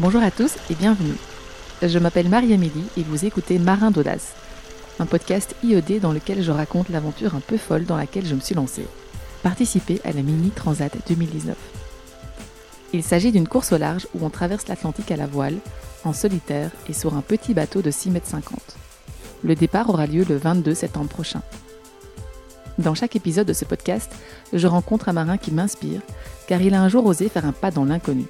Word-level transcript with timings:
Bonjour 0.00 0.24
à 0.24 0.32
tous 0.32 0.56
et 0.70 0.74
bienvenue. 0.74 1.14
Je 1.80 2.00
m'appelle 2.00 2.28
Marie-Amélie 2.28 2.86
et 2.96 3.04
vous 3.04 3.26
écoutez 3.26 3.60
Marin 3.60 3.92
d'Audace, 3.92 4.32
un 4.98 5.06
podcast 5.06 5.54
IED 5.62 6.00
dans 6.00 6.10
lequel 6.10 6.42
je 6.42 6.50
raconte 6.50 6.88
l'aventure 6.88 7.36
un 7.36 7.40
peu 7.40 7.56
folle 7.56 7.84
dans 7.84 7.96
laquelle 7.96 8.26
je 8.26 8.34
me 8.34 8.40
suis 8.40 8.56
lancée. 8.56 8.88
Participer 9.44 10.00
à 10.02 10.10
la 10.10 10.22
Mini 10.22 10.50
Transat 10.50 10.92
2019. 11.06 11.56
Il 12.92 13.04
s'agit 13.04 13.30
d'une 13.30 13.46
course 13.46 13.70
au 13.70 13.78
large 13.78 14.08
où 14.16 14.26
on 14.26 14.30
traverse 14.30 14.66
l'Atlantique 14.66 15.12
à 15.12 15.16
la 15.16 15.28
voile, 15.28 15.58
en 16.02 16.12
solitaire 16.12 16.72
et 16.88 16.92
sur 16.92 17.14
un 17.14 17.20
petit 17.20 17.54
bateau 17.54 17.80
de 17.80 17.92
6,50 17.92 18.10
m. 18.14 18.40
Le 19.44 19.54
départ 19.54 19.90
aura 19.90 20.08
lieu 20.08 20.24
le 20.28 20.36
22 20.36 20.74
septembre 20.74 21.08
prochain. 21.08 21.42
Dans 22.78 22.96
chaque 22.96 23.14
épisode 23.14 23.46
de 23.46 23.52
ce 23.52 23.64
podcast, 23.64 24.10
je 24.52 24.66
rencontre 24.66 25.08
un 25.08 25.12
marin 25.12 25.38
qui 25.38 25.52
m'inspire, 25.52 26.00
car 26.48 26.60
il 26.60 26.74
a 26.74 26.82
un 26.82 26.88
jour 26.88 27.06
osé 27.06 27.28
faire 27.28 27.46
un 27.46 27.52
pas 27.52 27.70
dans 27.70 27.84
l'inconnu. 27.84 28.26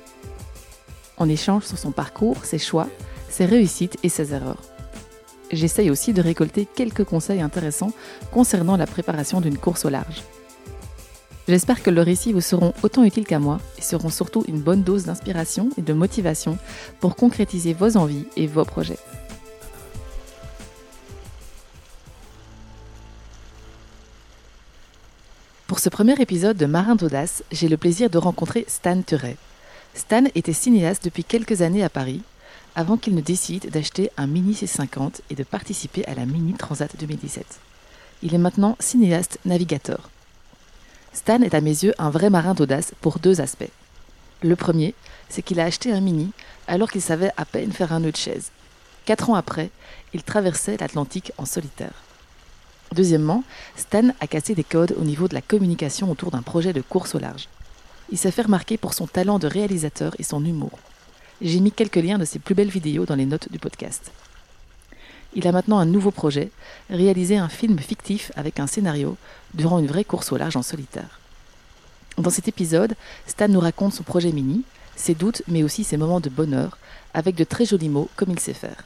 On 1.19 1.29
échange 1.29 1.65
sur 1.65 1.79
son 1.79 1.93
parcours, 1.93 2.45
ses 2.45 2.59
choix, 2.59 2.89
ses 3.29 3.47
réussites 3.47 3.99
et 4.03 4.09
ses 4.09 4.33
erreurs. 4.33 4.63
J'essaye 5.51 5.91
aussi 5.91 6.13
de 6.13 6.23
récolter 6.23 6.67
quelques 6.67 7.05
conseils 7.05 7.41
intéressants 7.41 7.93
concernant 8.33 8.77
la 8.77 8.87
préparation 8.87 9.41
d'une 9.41 9.59
course 9.59 9.85
au 9.85 9.89
large. 9.89 10.25
J'espère 11.47 11.83
que 11.83 11.91
le 11.91 12.01
récit 12.01 12.33
vous 12.33 12.41
seront 12.41 12.73
autant 12.83 13.05
utiles 13.05 13.27
qu'à 13.27 13.39
moi 13.39 13.61
et 13.77 13.83
seront 13.83 14.09
surtout 14.09 14.45
une 14.49 14.61
bonne 14.61 14.83
dose 14.83 15.05
d'inspiration 15.05 15.69
et 15.77 15.83
de 15.83 15.93
motivation 15.93 16.59
pour 17.01 17.17
concrétiser 17.17 17.75
vos 17.75 17.97
envies 17.97 18.27
et 18.37 18.47
vos 18.47 18.65
projets. 18.65 18.99
Pour 25.67 25.79
ce 25.81 25.89
premier 25.89 26.15
épisode 26.21 26.57
de 26.57 26.67
Marin 26.67 26.95
d'Audace, 26.95 27.43
j'ai 27.53 27.69
le 27.69 27.77
plaisir 27.77 28.09
de 28.09 28.19
rencontrer 28.19 28.65
Stan 28.69 29.01
Turet. 29.03 29.37
Stan 29.95 30.25
était 30.35 30.53
cinéaste 30.53 31.05
depuis 31.05 31.23
quelques 31.23 31.63
années 31.63 31.85
à 31.85 31.89
Paris, 31.89 32.23
avant 32.75 32.97
qu'il 32.97 33.15
ne 33.15 33.21
décide 33.21 33.71
d'acheter 33.71 34.11
un 34.17 34.27
Mini 34.27 34.53
C50 34.53 35.21
et 35.31 35.37
de 35.37 35.45
participer 35.45 36.05
à 36.07 36.15
la 36.15 36.27
Mini 36.27 36.55
Transat 36.55 36.91
2017. 36.99 37.47
Il 38.25 38.35
est 38.35 38.39
maintenant 38.39 38.77
cinéaste 38.81 39.39
navigateur. 39.45 40.11
Stan 41.13 41.41
est 41.43 41.55
à 41.55 41.61
mes 41.61 41.85
yeux 41.85 41.95
un 41.99 42.11
vrai 42.11 42.29
marin 42.29 42.55
d'audace 42.55 42.93
pour 43.01 43.21
deux 43.21 43.41
aspects. 43.41 43.71
Le 44.43 44.57
premier, 44.57 44.95
c'est 45.29 45.43
qu'il 45.43 45.61
a 45.61 45.65
acheté 45.65 45.93
un 45.93 46.01
Mini 46.01 46.33
alors 46.67 46.91
qu'il 46.91 47.01
savait 47.01 47.31
à 47.37 47.45
peine 47.45 47.73
faire 47.73 47.93
un 47.93 48.01
nœud 48.01 48.11
de 48.11 48.17
chaise. 48.17 48.51
Quatre 49.05 49.31
ans 49.31 49.37
après, 49.37 49.71
il 50.13 50.25
traversait 50.25 50.77
l'Atlantique 50.77 51.31
en 51.39 51.45
solitaire. 51.45 52.03
Deuxièmement, 52.93 53.45
Stan 53.77 54.11
a 54.21 54.27
cassé 54.27 54.57
des 54.57 54.65
codes 54.65 54.95
au 54.99 55.05
niveau 55.05 55.29
de 55.29 55.35
la 55.35 55.41
communication 55.41 56.11
autour 56.11 56.33
d'un 56.33 56.43
projet 56.43 56.73
de 56.73 56.81
course 56.81 57.15
au 57.15 57.21
large. 57.21 57.49
Il 58.11 58.19
s'est 58.19 58.31
fait 58.31 58.43
remarquer 58.43 58.77
pour 58.77 58.95
son 58.95 59.07
talent 59.07 59.39
de 59.39 59.47
réalisateur 59.47 60.15
et 60.19 60.23
son 60.23 60.45
humour. 60.45 60.79
J'ai 61.41 61.61
mis 61.61 61.73
quelques 61.73 61.97
liens 61.97 62.19
de 62.19 62.25
ses 62.25 62.39
plus 62.39 62.55
belles 62.55 62.69
vidéos 62.69 63.07
dans 63.07 63.15
les 63.15 63.27
notes 63.27 63.51
du 63.51 63.59
podcast. 63.59 64.13
Il 65.35 65.49
a 65.49 65.53
maintenant 65.53 65.79
un 65.79 65.87
nouveau 65.87 66.11
projet, 66.11 66.51
réaliser 66.91 67.37
un 67.37 67.49
film 67.49 67.79
fictif 67.79 68.31
avec 68.37 68.61
un 68.61 68.67
scénario 68.67 69.17
durant 69.55 69.79
une 69.79 69.87
vraie 69.87 70.05
course 70.05 70.31
au 70.33 70.37
large 70.37 70.57
en 70.57 70.63
solitaire. 70.63 71.19
Dans 72.19 72.31
cet 72.31 72.47
épisode, 72.47 72.95
Stan 73.27 73.49
nous 73.49 73.59
raconte 73.59 73.95
son 73.95 74.05
projet 74.05 74.31
mini, 74.31 74.63
ses 74.95 75.15
doutes 75.15 75.43
mais 75.49 75.65
aussi 75.65 75.83
ses 75.83 75.97
moments 75.97 76.21
de 76.21 76.29
bonheur, 76.29 76.79
avec 77.15 77.35
de 77.35 77.45
très 77.45 77.65
jolis 77.67 77.89
mots 77.89 78.09
comme 78.15 78.31
il 78.31 78.39
sait 78.39 78.55
faire. 78.55 78.85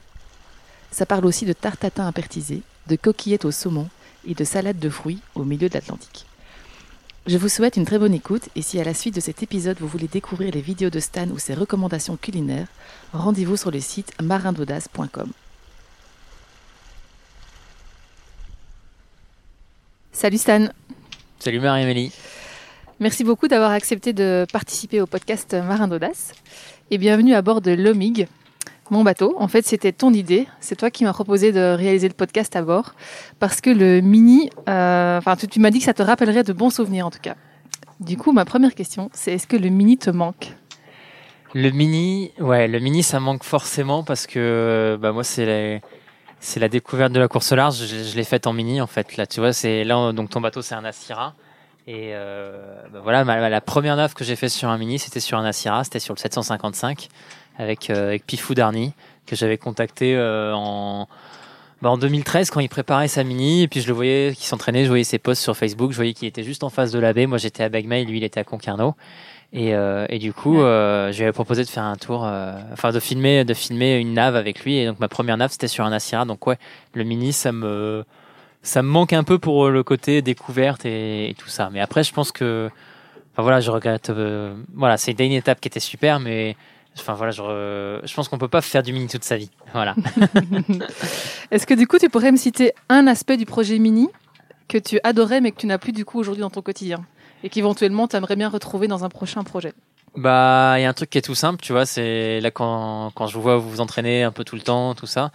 Ça 0.90 1.04
parle 1.04 1.26
aussi 1.26 1.44
de 1.44 1.52
tarte 1.52 1.80
tatin 1.80 2.10
de 2.10 2.96
coquillettes 2.96 3.44
au 3.44 3.50
saumon 3.50 3.88
et 4.26 4.34
de 4.34 4.44
salade 4.44 4.78
de 4.78 4.88
fruits 4.88 5.20
au 5.34 5.44
milieu 5.44 5.68
de 5.68 5.74
l'Atlantique. 5.74 6.27
Je 7.28 7.36
vous 7.36 7.50
souhaite 7.50 7.76
une 7.76 7.84
très 7.84 7.98
bonne 7.98 8.14
écoute 8.14 8.48
et 8.56 8.62
si 8.62 8.80
à 8.80 8.84
la 8.84 8.94
suite 8.94 9.14
de 9.14 9.20
cet 9.20 9.42
épisode 9.42 9.76
vous 9.80 9.86
voulez 9.86 10.08
découvrir 10.08 10.50
les 10.50 10.62
vidéos 10.62 10.88
de 10.88 10.98
Stan 10.98 11.28
ou 11.28 11.38
ses 11.38 11.52
recommandations 11.52 12.16
culinaires, 12.16 12.68
rendez-vous 13.12 13.58
sur 13.58 13.70
le 13.70 13.80
site 13.80 14.14
marindaudace.com. 14.22 15.30
Salut 20.10 20.38
Stan. 20.38 20.68
Salut 21.38 21.60
Marie-Amélie. 21.60 22.12
Merci 22.98 23.24
beaucoup 23.24 23.46
d'avoir 23.46 23.72
accepté 23.72 24.14
de 24.14 24.46
participer 24.50 25.02
au 25.02 25.06
podcast 25.06 25.52
Marin 25.52 25.86
d'Audace 25.86 26.32
et 26.90 26.96
bienvenue 26.96 27.34
à 27.34 27.42
bord 27.42 27.60
de 27.60 27.72
l'OMIG, 27.72 28.26
mon 28.90 29.04
bateau. 29.04 29.34
En 29.38 29.48
fait, 29.48 29.66
c'était 29.66 29.92
ton 29.92 30.12
idée. 30.12 30.46
C'est 30.60 30.76
toi 30.76 30.90
qui 30.90 31.04
m'as 31.04 31.12
proposé 31.12 31.52
de 31.52 31.74
réaliser 31.74 32.08
le 32.08 32.14
podcast 32.14 32.56
à 32.56 32.62
bord. 32.62 32.94
Parce 33.38 33.60
que 33.60 33.70
le 33.70 34.00
mini, 34.00 34.50
euh, 34.68 35.18
enfin, 35.18 35.36
tu, 35.36 35.60
m'as 35.60 35.70
dit 35.70 35.78
que 35.78 35.84
ça 35.84 35.94
te 35.94 36.02
rappellerait 36.02 36.44
de 36.44 36.52
bons 36.52 36.70
souvenirs 36.70 37.06
en 37.06 37.10
tout 37.10 37.20
cas. 37.20 37.34
Du 38.00 38.16
coup, 38.16 38.32
ma 38.32 38.44
première 38.44 38.74
question, 38.74 39.10
c'est 39.12 39.32
est-ce 39.32 39.46
que 39.46 39.56
le 39.56 39.68
mini 39.70 39.98
te 39.98 40.10
manque? 40.10 40.52
Le 41.54 41.70
mini, 41.70 42.32
ouais, 42.38 42.68
le 42.68 42.78
mini, 42.78 43.02
ça 43.02 43.20
manque 43.20 43.42
forcément 43.42 44.04
parce 44.04 44.26
que 44.26 44.98
bah, 45.00 45.12
moi, 45.12 45.24
c'est 45.24 45.46
la, 45.46 45.80
c'est 46.40 46.60
la 46.60 46.68
découverte 46.68 47.12
de 47.12 47.18
la 47.18 47.28
course 47.28 47.52
large. 47.52 47.86
Je, 47.86 48.16
l'ai 48.16 48.24
faite 48.24 48.46
en 48.46 48.52
mini 48.52 48.80
en 48.80 48.86
fait. 48.86 49.16
Là, 49.16 49.26
tu 49.26 49.40
vois, 49.40 49.52
c'est 49.52 49.84
là 49.84 50.12
donc 50.12 50.30
ton 50.30 50.40
bateau, 50.40 50.62
c'est 50.62 50.74
un 50.74 50.84
Asira. 50.84 51.34
Et 51.86 52.10
euh, 52.12 52.82
bah, 52.92 53.00
voilà, 53.02 53.24
la 53.24 53.60
première 53.62 53.96
nave 53.96 54.12
que 54.12 54.22
j'ai 54.22 54.36
fait 54.36 54.50
sur 54.50 54.68
un 54.68 54.76
mini, 54.76 54.98
c'était 54.98 55.20
sur 55.20 55.38
un 55.38 55.44
Asira, 55.44 55.84
c'était 55.84 56.00
sur 56.00 56.14
le 56.14 56.18
755 56.18 57.08
avec, 57.58 57.90
euh, 57.90 58.08
avec 58.08 58.26
Pifou 58.26 58.54
Darny, 58.54 58.92
que 59.26 59.36
j'avais 59.36 59.58
contacté 59.58 60.16
euh, 60.16 60.52
en, 60.54 61.08
bah, 61.82 61.90
en 61.90 61.98
2013 61.98 62.50
quand 62.50 62.60
il 62.60 62.68
préparait 62.68 63.08
sa 63.08 63.24
mini. 63.24 63.62
Et 63.62 63.68
puis 63.68 63.80
je 63.80 63.88
le 63.88 63.92
voyais 63.92 64.32
qui 64.34 64.46
s'entraînait, 64.46 64.84
je 64.84 64.88
voyais 64.88 65.04
ses 65.04 65.18
posts 65.18 65.42
sur 65.42 65.56
Facebook, 65.56 65.90
je 65.90 65.96
voyais 65.96 66.14
qu'il 66.14 66.28
était 66.28 66.44
juste 66.44 66.64
en 66.64 66.70
face 66.70 66.92
de 66.92 66.98
la 66.98 67.12
baie. 67.12 67.26
Moi 67.26 67.38
j'étais 67.38 67.62
à 67.62 67.68
Bagma 67.68 67.98
et 67.98 68.04
lui 68.04 68.18
il 68.18 68.24
était 68.24 68.40
à 68.40 68.44
Concarneau. 68.44 68.94
Et, 69.52 69.74
euh, 69.74 70.06
et, 70.10 70.18
du 70.18 70.32
coup, 70.34 70.60
euh, 70.60 71.10
je 71.10 71.18
lui 71.18 71.24
avais 71.24 71.32
proposé 71.32 71.64
de 71.64 71.68
faire 71.68 71.84
un 71.84 71.96
tour, 71.96 72.26
euh, 72.26 72.52
enfin 72.72 72.92
de 72.92 73.00
filmer, 73.00 73.44
de 73.44 73.54
filmer 73.54 73.96
une 73.96 74.12
nave 74.12 74.36
avec 74.36 74.62
lui. 74.64 74.76
Et 74.76 74.86
donc 74.86 75.00
ma 75.00 75.08
première 75.08 75.36
nave, 75.38 75.50
c'était 75.50 75.68
sur 75.68 75.84
un 75.84 75.92
Asira. 75.92 76.24
Donc 76.26 76.46
ouais, 76.46 76.58
le 76.92 77.04
mini, 77.04 77.32
ça 77.32 77.52
me, 77.52 78.04
ça 78.62 78.82
me 78.82 78.88
manque 78.88 79.12
un 79.14 79.24
peu 79.24 79.38
pour 79.38 79.70
le 79.70 79.82
côté 79.82 80.20
découverte 80.20 80.84
et, 80.84 81.34
tout 81.38 81.48
ça. 81.48 81.70
Mais 81.72 81.80
après, 81.80 82.04
je 82.04 82.12
pense 82.12 82.30
que, 82.30 82.68
enfin 83.32 83.42
voilà, 83.42 83.60
je 83.60 83.70
regrette. 83.70 84.12
voilà, 84.74 84.98
c'est 84.98 85.18
une 85.18 85.32
étape 85.32 85.60
qui 85.60 85.68
était 85.68 85.80
super, 85.80 86.20
mais 86.20 86.54
Enfin 87.00 87.14
voilà, 87.14 87.30
je, 87.32 88.00
je 88.04 88.14
pense 88.14 88.28
qu'on 88.28 88.38
peut 88.38 88.48
pas 88.48 88.60
faire 88.60 88.82
du 88.82 88.92
mini 88.92 89.06
toute 89.08 89.24
sa 89.24 89.36
vie. 89.36 89.50
Voilà. 89.72 89.94
Est-ce 91.50 91.66
que 91.66 91.74
du 91.74 91.86
coup, 91.86 91.98
tu 91.98 92.08
pourrais 92.08 92.32
me 92.32 92.36
citer 92.36 92.72
un 92.88 93.06
aspect 93.06 93.36
du 93.36 93.46
projet 93.46 93.78
mini 93.78 94.08
que 94.68 94.78
tu 94.78 95.00
adorais 95.02 95.40
mais 95.40 95.52
que 95.52 95.56
tu 95.56 95.66
n'as 95.66 95.78
plus 95.78 95.92
du 95.92 96.04
coup 96.04 96.18
aujourd'hui 96.18 96.42
dans 96.42 96.50
ton 96.50 96.62
quotidien 96.62 97.04
et 97.42 97.48
qu'éventuellement 97.48 98.08
tu 98.08 98.16
aimerais 98.16 98.36
bien 98.36 98.48
retrouver 98.48 98.88
dans 98.88 99.04
un 99.04 99.08
prochain 99.08 99.42
projet? 99.44 99.72
Bah, 100.16 100.74
il 100.78 100.82
y 100.82 100.84
a 100.84 100.88
un 100.88 100.94
truc 100.94 101.10
qui 101.10 101.18
est 101.18 101.22
tout 101.22 101.34
simple, 101.34 101.60
tu 101.62 101.72
vois, 101.72 101.86
c'est 101.86 102.40
là 102.40 102.50
quand, 102.50 103.12
quand 103.14 103.26
je 103.26 103.34
vous 103.34 103.42
vois 103.42 103.56
vous 103.56 103.70
vous 103.70 103.80
entraîner 103.80 104.24
un 104.24 104.32
peu 104.32 104.44
tout 104.44 104.56
le 104.56 104.62
temps, 104.62 104.94
tout 104.94 105.06
ça. 105.06 105.30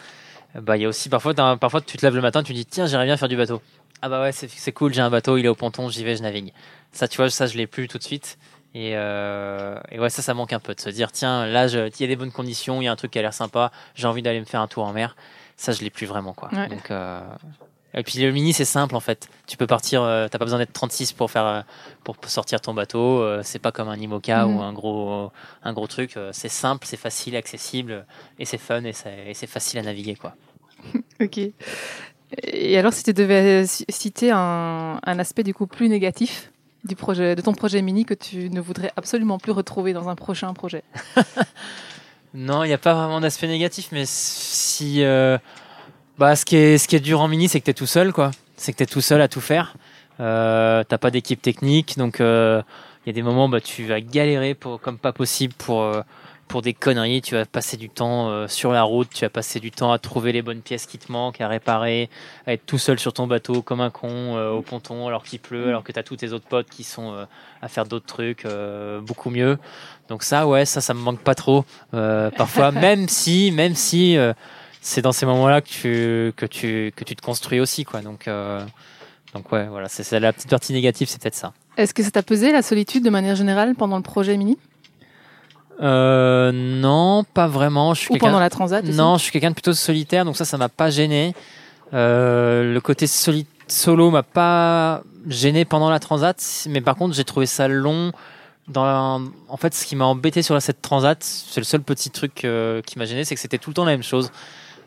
Bah, 0.56 0.78
il 0.78 0.82
y 0.82 0.86
a 0.86 0.90
aussi 0.90 1.10
parfois, 1.10 1.34
parfois 1.34 1.82
tu 1.82 1.98
te 1.98 2.06
lèves 2.06 2.16
le 2.16 2.22
matin, 2.22 2.44
tu 2.44 2.54
dis 2.54 2.66
tiens, 2.66 2.86
j'aimerais 2.86 3.06
bien 3.06 3.18
faire 3.18 3.30
du 3.30 3.38
bateau. 3.38 3.62
Ah 4.02 4.10
bah 4.10 4.22
ouais, 4.22 4.32
c'est 4.34 4.72
cool, 4.74 4.94
j'ai 4.94 5.02
un 5.02 5.10
bateau, 5.10 5.38
il 5.38 5.46
est 5.46 5.50
au 5.50 5.56
ponton, 5.56 5.88
j'y 5.88 6.04
vais, 6.04 6.18
je 6.18 6.24
navigue. 6.24 6.52
Ça, 6.92 7.08
tu 7.08 7.18
vois, 7.18 7.30
ça 7.30 7.48
je 7.48 7.58
l'ai 7.58 7.68
plus 7.68 7.88
tout 7.88 7.98
de 7.98 8.04
suite. 8.04 8.38
Et, 8.76 8.94
euh, 8.96 9.80
et, 9.92 10.00
ouais, 10.00 10.10
ça, 10.10 10.22
ça 10.22 10.34
manque 10.34 10.54
un 10.54 10.60
peu 10.60 10.74
de 10.74 10.80
se 10.80 10.90
dire, 10.90 11.12
tiens, 11.12 11.46
là, 11.46 11.68
il 11.68 12.02
y 12.02 12.04
a 12.04 12.08
des 12.08 12.16
bonnes 12.16 12.32
conditions, 12.32 12.82
il 12.82 12.86
y 12.86 12.88
a 12.88 12.92
un 12.92 12.96
truc 12.96 13.12
qui 13.12 13.20
a 13.20 13.22
l'air 13.22 13.34
sympa, 13.34 13.72
j'ai 13.94 14.08
envie 14.08 14.24
d'aller 14.24 14.40
me 14.40 14.46
faire 14.46 14.62
un 14.62 14.68
tour 14.68 14.84
en 14.84 14.94
mer. 14.94 15.16
Ça, 15.58 15.72
je 15.72 15.82
l'ai 15.82 15.92
plus 15.92 16.08
vraiment, 16.08 16.34
quoi. 16.34 16.50
Donc, 16.68 16.90
euh... 16.90 17.22
Et 17.96 18.04
puis 18.04 18.20
le 18.20 18.32
mini, 18.32 18.54
c'est 18.54 18.66
simple 18.66 18.96
en 18.96 19.00
fait. 19.00 19.30
Tu 19.46 19.58
peux 19.58 19.68
partir, 19.68 20.02
euh, 20.02 20.28
t'as 20.28 20.40
pas 20.40 20.46
besoin 20.46 20.60
d'être 20.60 20.74
36 20.74 21.14
pour 21.14 21.30
faire, 21.30 21.46
euh, 21.46 21.62
pour 22.04 22.18
sortir 22.26 22.60
ton 22.60 22.74
bateau. 22.74 23.22
Euh, 23.22 23.42
c'est 23.44 23.60
pas 23.60 23.72
comme 23.72 23.88
un 23.88 23.98
IMOCA 23.98 24.48
ou 24.48 24.54
mhm. 24.54 24.62
un 24.62 24.74
gros, 24.74 25.32
un 25.64 25.74
gros 25.74 25.88
truc. 25.88 26.18
c'est 26.32 26.50
simple, 26.50 26.88
c'est 26.88 26.98
facile, 26.98 27.36
accessible 27.36 28.06
et 28.40 28.46
c'est 28.46 28.58
fun 28.58 28.84
et 28.84 28.94
c'est 28.94 29.48
facile 29.48 29.80
à 29.80 29.84
naviguer, 29.84 30.16
quoi. 30.16 30.36
ok. 31.22 31.40
Et 32.42 32.80
alors, 32.80 32.94
si 32.94 33.04
tu 33.04 33.14
devais 33.14 33.66
citer 33.68 34.32
un, 34.32 35.00
un 35.04 35.20
aspect 35.20 35.44
du 35.44 35.54
coup 35.54 35.68
plus 35.68 35.88
négatif 35.88 36.52
du 36.84 36.96
projet, 36.96 37.36
de 37.36 37.42
ton 37.42 37.54
projet 37.54 37.82
mini 37.82 38.06
que 38.06 38.14
tu 38.14 38.50
ne 38.50 38.60
voudrais 38.60 38.92
absolument 38.96 39.38
plus 39.38 39.52
retrouver 39.52 39.94
dans 39.94 40.10
un 40.10 40.16
prochain 40.16 40.54
projet 40.54 40.84
Non, 42.34 42.64
il 42.64 42.68
n'y 42.68 42.74
a 42.74 42.80
pas 42.80 42.96
vraiment 42.96 43.22
d'aspect 43.22 43.48
négatif, 43.48 43.90
mais 43.92 44.04
si. 44.06 45.04
Euh, 45.04 45.38
bah, 46.18 46.36
ce 46.36 46.46
qui, 46.46 46.56
est, 46.56 46.78
ce 46.78 46.88
qui 46.88 46.96
est 46.96 47.00
dur 47.00 47.22
en 47.22 47.28
mini, 47.28 47.48
c'est 47.48 47.60
que 47.60 47.66
tu 47.66 47.72
es 47.72 47.76
tout 47.76 47.86
seul, 47.86 48.12
quoi. 48.12 48.32
C'est 48.56 48.72
que 48.72 48.78
tu 48.78 48.84
es 48.84 48.88
tout 48.88 49.02
seul 49.02 49.22
à 49.22 49.28
tout 49.28 49.42
faire. 49.42 49.76
Euh, 50.20 50.84
T'as 50.88 50.98
pas 50.98 51.12
d'équipe 51.12 51.42
technique, 51.42 51.98
donc 51.98 52.18
il 52.20 52.26
euh, 52.26 52.62
y 53.06 53.10
a 53.10 53.14
des 53.14 53.22
moments, 53.22 53.50
bah, 53.50 53.62
tu 53.62 53.86
vas 53.86 54.02
galérer 54.02 54.56
pour, 54.56 54.80
comme 54.80 54.98
pas 54.98 55.14
possible 55.14 55.54
pour 55.58 55.84
euh, 55.84 56.02
pour 56.54 56.62
des 56.62 56.76
conneries, 56.76 57.24
tu 57.24 57.34
vas 57.34 57.46
passer 57.46 57.78
du 57.78 57.90
temps 57.90 58.30
euh, 58.30 58.48
sur 58.48 58.72
la 58.72 58.84
route, 58.84 59.10
tu 59.12 59.26
vas 59.26 59.30
passer 59.32 59.60
du 59.60 59.72
temps 59.72 59.92
à 59.92 59.98
trouver 59.98 60.32
les 60.32 60.44
bonnes 60.44 60.62
pièces 60.62 60.86
qui 60.86 61.00
te 61.00 61.12
manquent, 61.12 61.42
à 61.42 61.48
réparer, 61.48 62.12
à 62.46 62.54
être 62.54 62.64
tout 62.68 62.78
seul 62.78 63.00
sur 63.00 63.12
ton 63.12 63.26
bateau 63.26 63.64
comme 63.64 63.82
un 63.82 63.90
con 63.90 64.38
euh, 64.38 64.52
au 64.52 64.62
ponton 64.62 65.08
alors 65.08 65.24
qu'il 65.24 65.40
pleut, 65.40 65.70
alors 65.70 65.84
que 65.84 65.92
tu 65.92 65.98
as 65.98 66.04
tous 66.04 66.18
tes 66.18 66.32
autres 66.32 66.46
potes 66.46 66.70
qui 66.70 66.84
sont 66.84 67.12
euh, 67.12 67.26
à 67.64 67.70
faire 67.70 67.86
d'autres 67.86 68.06
trucs 68.06 68.46
beaucoup 69.02 69.32
mieux. 69.32 69.58
Donc 70.10 70.22
ça, 70.22 70.46
ouais, 70.46 70.64
ça, 70.66 70.80
ça 70.80 70.94
me 70.94 71.00
manque 71.00 71.22
pas 71.22 71.34
trop 71.34 71.66
parfois, 71.90 72.72
même 72.88 73.08
si, 73.08 73.50
même 73.50 73.74
si 73.74 74.16
c'est 74.80 75.02
dans 75.02 75.12
ces 75.12 75.26
moments-là 75.26 75.62
que 75.62 75.70
tu, 75.70 76.34
que, 76.38 76.46
tu, 76.46 76.94
que 76.96 77.04
tu 77.04 77.16
te 77.16 77.22
construis 77.24 77.62
aussi, 77.62 77.84
quoi. 77.84 78.02
Donc, 78.02 78.30
donc 79.34 79.52
ouais, 79.52 79.66
voilà, 79.70 79.90
c'est 79.90 80.20
la 80.20 80.32
petite 80.32 80.52
partie 80.52 80.72
négative, 80.72 81.08
c'est 81.10 81.20
peut-être 81.20 81.34
ça. 81.34 81.52
Est-ce 81.78 81.96
que 81.96 82.04
ça 82.04 82.12
t'a 82.12 82.22
pesé 82.22 82.52
la 82.52 82.62
solitude 82.62 83.04
de 83.04 83.10
manière 83.10 83.36
générale 83.36 83.74
pendant 83.74 83.98
le 83.98 84.04
projet 84.04 84.38
Mini? 84.38 84.60
Euh, 85.82 86.52
non, 86.54 87.24
pas 87.34 87.48
vraiment. 87.48 87.94
Je 87.94 88.02
suis 88.02 88.14
Ou 88.14 88.18
pendant 88.18 88.40
la 88.40 88.50
transat 88.50 88.84
aussi 88.84 88.96
Non, 88.98 89.18
je 89.18 89.24
suis 89.24 89.32
quelqu'un 89.32 89.50
de 89.50 89.56
plutôt 89.56 89.74
solitaire, 89.74 90.26
donc 90.26 90.38
ça, 90.38 90.46
ça 90.46 90.58
m'a 90.58 90.70
pas 90.70 90.90
gêné. 90.90 91.34
Euh, 91.94 92.74
le 92.74 92.82
côté 92.82 93.06
soli- 93.08 93.48
solo 93.68 94.10
m'a 94.12 94.24
pas 94.24 95.04
gêné 95.28 95.66
pendant 95.66 95.90
la 95.90 96.00
transat, 96.00 96.42
mais 96.70 96.82
par 96.82 96.96
contre, 96.96 97.16
j'ai 97.16 97.24
trouvé 97.24 97.46
ça 97.46 97.68
long. 97.68 98.12
Dans 98.68 98.86
la- 98.86 99.20
En 99.50 99.58
fait, 99.58 99.74
ce 99.74 99.86
qui 99.86 99.96
m'a 99.96 100.06
embêté 100.06 100.42
sur 100.42 100.60
cette 100.62 100.82
transat, 100.82 101.18
c'est 101.22 101.60
le 101.60 101.66
seul 101.66 101.82
petit 101.82 102.10
truc 102.10 102.46
euh, 102.46 102.82
qui 102.82 102.98
m'a 102.98 103.06
gêné, 103.06 103.26
c'est 103.26 103.36
que 103.36 103.42
c'était 103.42 103.58
tout 103.58 103.70
le 103.70 103.74
temps 103.74 103.86
la 103.86 103.92
même 103.92 104.04
chose. 104.04 104.32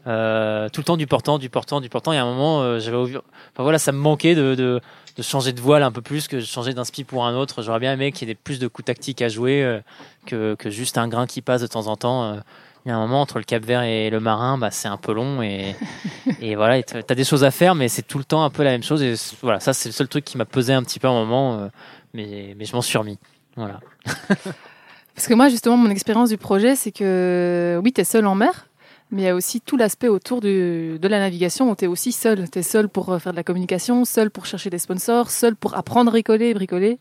Euh, 0.07 0.69
tout 0.69 0.81
le 0.81 0.85
temps 0.85 0.97
du 0.97 1.07
portant, 1.09 1.37
du 1.39 1.51
portant, 1.51 1.81
du 1.81 1.89
portant. 1.89 2.13
Et 2.13 2.17
à 2.19 2.23
un 2.23 2.27
moment, 2.27 2.61
euh, 2.63 2.79
j'avais 2.79 2.97
enfin 2.97 3.19
voilà, 3.59 3.79
ça 3.79 3.91
me 3.93 3.99
manquait 3.99 4.35
de, 4.37 4.55
de, 4.55 4.81
de 5.17 5.23
changer 5.23 5.53
de 5.53 5.61
voile 5.61 5.83
un 5.83 5.93
peu 5.93 6.03
plus 6.03 6.29
que 6.29 6.37
de 6.37 6.41
changer 6.43 6.75
d'un 6.75 6.85
spi 6.85 7.05
pour 7.05 7.25
un 7.25 7.35
autre. 7.35 7.63
J'aurais 7.63 7.81
bien 7.81 7.93
aimé 7.93 8.13
qu'il 8.13 8.29
y 8.29 8.31
ait 8.31 8.35
plus 8.35 8.59
de 8.59 8.69
coups 8.69 8.87
tactiques 8.87 9.23
à 9.23 9.29
jouer 9.29 9.63
euh, 9.63 9.81
que, 10.27 10.55
que 10.55 10.71
juste 10.71 10.99
un 10.99 11.09
grain 11.09 11.27
qui 11.27 11.41
passe 11.43 11.63
de 11.63 11.67
temps 11.67 11.87
en 11.87 11.97
temps. 11.97 12.25
euh. 12.25 12.41
Il 12.85 12.91
y 12.91 12.93
a 12.93 12.97
un 12.97 13.01
moment 13.01 13.21
entre 13.21 13.39
le 13.39 13.45
Cap 13.45 13.65
Vert 13.65 13.83
et 13.83 14.11
le 14.11 14.21
Marin, 14.21 14.59
bah, 14.59 14.71
c'est 14.71 14.87
un 14.87 14.97
peu 14.97 15.13
long 15.13 15.43
et, 15.43 15.75
et 16.41 16.55
voilà, 16.55 16.81
tu 16.85 16.95
as 16.97 17.15
des 17.17 17.25
choses 17.25 17.43
à 17.43 17.51
faire, 17.51 17.75
mais 17.75 17.89
c'est 17.89 18.03
tout 18.03 18.19
le 18.19 18.23
temps 18.25 18.45
un 18.45 18.51
peu 18.51 18.63
la 18.63 18.71
même 18.71 18.85
chose. 18.85 19.03
Et 19.03 19.15
voilà, 19.43 19.59
ça 19.59 19.73
c'est 19.73 19.89
le 19.89 19.93
seul 19.93 20.07
truc 20.07 20.25
qui 20.25 20.39
m'a 20.39 20.45
pesé 20.45 20.73
un 20.73 20.85
petit 20.85 21.01
peu 21.01 21.09
à 21.09 21.11
un 21.11 21.15
moment, 21.15 21.59
euh, 21.59 21.69
mais, 22.15 22.55
mais 22.57 22.65
je 22.65 22.73
m'en 22.77 22.83
suis 22.83 22.97
remis. 22.97 23.19
Voilà. 23.57 23.81
Parce 25.17 25.27
que 25.27 25.35
moi, 25.35 25.49
justement, 25.49 25.77
mon 25.77 25.91
expérience 25.91 26.29
du 26.29 26.37
projet, 26.37 26.77
c'est 26.77 26.93
que 26.93 27.81
oui, 27.83 27.93
tu 27.93 28.03
es 28.03 28.05
seul 28.05 28.27
en 28.27 28.35
mer, 28.37 28.69
mais 29.11 29.23
il 29.23 29.25
y 29.25 29.29
a 29.29 29.35
aussi 29.35 29.61
tout 29.61 29.77
l'aspect 29.77 30.09
autour 30.09 30.41
du- 30.41 30.99
de 30.99 31.09
la 31.09 31.19
navigation 31.19 31.71
où 31.71 31.77
tu 31.77 31.85
es 31.85 31.89
aussi 31.89 32.13
seul. 32.13 32.49
Tu 32.51 32.59
es 32.59 32.63
seul 32.63 32.89
pour 32.89 33.11
euh, 33.13 33.19
faire 33.19 33.33
de 33.33 33.37
la 33.37 33.45
communication, 33.45 34.05
seul 34.05 34.31
pour 34.31 34.47
chercher 34.47 34.69
des 34.71 34.79
sponsors, 34.79 35.31
seul 35.31 35.55
pour 35.57 35.77
apprendre 35.77 36.09
à 36.09 36.13
bricoler, 36.13 36.55
bricoler. 36.55 36.99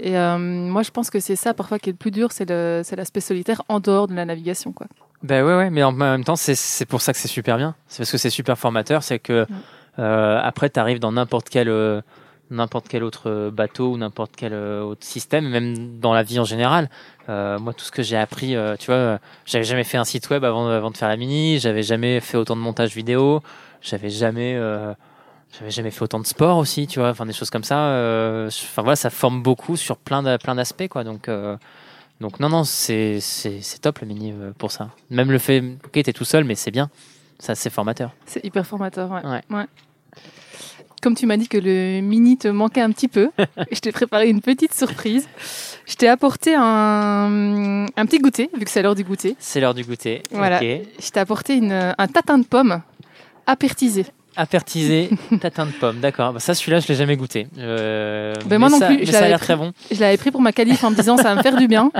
Et 0.00 0.16
euh, 0.18 0.38
moi, 0.38 0.82
je 0.82 0.90
pense 0.90 1.10
que 1.10 1.20
c'est 1.20 1.36
ça 1.36 1.52
parfois 1.54 1.78
qui 1.78 1.90
est 1.90 1.92
le 1.92 1.98
plus 1.98 2.10
dur, 2.10 2.32
c'est 2.32 2.48
l'aspect 2.48 3.20
solitaire 3.20 3.62
en 3.68 3.80
dehors 3.80 4.08
de 4.08 4.14
la 4.14 4.24
navigation. 4.24 4.72
Quoi. 4.72 4.86
Ben 5.22 5.44
ouais, 5.44 5.56
ouais, 5.56 5.70
mais 5.70 5.82
en 5.82 5.92
même 5.92 6.24
temps, 6.24 6.36
c'est- 6.36 6.86
pour 6.86 7.00
ça 7.02 7.12
que 7.12 7.18
c'est 7.18 7.28
super 7.28 7.56
bien. 7.56 7.74
C'est 7.88 7.98
parce 7.98 8.12
que 8.12 8.18
c'est 8.18 8.30
super 8.30 8.58
formateur, 8.58 9.02
c'est 9.02 9.18
que 9.18 9.46
euh, 9.98 10.40
après, 10.42 10.70
tu 10.70 10.80
arrives 10.80 10.98
dans 10.98 11.12
n'importe 11.12 11.48
quel, 11.48 11.68
euh, 11.68 12.00
n'importe 12.50 12.88
quel 12.88 13.02
autre 13.02 13.30
euh, 13.30 13.50
bateau 13.50 13.92
ou 13.92 13.96
n'importe 13.96 14.32
quel 14.36 14.52
euh, 14.52 14.82
autre 14.82 15.04
système, 15.04 15.48
même 15.48 15.98
dans 15.98 16.12
la 16.12 16.22
vie 16.22 16.38
en 16.38 16.44
général. 16.44 16.90
Euh, 17.28 17.58
moi, 17.58 17.72
tout 17.72 17.84
ce 17.84 17.90
que 17.90 18.02
j'ai 18.02 18.16
appris, 18.16 18.54
euh, 18.54 18.76
tu 18.76 18.86
vois, 18.86 19.18
j'avais 19.46 19.64
jamais 19.64 19.84
fait 19.84 19.96
un 19.96 20.04
site 20.04 20.28
web 20.30 20.44
avant, 20.44 20.68
avant 20.68 20.90
de 20.90 20.96
faire 20.96 21.08
la 21.08 21.16
mini, 21.16 21.58
j'avais 21.58 21.82
jamais 21.82 22.20
fait 22.20 22.36
autant 22.36 22.56
de 22.56 22.60
montage 22.60 22.94
vidéo, 22.94 23.42
j'avais 23.80 24.10
jamais, 24.10 24.54
euh, 24.56 24.92
j'avais 25.58 25.70
jamais 25.70 25.90
fait 25.90 26.02
autant 26.02 26.20
de 26.20 26.26
sport 26.26 26.58
aussi, 26.58 26.86
tu 26.86 26.98
vois, 26.98 27.10
enfin 27.10 27.26
des 27.26 27.32
choses 27.32 27.50
comme 27.50 27.64
ça. 27.64 27.76
Enfin 28.46 28.82
voilà, 28.82 28.96
ça 28.96 29.10
forme 29.10 29.42
beaucoup 29.42 29.76
sur 29.76 29.96
plein 29.96 30.22
de, 30.22 30.36
plein 30.36 30.54
d'aspects, 30.54 30.88
quoi. 30.88 31.04
Donc 31.04 31.30
donc 32.20 32.40
non, 32.40 32.48
non, 32.48 32.64
c'est 32.64 33.20
c'est 33.20 33.60
c'est 33.62 33.80
top 33.80 34.00
le 34.00 34.06
mini 34.06 34.34
pour 34.58 34.70
ça. 34.70 34.90
Même 35.10 35.30
le 35.30 35.38
fait, 35.38 35.60
ok, 35.84 35.92
t'es 35.92 36.12
tout 36.12 36.24
seul, 36.24 36.44
mais 36.44 36.54
c'est 36.54 36.70
bien. 36.70 36.90
Ça, 37.38 37.54
c'est 37.54 37.70
formateur. 37.70 38.12
C'est 38.26 38.44
hyper 38.44 38.66
formateur. 38.66 39.10
Ouais. 39.10 39.42
Ouais. 39.50 39.66
Comme 41.04 41.14
tu 41.14 41.26
m'as 41.26 41.36
dit 41.36 41.48
que 41.48 41.58
le 41.58 42.00
mini 42.00 42.38
te 42.38 42.48
manquait 42.48 42.80
un 42.80 42.90
petit 42.90 43.08
peu, 43.08 43.28
je 43.70 43.78
t'ai 43.78 43.92
préparé 43.92 44.30
une 44.30 44.40
petite 44.40 44.72
surprise. 44.72 45.28
Je 45.86 45.96
t'ai 45.96 46.08
apporté 46.08 46.54
un, 46.56 47.84
un 47.94 48.06
petit 48.06 48.20
goûter, 48.20 48.48
vu 48.56 48.64
que 48.64 48.70
c'est 48.70 48.80
l'heure 48.80 48.94
du 48.94 49.04
goûter. 49.04 49.36
C'est 49.38 49.60
l'heure 49.60 49.74
du 49.74 49.84
goûter. 49.84 50.22
Voilà. 50.30 50.56
Ok. 50.56 50.62
Je 50.98 51.10
t'ai 51.10 51.20
apporté 51.20 51.56
une, 51.56 51.94
un 51.98 52.06
tatin 52.06 52.38
de 52.38 52.46
pommes 52.46 52.80
apertisé. 53.46 54.06
Apertisé, 54.34 55.10
tatin 55.42 55.66
de 55.66 55.72
pomme. 55.72 56.00
D'accord. 56.00 56.32
Bah, 56.32 56.40
ça, 56.40 56.54
celui-là, 56.54 56.80
je 56.80 56.88
l'ai 56.88 56.94
jamais 56.94 57.18
goûté. 57.18 57.48
Euh, 57.58 58.32
Ben, 58.46 58.58
moi 58.58 58.70
mais 58.70 58.72
non 58.72 58.78
ça, 58.78 58.86
plus, 58.86 59.04
je 59.04 59.12
ça 59.12 59.24
a 59.26 59.28
l'air 59.28 59.40
très 59.40 59.56
bon. 59.56 59.72
Je 59.92 60.00
l'avais 60.00 60.16
pris 60.16 60.30
pour 60.30 60.40
ma 60.40 60.52
qualif 60.52 60.82
en 60.84 60.90
me 60.90 60.96
disant 60.96 61.18
ça 61.18 61.24
va 61.24 61.34
me 61.34 61.42
faire 61.42 61.58
du 61.58 61.68
bien. 61.68 61.92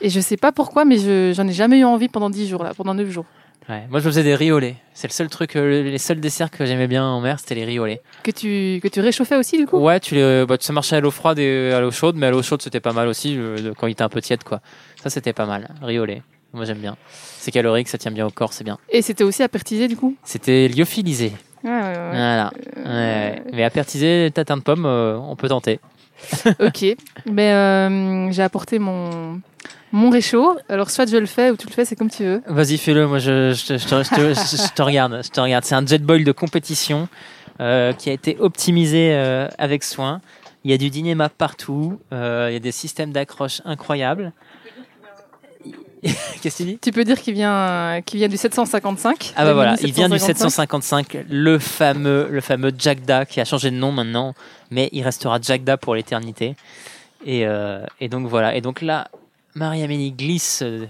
Et 0.00 0.10
je 0.10 0.20
sais 0.20 0.36
pas 0.36 0.52
pourquoi, 0.52 0.84
mais 0.84 0.96
je, 0.98 1.32
j'en 1.34 1.48
ai 1.48 1.52
jamais 1.52 1.80
eu 1.80 1.84
envie 1.84 2.06
pendant 2.08 2.30
10 2.30 2.48
jours, 2.48 2.62
là, 2.62 2.72
pendant 2.72 2.94
9 2.94 3.10
jours. 3.10 3.26
Ouais. 3.68 3.84
Moi, 3.88 4.00
je 4.00 4.04
faisais 4.04 4.22
des 4.22 4.36
lait. 4.36 4.76
C'est 4.92 5.08
le 5.08 5.12
seul 5.12 5.28
truc, 5.28 5.56
euh, 5.56 5.82
les 5.82 5.98
seuls 5.98 6.20
desserts 6.20 6.50
que 6.50 6.66
j'aimais 6.66 6.86
bien 6.86 7.04
en 7.04 7.20
mer, 7.20 7.40
c'était 7.40 7.54
les 7.54 7.66
lait. 7.66 8.02
Que 8.22 8.30
tu, 8.30 8.80
que 8.82 8.88
tu 8.88 9.00
réchauffais 9.00 9.36
aussi, 9.36 9.56
du 9.56 9.66
coup? 9.66 9.78
Ouais, 9.78 10.00
tu 10.00 10.14
les, 10.14 10.44
bah, 10.46 10.56
ça 10.60 10.72
marchait 10.72 10.96
à 10.96 11.00
l'eau 11.00 11.10
froide 11.10 11.38
et 11.38 11.72
à 11.72 11.80
l'eau 11.80 11.90
chaude, 11.90 12.16
mais 12.16 12.26
à 12.26 12.30
l'eau 12.30 12.42
chaude, 12.42 12.60
c'était 12.60 12.80
pas 12.80 12.92
mal 12.92 13.08
aussi 13.08 13.36
euh, 13.38 13.72
quand 13.78 13.86
il 13.86 13.92
était 13.92 14.02
un 14.02 14.08
peu 14.08 14.20
tiède, 14.20 14.44
quoi. 14.44 14.60
Ça, 15.02 15.10
c'était 15.10 15.32
pas 15.32 15.46
mal. 15.46 15.68
Lait. 15.82 16.22
Moi, 16.52 16.64
j'aime 16.66 16.78
bien. 16.78 16.96
C'est 17.10 17.50
calorique, 17.50 17.88
ça 17.88 17.98
tient 17.98 18.12
bien 18.12 18.26
au 18.26 18.30
corps, 18.30 18.52
c'est 18.52 18.64
bien. 18.64 18.78
Et 18.90 19.02
c'était 19.02 19.24
aussi 19.24 19.42
apertisé, 19.42 19.88
du 19.88 19.96
coup? 19.96 20.14
C'était 20.22 20.68
lyophilisé. 20.68 21.32
Ouais, 21.64 21.70
ouais, 21.70 21.80
ouais. 21.80 22.10
Voilà. 22.10 22.52
Mais 23.52 23.64
apertisé, 23.64 24.30
tatin 24.32 24.58
de 24.58 24.62
pomme, 24.62 24.84
euh, 24.86 25.16
on 25.16 25.36
peut 25.36 25.48
tenter. 25.48 25.80
Ok. 26.60 26.84
Mais 27.26 27.52
euh, 27.52 28.30
j'ai 28.30 28.42
apporté 28.42 28.78
mon, 28.78 29.40
mon 29.92 30.10
réchaud. 30.10 30.56
Alors, 30.68 30.90
soit 30.90 31.08
je 31.10 31.16
le 31.16 31.26
fais 31.26 31.50
ou 31.50 31.56
tu 31.56 31.66
le 31.66 31.72
fais, 31.72 31.84
c'est 31.84 31.96
comme 31.96 32.10
tu 32.10 32.24
veux. 32.24 32.42
Vas-y, 32.46 32.78
fais-le. 32.78 33.06
Moi, 33.06 33.18
je, 33.18 33.52
je, 33.52 33.66
te- 33.66 33.78
je 33.78 33.84
je 34.76 34.82
regarde. 34.82 35.20
Je 35.24 35.30
te 35.30 35.40
regarde. 35.40 35.64
C'est 35.64 35.74
un 35.76 35.86
jet 35.86 35.98
boil 36.02 36.24
de 36.24 36.32
compétition 36.32 37.08
euh, 37.60 37.92
qui 37.92 38.10
a 38.10 38.12
été 38.12 38.36
optimisé 38.40 39.10
euh, 39.12 39.46
avec 39.58 39.84
soin. 39.84 40.20
Il 40.64 40.70
y 40.70 40.74
a 40.74 40.78
du 40.78 40.90
Dynema 40.90 41.28
partout. 41.28 42.00
euh, 42.12 42.46
il 42.50 42.54
y 42.54 42.56
a 42.56 42.60
des 42.60 42.72
systèmes 42.72 43.12
d'accroche 43.12 43.60
incroyables. 43.64 44.32
Qu'est-ce 46.42 46.58
que 46.58 46.62
tu 46.64 46.68
dis? 46.68 46.78
Tu 46.78 46.90
peux 46.90 47.04
dire 47.04 47.18
qu'il 47.20 47.32
vient, 47.32 48.00
qu'il 48.04 48.18
vient 48.18 48.28
du 48.28 48.36
755. 48.36 49.32
Ah 49.36 49.44
bah 49.44 49.54
voilà, 49.54 49.74
il 49.80 49.92
vient 49.92 50.08
du 50.10 50.18
755. 50.18 51.12
755, 51.12 51.24
le 51.30 51.58
fameux, 51.58 52.28
le 52.30 52.40
fameux 52.42 52.72
Jackda 52.76 53.24
qui 53.24 53.40
a 53.40 53.46
changé 53.46 53.70
de 53.70 53.76
nom 53.76 53.90
maintenant, 53.90 54.34
mais 54.70 54.90
il 54.92 55.02
restera 55.02 55.38
Jackda 55.40 55.78
pour 55.78 55.94
l'éternité. 55.94 56.56
Et, 57.24 57.46
et 58.00 58.08
donc 58.08 58.26
voilà. 58.26 58.54
Et 58.54 58.60
donc 58.60 58.82
là, 58.82 59.08
Marie-Amélie 59.54 60.10
glisse 60.10 60.62
euh, 60.62 60.86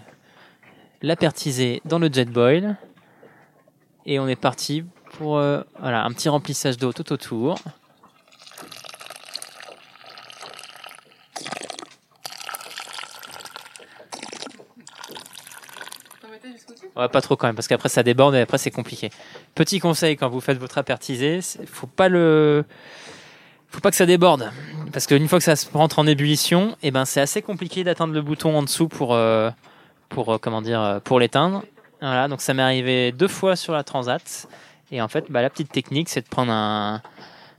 l'apertisé 1.02 1.82
dans 1.84 1.98
le 1.98 2.10
jet 2.10 2.24
boil. 2.24 2.76
Et 4.06 4.18
on 4.18 4.26
est 4.26 4.36
parti 4.36 4.84
pour 5.12 5.36
euh, 5.36 5.62
voilà, 5.78 6.04
un 6.04 6.12
petit 6.12 6.28
remplissage 6.28 6.78
d'eau 6.78 6.92
tout 6.92 7.12
autour. 7.12 7.58
Pas 16.94 17.20
trop 17.20 17.36
quand 17.36 17.48
même, 17.48 17.56
parce 17.56 17.68
qu'après 17.68 17.88
ça 17.88 18.02
déborde 18.02 18.34
et 18.34 18.40
après 18.40 18.56
c'est 18.56 18.70
compliqué. 18.70 19.10
Petit 19.54 19.78
conseil 19.78 20.16
quand 20.16 20.28
vous 20.28 20.40
faites 20.40 20.58
votre 20.58 20.78
apertisé, 20.78 21.40
faut 21.66 21.86
pas 21.86 22.08
le, 22.08 22.64
faut 23.74 23.80
pas 23.80 23.90
que 23.90 23.96
ça 23.96 24.06
déborde, 24.06 24.52
parce 24.92 25.06
qu'une 25.08 25.26
fois 25.26 25.40
que 25.40 25.44
ça 25.44 25.54
rentre 25.72 25.98
en 25.98 26.06
ébullition, 26.06 26.76
et 26.84 26.92
ben 26.92 27.04
c'est 27.04 27.20
assez 27.20 27.42
compliqué 27.42 27.82
d'atteindre 27.82 28.14
le 28.14 28.22
bouton 28.22 28.56
en 28.56 28.62
dessous 28.62 28.86
pour, 28.86 29.14
euh, 29.14 29.50
pour 30.08 30.32
euh, 30.32 30.38
comment 30.38 30.62
dire, 30.62 30.80
euh, 30.80 31.00
pour 31.00 31.18
l'éteindre. 31.18 31.64
Voilà, 32.00 32.28
donc 32.28 32.40
ça 32.40 32.54
m'est 32.54 32.62
arrivé 32.62 33.10
deux 33.10 33.26
fois 33.26 33.56
sur 33.56 33.72
la 33.72 33.82
Transat, 33.82 34.46
et 34.92 35.02
en 35.02 35.08
fait, 35.08 35.24
bah, 35.28 35.42
la 35.42 35.50
petite 35.50 35.72
technique, 35.72 36.08
c'est 36.08 36.20
de 36.20 36.28
prendre 36.28 36.52
un, 36.52 37.02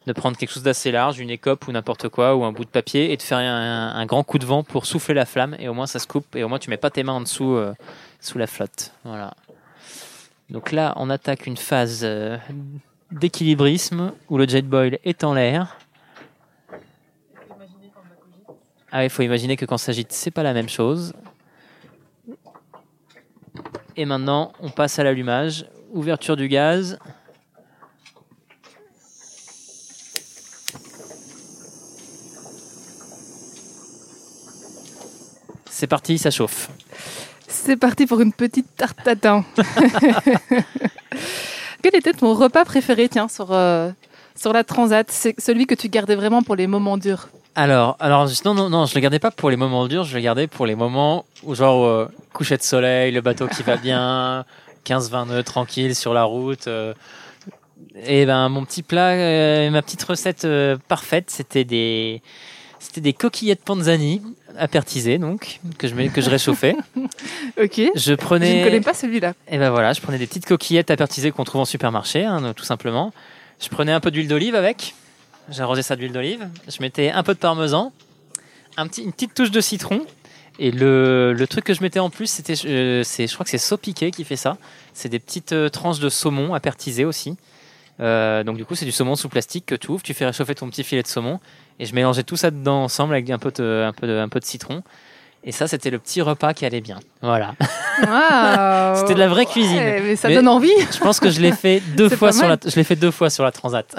de 0.08 0.14
prendre 0.14 0.38
quelque 0.38 0.54
chose 0.54 0.64
d'assez 0.64 0.90
large, 0.90 1.20
une 1.20 1.30
écope 1.30 1.68
ou 1.68 1.74
n'importe 1.74 2.08
quoi, 2.08 2.34
ou 2.38 2.46
un 2.46 2.54
bout 2.54 2.64
de 2.64 2.70
papier, 2.70 3.12
et 3.12 3.18
de 3.18 3.22
faire 3.22 3.40
un, 3.40 4.06
grand 4.06 4.24
coup 4.24 4.40
de 4.40 4.46
vent 4.46 4.64
pour 4.64 4.86
souffler 4.86 5.16
la 5.16 5.26
flamme, 5.26 5.58
et 5.60 5.68
au 5.68 5.74
moins 5.74 5.88
ça 5.88 6.00
se 6.00 6.08
coupe, 6.08 6.34
et 6.38 6.44
au 6.46 6.48
moins 6.48 6.60
tu 6.60 6.70
mets 6.70 6.78
pas 6.78 6.92
tes 6.92 7.04
mains 7.04 7.14
en 7.14 7.22
dessous, 7.22 7.60
sous 8.22 8.38
la 8.38 8.48
flotte. 8.48 8.94
Voilà. 9.04 9.34
Donc 10.50 10.72
là, 10.72 10.94
on 10.96 11.10
attaque 11.10 11.46
une 11.46 11.58
phase 11.58 12.08
d'équilibrisme 13.12 14.14
où 14.30 14.38
le 14.38 14.48
jet 14.48 14.62
boil 14.62 15.00
est 15.04 15.26
en 15.26 15.34
l'air. 15.34 15.76
Ah 18.98 19.04
il 19.04 19.10
faut 19.10 19.24
imaginer 19.24 19.58
que 19.58 19.66
quand 19.66 19.78
ça 19.78 19.88
s'agite, 19.88 20.14
c'est 20.14 20.32
pas 20.32 20.42
la 20.42 20.54
même 20.54 20.70
chose. 20.70 21.12
Et 23.98 24.06
maintenant, 24.06 24.54
on 24.62 24.70
passe 24.70 24.98
à 25.00 25.04
l'allumage. 25.04 25.66
Ouverture 25.92 26.38
du 26.38 26.48
gaz. 26.48 26.98
C'est 35.70 35.88
parti, 35.88 36.18
ça 36.18 36.32
chauffe. 36.32 36.70
C'est 37.50 37.76
parti 37.76 38.06
pour 38.06 38.22
une 38.22 38.32
petite 38.32 38.78
tarte. 38.78 39.06
Quel 41.82 41.96
était 41.96 42.14
ton 42.14 42.34
repas 42.34 42.64
préféré, 42.64 43.10
tiens, 43.10 43.28
sur, 43.28 43.52
euh, 43.52 43.92
sur 44.38 44.54
la 44.54 44.64
transat? 44.64 45.12
C'est 45.12 45.38
celui 45.42 45.68
que 45.68 45.76
tu 45.76 45.90
gardais 45.90 46.16
vraiment 46.16 46.44
pour 46.44 46.56
les 46.56 46.68
moments 46.68 46.98
durs. 46.98 47.28
Alors, 47.56 47.96
alors 48.02 48.28
non, 48.44 48.54
non, 48.54 48.70
non, 48.70 48.86
je 48.86 48.96
le 48.96 49.00
gardais 49.02 49.20
pas 49.20 49.32
pour 49.32 49.50
les 49.50 49.56
moments 49.56 49.88
durs, 49.88 50.04
je 50.04 50.16
le 50.16 50.22
gardais 50.22 50.48
pour 50.48 50.66
les 50.66 50.76
moments 50.76 51.26
où, 51.44 51.56
genre, 51.56 51.86
euh, 51.86 52.08
coucher 52.34 52.58
de 52.58 52.62
soleil, 52.64 53.14
le 53.14 53.22
bateau 53.22 53.48
qui 53.48 53.64
va 53.64 53.78
bien, 53.88 54.46
15-20 54.86 55.30
nœuds 55.30 55.44
tranquille 55.44 55.96
sur 55.96 56.14
la 56.14 56.24
route. 56.26 56.68
euh, 56.68 56.94
et 58.06 58.26
ben, 58.26 58.50
mon 58.50 58.66
petit 58.66 58.84
plat, 58.84 59.12
euh, 59.12 59.70
ma 59.70 59.82
petite 59.82 60.04
recette 60.04 60.44
euh, 60.44 60.78
parfaite, 60.90 61.30
c'était 61.30 61.64
des, 61.64 62.22
c'était 62.80 63.02
des 63.02 63.14
coquillettes 63.14 63.64
panzani 63.64 64.22
apertisées, 64.58 65.18
donc, 65.18 65.60
que 65.78 65.88
je, 65.88 65.96
que 66.10 66.22
je 66.22 66.30
réchauffais. 66.30 66.76
Ok. 67.62 67.82
Je 67.96 68.14
prenais. 68.14 68.52
Je 68.52 68.58
ne 68.60 68.64
connais 68.66 68.82
pas 68.82 68.94
celui-là. 68.94 69.34
Et 69.50 69.58
ben 69.58 69.70
voilà, 69.70 69.94
je 69.94 70.02
prenais 70.02 70.18
des 70.18 70.28
petites 70.28 70.46
coquillettes 70.46 70.92
apertisées 70.92 71.32
qu'on 71.32 71.46
trouve 71.46 71.62
en 71.62 71.66
supermarché, 71.66 72.26
hein, 72.26 72.54
tout 72.54 72.66
simplement. 72.66 73.14
Je 73.62 73.70
prenais 73.70 73.94
un 73.94 74.02
peu 74.02 74.12
d'huile 74.12 74.28
d'olive 74.28 74.56
avec. 74.56 74.94
J'arrosais 75.50 75.84
ça 75.84 75.96
d'huile 75.96 76.12
d'olive. 76.12 76.48
Je 76.68 76.78
mettais 76.82 77.12
un 77.12 77.24
peu 77.24 77.34
de 77.34 77.40
parmesan, 77.40 77.92
un 78.78 78.88
petit, 78.88 79.04
une 79.04 79.12
petite 79.12 79.34
touche 79.34 79.52
de 79.52 79.62
citron. 79.62 80.02
Et 80.58 80.72
le, 80.72 81.34
le 81.34 81.48
truc 81.48 81.66
que 81.66 81.74
je 81.74 81.82
mettais 81.84 82.00
en 82.00 82.10
plus, 82.10 82.28
c'était, 82.28 82.54
euh, 82.66 83.04
c'est, 83.04 83.28
je 83.28 83.34
crois 83.34 83.44
que 83.44 83.50
c'est 83.50 83.58
Sopiqué 83.58 84.12
qui 84.12 84.24
fait 84.24 84.38
ça. 84.38 84.58
C'est 84.94 85.10
des 85.10 85.20
petites 85.20 85.52
euh, 85.52 85.68
tranches 85.70 86.00
de 86.00 86.08
saumon 86.10 86.54
apertisées 86.54 87.04
aussi. 87.04 87.36
Euh, 88.00 88.44
donc 88.44 88.56
du 88.58 88.64
coup, 88.66 88.74
c'est 88.76 88.86
du 88.86 88.92
saumon 88.94 89.16
sous 89.16 89.28
plastique 89.30 89.66
que 89.66 89.76
tu 89.76 89.92
ouvres, 89.92 90.02
tu 90.04 90.14
fais 90.14 90.26
réchauffer 90.26 90.56
ton 90.56 90.70
petit 90.70 90.84
filet 90.84 91.02
de 91.04 91.08
saumon, 91.08 91.40
et 91.80 91.86
je 91.86 91.94
mélangeais 91.96 92.24
tout 92.24 92.36
ça 92.38 92.52
dedans 92.52 92.84
ensemble 92.84 93.14
avec 93.14 93.30
un 93.30 93.38
peu 93.38 93.52
de, 93.52 93.84
un 93.86 93.92
peu 93.94 94.08
de, 94.08 94.18
un 94.18 94.30
peu 94.30 94.40
de 94.40 94.46
citron. 94.46 94.82
Et 95.44 95.52
ça, 95.52 95.68
c'était 95.68 95.90
le 95.92 96.00
petit 96.00 96.22
repas 96.22 96.54
qui 96.54 96.66
allait 96.66 96.82
bien. 96.82 97.00
Voilà. 97.22 97.54
C'était 98.98 99.14
de 99.14 99.20
la 99.20 99.28
vraie 99.28 99.46
cuisine. 99.46 99.78
Ouais, 99.78 100.02
mais 100.02 100.16
ça 100.16 100.28
Mais- 100.28 100.36
donne 100.36 100.48
envie. 100.48 100.72
Je 100.92 100.98
pense 101.00 101.20
que 101.20 101.30
je 101.30 101.40
l'ai 101.40 101.52
fait 101.52 101.82
deux 101.96 102.10
fois 102.18 102.32
sur 102.32 102.48
la, 102.48 102.58
je 102.66 102.76
l'ai 102.76 102.84
fait 102.84 102.96
deux 102.96 103.12
fois 103.12 103.30
sur 103.30 103.44
la 103.44 103.52
transat. 103.52 103.96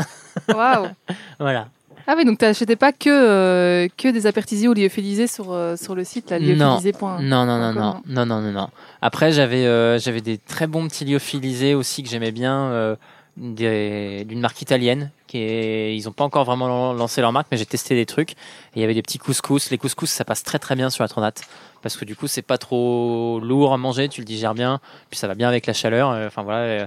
Waouh. 0.48 0.86
voilà. 1.38 1.68
Ah 2.08 2.14
oui, 2.16 2.24
donc 2.24 2.38
t'achetais 2.38 2.76
pas 2.76 2.92
que, 2.92 3.08
euh, 3.10 3.88
que 3.96 4.08
des 4.08 4.26
apertisés 4.26 4.68
ou 4.68 4.74
lyophilisés 4.74 5.26
sur, 5.26 5.52
euh, 5.52 5.74
sur 5.76 5.96
le 5.96 6.04
site, 6.04 6.30
là, 6.30 6.38
Non. 6.38 6.46
lyophilisés.com. 6.76 7.18
Non, 7.22 7.44
non, 7.44 7.58
non, 7.58 7.70
Encore, 7.70 8.00
non, 8.06 8.24
non, 8.24 8.26
non, 8.26 8.40
non, 8.42 8.52
non. 8.52 8.68
Après, 9.02 9.32
j'avais, 9.32 9.66
euh, 9.66 9.98
j'avais 9.98 10.20
des 10.20 10.38
très 10.38 10.68
bons 10.68 10.86
petits 10.86 11.04
lyophilisés 11.04 11.74
aussi 11.74 12.04
que 12.04 12.08
j'aimais 12.08 12.30
bien, 12.30 12.96
d'une 13.36 14.40
marque 14.40 14.62
italienne. 14.62 15.10
Qui 15.26 15.38
est, 15.38 15.96
ils 15.96 16.08
ont 16.08 16.12
pas 16.12 16.22
encore 16.22 16.44
vraiment 16.44 16.92
lancé 16.92 17.20
leur 17.20 17.32
marque, 17.32 17.48
mais 17.50 17.56
j'ai 17.56 17.66
testé 17.66 17.96
des 17.96 18.06
trucs. 18.06 18.32
Et 18.32 18.36
il 18.76 18.80
y 18.82 18.84
avait 18.84 18.94
des 18.94 19.02
petits 19.02 19.18
couscous. 19.18 19.70
Les 19.70 19.78
couscous, 19.78 20.08
ça 20.08 20.24
passe 20.24 20.44
très 20.44 20.60
très 20.60 20.76
bien 20.76 20.90
sur 20.90 21.02
la 21.02 21.08
transat 21.08 21.42
parce 21.82 21.96
que 21.96 22.04
du 22.04 22.14
coup, 22.16 22.26
c'est 22.28 22.42
pas 22.42 22.58
trop 22.58 23.40
lourd 23.42 23.72
à 23.72 23.76
manger, 23.78 24.08
tu 24.08 24.20
le 24.20 24.24
digères 24.24 24.54
bien, 24.54 24.80
puis 25.10 25.18
ça 25.18 25.26
va 25.28 25.34
bien 25.34 25.48
avec 25.48 25.66
la 25.66 25.72
chaleur. 25.72 26.10
Enfin 26.26 26.42
voilà. 26.42 26.86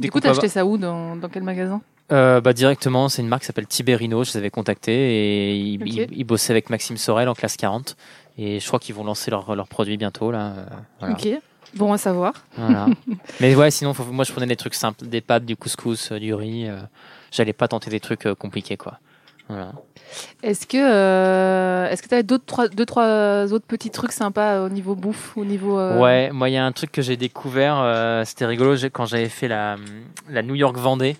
Du 0.00 0.10
coup, 0.10 0.18
t'as 0.20 0.30
acheté 0.30 0.48
ça 0.48 0.66
où 0.66 0.76
dans, 0.76 1.14
dans 1.14 1.28
quel 1.28 1.44
magasin? 1.44 1.80
Euh, 2.12 2.40
bah 2.40 2.52
directement, 2.52 3.08
c'est 3.08 3.22
une 3.22 3.28
marque 3.28 3.42
qui 3.42 3.46
s'appelle 3.46 3.66
Tiberino. 3.66 4.24
Je 4.24 4.32
les 4.32 4.36
avais 4.38 4.50
contactés 4.50 4.92
et 4.92 5.56
ils, 5.56 5.82
Ok. 5.82 5.88
ils- 5.88 6.18
ils 6.18 6.24
bossaient 6.24 6.52
avec 6.52 6.68
Maxime 6.70 6.96
Sorel 6.98 7.28
en 7.28 7.34
classe 7.34 7.56
40. 7.56 7.96
Et 8.36 8.60
je 8.60 8.66
crois 8.66 8.78
qu'ils 8.78 8.94
vont 8.94 9.04
lancer 9.04 9.30
leurs 9.30 9.54
leurs 9.56 9.68
produits 9.68 9.96
bientôt 9.96 10.30
là. 10.30 10.52
euh, 10.56 10.64
voilà. 11.00 11.14
Ok. 11.14 11.28
Bon 11.74 11.92
à 11.92 11.98
savoir. 11.98 12.34
Voilà. 12.56 12.86
Mais 13.40 13.54
ouais, 13.54 13.70
sinon, 13.70 13.94
faut- 13.94 14.04
moi 14.04 14.24
je 14.24 14.32
prenais 14.32 14.46
des 14.46 14.56
trucs 14.56 14.74
simples, 14.74 15.06
des 15.06 15.20
pâtes, 15.20 15.44
du 15.44 15.56
couscous, 15.56 16.12
euh, 16.12 16.18
du 16.18 16.34
riz. 16.34 16.68
euh, 16.68 16.78
J'allais 17.32 17.52
pas 17.52 17.66
tenter 17.68 17.90
des 17.90 18.00
trucs 18.00 18.26
euh, 18.26 18.34
compliqués 18.34 18.76
quoi. 18.76 18.98
Voilà. 19.48 19.72
Est-ce 20.42 20.66
que 20.66 20.76
euh, 20.78 21.88
est-ce 21.90 22.02
que 22.02 22.08
t'avais 22.08 22.22
d'autres 22.22 22.44
trois, 22.46 22.68
deux 22.68 22.86
trois 22.86 23.52
autres 23.52 23.66
petits 23.66 23.90
trucs 23.90 24.12
sympas 24.12 24.60
au 24.62 24.68
niveau 24.68 24.94
bouffe, 24.94 25.36
au 25.36 25.44
niveau 25.44 25.78
euh, 25.78 25.98
Ouais, 26.00 26.30
moi 26.32 26.48
il 26.48 26.52
y 26.52 26.56
a 26.56 26.64
un 26.64 26.72
truc 26.72 26.92
que 26.92 27.02
j'ai 27.02 27.16
découvert, 27.16 27.76
euh, 27.78 28.24
c'était 28.24 28.46
rigolo 28.46 28.74
quand 28.92 29.06
j'avais 29.06 29.28
fait 29.28 29.48
la, 29.48 29.76
la 30.30 30.42
New 30.42 30.54
York 30.54 30.76
Vendée. 30.76 31.16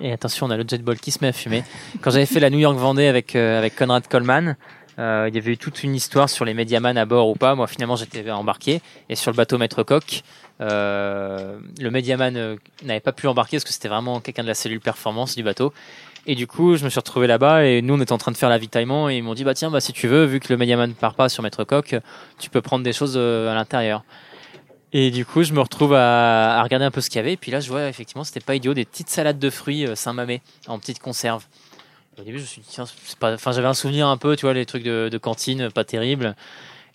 Et 0.00 0.12
attention, 0.12 0.46
on 0.46 0.50
a 0.50 0.56
le 0.56 0.64
jet 0.66 0.82
ball 0.82 0.98
qui 0.98 1.10
se 1.10 1.18
met 1.22 1.28
à 1.28 1.32
fumer. 1.32 1.64
Quand 2.00 2.10
j'avais 2.10 2.26
fait 2.26 2.40
la 2.40 2.50
New 2.50 2.58
York 2.58 2.76
Vendée 2.76 3.06
avec 3.06 3.34
euh, 3.34 3.58
avec 3.58 3.76
Conrad 3.76 4.06
Coleman, 4.08 4.56
euh, 4.98 5.26
il 5.28 5.34
y 5.34 5.38
avait 5.38 5.52
eu 5.52 5.58
toute 5.58 5.82
une 5.82 5.94
histoire 5.94 6.28
sur 6.28 6.44
les 6.44 6.54
médiamans 6.54 6.96
à 6.96 7.04
bord 7.04 7.28
ou 7.28 7.34
pas. 7.34 7.54
Moi 7.54 7.66
finalement 7.66 7.96
j'étais 7.96 8.30
embarqué 8.30 8.80
et 9.08 9.14
sur 9.14 9.30
le 9.30 9.36
bateau 9.36 9.58
Maître 9.58 9.82
Coq, 9.82 10.22
euh, 10.60 11.58
le 11.80 11.90
médiaman 11.90 12.36
euh, 12.36 12.56
n'avait 12.82 13.00
pas 13.00 13.12
pu 13.12 13.26
embarquer 13.26 13.56
parce 13.56 13.64
que 13.64 13.72
c'était 13.72 13.88
vraiment 13.88 14.20
quelqu'un 14.20 14.42
de 14.42 14.48
la 14.48 14.54
cellule 14.54 14.80
performance 14.80 15.36
du 15.36 15.42
bateau. 15.42 15.72
Et 16.28 16.34
du 16.34 16.48
coup, 16.48 16.76
je 16.76 16.84
me 16.84 16.88
suis 16.90 16.98
retrouvé 16.98 17.28
là-bas 17.28 17.64
et 17.64 17.82
nous, 17.82 17.94
on 17.94 18.00
était 18.00 18.12
en 18.12 18.18
train 18.18 18.32
de 18.32 18.36
faire 18.36 18.48
l'avitaillement 18.48 19.08
et 19.08 19.16
ils 19.16 19.22
m'ont 19.22 19.34
dit, 19.34 19.44
bah 19.44 19.54
tiens, 19.54 19.70
bah 19.70 19.80
si 19.80 19.92
tu 19.92 20.08
veux, 20.08 20.24
vu 20.24 20.40
que 20.40 20.52
le 20.52 20.56
Mediaman 20.56 20.88
ne 20.88 20.94
part 20.94 21.14
pas 21.14 21.28
sur 21.28 21.44
Maître 21.44 21.62
Coq, 21.62 21.94
tu 22.38 22.50
peux 22.50 22.60
prendre 22.60 22.82
des 22.82 22.92
choses 22.92 23.14
euh, 23.16 23.52
à 23.52 23.54
l'intérieur. 23.54 24.02
Et 24.92 25.10
du 25.10 25.26
coup, 25.26 25.42
je 25.42 25.52
me 25.52 25.60
retrouve 25.60 25.94
à, 25.94 26.62
regarder 26.62 26.84
un 26.84 26.90
peu 26.90 27.00
ce 27.00 27.10
qu'il 27.10 27.16
y 27.16 27.20
avait. 27.20 27.34
Et 27.34 27.36
puis 27.36 27.50
là, 27.50 27.60
je 27.60 27.68
vois 27.68 27.88
effectivement, 27.88 28.24
c'était 28.24 28.40
pas 28.40 28.54
idiot, 28.54 28.74
des 28.74 28.84
petites 28.84 29.10
salades 29.10 29.38
de 29.38 29.50
fruits 29.50 29.86
euh, 29.86 29.94
Saint-Mamé 29.94 30.42
en 30.68 30.78
petites 30.78 31.00
conserves. 31.00 31.44
Au 32.18 32.22
début, 32.22 32.38
je 32.38 32.42
me 32.42 32.48
suis 32.48 32.62
dit, 32.62 32.68
tiens, 32.70 32.86
pas. 33.20 33.34
Enfin, 33.34 33.52
j'avais 33.52 33.66
un 33.66 33.74
souvenir 33.74 34.06
un 34.08 34.16
peu, 34.16 34.36
tu 34.36 34.46
vois, 34.46 34.54
les 34.54 34.64
trucs 34.64 34.84
de, 34.84 35.18
cantine, 35.18 35.70
pas 35.70 35.84
terrible. 35.84 36.34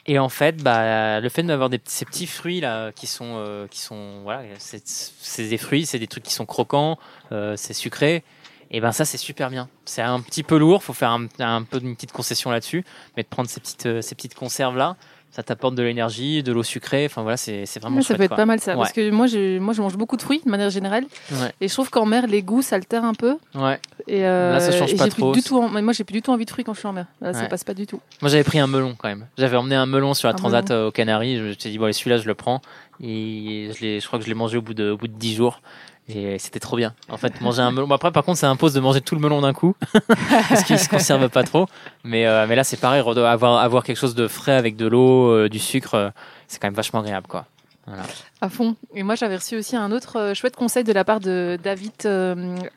Et 0.07 0.17
en 0.17 0.29
fait, 0.29 0.63
bah, 0.63 1.19
le 1.19 1.29
fait 1.29 1.43
d'avoir 1.43 1.69
ces 1.85 2.05
petits 2.05 2.25
fruits 2.25 2.59
là, 2.59 2.91
qui 2.91 3.05
sont, 3.05 3.35
euh, 3.35 3.67
qui 3.67 3.79
sont, 3.79 4.21
voilà, 4.23 4.41
c'est 4.57 5.47
des 5.47 5.57
fruits, 5.59 5.85
c'est 5.85 5.99
des 5.99 6.07
trucs 6.07 6.23
qui 6.23 6.33
sont 6.33 6.47
croquants, 6.47 6.97
euh, 7.31 7.55
c'est 7.55 7.73
sucré. 7.73 8.23
Et 8.71 8.79
ben 8.79 8.93
ça, 8.93 9.05
c'est 9.05 9.17
super 9.17 9.49
bien. 9.49 9.69
C'est 9.85 10.01
un 10.01 10.21
petit 10.21 10.43
peu 10.43 10.57
lourd, 10.57 10.81
faut 10.81 10.93
faire 10.93 11.11
un, 11.11 11.27
un 11.39 11.61
peu 11.61 11.79
une 11.79 11.93
petite 11.95 12.13
concession 12.13 12.49
là-dessus, 12.49 12.85
mais 13.15 13.23
de 13.23 13.27
prendre 13.27 13.49
ces 13.49 13.59
petites, 13.59 13.85
euh, 13.85 14.01
ces 14.01 14.15
petites 14.15 14.33
conserves 14.33 14.77
là, 14.77 14.95
ça 15.31 15.43
t'apporte 15.43 15.75
de 15.75 15.81
l'énergie, 15.83 16.43
de 16.43 16.51
l'eau 16.51 16.63
sucrée. 16.63 17.05
Enfin 17.05 17.21
voilà, 17.21 17.37
c'est 17.37 17.63
vraiment 17.81 17.97
Ouais, 17.97 18.01
ça 18.01 18.07
chouette, 18.09 18.17
peut 18.17 18.23
être 18.25 18.29
quoi. 18.29 18.37
pas 18.37 18.45
mal 18.45 18.59
ça, 18.59 18.71
Ouais. 18.73 18.77
parce 18.79 18.91
que 18.91 19.09
moi, 19.11 19.27
je, 19.27 19.59
moi, 19.59 19.73
je 19.73 19.81
mange 19.81 19.95
beaucoup 19.97 20.17
de 20.17 20.21
fruits 20.21 20.41
de 20.45 20.49
manière 20.51 20.69
générale, 20.69 21.05
Ouais. 21.31 21.51
et 21.61 21.67
je 21.67 21.73
trouve 21.73 21.89
qu'en 21.89 22.05
mer, 22.05 22.27
les 22.27 22.43
goûts 22.43 22.61
s'altèrent 22.61 23.05
un 23.05 23.13
peu. 23.13 23.37
Ouais. 23.55 23.79
Et 24.07 24.25
euh, 24.25 24.53
Là, 24.53 24.59
ça 24.59 24.71
change 24.71 24.95
pas 24.97 25.07
trop. 25.07 25.31
Plus 25.31 25.41
du 25.41 25.47
tout, 25.47 25.57
en- 25.57 25.69
moi, 25.81 25.93
j'ai 25.93 26.03
plus 26.03 26.13
du 26.13 26.21
tout 26.21 26.31
envie 26.31 26.45
de 26.45 26.49
fruits 26.51 26.63
quand 26.65 26.73
je 26.73 26.79
suis 26.79 26.87
en 26.87 26.93
mer. 26.93 27.05
Là, 27.21 27.33
ça 27.33 27.45
passe 27.45 27.63
pas 27.63 27.73
du 27.73 27.87
tout. 27.87 28.01
Moi, 28.21 28.29
j'avais 28.29 28.43
pris 28.43 28.59
un 28.59 28.67
melon 28.67 28.95
quand 28.97 29.07
même. 29.07 29.25
J'avais 29.37 29.55
emmené 29.57 29.75
un 29.75 29.85
melon 29.85 30.13
sur 30.13 30.27
la 30.27 30.33
Un 30.33 30.37
transat 30.37 30.69
euh, 30.71 30.87
aux 30.87 30.91
Canaries. 30.91 31.37
Je 31.37 31.43
me 31.43 31.53
suis 31.53 31.69
dit 31.71 31.77
bon, 31.77 31.91
celui-là, 31.93 32.17
je 32.17 32.27
le 32.27 32.33
prends. 32.35 32.61
Et 33.03 33.69
je, 33.79 33.99
je 33.99 34.05
crois 34.07 34.19
que 34.19 34.25
je 34.25 34.29
l'ai 34.29 34.35
mangé 34.35 34.57
au 34.57 34.61
bout 34.61 34.73
de, 34.73 34.91
au 34.91 34.97
bout 34.97 35.07
de 35.07 35.13
10 35.17 35.35
jours. 35.35 35.61
Et 36.09 36.39
c'était 36.39 36.59
trop 36.59 36.75
bien. 36.75 36.93
En 37.09 37.17
fait, 37.17 37.39
manger 37.41 37.61
un 37.61 37.71
melon. 37.71 37.87
Bon, 37.87 37.95
après, 37.95 38.11
par 38.11 38.23
contre, 38.23 38.39
ça 38.39 38.49
impose 38.49 38.73
de 38.73 38.79
manger 38.79 38.99
tout 39.01 39.15
le 39.15 39.21
melon 39.21 39.41
d'un 39.41 39.53
coup. 39.53 39.75
parce 40.49 40.63
qu'il 40.63 40.77
se 40.79 40.89
conserve 40.89 41.29
pas 41.29 41.43
trop. 41.43 41.67
Mais, 42.03 42.25
euh, 42.27 42.45
mais 42.49 42.55
là, 42.55 42.63
c'est 42.63 42.79
pareil. 42.79 43.01
Avoir, 43.01 43.59
avoir 43.61 43.83
quelque 43.83 43.97
chose 43.97 44.15
de 44.15 44.27
frais 44.27 44.53
avec 44.55 44.75
de 44.75 44.87
l'eau, 44.87 45.29
euh, 45.31 45.47
du 45.47 45.59
sucre, 45.59 45.93
euh, 45.95 46.09
c'est 46.47 46.59
quand 46.59 46.67
même 46.67 46.73
vachement 46.75 46.99
agréable, 46.99 47.27
quoi. 47.27 47.45
Voilà. 47.87 48.03
À 48.41 48.49
fond. 48.49 48.75
Et 48.93 49.03
moi, 49.03 49.15
j'avais 49.15 49.35
reçu 49.37 49.55
aussi 49.57 49.75
un 49.75 49.91
autre 49.91 50.33
chouette 50.35 50.55
conseil 50.55 50.83
de 50.83 50.91
la 50.91 51.03
part 51.05 51.19
de 51.19 51.57
David 51.63 51.93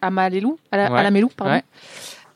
Amalelou, 0.01 0.59
Ouais. 0.73 0.79
Alamelou, 0.79 1.29
pardon. 1.37 1.55
Ouais. 1.55 1.65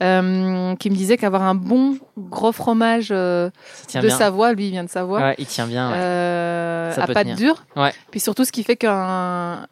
Euh, 0.01 0.77
qui 0.77 0.91
me 0.91 0.95
disait 0.95 1.17
qu'avoir 1.17 1.43
un 1.43 1.55
bon 1.57 1.99
gros 2.17 2.53
fromage 2.53 3.09
de 3.09 3.51
bien. 3.95 4.11
Savoie, 4.11 4.53
lui 4.53 4.69
il 4.69 4.71
vient 4.71 4.85
de 4.85 4.89
Savoie, 4.91 5.21
Ouais, 5.21 5.35
il 5.39 5.47
tient 5.47 5.67
bien. 5.67 5.91
à 5.91 6.93
pâte 7.07 7.15
tenir. 7.27 7.37
dure. 7.37 7.65
Puis 8.13 8.21
surtout, 8.21 8.45
ce 8.45 8.53
qui 8.53 8.63
fait 8.63 8.77
qu'un 8.77 9.67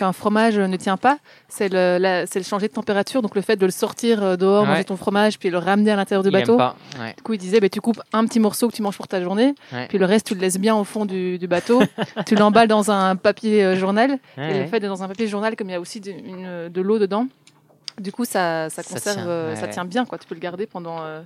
qu'un 0.00 0.12
fromage 0.12 0.58
ne 0.58 0.76
tient 0.76 0.96
pas, 0.96 1.18
c'est 1.48 1.68
le, 1.68 1.98
la- 1.98 2.26
c'est 2.26 2.38
le 2.38 2.44
changer 2.44 2.68
de 2.68 2.72
température. 2.72 3.22
Donc 3.22 3.34
le 3.34 3.40
fait 3.42 3.56
de 3.56 3.64
le 3.66 3.70
sortir 3.72 4.22
euh, 4.22 4.36
dehors, 4.36 4.62
Ouais. 4.62 4.68
manger 4.68 4.84
ton 4.84 4.96
fromage, 4.96 5.38
puis 5.38 5.50
le 5.50 5.58
ramener 5.58 5.90
à 5.90 5.96
l'intérieur 5.96 6.22
du 6.22 6.28
Il 6.30 6.32
bateau. 6.32 6.56
pas. 6.56 6.74
Ouais. 6.98 7.14
Du 7.16 7.22
coup, 7.22 7.32
il 7.34 7.38
disait, 7.38 7.60
bah, 7.60 7.68
tu 7.68 7.80
coupes 7.80 8.00
un 8.12 8.24
petit 8.26 8.40
morceau 8.40 8.68
que 8.68 8.74
tu 8.74 8.82
manges 8.82 8.96
pour 8.96 9.08
ta 9.08 9.20
journée, 9.22 9.54
Ouais. 9.72 9.86
puis 9.88 9.98
le 9.98 10.06
reste, 10.06 10.26
tu 10.26 10.34
le 10.34 10.40
laisses 10.40 10.58
bien 10.58 10.74
au 10.74 10.84
fond 10.84 11.04
du, 11.06 11.38
du 11.38 11.46
bateau. 11.46 11.80
tu 12.26 12.34
l'emballes 12.34 12.68
dans 12.68 12.90
un 12.90 13.14
papier 13.16 13.64
euh, 13.64 13.76
journal. 13.76 14.18
Et 14.38 14.60
le 14.60 14.66
fait 14.66 14.80
d'être 14.80 14.90
dans 14.90 15.02
un 15.02 15.08
papier 15.08 15.26
journal, 15.28 15.54
comme 15.56 15.68
il 15.68 15.72
y 15.72 15.76
a 15.76 15.80
aussi 15.80 16.00
de, 16.00 16.10
une- 16.10 16.68
de 16.68 16.80
l'eau 16.80 16.98
dedans, 16.98 17.26
du 17.98 18.12
coup, 18.12 18.24
ça, 18.24 18.70
ça 18.70 18.82
Ça 18.82 18.94
conserve, 18.94 19.16
tient, 19.16 19.26
euh, 19.28 19.54
ça 19.56 19.68
tient 19.68 19.84
bien. 19.84 20.06
Quoi. 20.06 20.16
Tu 20.18 20.26
peux 20.26 20.34
le 20.34 20.40
garder 20.40 20.66
pendant, 20.66 20.98
euh, 21.02 21.20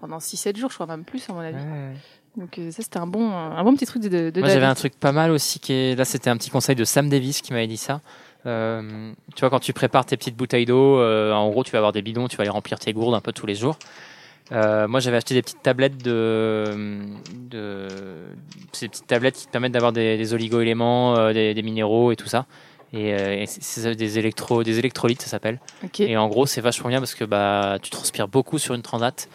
pendant 0.00 0.18
6-7 0.18 0.56
jours, 0.58 0.68
je 0.70 0.74
crois, 0.74 0.86
même 0.86 1.04
plus, 1.04 1.28
à 1.30 1.32
mon 1.32 1.40
avis. 1.40 1.56
Donc, 2.36 2.58
euh, 2.58 2.70
ça, 2.70 2.82
c'était 2.82 2.98
un 2.98 3.06
bon, 3.06 3.30
un 3.32 3.62
bon 3.64 3.74
petit 3.74 3.86
truc 3.86 4.02
de, 4.02 4.30
de 4.30 4.40
Moi, 4.40 4.48
j'avais 4.48 4.66
un 4.66 4.74
truc 4.74 4.94
pas 4.98 5.12
mal 5.12 5.30
aussi 5.30 5.58
qui 5.58 5.72
est 5.72 5.96
là. 5.96 6.04
C'était 6.04 6.30
un 6.30 6.36
petit 6.36 6.50
conseil 6.50 6.76
de 6.76 6.84
Sam 6.84 7.08
Davis 7.08 7.40
qui 7.42 7.52
m'avait 7.52 7.66
dit 7.66 7.76
ça. 7.76 8.00
Euh, 8.46 9.12
tu 9.34 9.40
vois, 9.40 9.50
quand 9.50 9.58
tu 9.60 9.72
prépares 9.72 10.06
tes 10.06 10.16
petites 10.16 10.36
bouteilles 10.36 10.64
d'eau, 10.64 10.98
euh, 10.98 11.32
en 11.32 11.50
gros, 11.50 11.64
tu 11.64 11.72
vas 11.72 11.78
avoir 11.78 11.92
des 11.92 12.02
bidons, 12.02 12.28
tu 12.28 12.36
vas 12.36 12.44
les 12.44 12.50
remplir 12.50 12.78
tes 12.78 12.92
gourdes 12.92 13.14
un 13.14 13.20
peu 13.20 13.32
tous 13.32 13.46
les 13.46 13.54
jours. 13.54 13.78
Euh, 14.52 14.88
moi, 14.88 15.00
j'avais 15.00 15.16
acheté 15.18 15.34
des 15.34 15.42
petites 15.42 15.62
tablettes 15.62 16.02
de, 16.02 17.02
de 17.50 17.88
ces 18.72 18.88
petites 18.88 19.06
tablettes 19.06 19.36
qui 19.36 19.46
te 19.46 19.50
permettent 19.52 19.72
d'avoir 19.72 19.92
des, 19.92 20.16
des 20.16 20.34
oligo-éléments, 20.34 21.16
euh, 21.16 21.32
des, 21.32 21.54
des 21.54 21.62
minéraux 21.62 22.12
et 22.12 22.16
tout 22.16 22.28
ça. 22.28 22.46
Et, 22.92 23.14
euh, 23.14 23.42
et 23.42 23.46
c'est- 23.46 23.94
des 23.94 24.18
électro, 24.18 24.64
des 24.64 24.78
électrolytes, 24.78 25.22
ça 25.22 25.28
s'appelle. 25.28 25.60
Et 26.08 26.16
en 26.16 26.28
gros, 26.28 26.46
c'est 26.46 26.60
vachement 26.60 26.88
bien 26.88 26.98
parce 26.98 27.14
que 27.14 27.24
bah, 27.24 27.78
tu 27.82 27.90
transpires 27.90 28.26
beaucoup 28.28 28.58
sur 28.58 28.74
une 28.74 28.82
transat. 28.82 29.28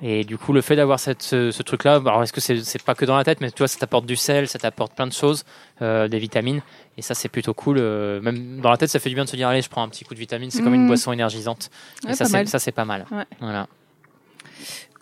Et 0.00 0.22
du 0.24 0.38
coup, 0.38 0.52
le 0.52 0.60
fait 0.60 0.76
d'avoir 0.76 1.00
cette, 1.00 1.22
ce, 1.22 1.50
ce 1.50 1.62
truc-là, 1.64 1.96
alors 1.96 2.22
est-ce 2.22 2.32
que 2.32 2.40
c'est 2.40 2.62
c'est 2.64 2.80
pas 2.82 2.94
que 2.94 3.04
dans 3.04 3.16
la 3.16 3.24
tête, 3.24 3.40
mais 3.40 3.50
tu 3.50 3.58
vois, 3.58 3.66
ça 3.68 3.78
t'apporte 3.80 4.06
du 4.06 4.14
sel, 4.14 4.46
ça 4.46 4.58
t'apporte 4.60 4.94
plein 4.94 5.08
de 5.08 5.12
choses, 5.12 5.44
euh, 5.82 6.06
des 6.06 6.18
vitamines. 6.20 6.62
Et 6.96 7.02
ça, 7.02 7.14
c'est 7.14 7.28
plutôt 7.28 7.52
cool. 7.52 7.78
euh, 7.78 8.20
même 8.20 8.60
dans 8.60 8.70
la 8.70 8.76
tête, 8.76 8.90
ça 8.90 9.00
fait 9.00 9.08
du 9.08 9.16
bien 9.16 9.24
de 9.24 9.28
se 9.28 9.34
dire, 9.36 9.48
allez, 9.48 9.60
je 9.62 9.68
prends 9.68 9.82
un 9.82 9.88
petit 9.88 10.04
coup 10.04 10.14
de 10.14 10.18
vitamine. 10.20 10.50
C'est 10.52 10.62
comme 10.62 10.74
une 10.74 10.82
Mhm. 10.82 10.86
boisson 10.86 11.10
énergisante. 11.12 11.70
Ouais, 12.04 12.12
et 12.12 12.14
ça, 12.14 12.26
c'est 12.26 12.46
ça, 12.46 12.58
c'est 12.60 12.70
pas 12.72 12.84
mal. 12.84 13.06
Ouais. 13.10 13.24
Voilà. 13.40 13.66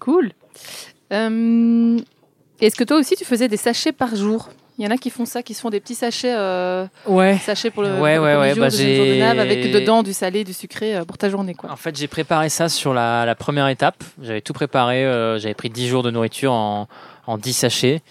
Cool. 0.01 0.33
Euh, 1.13 1.99
Est-ce 2.61 2.75
que 2.77 2.85
toi 2.85 2.97
aussi, 2.97 3.17
tu 3.17 3.25
faisais 3.27 3.49
des 3.49 3.59
sachets 3.59 3.93
par 3.93 4.17
jour? 4.17 4.49
Il 4.79 4.85
y 4.85 4.89
en 4.89 4.91
a 4.91 4.99
qui 4.99 5.09
font 5.11 5.25
ça, 5.25 5.43
qui 5.43 5.55
se 5.55 5.61
font 5.63 5.71
des 5.71 5.81
petits 5.81 5.95
sachets, 5.95 6.35
euh, 6.37 6.87
Ouais. 7.07 7.39
sachets 7.39 7.71
pour 7.71 7.83
le, 7.83 7.99
Ouais, 7.99 8.17
pour 8.17 8.25
ouais, 8.27 8.35
le 8.35 8.41
ouais, 8.41 8.51
jour, 8.55 8.61
bah, 8.61 8.69
jour 8.69 8.79
de 8.79 8.85
j'ai- 8.85 9.19
nave, 9.21 9.39
avec 9.39 9.73
dedans 9.73 10.03
du 10.03 10.13
salé, 10.13 10.45
du 10.45 10.53
sucré 10.53 10.97
euh, 10.97 11.05
pour 11.05 11.17
ta 11.17 11.31
journée. 11.31 11.55
Quoi. 11.55 11.71
En 11.71 11.77
fait, 11.77 11.97
j'ai 11.97 12.09
préparé 12.09 12.51
ça 12.51 12.69
sur 12.69 12.93
la, 12.93 13.25
la 13.25 13.35
première 13.35 13.69
étape. 13.69 14.05
J'avais 14.21 14.43
tout 14.43 14.53
préparé. 14.53 15.05
euh, 15.07 15.39
J'avais 15.39 15.55
pris 15.55 15.71
10 15.71 15.89
jours 15.89 16.03
de 16.03 16.11
nourriture 16.11 16.53
en, 16.53 16.89
en 17.27 17.39
10 17.39 17.55
sachets. 17.55 18.03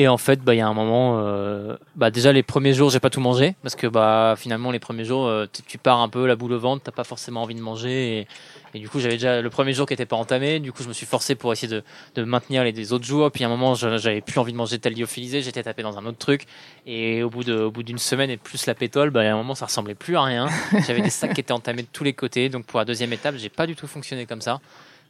Et 0.00 0.06
en 0.06 0.16
fait, 0.16 0.40
bah, 0.42 0.54
il 0.54 0.58
y 0.58 0.60
a 0.60 0.68
un 0.68 0.74
moment, 0.74 1.18
euh, 1.24 1.76
bah, 1.96 2.12
déjà 2.12 2.30
les 2.32 2.44
premiers 2.44 2.72
jours, 2.72 2.88
j'ai 2.88 3.00
pas 3.00 3.10
tout 3.10 3.18
mangé 3.20 3.56
parce 3.64 3.74
que 3.74 3.88
bah, 3.88 4.34
finalement, 4.38 4.70
les 4.70 4.78
premiers 4.78 5.04
jours, 5.04 5.26
euh, 5.26 5.46
tu- 5.66 5.76
pars 5.76 5.98
un 6.00 6.08
peu 6.08 6.24
la 6.24 6.36
boule 6.36 6.52
au 6.52 6.58
ventre, 6.60 6.84
t'as 6.84 6.92
pas 6.92 7.02
forcément 7.02 7.42
envie 7.42 7.56
de 7.56 7.60
manger. 7.60 8.18
Et, 8.20 8.28
et 8.74 8.78
du 8.78 8.88
coup, 8.88 9.00
j'avais 9.00 9.14
déjà 9.14 9.42
le 9.42 9.50
premier 9.50 9.72
jour 9.72 9.88
qui 9.88 9.94
était 9.94 10.06
pas 10.06 10.14
entamé. 10.14 10.60
Du 10.60 10.70
coup, 10.70 10.84
je 10.84 10.88
me 10.88 10.92
suis 10.92 11.04
forcé 11.04 11.34
pour 11.34 11.52
essayer 11.52 11.66
de, 11.66 11.82
de 12.14 12.22
maintenir 12.22 12.62
les 12.62 12.70
des 12.70 12.92
autres 12.92 13.04
jours. 13.06 13.28
Puis 13.32 13.42
à 13.42 13.48
un 13.48 13.50
moment, 13.50 13.74
je- 13.74 13.98
j'avais 13.98 14.20
plus 14.20 14.38
envie 14.38 14.52
de 14.52 14.56
manger 14.56 14.78
tel 14.78 14.94
lyophilisé, 14.96 15.42
j'étais 15.42 15.64
tapé 15.64 15.82
dans 15.82 15.98
un 15.98 16.06
autre 16.06 16.18
truc. 16.18 16.44
Et 16.86 17.24
au 17.24 17.28
bout 17.30 17.42
de, 17.42 17.56
au 17.58 17.72
bout 17.72 17.82
d'une 17.82 17.98
semaine 17.98 18.30
et 18.30 18.36
plus 18.36 18.66
la 18.66 18.76
pétole, 18.76 19.10
bah, 19.10 19.22
à 19.22 19.32
un 19.32 19.36
moment, 19.36 19.56
ça 19.56 19.66
ressemblait 19.66 19.96
plus 19.96 20.16
à 20.16 20.22
rien. 20.22 20.46
J'avais 20.86 21.00
des 21.00 21.10
sacs 21.10 21.34
qui 21.34 21.40
étaient 21.40 21.50
entamés 21.50 21.82
de 21.82 21.88
tous 21.92 22.04
les 22.04 22.12
côtés. 22.12 22.50
Donc 22.50 22.66
pour 22.66 22.78
la 22.78 22.84
deuxième 22.84 23.12
étape, 23.12 23.34
j'ai 23.36 23.48
pas 23.48 23.66
du 23.66 23.74
tout 23.74 23.88
fonctionné 23.88 24.26
comme 24.26 24.42
ça. 24.42 24.60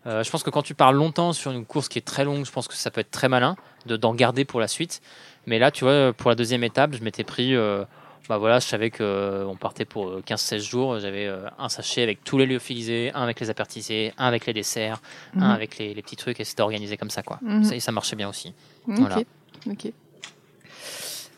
Euh, 0.06 0.22
je 0.22 0.30
pense 0.30 0.44
que 0.44 0.48
quand 0.50 0.62
tu 0.62 0.74
parles 0.74 0.94
longtemps 0.96 1.32
sur 1.34 1.50
une 1.50 1.66
course 1.66 1.88
qui 1.88 1.98
est 1.98 2.02
très 2.06 2.24
longue, 2.24 2.46
je 2.46 2.52
pense 2.52 2.68
que 2.68 2.74
ça 2.74 2.90
peut 2.90 3.00
être 3.00 3.10
très 3.10 3.28
malin 3.28 3.56
de 3.88 3.96
d'en 3.96 4.14
garder 4.14 4.44
pour 4.44 4.60
la 4.60 4.68
suite. 4.68 5.00
Mais 5.46 5.58
là, 5.58 5.70
tu 5.72 5.82
vois, 5.84 6.12
pour 6.12 6.30
la 6.30 6.36
deuxième 6.36 6.62
étape, 6.62 6.94
je 6.94 7.02
m'étais 7.02 7.24
pris. 7.24 7.56
euh, 7.56 7.84
bah 8.28 8.36
voilà, 8.36 8.58
je 8.58 8.66
savais 8.66 8.90
qu'on 8.90 9.56
partait 9.58 9.86
pour 9.86 10.08
euh, 10.08 10.22
15-16 10.26 10.58
jours. 10.60 11.00
J'avais 11.00 11.26
euh, 11.26 11.48
un 11.58 11.70
sachet 11.70 12.02
avec 12.02 12.22
tous 12.24 12.36
les 12.36 12.44
lyophilisés, 12.44 13.10
un 13.14 13.22
avec 13.22 13.40
les 13.40 13.48
apertisés, 13.48 14.12
un 14.18 14.26
avec 14.26 14.44
les 14.44 14.52
desserts, 14.52 15.00
Mhm. 15.34 15.42
un 15.42 15.50
avec 15.50 15.78
les, 15.78 15.94
les 15.94 16.02
petits 16.02 16.16
trucs, 16.16 16.38
et 16.38 16.44
c'était 16.44 16.60
organisé 16.60 16.98
comme 16.98 17.08
ça, 17.10 17.22
quoi. 17.22 17.38
Mhm. 17.40 17.64
Ça, 17.64 17.74
et 17.74 17.80
ça 17.80 17.90
marchait 17.90 18.16
bien 18.16 18.28
aussi. 18.28 18.52
Ok, 18.86 18.98
Voilà. 18.98 19.16
ok. 19.66 19.92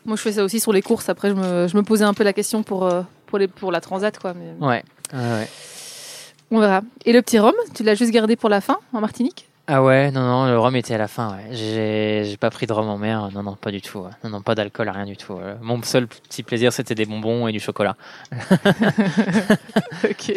Moi, 0.05 0.17
je 0.17 0.21
fais 0.21 0.31
ça 0.33 0.43
aussi 0.43 0.59
sur 0.59 0.73
les 0.73 0.81
courses. 0.81 1.07
Après, 1.09 1.29
je 1.29 1.33
me, 1.35 1.67
je 1.69 1.77
me 1.77 1.83
posais 1.83 2.03
un 2.03 2.13
peu 2.13 2.23
la 2.25 2.33
question 2.33 2.63
pour, 2.63 2.85
euh, 2.85 3.03
pour, 3.27 3.37
les, 3.37 3.47
pour 3.47 3.71
la 3.71 3.79
transat, 3.79 4.17
quoi. 4.19 4.33
Mais 4.33 4.51
Ouais. 4.59 4.83
ouais, 5.13 5.19
ouais. 5.19 5.47
on 6.49 6.59
verra. 6.59 6.81
Et 7.05 7.13
le 7.13 7.21
petit 7.21 7.39
rhum, 7.39 7.53
tu 7.73 7.83
l'as 7.83 7.95
juste 7.95 8.11
gardé 8.11 8.35
pour 8.35 8.49
la 8.49 8.59
fin, 8.61 8.79
en 8.93 8.99
Martinique? 8.99 9.47
Ah 9.73 9.81
ouais, 9.81 10.11
non, 10.11 10.19
non, 10.21 10.47
le 10.47 10.59
rhum 10.59 10.75
était 10.75 10.95
à 10.95 10.97
la 10.97 11.07
fin. 11.07 11.37
Ouais. 11.37 11.55
J'ai 12.25 12.35
pas 12.37 12.49
pris 12.49 12.67
de 12.67 12.73
rhum 12.73 12.89
en 12.89 12.97
mer. 12.97 13.29
Non, 13.33 13.41
non, 13.41 13.55
pas 13.55 13.71
du 13.71 13.81
tout. 13.81 13.99
ouais. 13.99 14.09
Non, 14.21 14.29
non, 14.29 14.41
pas 14.41 14.53
d'alcool, 14.53 14.89
rien 14.89 15.05
du 15.05 15.15
tout. 15.15 15.37
Euh, 15.37 15.55
Mon 15.61 15.81
seul 15.81 16.07
petit 16.07 16.43
plaisir, 16.43 16.73
c'était 16.73 16.93
des 16.93 17.05
bonbons 17.05 17.47
et 17.47 17.53
du 17.53 17.59
chocolat. 17.61 17.95
Ok. 20.03 20.33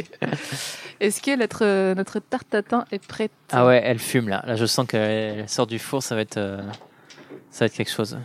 Est-ce 1.00 1.20
que 1.20 1.36
notre, 1.36 1.94
notre 1.94 2.18
tarte 2.20 2.48
tatin 2.50 2.84
est 2.92 3.04
prête? 3.04 3.32
Ah 3.50 3.66
ouais, 3.66 3.80
elle 3.84 3.98
fume 3.98 4.28
là. 4.28 4.42
Là, 4.46 4.54
je 4.56 4.66
sens 4.66 4.86
qu'elle 4.86 5.48
sort 5.48 5.66
du 5.66 5.78
four, 5.78 6.02
ça 6.02 6.14
va 6.14 6.20
être, 6.20 6.36
euh, 6.36 6.60
ça 7.50 7.64
va 7.64 7.66
être 7.66 7.74
quelque 7.74 7.90
chose. 7.90 8.16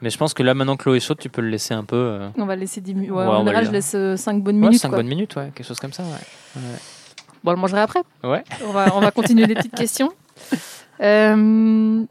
Mais 0.00 0.10
je 0.10 0.18
pense 0.18 0.34
que 0.34 0.42
là, 0.42 0.54
maintenant 0.54 0.76
que 0.76 0.88
l'eau 0.88 0.94
est 0.94 1.00
chaude, 1.00 1.18
tu 1.18 1.28
peux 1.28 1.40
le 1.42 1.48
laisser 1.48 1.74
un 1.74 1.84
peu. 1.84 1.96
euh, 1.96 2.28
On 2.36 2.44
va 2.46 2.54
laisser 2.56 2.80
10 2.80 2.94
minutes. 2.94 3.10
Ouais, 3.10 3.24
en 3.24 3.38
général, 3.38 3.66
je 3.66 3.70
laisse 3.70 3.96
5 4.22 4.42
bonnes 4.42 4.56
Ouais, 4.56 4.68
minutes. 4.68 4.80
5 4.80 4.88
quoi. 4.90 4.98
bonnes 4.98 5.08
minutes, 5.08 5.34
ouais, 5.36 5.50
quelque 5.54 5.66
chose 5.66 5.80
comme 5.80 5.92
ça. 5.92 6.02
Ouais. 6.04 6.60
Bon, 7.44 7.50
on 7.50 7.54
le 7.54 7.60
mangera 7.60 7.82
après. 7.82 8.02
Ouais. 8.22 8.44
On 8.64 8.72
va, 8.72 8.94
on 8.94 9.00
va 9.00 9.10
continuer 9.10 9.46
les 9.46 9.54
petites 9.54 9.74
questions. 9.74 10.12
Euh, 11.00 12.04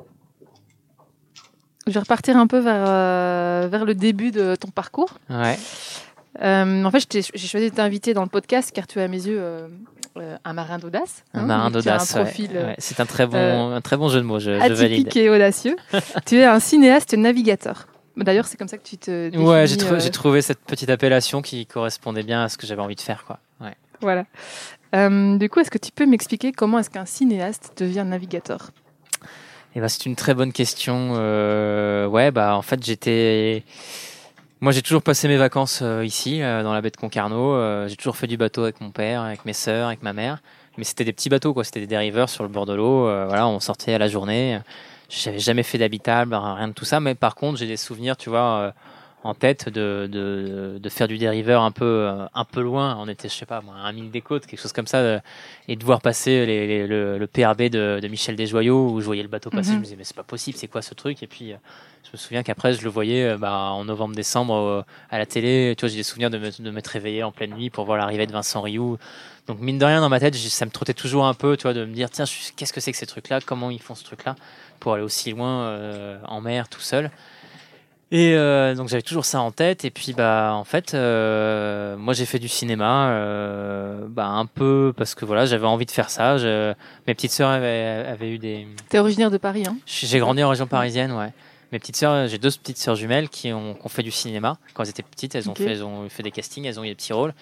je 1.87 1.91
vais 1.91 1.99
repartir 1.99 2.37
un 2.37 2.47
peu 2.47 2.59
vers, 2.59 2.85
euh, 2.87 3.67
vers 3.71 3.85
le 3.85 3.95
début 3.95 4.31
de 4.31 4.55
ton 4.55 4.69
parcours. 4.69 5.17
Ouais. 5.29 5.57
Euh, 6.41 6.83
en 6.83 6.91
fait, 6.91 7.05
j'ai 7.11 7.47
choisi 7.47 7.69
de 7.69 7.75
t'inviter 7.75 8.13
dans 8.13 8.23
le 8.23 8.29
podcast 8.29 8.71
car 8.73 8.87
tu 8.87 8.99
es 8.99 9.03
à 9.03 9.07
mes 9.07 9.25
yeux 9.25 9.41
un 10.43 10.53
marin 10.53 10.77
d'audace. 10.77 11.23
Un 11.33 11.41
hein, 11.41 11.45
marin 11.45 11.71
d'audace. 11.71 12.15
Un 12.15 12.23
ouais. 12.23 12.33
euh, 12.53 12.67
Ouais, 12.67 12.75
C'est 12.77 12.99
un 12.99 13.05
très 13.05 13.25
bon, 13.25 13.71
un 13.71 13.81
très 13.81 13.97
bon 13.97 14.09
jeu 14.09 14.19
de 14.19 14.25
mots. 14.25 14.39
Je, 14.39 14.51
je 14.59 14.73
valide. 14.73 15.15
et 15.15 15.29
audacieux. 15.29 15.75
tu 16.25 16.37
es 16.37 16.45
un 16.45 16.59
cinéaste 16.59 17.13
navigateur. 17.13 17.87
D'ailleurs, 18.17 18.45
c'est 18.45 18.57
comme 18.57 18.67
ça 18.67 18.77
que 18.77 18.83
tu 18.83 18.97
te 18.97 19.29
définis. 19.29 19.47
Ouais, 19.47 19.67
j'ai 19.67 20.11
trouvé 20.11 20.41
cette 20.41 20.59
petite 20.59 20.89
appellation 20.89 21.41
qui 21.41 21.65
correspondait 21.65 22.23
bien 22.23 22.43
à 22.43 22.49
ce 22.49 22.57
que 22.57 22.67
j'avais 22.67 22.81
envie 22.81 22.95
de 22.95 23.01
faire, 23.01 23.23
quoi. 23.25 23.39
Ouais. 23.61 23.75
Voilà. 24.01 24.25
Euh, 24.93 25.37
du 25.37 25.49
coup, 25.49 25.59
est-ce 25.59 25.71
que 25.71 25.77
tu 25.77 25.91
peux 25.91 26.05
m'expliquer 26.05 26.51
comment 26.51 26.79
est-ce 26.79 26.89
qu'un 26.89 27.05
cinéaste 27.05 27.73
devient 27.77 28.05
navigateur 28.05 28.71
Eh 29.75 29.79
ben, 29.79 29.87
c'est 29.87 30.05
une 30.05 30.15
très 30.15 30.33
bonne 30.33 30.51
question. 30.51 31.13
Euh, 31.15 32.07
ouais, 32.07 32.31
bah 32.31 32.55
en 32.55 32.61
fait 32.61 32.83
j'étais, 32.83 33.63
moi 34.59 34.71
j'ai 34.71 34.81
toujours 34.81 35.01
passé 35.01 35.27
mes 35.27 35.37
vacances 35.37 35.79
euh, 35.81 36.05
ici, 36.05 36.39
dans 36.39 36.73
la 36.73 36.81
baie 36.81 36.91
de 36.91 36.97
Concarneau. 36.97 37.87
J'ai 37.87 37.95
toujours 37.95 38.17
fait 38.17 38.27
du 38.27 38.37
bateau 38.37 38.63
avec 38.63 38.81
mon 38.81 38.91
père, 38.91 39.21
avec 39.21 39.45
mes 39.45 39.53
sœurs, 39.53 39.87
avec 39.87 40.03
ma 40.03 40.13
mère. 40.13 40.41
Mais 40.77 40.83
c'était 40.83 41.03
des 41.03 41.13
petits 41.13 41.29
bateaux, 41.29 41.53
quoi. 41.53 41.63
C'était 41.63 41.81
des 41.81 41.87
dériveurs 41.87 42.29
sur 42.29 42.43
le 42.43 42.49
bord 42.49 42.65
de 42.65 42.73
l'eau. 42.73 43.03
Voilà, 43.03 43.47
on 43.47 43.59
sortait 43.59 43.93
à 43.93 43.97
la 43.97 44.07
journée. 44.07 44.59
J'avais 45.09 45.39
jamais 45.39 45.63
fait 45.63 45.77
d'habitable, 45.77 46.33
rien 46.33 46.69
de 46.69 46.73
tout 46.73 46.85
ça. 46.85 47.01
Mais 47.01 47.13
par 47.13 47.35
contre, 47.35 47.57
j'ai 47.57 47.67
des 47.67 47.75
souvenirs, 47.75 48.15
tu 48.15 48.29
vois, 48.29 48.73
en 49.23 49.35
tête 49.35 49.69
de, 49.69 50.09
de, 50.11 50.79
de 50.81 50.89
faire 50.89 51.07
du 51.07 51.17
dériveur 51.19 51.61
un 51.61 51.71
peu, 51.71 51.85
euh, 51.85 52.25
un 52.33 52.43
peu 52.45 52.61
loin. 52.61 52.97
On 52.99 53.07
était, 53.07 53.29
je 53.29 53.35
sais 53.35 53.45
pas, 53.45 53.61
moi, 53.61 53.75
à 53.75 53.87
un 53.87 53.91
mille 53.91 54.09
des 54.09 54.21
côtes, 54.21 54.47
quelque 54.47 54.59
chose 54.59 54.73
comme 54.73 54.87
ça. 54.87 54.97
euh, 54.97 55.19
et 55.67 55.75
de 55.75 55.83
voir 55.85 56.01
passer 56.01 56.45
les, 56.45 56.65
les- 56.67 56.87
le, 56.87 57.17
le 57.19 57.27
PRB 57.27 57.69
de, 57.69 57.99
de 58.01 58.07
Michel 58.07 58.35
Desjoyaux 58.35 58.89
où 58.91 58.99
je 58.99 59.05
voyais 59.05 59.21
le 59.21 59.27
bateau 59.29 59.49
passer, 59.51 59.69
Mhm. 59.71 59.75
je 59.75 59.79
me 59.79 59.83
disais 59.83 59.95
mais 59.95 60.03
c'est 60.03 60.15
pas 60.15 60.23
possible, 60.23 60.57
c'est 60.57 60.67
quoi 60.67 60.81
ce 60.81 60.93
truc? 60.95 61.21
Et 61.21 61.27
puis 61.27 61.53
euh, 61.53 61.57
je 62.03 62.09
me 62.13 62.17
souviens 62.17 62.41
qu'après 62.41 62.73
je 62.73 62.83
le 62.83 62.89
voyais 62.89 63.37
bah, 63.37 63.51
en 63.71 63.85
novembre-décembre 63.85 64.85
à 65.11 65.17
la 65.19 65.25
télé. 65.27 65.75
Tu 65.77 65.81
vois, 65.85 65.89
j'ai 65.89 65.97
des 65.97 66.03
souvenirs 66.03 66.29
de 66.31 66.37
me- 66.39 66.63
de 66.63 66.71
m'être 66.71 66.87
réveillé 66.87 67.21
en 67.23 67.31
pleine 67.31 67.53
nuit 67.53 67.69
pour 67.69 67.85
voir 67.85 67.97
l'arrivée 67.99 68.25
de 68.25 68.31
Vincent 68.31 68.61
Rioux. 68.61 68.97
Donc 69.47 69.59
mine 69.59 69.77
de 69.77 69.85
rien 69.85 70.01
dans 70.01 70.09
ma 70.09 70.19
tête, 70.19 70.35
ça 70.35 70.65
me 70.65 70.71
trottait 70.71 70.93
toujours 70.95 71.25
un 71.25 71.33
peu, 71.35 71.57
tu 71.57 71.63
vois, 71.63 71.73
de 71.73 71.85
me 71.85 71.93
dire 71.93 72.09
tiens, 72.09 72.25
qu'est-ce 72.55 72.73
que 72.73 72.79
c'est 72.81 72.91
que 72.91 72.97
ces 72.97 73.05
trucs-là? 73.07 73.39
Comment 73.45 73.69
ils 73.69 73.81
font 73.81 73.95
ce 73.95 74.03
truc-là? 74.03 74.35
Pour 74.79 74.93
aller 74.93 75.03
aussi 75.03 75.31
loin 75.31 75.61
euh, 75.65 76.17
en 76.27 76.41
mer 76.41 76.69
tout 76.69 76.79
seul 76.81 77.11
et 78.11 78.33
euh, 78.35 78.75
donc 78.75 78.89
j'avais 78.89 79.01
toujours 79.01 79.25
ça 79.25 79.39
en 79.41 79.51
tête. 79.51 79.85
Et 79.85 79.91
puis 79.91 80.13
bah 80.13 80.51
en 80.53 80.63
fait, 80.63 80.93
euh, 80.93 81.95
moi 81.97 82.13
j'ai 82.13 82.25
fait 82.25 82.39
du 82.39 82.47
cinéma, 82.49 83.09
euh, 83.09 84.05
bah 84.09 84.25
un 84.27 84.45
peu 84.45 84.93
parce 84.95 85.15
que 85.15 85.25
voilà 85.25 85.45
j'avais 85.45 85.65
envie 85.67 85.85
de 85.85 85.91
faire 85.91 86.09
ça. 86.09 86.37
Je- 86.37 86.73
mes 87.07 87.13
petites 87.15 87.31
sœurs 87.31 87.49
avaient, 87.49 88.05
avaient 88.07 88.31
eu 88.31 88.37
des. 88.37 88.67
Tu 88.89 88.95
es 88.97 88.99
originaire 88.99 89.31
de 89.31 89.37
Paris, 89.37 89.63
hein? 89.67 89.77
J'ai 89.85 90.19
grandi 90.19 90.43
en 90.43 90.49
région 90.49 90.67
parisienne, 90.67 91.11
ouais. 91.13 91.31
Mes 91.71 91.79
petites 91.79 91.95
sœurs, 91.95 92.27
j'ai 92.27 92.37
deux 92.37 92.49
petites 92.51 92.77
sœurs 92.77 92.95
jumelles 92.97 93.29
qui 93.29 93.53
ont, 93.53 93.75
qui 93.75 93.85
ont 93.85 93.89
fait 93.89 94.03
du 94.03 94.11
cinéma 94.11 94.57
quand 94.73 94.83
elles 94.83 94.89
étaient 94.89 95.03
petites. 95.03 95.35
Elles 95.35 95.49
ont 95.49 95.55
fait, 95.55 95.71
elles 95.71 95.83
ont 95.85 96.09
fait 96.09 96.21
des 96.21 96.31
castings, 96.31 96.65
elles 96.65 96.77
ont 96.77 96.83
eu 96.83 96.89
des 96.89 96.95
petits 96.95 97.13
rôles. 97.13 97.33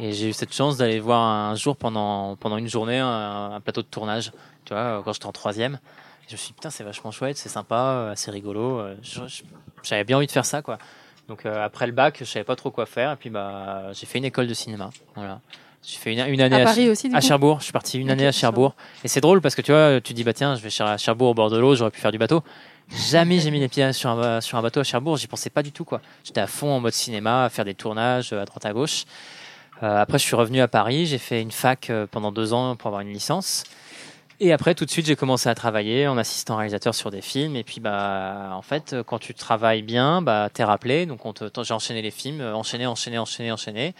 Et 0.00 0.12
j'ai 0.12 0.30
eu 0.30 0.32
cette 0.32 0.54
chance 0.54 0.78
d'aller 0.78 1.00
voir 1.00 1.20
un 1.20 1.54
jour 1.54 1.76
pendant 1.76 2.34
pendant 2.36 2.56
une 2.56 2.68
journée 2.68 2.98
un, 2.98 3.50
un 3.56 3.60
plateau 3.60 3.82
de 3.82 3.86
tournage. 3.86 4.32
Tu 4.64 4.72
vois, 4.72 5.02
quand 5.04 5.12
j'étais 5.12 5.26
en 5.26 5.32
troisième. 5.32 5.78
Je 6.28 6.32
me 6.32 6.36
suis 6.38 6.48
dit, 6.48 6.52
putain, 6.54 6.70
c'est 6.70 6.84
vachement 6.84 7.10
chouette, 7.10 7.36
c'est 7.36 7.48
sympa, 7.48 7.76
euh, 7.76 8.12
c'est 8.16 8.30
rigolo. 8.30 8.78
euh, 8.80 8.94
je- 9.02 9.26
je- 9.26 9.42
J'avais 9.82 10.04
bien 10.04 10.16
envie 10.16 10.26
de 10.26 10.32
faire 10.32 10.46
ça, 10.46 10.62
quoi. 10.62 10.78
Donc 11.28 11.44
euh, 11.46 11.64
après 11.64 11.86
le 11.86 11.92
bac, 11.92 12.16
je 12.20 12.24
savais 12.24 12.44
pas 12.44 12.56
trop 12.56 12.70
quoi 12.70 12.86
faire. 12.86 13.12
Et 13.12 13.16
puis 13.16 13.30
bah, 13.30 13.92
j'ai 13.92 14.06
fait 14.06 14.18
une 14.18 14.24
école 14.24 14.46
de 14.46 14.54
cinéma. 14.54 14.90
Voilà. 15.14 15.40
J'ai 15.86 15.98
fait 15.98 16.12
une, 16.14 16.20
une 16.32 16.40
année 16.40 16.56
À 16.56 16.60
à, 16.60 16.64
Paris 16.64 16.88
aussi, 16.88 17.10
à 17.14 17.20
Cherbourg. 17.20 17.58
Je 17.60 17.64
suis 17.64 17.72
parti 17.72 17.98
une 17.98 18.10
année 18.10 18.26
à 18.26 18.32
Cherbourg. 18.32 18.74
Et 19.04 19.08
c'est 19.08 19.20
drôle 19.20 19.40
parce 19.42 19.54
que 19.54 19.60
tu 19.62 19.70
vois, 19.72 20.00
tu 20.00 20.14
dis, 20.14 20.24
bah 20.24 20.32
tiens, 20.32 20.54
je 20.56 20.62
vais 20.66 20.70
à 20.82 20.96
Cherbourg 20.96 21.28
au 21.30 21.34
bord 21.34 21.50
de 21.50 21.58
l'eau, 21.58 21.74
j'aurais 21.74 21.90
pu 21.90 22.00
faire 22.00 22.12
du 22.12 22.16
bateau. 22.18 22.42
Jamais 23.10 23.38
j'ai 23.38 23.50
mis 23.50 23.60
les 23.60 23.68
pieds 23.68 23.92
sur 23.92 24.10
un, 24.10 24.40
sur 24.40 24.56
un 24.58 24.62
bateau 24.62 24.80
à 24.80 24.84
Cherbourg, 24.84 25.16
j'y 25.18 25.26
pensais 25.26 25.50
pas 25.50 25.62
du 25.62 25.72
tout. 25.72 25.84
quoi. 25.84 26.00
J'étais 26.24 26.40
à 26.40 26.46
fond 26.46 26.70
en 26.70 26.80
mode 26.80 26.92
cinéma, 26.92 27.44
à 27.44 27.48
faire 27.50 27.64
des 27.66 27.74
tournages 27.74 28.32
euh, 28.32 28.42
à 28.42 28.44
droite 28.46 28.64
à 28.66 28.72
gauche. 28.72 29.04
Euh, 29.82 30.00
après, 30.00 30.18
je 30.18 30.24
suis 30.24 30.36
revenu 30.36 30.60
à 30.60 30.68
Paris, 30.68 31.04
j'ai 31.06 31.18
fait 31.18 31.40
une 31.42 31.50
fac 31.50 31.90
euh, 31.90 32.06
pendant 32.10 32.32
deux 32.32 32.52
ans 32.52 32.76
pour 32.76 32.88
avoir 32.88 33.00
une 33.02 33.12
licence. 33.12 33.64
Et 34.40 34.52
après, 34.52 34.74
tout 34.74 34.84
de 34.84 34.90
suite, 34.90 35.06
j'ai 35.06 35.16
commencé 35.16 35.48
à 35.48 35.54
travailler 35.54 36.08
en 36.08 36.18
assistant 36.18 36.56
réalisateur 36.56 36.94
sur 36.94 37.10
des 37.10 37.20
films. 37.20 37.56
Et 37.56 37.62
puis, 37.64 37.80
bah, 37.80 38.50
en 38.52 38.62
fait, 38.62 38.96
quand 39.06 39.18
tu 39.18 39.32
travailles 39.34 39.82
bien, 39.82 40.22
bah, 40.22 40.48
t'es 40.52 40.64
rappelé. 40.64 41.06
Donc, 41.06 41.20
j'ai 41.62 41.74
enchaîné 41.74 42.02
les 42.02 42.10
films, 42.10 42.40
euh, 42.40 42.54
enchaîné, 42.54 42.86
enchaîné, 42.86 43.18
enchaîné, 43.18 43.52
enchaîné. 43.52 43.94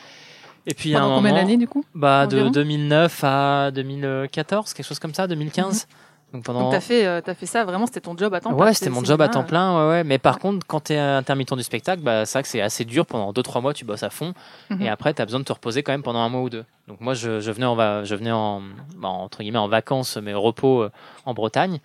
Et 0.67 0.75
puis, 0.75 0.95
à 0.95 0.99
un 0.99 1.03
Pendant 1.03 1.17
combien 1.17 1.35
d'années, 1.35 1.57
du 1.57 1.69
coup? 1.69 1.85
bah, 1.95 2.27
de 2.27 2.37
environ? 2.37 2.51
2009 2.51 3.21
à 3.25 3.71
2014, 3.71 4.73
quelque 4.75 4.87
chose 4.87 4.99
comme 4.99 5.15
ça, 5.15 5.27
2015. 5.27 5.87
Donc 6.35 6.43
pendant. 6.43 6.63
Donc, 6.65 6.75
as, 6.75 6.81
fait, 6.81 7.07
euh, 7.07 7.21
t'as 7.25 7.35
fait 7.35 7.47
ça, 7.47 7.65
vraiment, 7.65 7.87
c'était 7.87 8.01
ton 8.01 8.17
job 8.17 8.35
à 8.35 8.41
temps 8.41 8.53
plein. 8.53 8.67
Ouais, 8.67 8.75
c'était 8.75 8.91
mon 8.91 9.05
job 9.05 9.21
à 9.23 9.29
temps 9.29 9.35
cinéma. 9.35 9.49
plein, 9.49 9.79
ouais, 9.79 9.89
ouais. 9.91 10.05
Mais 10.05 10.19
par 10.19 10.41
contre, 10.41 10.67
quand 10.67 10.85
tu 10.85 10.93
es 10.93 10.99
intermittent 10.99 11.55
du 11.55 11.63
spectacle, 11.63 12.03
bah, 12.03 12.27
c'est 12.27 12.39
vrai 12.39 12.43
que 12.43 12.49
c'est 12.49 12.61
assez 12.61 12.85
dur. 12.85 13.07
Pendant 13.07 13.33
2-3 13.33 13.63
mois, 13.63 13.73
tu 13.73 13.85
bosses 13.85 14.03
à 14.03 14.11
fond. 14.11 14.35
Mhm. 14.69 14.83
Et 14.83 14.89
après, 14.89 15.15
tu 15.15 15.23
as 15.23 15.27
besoin 15.27 15.39
de 15.39 15.45
te 15.45 15.53
reposer 15.53 15.85
quand 15.85 15.93
même 15.93 16.03
pendant 16.03 16.19
un 16.19 16.29
mois 16.29 16.43
ou 16.43 16.51
deux. 16.51 16.65
Donc 16.89 17.01
moi, 17.01 17.15
je, 17.15 17.39
je 17.39 17.51
venais, 17.53 17.67
en, 17.67 18.05
je 18.05 18.15
venais 18.17 18.33
en, 18.33 18.63
bah, 18.97 19.09
entre 19.09 19.39
guillemets, 19.43 19.59
en 19.59 19.69
vacances, 19.69 20.17
mais 20.17 20.35
repos 20.35 20.83
euh, 20.83 20.91
en 21.25 21.35
Bretagne. 21.35 21.79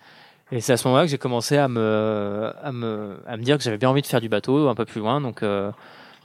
Et 0.50 0.60
c'est 0.60 0.72
à 0.72 0.76
ce 0.76 0.88
moment-là 0.88 1.04
que 1.04 1.10
j'ai 1.12 1.18
commencé 1.18 1.56
à 1.56 1.68
me, 1.68 2.50
à, 2.60 2.72
me, 2.72 3.18
à 3.28 3.36
me 3.36 3.42
dire 3.44 3.56
que 3.56 3.62
j'avais 3.62 3.78
bien 3.78 3.88
envie 3.88 4.02
de 4.02 4.06
faire 4.08 4.20
du 4.20 4.28
bateau 4.28 4.68
un 4.68 4.74
peu 4.74 4.84
plus 4.84 5.00
loin. 5.00 5.20
Donc 5.20 5.44
euh, 5.44 5.70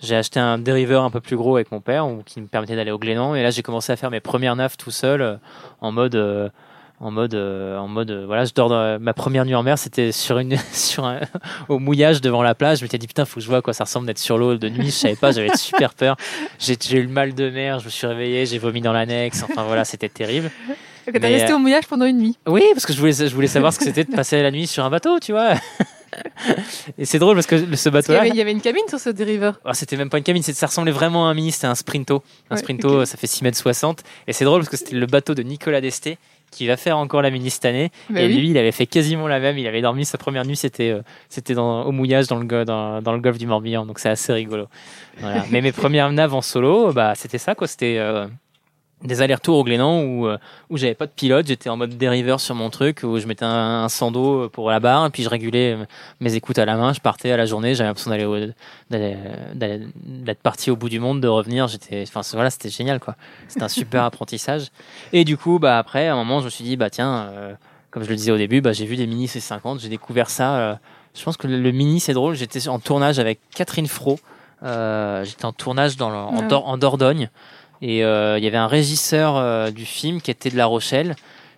j'ai 0.01 0.15
acheté 0.15 0.39
un 0.39 0.57
dériveur 0.57 1.03
un 1.03 1.11
peu 1.11 1.21
plus 1.21 1.37
gros 1.37 1.57
avec 1.57 1.71
mon 1.71 1.79
père, 1.79 2.07
ou, 2.07 2.23
qui 2.25 2.41
me 2.41 2.47
permettait 2.47 2.75
d'aller 2.75 2.89
au 2.89 2.97
Glénan. 2.97 3.35
Et 3.35 3.43
là, 3.43 3.51
j'ai 3.51 3.61
commencé 3.61 3.91
à 3.93 3.95
faire 3.95 4.09
mes 4.09 4.21
premières 4.21 4.55
naves 4.55 4.77
tout 4.77 4.89
seul, 4.89 5.21
euh, 5.21 5.35
en 5.79 5.91
mode... 5.91 6.15
euh, 6.15 6.49
en 6.99 7.11
mode, 7.11 7.35
euh, 7.35 7.77
en 7.77 7.87
mode, 7.87 8.09
euh, 8.09 8.25
voilà, 8.25 8.45
je 8.45 8.53
dors 8.53 8.69
dans, 8.69 8.99
ma 8.99 9.13
première 9.13 9.45
nuit 9.45 9.55
en 9.55 9.63
mer, 9.63 9.77
c'était 9.77 10.11
sur 10.11 10.39
une, 10.39 10.57
sur 10.71 11.05
un, 11.05 11.19
au 11.67 11.79
mouillage 11.79 12.21
devant 12.21 12.41
la 12.41 12.55
plage. 12.55 12.79
Je 12.79 12.83
m'étais 12.83 12.97
dit 12.97 13.07
putain, 13.07 13.25
faut 13.25 13.35
que 13.35 13.41
je 13.41 13.47
vois 13.47 13.57
à 13.57 13.61
quoi 13.61 13.73
ça 13.73 13.83
ressemble 13.83 14.07
d'être 14.07 14.19
sur 14.19 14.37
l'eau 14.37 14.55
de 14.55 14.69
nuit. 14.69 14.87
Je 14.87 14.91
savais 14.91 15.15
pas, 15.15 15.31
j'avais 15.31 15.55
super 15.57 15.93
peur. 15.93 16.15
J'ai 16.57 16.77
eu 16.93 17.03
le 17.03 17.09
mal 17.09 17.33
de 17.33 17.49
mer, 17.49 17.79
je 17.79 17.85
me 17.85 17.89
suis 17.89 18.07
réveillé, 18.07 18.45
j'ai 18.45 18.59
vomi 18.59 18.81
dans 18.81 18.93
l'annexe. 18.93 19.43
Enfin 19.43 19.63
voilà, 19.63 19.83
c'était 19.83 20.09
terrible. 20.09 20.49
Donc, 21.05 21.13
t'as 21.13 21.19
Mais, 21.19 21.35
resté 21.35 21.51
euh, 21.51 21.57
au 21.57 21.59
mouillage 21.59 21.85
pendant 21.87 22.05
une 22.05 22.17
nuit. 22.17 22.37
Oui, 22.47 22.63
parce 22.73 22.85
que 22.85 22.93
je 22.93 22.99
voulais, 22.99 23.13
je 23.13 23.33
voulais 23.33 23.47
savoir 23.47 23.73
ce 23.73 23.79
que 23.79 23.85
c'était 23.85 24.05
de 24.05 24.15
passer 24.15 24.41
la 24.41 24.49
nuit 24.49 24.65
sur 24.65 24.83
un 24.85 24.89
bateau, 24.89 25.19
tu 25.19 25.33
vois. 25.33 25.53
Et 26.97 27.05
c'est 27.05 27.19
drôle 27.19 27.35
parce 27.35 27.45
que 27.45 27.75
ce 27.75 27.89
bateau-là, 27.89 28.21
avait, 28.21 28.29
il 28.29 28.35
y 28.35 28.41
avait 28.41 28.53
une 28.53 28.61
cabine 28.61 28.87
sur 28.87 28.99
ce 28.99 29.09
dériveur. 29.09 29.59
alors, 29.63 29.75
c'était 29.75 29.97
même 29.97 30.09
pas 30.09 30.17
une 30.17 30.23
cabine, 30.23 30.41
ça 30.41 30.65
ressemblait 30.65 30.93
vraiment 30.93 31.27
à 31.27 31.31
un 31.31 31.33
mini, 31.33 31.51
c'était 31.51 31.67
un 31.67 31.75
sprinto. 31.75 32.23
Un 32.49 32.55
Ouais, 32.55 32.61
sprinto, 32.61 33.05
ça 33.05 33.17
fait 33.17 33.27
6 33.27 33.43
mètres 33.43 33.57
60. 33.57 34.01
Et 34.27 34.33
c'est 34.33 34.45
drôle 34.45 34.61
parce 34.61 34.69
que 34.69 34.77
c'était 34.77 34.95
le 34.95 35.05
bateau 35.05 35.35
de 35.35 35.43
Nicolas 35.43 35.81
Desté 35.81 36.17
qui 36.51 36.67
va 36.67 36.77
faire 36.77 36.97
encore 36.97 37.21
la 37.21 37.29
mini 37.31 37.49
cette 37.49 37.65
année. 37.65 37.91
Bah 38.09 38.21
et 38.21 38.27
oui. 38.27 38.35
lui, 38.37 38.49
il 38.51 38.57
avait 38.57 38.71
fait 38.71 38.85
quasiment 38.85 39.27
la 39.27 39.39
même. 39.39 39.57
Il 39.57 39.67
avait 39.67 39.81
dormi 39.81 40.05
sa 40.05 40.17
première 40.17 40.45
nuit, 40.45 40.55
c'était 40.55 40.91
euh, 40.91 41.01
c'était 41.29 41.55
au 41.57 41.91
mouillage 41.91 42.27
dans 42.27 42.37
le, 42.39 42.45
go- 42.45 42.63
dans, 42.63 43.01
dans 43.01 43.13
le 43.13 43.19
golfe 43.19 43.37
du 43.37 43.47
Morbihan. 43.47 43.85
Donc 43.85 43.99
c'est 43.99 44.09
assez 44.09 44.31
rigolo. 44.31 44.67
Voilà. 45.19 45.43
Mais 45.51 45.61
mes 45.61 45.71
premières 45.71 46.11
naves 46.11 46.33
en 46.33 46.41
solo, 46.41 46.93
bah, 46.93 47.13
c'était 47.15 47.37
ça, 47.37 47.55
quoi. 47.55 47.67
C'était 47.67 47.97
euh, 47.97 48.27
des 49.05 49.21
allers-retours 49.21 49.57
au 49.57 49.63
Glénan 49.63 50.01
où 50.03 50.27
euh, 50.27 50.37
où 50.69 50.77
j'avais 50.77 50.95
pas 50.95 51.05
de 51.05 51.11
pilote, 51.11 51.45
j'étais 51.47 51.69
en 51.69 51.77
mode 51.77 51.97
dériveur 51.97 52.39
sur 52.39 52.55
mon 52.55 52.69
truc 52.69 53.01
où 53.03 53.17
je 53.19 53.27
mettais 53.27 53.45
un, 53.45 53.83
un 53.83 53.89
sando 53.89 54.49
pour 54.49 54.69
la 54.69 54.79
barre 54.79 55.05
et 55.05 55.09
puis 55.11 55.23
je 55.23 55.29
régulais 55.29 55.73
euh, 55.73 55.85
mes 56.19 56.33
écoutes 56.35 56.57
à 56.59 56.65
la 56.65 56.75
main, 56.75 56.91
je 56.91 56.99
partais 56.99 57.31
à 57.31 57.37
la 57.37 57.45
journée, 57.45 57.75
j'avais 57.75 57.87
l'impression 57.89 58.11
d'aller 58.11 58.51
d'aller- 58.89 59.17
d'aller- 59.53 59.87
d'être 60.05 60.41
parti 60.41 60.71
au 60.71 60.75
bout 60.75 60.89
du 60.89 60.99
monde, 60.99 61.21
de 61.21 61.27
revenir, 61.27 61.67
j'étais 61.67 62.03
enfin 62.07 62.21
voilà, 62.33 62.49
c'était 62.49 62.69
génial 62.69 62.99
quoi. 62.99 63.15
C'était 63.47 63.63
un 63.63 63.69
super 63.69 64.03
apprentissage. 64.09 64.67
Et 65.13 65.23
du 65.23 65.37
coup, 65.37 65.59
bah 65.59 65.77
après 65.77 66.07
à 66.07 66.13
un 66.13 66.17
moment, 66.17 66.39
je 66.39 66.45
me 66.45 66.49
suis 66.49 66.63
dit 66.63 66.75
bah 66.75 66.89
tiens 66.89 67.27
euh, 67.31 67.53
comme 67.91 68.03
je 68.03 68.09
le 68.09 68.15
disais 68.15 68.31
au 68.31 68.37
début, 68.37 68.59
bah 68.61 68.73
j'ai 68.73 68.85
vu 68.85 68.95
des 68.97 69.07
mini 69.07 69.27
C50, 69.27 69.79
j'ai 69.79 69.89
découvert 69.89 70.29
ça 70.29 70.55
euh, 70.57 70.75
je 71.13 71.23
pense 71.23 71.37
que 71.37 71.47
le, 71.47 71.61
le 71.61 71.71
mini 71.71 71.99
c'est 71.99 72.13
drôle, 72.13 72.35
j'étais 72.35 72.67
en 72.67 72.79
tournage 72.79 73.19
avec 73.19 73.39
Catherine 73.55 73.87
Fro. 73.87 74.19
Euh, 74.63 75.23
j'étais 75.25 75.45
en 75.45 75.51
tournage 75.53 75.95
dans 75.97 76.09
le- 76.09 76.15
en, 76.15 76.33
Ah 76.37 76.41
ouais. 76.41 76.47
Dor- 76.47 76.67
en 76.67 76.77
Dordogne 76.77 77.29
et 77.87 78.03
euh, 78.03 78.37
il 78.37 78.43
y 78.43 78.47
avait 78.47 78.57
un 78.57 78.67
régisseur 78.67 79.35
euh, 79.37 79.69
du 79.71 79.85
film 79.85 80.19
qui 80.21 80.31
était 80.31 80.49
de 80.49 80.57
La 80.57 80.65
Rochelle. 80.65 81.15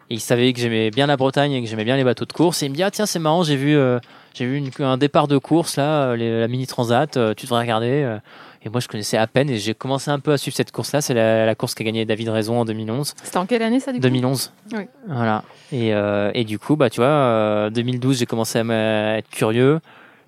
Et 0.10 0.16
il 0.16 0.20
savait 0.22 0.54
que 0.54 0.60
j'aimais 0.60 0.90
bien 0.90 1.06
la 1.08 1.18
Bretagne 1.18 1.52
et 1.52 1.62
que 1.62 1.68
j'aimais 1.68 1.84
bien 1.84 1.98
les 1.98 2.04
bateaux 2.04 2.26
de 2.26 2.32
course. 2.34 2.63
Et 2.63 2.68
il 2.68 2.70
me 2.70 2.76
dit 2.76 2.84
ah 2.84 2.92
tiens 2.92 3.06
c'est 3.06 3.20
marrant 3.20 3.44
j'ai 3.44 3.56
vu 3.58 3.76
euh, 3.76 4.00
j'ai 4.34 4.46
vu 4.46 4.56
une- 4.58 4.72
un 4.86 4.98
départ 4.98 5.28
de 5.28 5.38
course 5.38 5.76
là 5.78 6.16
les- 6.16 6.40
la 6.40 6.48
mini 6.48 6.66
transat 6.66 7.18
euh, 7.18 7.34
tu 7.36 7.46
devrais 7.46 7.62
regarder. 7.62 8.04
euh. 8.04 8.18
Et 8.66 8.70
moi 8.70 8.80
je 8.82 8.88
connaissais 8.88 9.18
à 9.18 9.28
peine 9.28 9.50
et 9.50 9.58
j'ai 9.58 9.74
commencé 9.74 10.10
un 10.10 10.20
peu 10.20 10.32
à 10.32 10.38
suivre 10.38 10.56
cette 10.58 10.72
course 10.72 10.92
là. 10.94 11.02
C'est 11.02 11.13
la, 11.13 11.46
la 11.46 11.56
course 11.56 11.74
qu'a 11.76 11.84
gagné 11.84 12.06
David 12.06 12.30
Raison 12.30 12.60
en 12.60 12.66
2011. 12.66 13.13
C'était 13.22 13.38
en 13.38 13.46
quelle 13.46 13.62
année 13.62 13.80
ça 13.80 13.92
du 13.92 13.98
coup? 14.00 14.04
2011. 14.04 14.52
Oui. 14.74 14.84
Voilà. 15.08 15.44
Et, 15.72 15.92
et 16.34 16.44
du 16.46 16.58
coup, 16.60 16.76
bah, 16.76 16.90
tu 16.90 16.98
vois, 17.02 17.08
euh, 17.08 17.70
2012, 17.70 18.18
j'ai 18.20 18.26
commencé 18.26 18.60
à 18.60 19.18
être 19.20 19.30
curieux. 19.30 19.80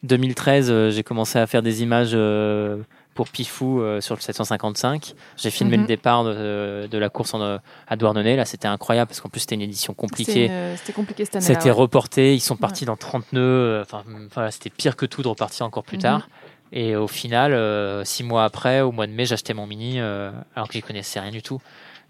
2013, 0.03 0.69
euh, 0.69 0.91
j'ai 0.91 1.03
commencé 1.03 1.39
à 1.39 1.47
faire 1.47 1.61
des 1.61 1.83
images 1.83 2.11
pour 3.19 3.27
Pifou 3.27 3.81
euh, 3.81 3.99
sur 3.99 4.15
le 4.15 4.21
755. 4.21 5.13
J'ai 5.35 5.51
filmé 5.51 5.75
Mhm. 5.75 5.81
le 5.83 5.87
départ 5.87 6.23
de, 6.23 6.87
de 6.89 6.97
la 6.97 7.09
course 7.09 7.33
en, 7.33 7.41
à 7.87 7.95
Douarnenez. 7.97 8.37
Là, 8.37 8.45
c'était 8.45 8.69
incroyable 8.69 9.09
parce 9.09 9.19
qu'en 9.19 9.27
plus, 9.27 9.41
c'était 9.41 9.55
une 9.55 9.61
édition 9.61 9.93
compliquée. 9.93 10.49
C'était 10.77 10.93
compliqué 10.93 11.25
cette 11.25 11.35
année. 11.35 11.45
C'était 11.45 11.69
reporté, 11.69 12.33
ils 12.33 12.39
sont 12.39 12.55
partis 12.55 12.85
dans 12.85 12.95
30 12.95 13.33
nœuds. 13.33 13.41
euh, 13.41 13.81
Enfin, 13.81 14.03
voilà, 14.33 14.51
c'était 14.51 14.69
pire 14.69 14.95
que 14.95 15.05
tout 15.05 15.21
de 15.21 15.27
repartir 15.27 15.65
encore 15.65 15.83
plus 15.83 15.97
Mhm. 15.97 16.01
tard. 16.03 16.29
Et 16.71 16.95
au 16.95 17.07
final, 17.09 17.51
euh, 17.53 18.05
six 18.05 18.23
mois 18.23 18.45
après, 18.45 18.79
au 18.79 18.93
mois 18.93 19.05
de 19.05 19.11
mai, 19.11 19.25
j'achetais 19.25 19.53
mon 19.53 19.67
mini 19.67 19.95
euh, 19.99 20.31
alors 20.55 20.67
que 20.69 20.75
j'y 20.75 20.81
connaissais 20.81 21.19
rien 21.19 21.31
du 21.31 21.41
tout. 21.41 21.59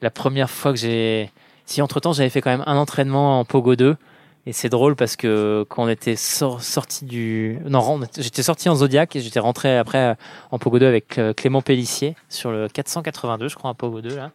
La 0.04 0.12
première 0.12 0.52
fois 0.52 0.74
que 0.74 0.78
j'ai, 0.78 1.32
si 1.66 1.82
entre 1.82 2.00
temps 2.00 2.14
j'avais 2.14 2.30
fait 2.30 2.42
quand 2.42 2.52
même 2.52 2.64
un 2.68 2.78
entraînement 2.78 3.40
en 3.40 3.46
Pogo 3.46 3.76
2, 3.76 3.98
et 4.46 4.54
c'est 4.54 4.70
drôle 4.70 4.96
parce 4.96 5.16
que 5.16 5.66
quand 5.70 5.84
on 5.84 5.90
était 5.90 6.16
sor- 6.16 6.62
sorti 6.62 7.06
du, 7.06 7.60
non, 7.66 8.00
j'étais 8.18 8.44
sorti 8.44 8.70
en 8.70 8.76
Zodiac 8.76 9.16
et 9.16 9.20
j'étais 9.20 9.40
rentré 9.40 9.78
après 9.78 10.16
en 10.52 10.60
Pogo 10.60 10.80
2 10.80 10.86
avec 10.88 11.18
euh, 11.18 11.34
Clément 11.34 11.62
Pellissier 11.62 12.16
sur 12.30 12.52
le 12.52 12.68
482, 12.68 13.48
je 13.50 13.56
crois, 13.56 13.70
un 13.70 13.74
Pogo 13.74 14.02
2 14.02 14.16
là. 14.16 14.32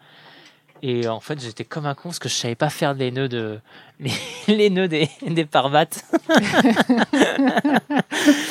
Et 0.86 1.08
en 1.08 1.20
fait, 1.20 1.40
j'étais 1.40 1.64
comme 1.64 1.86
un 1.86 1.94
con 1.94 2.10
parce 2.10 2.18
que 2.18 2.28
je 2.28 2.34
savais 2.34 2.54
pas 2.56 2.68
faire 2.68 2.92
les 2.92 3.10
nœuds 3.10 3.28
de 3.28 3.58
les, 4.00 4.10
les 4.48 4.68
nœuds 4.70 4.86
des 4.88 5.08
des 5.26 5.44
parvates. 5.46 6.04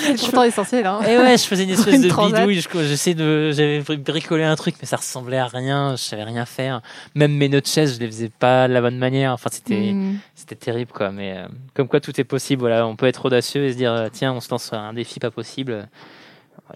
C'est 0.04 0.20
pourtant 0.20 0.44
essentiel. 0.44 0.86
Hein. 0.86 1.02
Et 1.08 1.18
ouais, 1.18 1.38
je 1.38 1.44
faisais 1.44 1.64
une 1.64 1.70
espèce 1.72 1.96
une 1.96 2.02
de 2.02 2.08
transat. 2.10 2.40
bidouille. 2.42 2.62
Je- 2.62 2.84
J'essayais 2.88 3.14
de, 3.16 3.52
j'avais 3.52 3.82
bricolé 3.98 4.44
un 4.44 4.56
truc, 4.56 4.76
mais 4.82 4.88
ça 4.88 4.98
ressemblait 4.98 5.38
à 5.38 5.48
rien. 5.48 5.96
Je 5.96 6.02
savais 6.02 6.24
rien 6.24 6.46
faire. 6.46 6.82
Même 7.16 7.34
mes 7.36 7.50
nœuds 7.50 7.62
de 7.62 7.68
chaise, 7.68 7.96
je 7.96 8.00
les 8.00 8.08
faisais 8.08 8.30
pas 8.30 8.68
de 8.68 8.74
la 8.74 8.82
bonne 8.82 8.98
manière. 8.98 9.34
Enfin, 9.34 9.50
c'était, 9.52 9.92
Mm. 9.94 10.18
c'était 10.36 10.56
terrible, 10.56 10.92
quoi. 10.92 11.12
Mais 11.12 11.38
euh, 11.38 11.46
comme 11.76 11.88
quoi, 11.88 12.00
tout 12.00 12.20
est 12.20 12.24
possible. 12.24 12.62
Voilà, 12.62 12.88
on 12.88 12.96
peut 12.96 13.06
être 13.08 13.26
audacieux 13.26 13.66
et 13.66 13.74
se 13.74 13.78
dire, 13.78 14.08
tiens, 14.12 14.34
on 14.34 14.40
se 14.40 14.50
lance 14.50 14.66
sur 14.66 14.74
un 14.76 14.94
défi 14.94 15.20
pas 15.20 15.32
possible. 15.32 15.88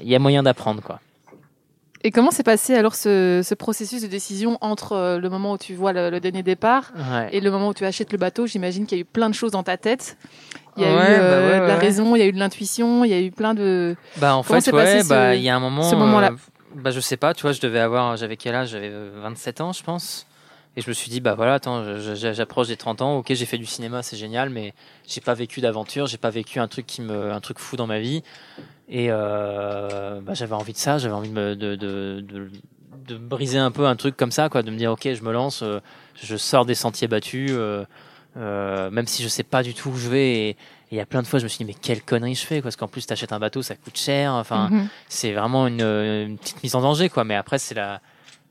Il 0.02 0.08
y 0.08 0.16
a 0.16 0.20
moyen 0.20 0.44
d'apprendre, 0.44 0.82
quoi. 0.84 1.00
Et 2.04 2.12
comment 2.12 2.32
s'est 2.32 2.44
passé 2.44 2.76
alors 2.76 2.96
ce, 2.96 3.42
ce 3.44 3.54
processus 3.56 4.02
de 4.02 4.08
décision 4.08 4.58
entre 4.62 4.94
euh, 4.94 5.20
le 5.20 5.30
moment 5.30 5.54
où 5.54 5.58
tu 5.58 5.74
vois 5.76 5.94
le, 5.94 6.10
le 6.10 6.20
dernier 6.20 6.44
départ 6.44 6.92
Ouais. 6.96 7.30
et 7.32 7.42
le 7.42 7.50
moment 7.52 7.70
où 7.70 7.74
tu 7.74 7.86
achètes 7.86 8.12
le 8.12 8.18
bateau? 8.18 8.46
J'imagine 8.48 8.86
qu'il 8.86 8.98
y 8.98 9.02
a 9.02 9.04
eu 9.04 9.06
plein 9.06 9.30
de 9.30 9.36
choses 9.36 9.52
dans 9.52 9.64
ta 9.64 9.78
tête. 9.78 10.18
Il 10.78 10.84
y 10.84 10.86
a 10.86 10.90
Ouais, 10.90 10.96
eu 10.96 10.98
bah 10.98 11.04
euh, 11.22 11.54
ouais, 11.56 11.62
de 11.62 11.66
la 11.68 11.76
raison, 11.76 12.16
il 12.16 12.20
y 12.20 12.22
a 12.22 12.28
eu 12.28 12.32
de 12.32 12.38
l'intuition, 12.40 13.04
il 13.04 13.10
y 13.10 13.14
a 13.14 13.20
eu 13.20 13.32
plein 13.32 13.54
de. 13.56 13.96
Bah 14.18 14.36
en 14.36 14.44
Comment 14.44 14.62
fait 14.62 14.72
ouais, 14.74 15.02
ce- 15.04 15.10
bah 15.10 15.36
il 15.36 15.42
y 15.42 15.50
a 15.50 15.56
un 15.56 15.60
moment 15.60 15.82
ce 15.90 15.96
moment-là? 15.96 16.30
euh, 16.34 16.36
bah 16.76 16.92
je 16.92 17.00
sais 17.00 17.18
pas, 17.18 17.34
tu 17.34 17.42
vois, 17.42 17.52
je 17.52 17.60
devais 17.62 17.80
avoir 17.80 18.16
j'avais 18.16 18.38
quel 18.38 18.54
âge? 18.54 18.70
J'avais 18.70 18.90
euh, 18.92 19.10
27 19.24 19.62
ans, 19.62 19.74
je 19.74 19.82
pense. 19.84 20.28
Et 20.76 20.82
je 20.82 20.90
me 20.90 20.94
suis 20.94 21.10
dit 21.10 21.20
bah 21.22 21.34
voilà, 21.34 21.56
attends, 21.56 21.84
j'approche 22.14 22.68
des 22.68 22.78
30 22.78 23.02
ans. 23.02 23.18
OK, 23.18 23.26
j'ai 23.34 23.46
fait 23.48 23.58
du 23.58 23.66
cinéma, 23.66 24.04
c'est 24.04 24.18
génial, 24.18 24.52
mais 24.52 24.76
j'ai 25.08 25.22
pas 25.22 25.34
vécu 25.34 25.60
d'aventure, 25.62 26.06
j'ai 26.06 26.20
pas 26.20 26.30
vécu 26.30 26.60
un 26.60 26.68
truc 26.68 26.86
qui 26.86 27.02
me 27.02 27.32
un 27.32 27.40
truc 27.40 27.58
fou 27.58 27.76
dans 27.76 27.88
ma 27.88 28.00
vie 28.00 28.22
et 28.90 29.08
euh, 29.10 30.22
bah, 30.22 30.34
j'avais 30.34 30.54
envie 30.56 30.74
de 30.74 30.78
ça, 30.78 30.98
j'avais 30.98 31.14
envie 31.14 31.30
de, 31.30 31.34
me, 31.34 31.56
de, 31.56 31.76
de, 31.76 32.22
de 32.22 32.50
de 33.08 33.16
briser 33.16 33.58
un 33.58 33.72
peu 33.72 33.86
un 33.86 33.96
truc 33.96 34.18
comme 34.18 34.32
ça 34.32 34.50
quoi, 34.50 34.64
de 34.64 34.70
me 34.72 34.76
dire 34.78 34.92
OK, 34.92 35.04
je 35.14 35.22
me 35.24 35.32
lance, 35.32 35.62
euh, 35.64 35.80
je 36.22 36.36
sors 36.36 36.66
des 36.66 36.76
sentiers 36.76 37.08
battus 37.08 37.52
euh, 37.54 37.86
euh, 38.36 38.90
même 38.92 39.08
si 39.08 39.24
je 39.24 39.30
sais 39.30 39.44
pas 39.44 39.64
du 39.64 39.74
tout 39.74 39.90
où 39.92 39.96
je 39.96 40.10
vais 40.10 40.50
et 40.50 40.58
il 40.92 40.98
y 40.98 41.02
a 41.02 41.06
plein 41.06 41.22
de 41.22 41.28
fois, 41.28 41.40
je 41.40 41.44
me 41.44 41.50
suis 41.50 41.60
dit, 41.60 41.66
mais 41.66 41.74
quelle 41.74 42.02
connerie 42.02 42.36
je 42.36 42.46
fais, 42.46 42.56
quoi, 42.58 42.64
parce 42.64 42.78
qu'en 42.78 42.88
plus, 42.88 43.06
t'achètes 43.06 43.34
un 43.34 43.40
bateau, 43.40 43.62
ça 43.62 43.76
coûte 43.76 43.98
cher. 43.98 44.32
Enfin, 44.32 44.70
Mhm. 44.70 44.88
c'est 45.10 45.34
vraiment 45.34 45.68
une, 45.68 45.82
une 45.82 46.38
petite 46.38 46.64
mise 46.64 46.76
en 46.76 46.82
danger, 46.82 47.10
quoi. 47.10 47.26
Mais 47.26 47.36
après, 47.36 47.60
c'est 47.60 47.76
la. 47.76 48.00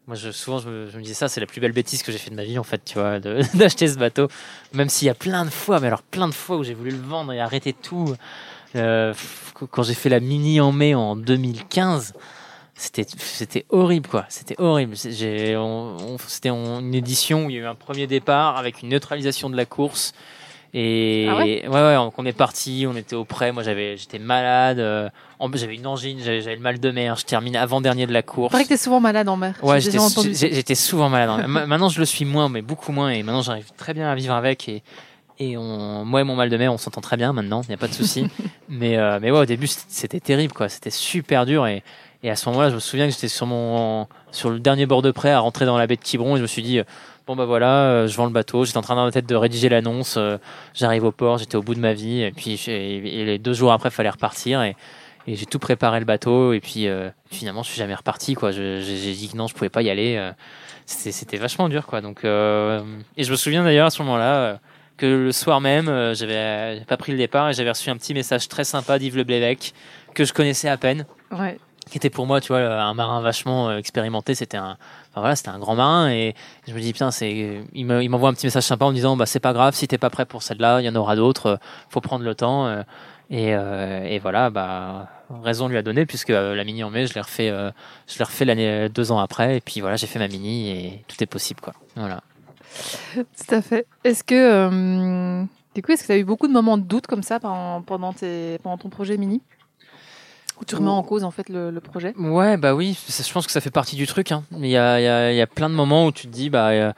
Moi, 0.06 0.16
je, 0.16 0.30
souvent, 0.32 0.58
je 0.58 0.68
me, 0.68 0.90
je 0.90 0.98
me 0.98 1.02
disais 1.02 1.14
ça, 1.14 1.28
c'est 1.28 1.40
la 1.40 1.46
plus 1.46 1.62
belle 1.62 1.72
bêtise 1.72 2.02
que 2.02 2.12
j'ai 2.12 2.18
fait 2.18 2.28
de 2.30 2.34
ma 2.36 2.44
vie, 2.44 2.58
en 2.58 2.62
fait, 2.62 2.84
tu 2.84 2.98
vois, 2.98 3.20
d'acheter 3.54 3.88
ce 3.88 3.96
bateau. 3.98 4.28
Même 4.74 4.90
s'il 4.90 5.06
y 5.06 5.10
a 5.10 5.14
plein 5.14 5.46
de 5.46 5.50
fois, 5.50 5.80
mais 5.80 5.86
alors 5.86 6.02
plein 6.02 6.28
de 6.28 6.34
fois 6.34 6.58
où 6.58 6.62
j'ai 6.62 6.74
voulu 6.74 6.90
le 6.90 6.98
vendre 6.98 7.32
et 7.32 7.40
arrêter 7.40 7.72
tout. 7.72 8.14
Euh, 8.76 9.14
quand 9.70 9.82
j'ai 9.82 9.94
fait 9.94 10.08
la 10.08 10.20
mini 10.20 10.60
en 10.60 10.70
mai 10.72 10.94
en 10.94 11.16
2015, 11.16 12.12
c'était 12.74 13.06
c'était 13.16 13.64
horrible, 13.70 14.08
quoi. 14.08 14.26
C'était 14.28 14.56
horrible. 14.58 14.96
C'est- 14.96 15.12
J'ai, 15.12 15.56
on, 15.56 15.96
on- 15.96 16.18
c'était 16.26 16.50
une 16.50 16.94
édition 16.94 17.46
où 17.46 17.50
il 17.50 17.56
y 17.56 17.58
a 17.58 17.62
eu 17.62 17.66
un 17.66 17.74
premier 17.74 18.06
départ 18.06 18.56
avec 18.58 18.82
une 18.82 18.90
neutralisation 18.90 19.48
de 19.50 19.56
la 19.56 19.64
course. 19.64 20.12
Et 20.74 21.26
Ah 21.30 21.36
ouais, 21.38 21.66
ouais, 21.66 21.96
on, 21.96 22.12
on 22.18 22.26
est 22.26 22.34
parti, 22.36 22.86
on 22.86 22.94
était 22.96 23.16
au 23.16 23.24
près. 23.24 23.50
Moi, 23.50 23.62
j'avais, 23.62 23.96
j'étais 23.96 24.18
malade. 24.18 24.78
euh, 24.78 25.08
en 25.38 25.48
plus, 25.48 25.58
j'avais 25.60 25.76
une 25.76 25.86
angine, 25.86 26.18
j'avais, 26.22 26.42
j'avais 26.42 26.56
le 26.56 26.60
mal 26.62 26.78
de 26.78 26.90
mer. 26.90 27.16
Je 27.16 27.24
termine 27.24 27.56
avant 27.56 27.80
dernier 27.80 28.06
de 28.06 28.12
la 28.12 28.22
course. 28.22 28.50
paraît 28.52 28.64
que 28.64 28.68
t'es 28.70 28.76
souvent 28.76 29.00
malade 29.00 29.26
en 29.28 29.36
mer. 29.36 29.54
Ouais, 29.62 29.80
j'étais, 29.80 29.96
souvent 30.74 31.08
malade. 31.08 31.46
Ma- 31.48 31.64
maintenant, 31.66 31.88
je 31.88 31.98
le 31.98 32.04
suis 32.04 32.26
moins, 32.26 32.50
mais 32.50 32.60
beaucoup 32.60 32.92
moins. 32.92 33.08
Et 33.08 33.22
maintenant, 33.22 33.40
j'arrive 33.42 33.70
très 33.78 33.94
bien 33.94 34.10
à 34.10 34.14
vivre 34.14 34.34
avec. 34.34 34.68
Et, 34.68 34.82
et 35.38 35.56
on, 35.56 36.04
moi 36.04 36.20
et 36.22 36.24
mon 36.24 36.34
mal 36.34 36.48
de 36.48 36.56
mer, 36.56 36.72
on 36.72 36.78
s'entend 36.78 37.00
très 37.00 37.16
bien 37.16 37.32
maintenant. 37.32 37.62
Il 37.62 37.68
n'y 37.68 37.74
a 37.74 37.78
pas 37.78 37.88
de 37.88 37.92
souci. 37.92 38.26
mais, 38.68 38.96
euh, 38.96 39.18
mais 39.20 39.30
ouais, 39.30 39.40
au 39.40 39.44
début, 39.44 39.66
c'était, 39.66 40.20
terrible, 40.20 40.52
quoi. 40.52 40.68
C'était 40.68 40.90
super 40.90 41.44
dur. 41.44 41.66
Et, 41.66 41.82
et 42.22 42.30
à 42.30 42.36
ce 42.36 42.48
moment-là, 42.48 42.70
je 42.70 42.76
me 42.76 42.80
souviens 42.80 43.06
que 43.06 43.12
j'étais 43.12 43.28
sur 43.28 43.46
mon, 43.46 44.06
sur 44.30 44.50
le 44.50 44.58
dernier 44.58 44.86
bord 44.86 45.02
de 45.02 45.10
près 45.10 45.30
à 45.30 45.40
rentrer 45.40 45.66
dans 45.66 45.76
la 45.76 45.86
baie 45.86 45.96
de 45.96 46.00
Quiberon. 46.02 46.36
Et 46.36 46.38
je 46.38 46.42
me 46.42 46.46
suis 46.46 46.62
dit, 46.62 46.78
euh, 46.78 46.84
bon, 47.26 47.36
bah 47.36 47.44
voilà, 47.44 47.84
euh, 47.84 48.06
je 48.06 48.16
vends 48.16 48.26
le 48.26 48.32
bateau. 48.32 48.64
J'étais 48.64 48.78
en 48.78 48.82
train 48.82 48.96
dans 48.96 49.04
ma 49.04 49.12
tête 49.12 49.26
de 49.26 49.34
rédiger 49.34 49.68
l'annonce. 49.68 50.16
euh, 50.16 50.38
j'arrive 50.74 51.04
au 51.04 51.12
port. 51.12 51.38
J'étais 51.38 51.56
au 51.56 51.62
bout 51.62 51.74
de 51.74 51.80
ma 51.80 51.92
vie. 51.92 52.22
Et 52.22 52.32
puis, 52.32 52.58
et 52.68 53.24
les 53.24 53.38
deux 53.38 53.52
jours 53.52 53.72
après, 53.72 53.90
il 53.90 53.92
fallait 53.92 54.10
repartir. 54.10 54.62
Et, 54.62 54.74
et 55.26 55.36
j'ai 55.36 55.46
tout 55.46 55.58
préparé 55.58 55.98
le 55.98 56.06
bateau 56.06 56.52
et 56.52 56.60
puis 56.60 56.86
euh, 56.86 57.10
finalement 57.30 57.64
je 57.64 57.70
suis 57.70 57.78
jamais 57.78 57.96
reparti 57.96 58.34
quoi 58.34 58.52
j'ai 58.52 58.80
dit 58.80 59.28
que 59.28 59.36
non 59.36 59.48
je 59.48 59.54
pouvais 59.54 59.68
pas 59.68 59.82
y 59.82 59.90
aller 59.90 60.30
c'était 60.84 61.36
vachement 61.36 61.68
dur 61.68 61.86
quoi 61.86 62.00
donc 62.00 62.24
euh, 62.24 62.80
et 63.16 63.24
je 63.24 63.30
me 63.32 63.36
souviens 63.36 63.64
d'ailleurs 63.64 63.86
à 63.86 63.90
ce 63.90 64.00
moment 64.02 64.16
là 64.16 64.60
que 64.96 65.06
le 65.06 65.32
soir 65.32 65.60
même 65.60 65.88
euh, 65.88 66.14
j'avais 66.14 66.74
j'avais 66.74 66.84
pas 66.86 66.96
pris 66.96 67.12
le 67.12 67.18
départ 67.18 67.48
et 67.50 67.52
j'avais 67.52 67.70
reçu 67.70 67.90
un 67.90 67.96
petit 67.96 68.14
message 68.14 68.48
très 68.48 68.64
sympa 68.64 68.98
d'Yves 68.98 69.16
Le 69.16 69.24
Blévec 69.24 69.74
que 70.14 70.24
je 70.24 70.32
connaissais 70.32 70.68
à 70.68 70.76
peine 70.76 71.04
Ouais. 71.30 71.58
qui 71.90 71.98
était 71.98 72.10
pour 72.10 72.26
moi 72.26 72.40
tu 72.40 72.48
vois 72.48 72.60
un 72.60 72.94
marin 72.94 73.20
vachement 73.20 73.68
euh, 73.68 73.78
expérimenté. 73.78 74.34
C'était 74.34 74.56
un 74.56 74.76
enfin 75.10 75.20
voilà 75.20 75.36
c'était 75.36 75.50
un 75.50 75.58
grand 75.58 75.74
marin. 75.76 76.10
Et 76.10 76.34
je 76.66 76.72
me 76.72 76.80
dis 76.80 76.92
putain 76.92 77.10
c'est 77.10 77.62
il 77.74 77.84
me- 77.86 78.02
il 78.02 78.08
m'envoie 78.08 78.30
un 78.30 78.34
petit 78.34 78.46
message 78.46 78.62
sympa 78.64 78.84
en 78.86 78.90
me 78.90 78.94
disant 78.94 79.16
bah 79.16 79.26
c'est 79.26 79.40
pas 79.40 79.52
grave 79.52 79.74
si 79.74 79.86
t'es 79.86 79.98
pas 79.98 80.10
prêt 80.10 80.24
pour 80.26 80.42
celle-là 80.42 80.80
il 80.80 80.84
y 80.84 80.88
en 80.88 80.94
aura 80.96 81.14
d'autres 81.16 81.46
euh, 81.46 81.56
faut 81.90 82.00
prendre 82.00 82.24
le 82.24 82.34
temps 82.34 82.66
euh, 82.66 82.82
et, 83.28 83.54
euh, 83.56 84.04
et 84.04 84.18
voilà 84.20 84.50
bah 84.50 85.08
raison 85.42 85.66
lui 85.68 85.76
a 85.76 85.82
donné 85.82 86.06
puisque 86.06 86.30
euh, 86.30 86.54
la 86.54 86.62
mini 86.64 86.84
en 86.84 86.90
mai 86.90 87.06
je 87.08 87.14
l'ai 87.14 87.20
refait 87.20 87.50
euh, 87.50 87.70
je 88.08 88.16
l'ai 88.18 88.24
refait 88.24 88.44
l'année 88.44 88.88
deux 88.88 89.10
ans 89.12 89.18
après. 89.18 89.56
Et 89.56 89.60
puis 89.60 89.80
voilà 89.80 89.96
j'ai 89.96 90.06
fait 90.06 90.18
ma 90.20 90.28
mini 90.28 90.70
et 90.70 91.04
tout 91.08 91.22
est 91.22 91.26
possible 91.26 91.60
quoi. 91.60 91.74
Voilà 91.96 92.20
Tout 93.14 93.54
à 93.54 93.62
fait. 93.62 93.86
Est-ce 94.04 94.24
que, 94.24 94.34
euh, 94.34 95.44
du 95.74 95.82
coup, 95.82 95.92
est-ce 95.92 96.02
que 96.02 96.06
tu 96.06 96.12
as 96.12 96.18
eu 96.18 96.24
beaucoup 96.24 96.48
de 96.48 96.52
moments 96.52 96.78
de 96.78 96.82
doute 96.84 97.06
comme 97.06 97.22
ça 97.22 97.40
pendant, 97.40 97.82
pendant, 97.82 98.12
tes, 98.12 98.58
pendant 98.62 98.78
ton 98.78 98.88
projet 98.88 99.16
mini? 99.16 99.42
Où 100.60 100.64
tu 100.64 100.74
remets 100.74 100.88
en 100.88 101.02
cause 101.02 101.22
en 101.22 101.30
fait 101.30 101.48
le, 101.50 101.70
le 101.70 101.80
projet? 101.80 102.14
Ouais, 102.16 102.56
bah 102.56 102.74
oui, 102.74 102.98
je 103.08 103.32
pense 103.32 103.46
que 103.46 103.52
ça 103.52 103.60
fait 103.60 103.70
partie 103.70 103.94
du 103.96 104.06
truc. 104.06 104.32
hein. 104.32 104.42
Il 104.52 104.66
y, 104.66 104.76
a, 104.76 104.98
il 105.00 105.04
y, 105.04 105.08
a, 105.08 105.32
il 105.32 105.36
y 105.36 105.42
a 105.42 105.46
plein 105.46 105.68
de 105.68 105.74
moments 105.74 106.06
où 106.06 106.12
tu 106.12 106.26
te 106.28 106.32
dis, 106.32 106.48
bah. 106.48 106.68
euh, 106.68 106.92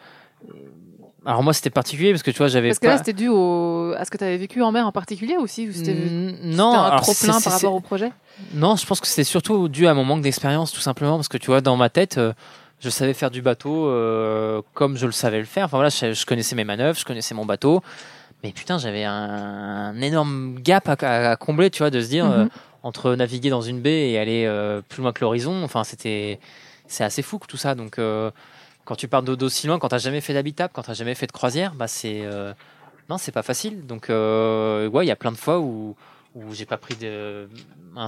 alors 1.27 1.43
moi, 1.43 1.53
c'était 1.53 1.71
particulier 1.71 2.13
parce 2.13 2.23
que 2.23 2.31
tu 2.31 2.39
vois, 2.39 2.47
j'avais 2.47 2.69
Parce 2.69 2.79
que 2.79 2.87
pas. 2.87 2.93
là, 2.93 2.99
c'était 2.99 3.13
dû 3.13 3.29
au, 3.29 3.93
à 3.97 4.05
ce 4.05 4.11
que 4.11 4.17
tu 4.17 4.25
avais 4.25 4.37
vécu 4.37 4.63
en 4.63 4.71
mer 4.71 4.87
en 4.87 4.93
particulier 4.93 5.37
aussi 5.37 5.69
ou 5.69 5.73
c'était 5.73 5.95
c'était 5.95 6.57
non, 6.57 6.73
un 6.73 6.85
alors 6.85 7.03
trop 7.03 7.15
plein 7.15 7.41
par 7.41 7.53
rapport 7.53 7.75
au 7.75 7.81
projet? 7.81 8.13
Non, 8.55 8.77
je 8.77 8.87
pense 8.87 9.01
que 9.01 9.09
c'était 9.09 9.25
surtout 9.25 9.69
dû 9.69 9.89
à 9.89 9.95
mon 9.95 10.05
manque 10.05 10.23
d'expérience, 10.23 10.71
tout 10.71 10.81
simplement, 10.81 11.17
parce 11.17 11.29
que 11.29 11.37
tu 11.37 11.47
vois, 11.47 11.61
dans 11.61 11.77
ma 11.77 11.91
tête, 11.91 12.19
euh, 12.19 12.33
je 12.81 12.91
savais 12.91 13.15
faire 13.15 13.31
du 13.31 13.43
bateau 13.43 13.89
euh, 13.89 14.63
comme 14.75 14.97
je 14.97 15.07
le 15.07 15.13
savais 15.13 15.39
le 15.39 15.45
faire. 15.45 15.65
Enfin 15.67 15.77
voilà, 15.79 15.91
je, 15.91 16.13
je 16.13 16.27
connaissais 16.27 16.55
mes 16.55 16.65
manœuvres, 16.65 16.99
je 16.99 17.05
connaissais 17.05 17.35
mon 17.35 17.45
bateau, 17.45 17.83
mais 18.43 18.53
putain, 18.53 18.79
j'avais 18.79 19.05
un, 19.05 19.13
un 19.13 20.01
énorme 20.01 20.57
gap 20.61 20.89
à, 20.89 21.37
combler, 21.37 21.71
tu 21.71 21.79
vois, 21.79 21.91
de 21.91 22.01
se 22.01 22.09
dire 22.09 22.27
euh, 22.31 22.45
Mhm. 22.45 22.51
entre 22.85 23.15
naviguer 23.15 23.51
dans 23.51 23.63
une 23.63 23.81
baie 23.81 24.11
et 24.11 24.19
aller 24.19 24.45
euh, 24.47 24.81
plus 24.89 25.03
loin 25.03 25.13
que 25.13 25.21
l'horizon. 25.23 25.65
Enfin, 25.65 25.83
c'était, 25.85 26.39
c'est 26.87 27.05
assez 27.05 27.23
fou 27.23 27.39
que 27.39 27.47
tout 27.47 27.57
ça. 27.57 27.75
Donc, 27.75 27.99
euh, 27.99 28.31
quand 28.85 28.95
tu 28.97 29.09
pars 29.09 29.23
d'aussi 29.23 29.67
loin, 29.67 29.79
quand 29.79 29.89
t'as 29.89 29.99
jamais 29.99 30.21
fait 30.21 30.35
d'habitable, 30.35 30.73
quand 30.73 30.83
t'as 30.83 30.95
jamais 30.95 31.15
fait 31.15 31.27
de 31.27 31.33
croisière, 31.33 31.75
bah 31.75 31.89
c'est 31.89 32.23
non, 33.11 33.19
c'est 33.19 33.33
pas 33.33 33.43
facile. 33.43 33.87
Donc 33.87 34.07
ouais, 34.09 35.05
il 35.05 35.09
y 35.09 35.11
a 35.11 35.17
plein 35.17 35.33
de 35.33 35.37
fois 35.37 35.59
où 35.59 35.95
où 36.39 36.55
j'ai 36.55 36.67
pas 36.67 36.77
pris 36.77 36.95
de. 36.95 37.49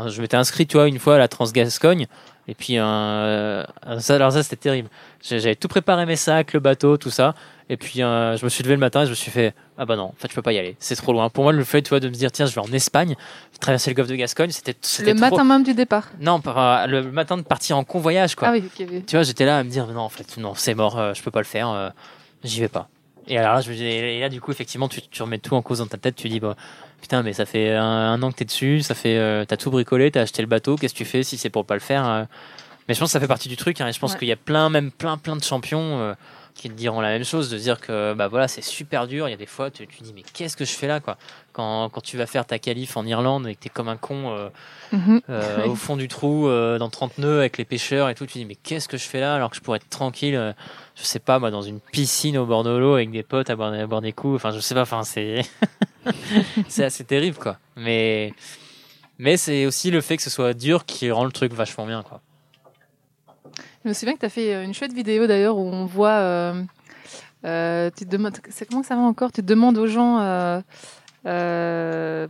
Je 0.07 0.21
m'étais 0.21 0.37
inscrit, 0.37 0.67
tu 0.67 0.77
vois, 0.77 0.89
une 0.89 0.99
fois 0.99 1.17
à 1.17 1.19
la 1.19 1.29
Transgascogne. 1.29 2.07
Et 2.49 2.55
puis, 2.55 2.79
euh, 2.79 3.63
ça, 3.99 4.15
alors 4.17 4.33
ça, 4.33 4.43
c'était 4.43 4.57
terrible. 4.57 4.89
J'avais 5.23 5.55
tout 5.55 5.69
préparé 5.69 6.05
mes 6.07 6.17
sacs, 6.17 6.53
le 6.53 6.61
bateau, 6.61 6.97
tout 6.97 7.11
ça. 7.11 7.35
Et 7.69 7.77
puis, 7.77 8.03
euh, 8.03 8.37
je 8.37 8.45
me 8.45 8.51
suis 8.51 8.65
levé 8.65 8.75
le 8.75 8.81
matin 8.81 9.03
et 9.03 9.05
je 9.05 9.11
me 9.11 9.15
suis 9.15 9.31
fait, 9.31 9.55
ah 9.79 9.85
bah 9.85 9.95
non, 9.95 10.05
en 10.05 10.15
fait, 10.19 10.29
je 10.29 10.35
peux 10.35 10.43
pas 10.43 10.53
y 10.53 10.59
aller. 10.59 10.75
C'est 10.81 10.97
trop 10.97 11.13
loin. 11.13 11.29
Pour 11.29 11.45
moi, 11.45 11.53
le 11.53 11.63
fait, 11.63 11.83
tu 11.83 11.91
vois, 11.91 12.01
de 12.01 12.09
me 12.09 12.15
dire, 12.15 12.33
tiens, 12.33 12.47
je 12.47 12.55
vais 12.55 12.61
en 12.61 12.73
Espagne, 12.73 13.15
traverser 13.61 13.91
le 13.91 13.95
golfe 13.95 14.09
de 14.09 14.17
Gascogne, 14.17 14.51
c'était. 14.51 14.75
Le 15.05 15.15
matin 15.15 15.45
même 15.45 15.63
du 15.63 15.75
départ 15.75 16.09
Non, 16.19 16.43
euh, 16.45 16.87
le 16.87 17.13
matin 17.13 17.37
de 17.37 17.43
partir 17.43 17.77
en 17.77 17.85
convoyage, 17.85 18.35
quoi. 18.35 18.49
Ah 18.49 18.53
oui, 18.53 18.65
ok. 18.67 19.05
Tu 19.07 19.17
vois, 19.17 19.23
j'étais 19.23 19.45
là 19.45 19.59
à 19.59 19.63
me 19.63 19.71
dire, 19.71 19.87
non, 19.87 20.01
en 20.01 20.09
fait, 20.09 20.37
non, 20.39 20.55
c'est 20.57 20.75
mort, 20.75 21.15
je 21.15 21.23
peux 21.23 21.31
pas 21.31 21.41
le 21.41 21.47
faire, 21.47 21.93
j'y 22.43 22.61
vais 22.61 22.69
pas. 22.69 22.89
Et 23.29 23.39
alors 23.39 23.55
là, 23.55 23.61
je, 23.61 23.71
et 23.71 24.19
là, 24.19 24.29
du 24.29 24.41
coup, 24.41 24.51
effectivement, 24.51 24.89
tu, 24.89 25.03
tu 25.03 25.23
remets 25.23 25.39
tout 25.39 25.55
en 25.55 25.63
cause 25.63 25.79
dans 25.79 25.87
ta 25.87 25.99
tête, 25.99 26.17
tu 26.17 26.29
dis, 26.29 26.41
bah, 26.41 26.57
putain, 27.01 27.23
mais 27.23 27.33
ça 27.33 27.47
fait 27.47 27.75
un, 27.75 28.23
an 28.23 28.31
que 28.31 28.37
t'es 28.37 28.45
dessus, 28.45 28.83
ça 28.83 28.95
fait, 28.95 29.17
euh, 29.17 29.45
t'as 29.45 29.57
tout 29.57 29.71
bricolé, 29.71 30.11
t'as 30.11 30.23
acheté 30.23 30.43
le 30.43 30.49
bateau, 30.49 30.77
qu'est-ce 30.77 30.95
que 30.95 30.99
tu 30.99 31.05
fais 31.05 31.23
si 31.23 31.39
c'est 31.39 31.51
pour 31.51 31.65
pas 31.65 31.75
le 31.75 31.81
faire 31.81 32.07
euh 32.09 32.25
Mais 32.89 32.95
je 32.95 33.01
pense 33.01 33.09
que 33.09 33.13
ça 33.13 33.21
fait 33.21 33.29
partie 33.29 33.49
du 33.49 33.57
truc, 33.57 33.81
hein, 33.81 33.89
et 33.89 33.93
je 33.93 33.99
pense 33.99 34.15
qu'il 34.15 34.29
y 34.29 34.33
a 34.33 34.37
plein, 34.37 34.69
même 34.71 34.91
plein, 34.91 35.19
plein 35.19 35.37
de 35.37 35.43
champions 35.43 35.99
euh, 35.99 36.15
qui 36.55 36.69
te 36.69 36.75
diront 36.75 37.01
la 37.01 37.09
même 37.09 37.25
chose, 37.25 37.49
de 37.49 37.57
dire 37.57 37.81
que 37.81 38.13
bah 38.13 38.29
voilà, 38.29 38.47
c'est 38.47 38.63
super 38.63 39.07
dur. 39.07 39.29
Il 39.29 39.31
y 39.31 39.35
a 39.35 39.39
des 39.39 39.47
fois, 39.47 39.71
tu, 39.71 39.87
tu 39.87 40.03
dis 40.03 40.13
mais 40.15 40.25
qu'est-ce 40.35 40.57
que 40.57 40.65
je 40.65 40.73
fais 40.73 40.89
là, 40.89 41.01
quoi? 41.01 41.17
Quand, 41.53 41.89
quand 41.89 42.03
tu 42.03 42.17
vas 42.17 42.27
faire 42.27 42.45
ta 42.45 42.59
qualif 42.59 42.97
en 42.97 43.07
Irlande 43.07 43.47
et 43.47 43.55
que 43.55 43.61
t'es 43.61 43.69
comme 43.69 43.89
un 43.89 43.97
con 43.97 44.51
mhm. 44.93 45.21
au 45.67 45.75
fond 45.75 45.97
du 45.97 46.07
trou 46.07 46.49
dans 46.49 46.91
30 46.91 47.19
nœuds 47.19 47.41
avec 47.41 47.57
les 47.57 47.65
pêcheurs 47.65 48.09
et 48.09 48.15
tout, 48.15 48.27
tu 48.27 48.39
dis 48.39 48.45
mais 48.45 48.57
qu'est-ce 48.57 48.89
que 48.89 48.97
je 48.97 49.05
fais 49.05 49.21
là 49.21 49.35
alors 49.35 49.51
que 49.51 49.57
je 49.57 49.61
pourrais 49.63 49.79
être 49.79 49.89
tranquille, 49.89 50.55
je 50.97 51.03
sais 51.03 51.19
pas 51.19 51.39
moi, 51.39 51.51
dans 51.51 51.63
une 51.63 51.81
piscine 51.81 52.37
au 52.37 52.47
bord 52.47 52.63
de 52.63 52.71
l'eau 52.71 52.95
avec 52.95 53.11
des 53.11 53.23
potes 53.23 53.49
à 53.49 53.57
boire, 53.57 53.73
à 53.73 53.87
boire 53.87 54.03
des 54.03 54.13
coups. 54.13 54.37
Enfin, 54.37 54.51
je 54.51 54.61
sais 54.61 54.75
pas. 54.75 54.83
Enfin, 54.83 55.03
c'est 55.03 55.43
c'est 56.69 56.85
assez 56.85 57.05
terrible, 57.05 57.37
quoi. 57.37 57.59
Mais, 57.77 58.33
mais 59.19 59.37
c'est 59.37 59.67
aussi 59.67 59.91
le 59.91 60.01
fait 60.01 60.17
que 60.17 60.23
ce 60.23 60.31
soit 60.31 60.55
dur 60.55 60.85
qui 60.85 61.11
rend 61.11 61.25
le 61.25 61.33
truc 61.33 61.53
vachement 61.53 61.87
bien, 61.87 62.03
quoi. 62.03 62.21
Je 63.85 63.89
me 63.89 63.95
souviens 63.95 64.15
que 64.15 64.21
tu 64.21 64.27
as 64.27 64.31
fait 64.31 64.55
euh, 64.55 64.65
une 64.65 64.75
chouette 64.75 64.93
vidéo 64.93 65.27
d'ailleurs 65.27 65.57
où 65.57 65.67
on 65.67 65.87
voit. 65.87 66.11
Euh, 66.11 66.63
euh, 67.47 67.91
tu 67.97 68.05
te 68.05 68.11
demandes, 68.11 68.37
comment 68.69 68.83
ça 68.83 68.95
va 68.95 69.01
encore? 69.01 69.33
Tu 69.33 69.41
te 69.41 69.47
demandes 69.47 69.79
aux 69.79 69.87
gens 69.87 70.63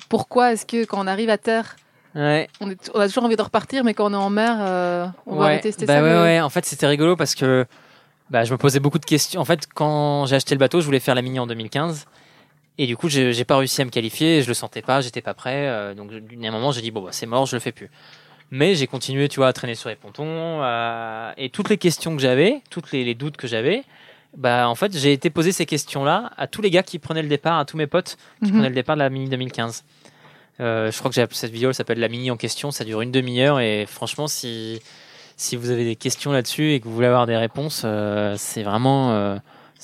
pourquoi 0.08 0.52
est-ce 0.52 0.66
que 0.66 0.84
quand 0.84 1.02
on 1.02 1.06
arrive 1.06 1.30
à 1.30 1.38
terre, 1.38 1.76
Ouais. 2.16 2.48
On, 2.60 2.68
est, 2.68 2.90
on, 2.92 2.98
a 2.98 3.06
toujours 3.06 3.22
envie 3.22 3.36
de 3.36 3.42
repartir, 3.42 3.84
mais 3.84 3.94
quand 3.94 4.10
on 4.10 4.12
est 4.12 4.16
en 4.16 4.30
mer, 4.30 5.12
on 5.26 5.36
va 5.36 5.58
tester 5.58 5.86
bah 5.86 5.98
ça. 5.98 6.02
Ouais, 6.02 6.22
ouais. 6.22 6.40
En 6.40 6.50
fait, 6.50 6.64
c'était 6.64 6.88
rigolo 6.88 7.14
parce 7.14 7.36
que 7.36 7.66
bah, 8.30 8.42
je 8.42 8.52
me 8.52 8.58
posais 8.58 8.80
beaucoup 8.80 8.98
de 8.98 9.04
questions. 9.04 9.40
En 9.40 9.44
fait, 9.44 9.68
quand 9.72 10.26
j'ai 10.26 10.34
acheté 10.34 10.54
le 10.54 10.58
bateau, 10.58 10.80
je 10.80 10.86
voulais 10.86 10.98
faire 10.98 11.14
la 11.14 11.22
mini 11.22 11.38
en 11.38 11.46
2015. 11.46 12.06
Et 12.82 12.86
du 12.86 12.96
coup, 12.96 13.10
j'ai 13.10 13.44
pas 13.44 13.58
réussi 13.58 13.82
à 13.82 13.84
me 13.84 13.90
qualifier, 13.90 14.40
je 14.40 14.48
le 14.48 14.54
sentais 14.54 14.80
pas, 14.80 15.02
j'étais 15.02 15.20
pas 15.20 15.34
prêt. 15.34 15.68
Euh, 15.68 15.92
donc, 15.92 16.10
à 16.12 16.46
un 16.46 16.50
moment, 16.50 16.72
j'ai 16.72 16.80
dit, 16.80 16.90
bon, 16.90 17.02
bah, 17.02 17.10
c'est 17.12 17.26
mort, 17.26 17.44
je 17.44 17.54
le 17.54 17.60
fais 17.60 17.72
plus. 17.72 17.90
Mais 18.50 18.74
j'ai 18.74 18.86
continué, 18.86 19.28
tu 19.28 19.36
vois, 19.36 19.48
à 19.48 19.52
traîner 19.52 19.74
sur 19.74 19.90
les 19.90 19.96
pontons. 19.96 20.62
Et 21.36 21.50
toutes 21.50 21.68
les 21.68 21.76
questions 21.76 22.16
que 22.16 22.22
j'avais, 22.22 22.62
toutes 22.70 22.90
les, 22.92 23.14
doutes 23.14 23.36
que 23.36 23.46
j'avais, 23.46 23.84
bah, 24.34 24.66
en 24.66 24.74
fait, 24.74 24.96
j'ai 24.96 25.12
été 25.12 25.28
poser 25.28 25.52
ces 25.52 25.66
questions-là 25.66 26.30
à 26.38 26.46
tous 26.46 26.62
les 26.62 26.70
gars 26.70 26.82
qui 26.82 26.98
prenaient 26.98 27.20
le 27.20 27.28
départ, 27.28 27.58
à 27.58 27.66
tous 27.66 27.76
mes 27.76 27.86
potes 27.86 28.16
qui 28.38 28.46
mhm. 28.46 28.52
prenaient 28.52 28.68
le 28.70 28.74
départ 28.74 28.96
de 28.96 29.00
la 29.00 29.10
Mini 29.10 29.28
2015. 29.28 29.84
Euh, 30.60 30.90
je 30.90 30.98
crois 30.98 31.10
que 31.10 31.14
j'ai 31.14 31.26
cette 31.32 31.52
vidéo, 31.52 31.68
elle 31.68 31.74
s'appelle 31.74 32.00
La 32.00 32.08
Mini 32.08 32.30
en 32.30 32.38
question, 32.38 32.70
ça 32.70 32.84
dure 32.84 33.02
une 33.02 33.12
demi-heure. 33.12 33.60
Et 33.60 33.84
franchement, 33.84 34.26
si, 34.26 34.80
si 35.36 35.54
vous 35.54 35.68
avez 35.68 35.84
des 35.84 35.96
questions 35.96 36.32
là-dessus 36.32 36.72
et 36.72 36.80
que 36.80 36.86
vous 36.86 36.94
voulez 36.94 37.08
avoir 37.08 37.26
des 37.26 37.36
réponses, 37.36 37.82
euh, 37.84 38.36
c'est 38.38 38.62
vraiment. 38.62 39.12
Euh, 39.12 39.36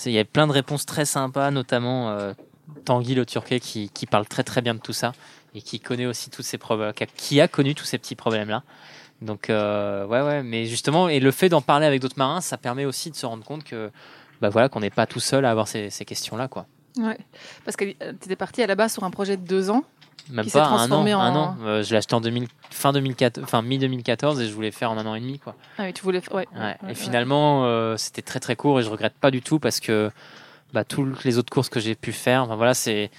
il 0.07 0.13
y 0.13 0.19
a 0.19 0.25
plein 0.25 0.47
de 0.47 0.53
réponses 0.53 0.87
très 0.87 1.05
sympas, 1.05 1.51
notamment 1.51 2.35
Tanguy 2.85 3.15
le 3.15 3.27
Turquet 3.27 3.61
qui, 3.61 3.91
qui, 3.91 4.07
parle 4.07 4.27
très 4.27 4.43
très 4.43 4.63
bien 4.63 4.75
de 4.75 4.81
tout 4.81 4.93
ça 4.93 5.13
et 5.55 5.63
qui 5.63 5.81
connaît 5.81 6.07
aussi 6.07 6.31
tous 6.31 6.43
ces 6.43 6.59
problèmes, 6.59 6.93
qui 7.17 7.41
a 7.41 7.49
connu 7.49 7.75
tous 7.75 7.85
ces 7.85 7.99
petits 7.99 8.17
problèmes 8.17 8.49
là. 8.49 8.63
Donc 9.23 9.49
euh, 9.49 10.07
ouais 10.07 10.21
ouais, 10.21 10.43
mais 10.43 10.67
justement 10.67 11.09
et 11.09 11.21
le 11.21 11.31
fait 11.31 11.49
d'en 11.49 11.63
parler 11.63 11.87
avec 11.87 12.01
d'autres 12.01 12.19
marins, 12.19 12.41
ça 12.41 12.59
permet 12.59 12.85
aussi 12.85 13.11
de 13.11 13.17
se 13.17 13.25
rendre 13.25 13.45
compte 13.45 13.65
que 13.65 13.91
bah 14.41 14.51
voilà 14.51 14.69
qu'on 14.69 14.81
n'est 14.81 14.91
pas 14.91 15.07
tout 15.07 15.21
seul 15.21 15.45
à 15.45 15.51
avoir 15.51 15.69
ces, 15.69 15.91
ces 15.91 16.05
questions 16.05 16.37
là 16.37 16.49
quoi. 16.49 16.67
Ouais, 16.99 17.19
parce 17.65 17.77
que 17.77 17.85
tu 17.85 17.93
étais 17.93 18.37
parti 18.37 18.63
à 18.63 18.67
la 18.67 18.75
base 18.75 18.93
sur 18.93 19.05
un 19.05 19.11
projet 19.11 19.37
de 19.37 19.47
deux 19.47 19.71
ans. 19.71 19.85
Même 20.31 20.51
pas 20.51 20.67
un 20.67 20.91
an, 20.91 21.07
en... 21.07 21.21
un 21.21 21.37
an. 21.37 21.57
Euh, 21.63 21.83
je 21.83 21.91
l'ai 21.91 21.99
acheté 21.99 22.15
en 22.15 22.21
2000, 22.21 22.49
fin 22.71 22.93
2014, 22.93 23.45
enfin 23.45 23.63
mi 23.63 23.79
2014 23.79 24.41
et 24.41 24.49
je 24.49 24.53
voulais 24.53 24.73
faire 24.73 24.91
en 24.91 24.99
un 24.99 25.07
an 25.07 25.15
et 25.15 25.21
demi 25.21 25.39
quoi. 25.39 25.55
Ah 25.79 25.85
oui, 25.85 25.93
tu 25.93 26.03
voulais, 26.03 26.23
ouais. 26.33 26.47
ouais. 26.57 26.77
et 26.89 26.95
finalement, 26.95 27.65
euh, 27.65 27.97
c'était 27.97 28.23
très 28.23 28.41
très 28.41 28.57
court 28.57 28.81
et 28.81 28.83
je 28.83 28.91
regrette 28.91 29.15
pas 29.15 29.31
du 29.31 29.41
tout 29.41 29.61
parce 29.61 29.79
que 29.79 30.11
bah, 30.73 30.85
toutes 30.85 31.25
les 31.25 31.39
autres 31.39 31.51
courses 31.51 31.69
que 31.69 31.81
j'ai 31.81 31.95
pu 31.95 32.13
faire. 32.13 32.43
Enfin, 32.43 32.57
voilà, 32.57 32.75
c'est 32.75 33.11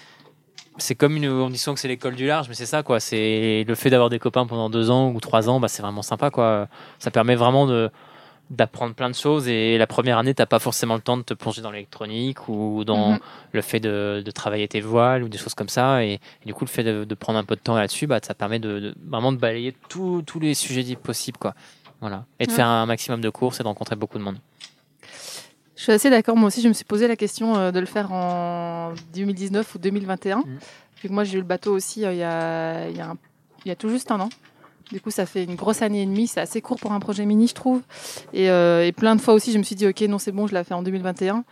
c'est 0.80 0.96
comme 0.96 1.16
une, 1.16 1.28
on 1.28 1.50
dit 1.50 1.58
souvent 1.58 1.74
que 1.74 1.80
c'est 1.80 1.88
l'école 1.88 2.16
du 2.16 2.28
large, 2.28 2.48
mais 2.50 2.54
c'est 2.54 2.66
ça 2.66 2.84
quoi. 2.84 3.00
C'est 3.00 3.66
le 3.68 3.76
fait 3.76 3.90
d'avoir 3.90 4.10
des 4.10 4.20
copains 4.20 4.46
pendant 4.46 4.70
deux 4.70 4.92
ans 4.92 5.12
ou 5.12 5.20
trois 5.20 5.50
ans, 5.50 5.60
bah, 5.60 5.68
c'est 5.68 5.82
vraiment 5.82 6.02
sympa 6.04 6.30
quoi. 6.30 6.68
Ça 7.00 7.12
permet 7.12 7.36
vraiment 7.36 7.66
de 7.66 7.90
d'apprendre 8.50 8.94
plein 8.96 9.10
de 9.10 9.16
choses 9.16 9.50
et 9.50 9.78
la 9.78 9.88
première 9.88 10.18
année 10.18 10.34
t'as 10.34 10.46
pas 10.46 10.60
forcément 10.60 10.96
le 10.96 11.02
temps 11.02 11.18
de 11.18 11.22
te 11.22 11.34
plonger 11.34 11.62
dans 11.62 11.72
l'électronique 11.72 12.48
ou 12.48 12.86
dans 12.86 13.12
mhm. 13.12 13.20
le 13.52 13.62
fait 13.62 13.82
de, 13.82 14.24
de, 14.26 14.32
travailler 14.32 14.68
tes 14.70 14.80
voiles 14.80 15.24
ou 15.24 15.28
des 15.28 15.38
choses 15.38 15.54
comme 15.54 15.68
ça 15.68 16.02
et, 16.04 16.22
du 16.46 16.54
coup 16.54 16.64
le 16.64 16.70
fait 16.70 16.84
de, 16.84 17.04
de, 17.04 17.16
prendre 17.16 17.38
un 17.38 17.44
peu 17.44 17.58
de 17.58 17.60
temps 17.60 17.76
là-dessus 17.76 18.08
bah 18.08 18.20
ça 18.24 18.34
permet 18.34 18.60
de, 18.60 18.96
vraiment 19.06 19.34
de 19.34 19.38
balayer 19.38 19.76
tous 19.90 20.24
les 20.40 20.54
sujets 20.54 20.96
possibles 20.96 21.38
quoi 21.38 21.56
voilà 22.00 22.24
et 22.40 22.46
de 22.46 22.52
faire 22.54 22.68
un 22.68 22.86
maximum 22.86 23.20
de 23.20 23.30
courses 23.30 23.60
et 23.60 23.64
de 23.64 23.68
rencontrer 23.68 23.98
beaucoup 23.98 24.18
de 24.18 24.24
monde 24.24 24.38
je 25.78 25.84
suis 25.84 25.92
assez 25.92 26.10
d'accord. 26.10 26.36
Moi 26.36 26.48
aussi, 26.48 26.62
je 26.62 26.68
me 26.68 26.74
suis 26.74 26.86
posé 26.86 27.08
la 27.08 27.16
question 27.16 27.56
euh, 27.56 27.72
de 27.72 27.80
le 27.80 27.86
faire 27.86 28.12
en 28.12 28.94
2019 29.14 29.76
ou 29.76 29.78
2021. 29.78 30.40
Mmh. 30.40 30.44
Que 31.04 31.08
moi, 31.10 31.24
j'ai 31.24 31.36
eu 31.36 31.42
le 31.42 31.48
bateau 31.48 31.74
aussi 31.74 32.04
euh, 32.04 32.12
il, 32.12 32.18
y 32.18 32.24
a, 32.24 32.90
il, 32.90 32.98
y 32.98 33.02
a 33.02 33.14
il 33.66 33.70
y 33.70 33.72
a 33.72 33.76
tout 33.76 33.90
juste 33.90 34.12
un 34.12 34.20
an. 34.20 34.30
Du 34.92 35.02
coup, 35.02 35.12
ça 35.12 35.26
fait 35.26 35.44
une 35.44 35.56
grosse 35.56 35.82
année 35.82 36.02
et 36.02 36.06
demie. 36.06 36.28
C'est 36.28 36.40
assez 36.40 36.62
court 36.62 36.78
pour 36.78 36.92
un 36.92 37.00
projet 37.00 37.26
mini, 37.26 37.48
je 37.48 37.54
trouve. 37.54 37.82
Et, 38.34 38.50
euh, 38.50 38.86
et 38.86 38.92
plein 38.92 39.16
de 39.16 39.22
fois 39.22 39.34
aussi, 39.34 39.52
je 39.52 39.58
me 39.58 39.64
suis 39.64 39.76
dit, 39.76 39.88
OK, 39.88 40.02
non, 40.02 40.18
c'est 40.18 40.32
bon, 40.32 40.48
je 40.48 40.56
l'ai 40.56 40.64
fait 40.64 40.74
en 40.74 40.84
2021. 40.84 41.44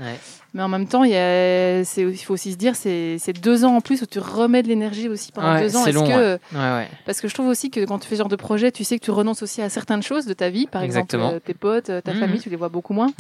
Mais 0.54 0.62
en 0.62 0.70
même 0.70 0.88
temps, 0.88 1.04
il, 1.04 1.12
y 1.12 1.18
a, 1.18 1.82
il 1.82 2.18
faut 2.18 2.34
aussi 2.34 2.54
se 2.54 2.58
dire, 2.58 2.76
c'est 2.76 3.34
deux 3.42 3.66
ans 3.66 3.76
en 3.76 3.82
plus 3.82 4.02
où 4.02 4.06
tu 4.06 4.20
remets 4.20 4.64
de 4.64 4.70
l'énergie 4.70 5.10
aussi 5.10 5.32
pendant 5.32 5.60
deux 5.60 5.76
ans. 5.76 5.84
C'est 5.84 5.92
long. 5.92 6.08
Que, 6.08 6.40
Parce 7.06 7.20
que 7.20 7.28
je 7.28 7.34
trouve 7.34 7.48
aussi 7.48 7.70
que 7.70 7.84
quand 7.86 8.00
tu 8.00 8.08
fais 8.08 8.16
ce 8.16 8.20
genre 8.20 8.30
de 8.30 8.36
projet, 8.36 8.72
tu 8.72 8.84
sais 8.84 8.98
que 8.98 9.04
tu 9.04 9.12
renonces 9.12 9.44
aussi 9.44 9.62
à 9.62 9.70
certaines 9.70 10.04
choses 10.04 10.26
de 10.26 10.34
ta 10.34 10.50
vie. 10.50 10.68
Par 10.68 10.84
exemple, 10.84 11.16
euh, 11.16 11.40
tes 11.40 11.54
potes, 11.54 11.92
ta 12.04 12.14
mmh. 12.14 12.20
famille, 12.20 12.40
tu 12.40 12.50
les 12.50 12.56
vois 12.56 12.70
beaucoup 12.70 12.94
moins. 12.94 13.12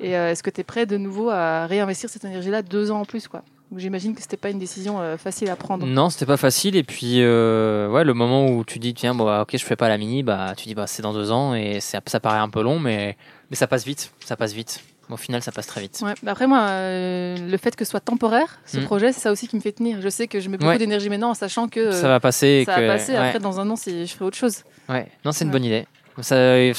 Et 0.00 0.16
euh, 0.16 0.30
est-ce 0.30 0.42
que 0.42 0.50
tu 0.50 0.60
es 0.60 0.64
prêt 0.64 0.86
de 0.86 0.96
nouveau 0.96 1.30
à 1.30 1.66
réinvestir 1.66 2.10
cette 2.10 2.24
énergie-là 2.24 2.62
deux 2.62 2.90
ans 2.90 3.00
en 3.00 3.04
plus 3.04 3.28
quoi? 3.28 3.42
J'imagine 3.76 4.14
que 4.14 4.20
c'était 4.20 4.36
pas 4.36 4.50
une 4.50 4.58
décision 4.58 5.00
euh, 5.00 5.16
facile 5.16 5.50
à 5.50 5.56
prendre. 5.56 5.86
Non, 5.86 6.10
c'était 6.10 6.26
pas 6.26 6.36
facile. 6.36 6.76
Et 6.76 6.84
puis, 6.84 7.22
euh, 7.22 7.88
ouais, 7.88 8.04
le 8.04 8.14
moment 8.14 8.46
où 8.48 8.64
tu 8.64 8.78
dis, 8.78 8.94
tiens, 8.94 9.14
bon, 9.14 9.24
bah, 9.24 9.42
ok, 9.42 9.56
je 9.56 9.64
fais 9.64 9.76
pas 9.76 9.88
la 9.88 9.98
mini, 9.98 10.22
bah, 10.22 10.54
tu 10.56 10.66
dis, 10.66 10.74
bah, 10.74 10.86
c'est 10.86 11.02
dans 11.02 11.12
deux 11.12 11.32
ans 11.32 11.54
et 11.54 11.80
ça, 11.80 12.00
ça 12.06 12.20
paraît 12.20 12.38
un 12.38 12.48
peu 12.48 12.62
long, 12.62 12.78
mais, 12.78 13.16
mais 13.50 13.56
ça 13.56 13.66
passe 13.66 13.84
vite. 13.84 14.12
Ça 14.24 14.36
passe 14.36 14.52
vite. 14.52 14.80
Au 15.10 15.16
final, 15.16 15.42
ça 15.42 15.52
passe 15.52 15.66
très 15.66 15.80
vite. 15.80 16.00
Ouais, 16.02 16.14
bah 16.22 16.32
après, 16.32 16.46
moi, 16.46 16.60
euh, 16.60 17.36
le 17.36 17.56
fait 17.58 17.76
que 17.76 17.84
ce 17.84 17.90
soit 17.90 18.00
temporaire, 18.00 18.60
ce 18.64 18.78
hmm. 18.78 18.84
projet, 18.84 19.12
c'est 19.12 19.20
ça 19.20 19.32
aussi 19.32 19.48
qui 19.48 19.56
me 19.56 19.60
fait 19.60 19.72
tenir. 19.72 20.00
Je 20.00 20.08
sais 20.08 20.28
que 20.28 20.40
je 20.40 20.48
mets 20.48 20.56
beaucoup 20.56 20.78
d'énergie 20.78 21.10
maintenant 21.10 21.30
en 21.30 21.34
sachant 21.34 21.68
que 21.68 21.90
ça 21.90 22.08
va 22.08 22.20
passer. 22.20 22.64
Ça 22.64 22.80
va 22.80 22.86
passer. 22.86 23.14
Après, 23.14 23.38
dans 23.38 23.60
un 23.60 23.68
an, 23.68 23.74
je 23.76 24.06
ferai 24.06 24.24
autre 24.24 24.36
chose. 24.36 24.62
Ouais, 24.88 25.08
non, 25.24 25.32
c'est 25.32 25.44
une 25.44 25.50
bonne 25.50 25.64
idée. 25.64 25.86
Il 26.16 26.74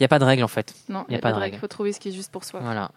n'y 0.00 0.04
a 0.04 0.08
pas 0.08 0.18
de 0.18 0.24
règle 0.24 0.44
en 0.44 0.48
fait. 0.48 0.72
Non, 0.88 1.04
il 1.08 1.12
n'y 1.12 1.16
a, 1.16 1.20
pas 1.20 1.32
de 1.32 1.38
règle. 1.38 1.56
Il 1.56 1.58
faut 1.58 1.66
trouver 1.66 1.92
ce 1.92 2.00
qui 2.00 2.08
est 2.08 2.12
juste 2.12 2.30
pour 2.30 2.44
soi. 2.44 2.60
Voilà. 2.62 2.90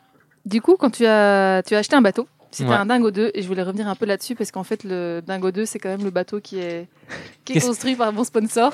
Du 0.45 0.61
coup, 0.61 0.75
quand 0.77 0.91
tu 0.91 1.05
as, 1.05 1.63
tu 1.65 1.75
as 1.75 1.79
acheté 1.79 1.95
un 1.95 2.01
bateau, 2.01 2.27
c'était 2.51 2.73
un 2.73 2.85
Dingo 2.85 3.11
2 3.11 3.31
et 3.33 3.41
je 3.41 3.47
voulais 3.47 3.63
revenir 3.63 3.87
un 3.87 3.95
peu 3.95 4.05
là-dessus 4.05 4.35
parce 4.35 4.51
qu'en 4.51 4.63
fait 4.63 4.83
le 4.83 5.21
Dingo 5.25 5.51
2 5.51 5.65
c'est 5.65 5.79
quand 5.79 5.89
même 5.89 6.03
le 6.03 6.09
bateau 6.09 6.41
qui 6.41 6.59
est, 6.59 6.87
qui 7.45 7.53
est 7.53 7.61
construit 7.61 7.95
par 7.95 8.09
un 8.09 8.11
bon 8.11 8.25
sponsor, 8.25 8.73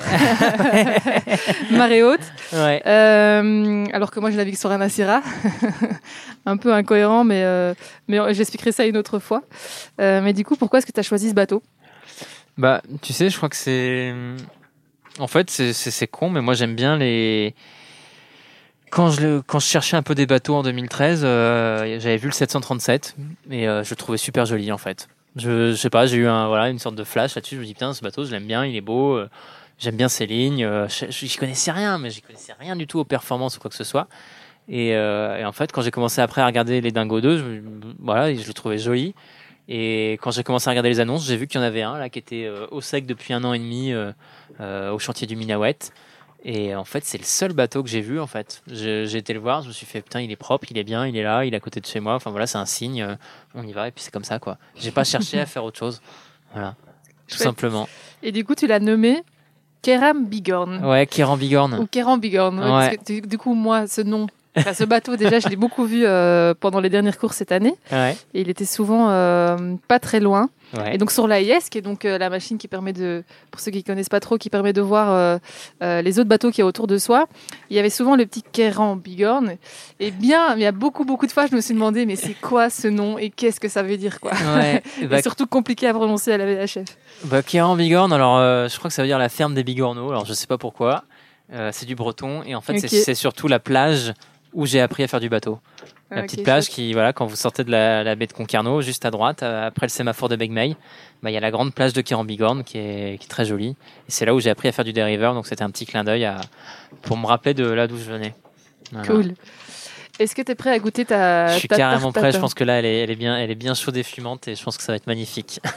marée 1.70 2.02
haute. 2.02 2.20
Ouais. 2.52 2.82
Euh, 2.86 3.86
alors 3.92 4.10
que 4.10 4.18
moi 4.18 4.30
je 4.32 4.36
navigue 4.36 4.56
sur 4.56 4.72
un 4.72 4.80
Asira, 4.80 5.22
un 6.46 6.56
peu 6.56 6.74
incohérent 6.74 7.22
mais, 7.22 7.44
euh, 7.44 7.72
mais 8.08 8.18
j'expliquerai 8.34 8.72
ça 8.72 8.84
une 8.84 8.96
autre 8.96 9.20
fois. 9.20 9.42
Euh, 10.00 10.20
mais 10.22 10.32
du 10.32 10.44
coup 10.44 10.56
pourquoi 10.56 10.80
est-ce 10.80 10.86
que 10.86 10.92
tu 10.92 11.00
as 11.00 11.04
choisi 11.04 11.30
ce 11.30 11.34
bateau? 11.34 11.62
Bah 12.56 12.82
tu 13.00 13.12
sais 13.12 13.30
je 13.30 13.36
crois 13.36 13.48
que 13.48 13.56
c'est... 13.56 14.12
En 15.20 15.28
fait 15.28 15.50
c'est 15.50 16.06
con 16.08 16.30
mais 16.30 16.40
moi 16.40 16.54
j'aime 16.54 16.74
bien 16.74 16.96
les 16.96 17.54
quand 18.90 19.10
je, 19.10 19.40
cherchais 19.60 19.96
un 19.96 20.02
peu 20.02 20.14
des 20.14 20.26
bateaux 20.26 20.54
en 20.54 20.62
2013, 20.62 21.22
euh, 21.24 21.98
j'avais 22.00 22.16
vu 22.16 22.26
le 22.28 22.32
737 22.32 23.16
et 23.50 23.68
euh, 23.68 23.82
je 23.82 23.90
le 23.90 23.96
trouvais 23.96 24.18
super 24.18 24.46
joli 24.46 24.72
en 24.72 24.78
fait. 24.78 25.08
Je, 25.36 25.74
sais 25.74 25.90
pas, 25.90 26.06
j'ai 26.06 26.16
eu 26.16 26.26
une 26.26 26.78
sorte 26.78 26.96
de 26.96 27.04
flash 27.04 27.34
là-dessus. 27.34 27.56
Je 27.56 27.60
me 27.60 27.66
dis 27.66 27.74
putain, 27.74 27.92
ce 27.94 28.02
bateau, 28.02 28.24
je 28.24 28.30
l'aime 28.30 28.46
bien, 28.46 28.64
il 28.64 28.74
est 28.74 28.80
beau, 28.80 29.14
euh, 29.14 29.28
j'aime 29.78 29.96
bien 29.96 30.08
ses 30.08 30.26
lignes. 30.26 30.68
j'y 30.88 31.36
connaissais 31.36 31.70
rien, 31.70 31.98
mais 31.98 32.10
j'y 32.10 32.22
connaissais 32.22 32.54
rien 32.58 32.76
du 32.76 32.86
tout 32.86 32.98
aux 32.98 33.04
performances 33.04 33.56
ou 33.56 33.60
quoi 33.60 33.70
que 33.70 33.76
ce 33.76 33.84
soit. 33.84 34.08
Et, 34.68 34.96
en 34.96 35.52
fait, 35.52 35.72
quand 35.72 35.82
j'ai 35.82 35.90
commencé 35.90 36.20
après 36.20 36.42
à 36.42 36.46
regarder 36.46 36.80
les 36.80 36.90
Dingo 36.90 37.20
2, 37.20 37.38
je, 37.38 37.44
voilà, 38.00 38.34
je 38.34 38.46
le 38.46 38.52
trouvais 38.52 38.78
joli. 38.78 39.14
Et 39.68 40.12
quand 40.22 40.30
j'ai 40.30 40.42
commencé 40.42 40.68
à 40.68 40.70
regarder 40.70 40.88
les 40.88 41.00
annonces, 41.00 41.26
j'ai 41.26 41.36
vu 41.36 41.46
qu'il 41.46 41.60
y 41.60 41.64
en 41.64 41.66
avait 41.66 41.82
un 41.82 41.98
là 41.98 42.08
qui 42.08 42.18
était 42.18 42.50
au 42.70 42.80
sec 42.80 43.06
depuis 43.06 43.32
un 43.32 43.44
an 43.44 43.52
et 43.52 43.58
demi 43.58 43.94
au 44.60 44.98
chantier 44.98 45.26
du 45.26 45.36
Minawet. 45.36 45.78
Et 46.44 46.74
en 46.74 46.84
fait, 46.84 47.04
c'est 47.04 47.18
le 47.18 47.24
seul 47.24 47.52
bateau 47.52 47.82
que 47.82 47.88
j'ai 47.88 48.00
vu. 48.00 48.20
En 48.20 48.26
fait, 48.28 48.62
j'ai 48.68 49.16
été 49.16 49.32
le 49.32 49.40
voir, 49.40 49.62
je 49.62 49.68
me 49.68 49.72
suis 49.72 49.86
fait 49.86 50.00
putain, 50.02 50.20
il 50.20 50.30
est 50.30 50.36
propre, 50.36 50.68
il 50.70 50.78
est 50.78 50.84
bien, 50.84 51.06
il 51.06 51.16
est 51.16 51.22
là, 51.24 51.44
il 51.44 51.52
est 51.52 51.56
à 51.56 51.60
côté 51.60 51.80
de 51.80 51.86
chez 51.86 51.98
moi. 52.00 52.14
Enfin 52.14 52.30
voilà, 52.30 52.46
c'est 52.46 52.58
un 52.58 52.66
signe. 52.66 53.02
euh, 53.02 53.16
On 53.54 53.66
y 53.66 53.72
va 53.72 53.88
et 53.88 53.90
puis 53.90 54.02
c'est 54.04 54.12
comme 54.12 54.24
ça 54.24 54.38
quoi. 54.38 54.56
J'ai 54.76 54.90
pas 54.92 55.04
cherché 55.04 55.40
à 55.40 55.46
faire 55.46 55.64
autre 55.64 55.78
chose. 55.78 56.00
Voilà, 56.52 56.76
tout 57.26 57.34
Chouette. 57.36 57.42
simplement. 57.42 57.88
Et 58.22 58.30
du 58.32 58.44
coup, 58.44 58.54
tu 58.54 58.66
l'as 58.68 58.78
nommé 58.80 59.22
Keram 59.82 60.26
Bigorn. 60.26 60.84
Ouais, 60.84 61.06
Kéran 61.06 61.36
Bigorne. 61.36 61.74
Ou 61.74 61.86
Keram 61.86 62.20
Bigorn. 62.20 62.58
ouais, 62.58 62.64
Ouais. 62.64 62.96
parce 62.96 63.04
que 63.20 63.26
du 63.26 63.36
coup, 63.38 63.54
moi, 63.54 63.86
ce 63.88 64.00
nom, 64.00 64.26
enfin, 64.56 64.74
ce 64.74 64.84
bateau, 64.84 65.16
déjà, 65.16 65.38
je 65.40 65.48
l'ai 65.48 65.56
beaucoup 65.56 65.84
vu 65.84 66.02
euh, 66.04 66.54
pendant 66.58 66.80
les 66.80 66.90
dernières 66.90 67.18
courses 67.18 67.36
cette 67.36 67.52
année. 67.52 67.74
Ouais, 67.92 68.16
Et 68.34 68.40
il 68.40 68.48
était 68.48 68.64
souvent 68.64 69.10
euh, 69.10 69.74
pas 69.88 69.98
très 69.98 70.20
loin. 70.20 70.48
ouais. 70.76 70.94
Et 70.94 70.98
donc 70.98 71.10
sur 71.10 71.26
l'AIS, 71.28 71.68
qui 71.70 71.78
est 71.78 71.82
donc 71.82 72.04
euh, 72.04 72.18
la 72.18 72.30
machine 72.30 72.58
qui 72.58 72.68
permet 72.68 72.92
de, 72.92 73.22
pour 73.50 73.60
ceux 73.60 73.70
qui 73.70 73.84
connaissent 73.84 74.08
pas 74.08 74.20
trop, 74.20 74.36
qui 74.38 74.50
permet 74.50 74.72
de 74.72 74.80
voir 74.80 75.38
les 75.80 76.18
autres 76.18 76.28
bateaux 76.28 76.50
qui 76.50 76.60
y 76.60 76.62
a 76.62 76.66
autour 76.66 76.86
de 76.86 76.98
soi, 76.98 77.26
il 77.70 77.76
y 77.76 77.78
avait 77.78 77.90
souvent 77.90 78.16
le 78.16 78.26
petit 78.26 78.42
Kéran 78.42 78.96
Bigorne. 78.96 79.56
Et 80.00 80.10
bien, 80.10 80.54
il 80.56 80.62
y 80.62 80.66
a 80.66 80.72
beaucoup, 80.72 81.04
beaucoup 81.04 81.26
de 81.26 81.32
fois, 81.32 81.46
je 81.46 81.54
me 81.54 81.60
suis 81.60 81.74
demandé, 81.74 82.06
mais 82.06 82.16
c'est 82.16 82.34
quoi 82.34 82.70
ce 82.70 82.88
nom 82.88 83.18
et 83.18 83.30
qu'est-ce 83.30 83.60
que 83.60 83.68
ça 83.68 83.82
veut 83.82 83.96
dire, 83.96 84.20
quoi? 84.20 84.32
Ouais, 84.56 84.82
Et 85.02 85.06
bah, 85.06 85.22
surtout 85.22 85.46
compliqué 85.46 85.86
à 85.86 85.94
prononcer 85.94 86.32
à 86.32 86.38
la 86.38 86.46
VHF. 86.46 86.96
bah, 87.24 87.42
Kéran 87.42 87.76
Bigorne, 87.76 88.12
alors 88.12 88.38
je 88.68 88.76
crois 88.78 88.88
que 88.88 88.94
ça 88.94 89.02
veut 89.02 89.08
dire 89.08 89.18
la 89.18 89.28
ferme 89.28 89.54
des 89.54 89.64
Bigorneaux. 89.64 90.10
Alors 90.10 90.24
je 90.26 90.32
sais 90.32 90.46
pas 90.46 90.58
pourquoi. 90.58 91.04
C'est 91.72 91.86
du 91.86 91.94
breton 91.94 92.42
et 92.44 92.54
en 92.54 92.60
fait 92.60 92.78
c'est 92.78 93.14
surtout 93.14 93.48
la 93.48 93.58
plage 93.58 94.12
où 94.52 94.66
j'ai 94.66 94.80
appris 94.80 95.02
à 95.02 95.08
faire 95.08 95.20
du 95.20 95.28
bateau. 95.28 95.58
La 96.10 96.20
Ok, 96.20 96.24
petite 96.26 96.42
plage 96.44 96.68
qui, 96.68 96.92
voilà, 96.94 97.12
quand 97.12 97.26
vous 97.26 97.36
sortez 97.36 97.64
de 97.64 97.70
la, 97.70 98.02
la 98.02 98.14
baie 98.14 98.26
de 98.26 98.32
Concarneau, 98.32 98.80
juste 98.80 99.04
à 99.04 99.10
droite, 99.10 99.42
euh, 99.42 99.66
après 99.66 99.86
le 99.86 99.90
sémaphore 99.90 100.28
de 100.30 100.36
Begmey, 100.36 100.74
bah, 101.22 101.30
il 101.30 101.34
y 101.34 101.36
a 101.36 101.40
la 101.40 101.50
grande 101.50 101.74
plage 101.74 101.92
de 101.92 102.00
Kéran-Bigorne 102.00 102.64
qui 102.64 102.78
est, 102.78 103.18
qui 103.20 103.26
est 103.26 103.28
très 103.28 103.44
jolie. 103.44 103.76
Et 104.08 104.10
c'est 104.10 104.24
là 104.24 104.34
où 104.34 104.40
j'ai 104.40 104.48
appris 104.50 104.68
à 104.68 104.72
faire 104.72 104.86
du 104.86 104.92
deriver, 104.94 105.24
donc 105.34 105.46
c'était 105.46 105.62
un 105.64 105.70
petit 105.70 105.84
clin 105.84 106.04
d'œil 106.04 106.24
à- 106.24 106.40
pour 107.02 107.18
me 107.18 107.26
rappeler 107.26 107.52
de 107.52 107.64
là 107.68 107.86
d'où 107.86 107.98
je 107.98 108.04
venais. 108.10 108.34
Voilà. 108.92 109.06
Cool. 109.06 109.34
Est-ce 110.18 110.34
que 110.34 110.40
tu 110.42 110.50
es 110.50 110.54
prêt 110.54 110.70
à 110.70 110.78
goûter 110.78 111.04
ta 111.04 111.48
Je 111.48 111.58
suis 111.58 111.68
ta 111.68 111.76
carrément 111.76 112.10
prêt, 112.10 112.32
je 112.32 112.38
pense 112.38 112.54
que 112.54 112.64
là 112.64 112.78
elle 112.80 112.86
est, 112.86 113.00
elle 113.00 113.10
est 113.10 113.16
bien, 113.16 113.36
elle 113.38 113.50
est 113.50 113.54
bien 113.54 113.74
chaude 113.74 113.96
et 113.96 114.02
fumante 114.02 114.48
et 114.48 114.54
je 114.56 114.62
pense 114.64 114.76
que 114.78 114.82
ça 114.82 114.90
va 114.92 114.96
être 114.96 115.06
magnifique. 115.06 115.60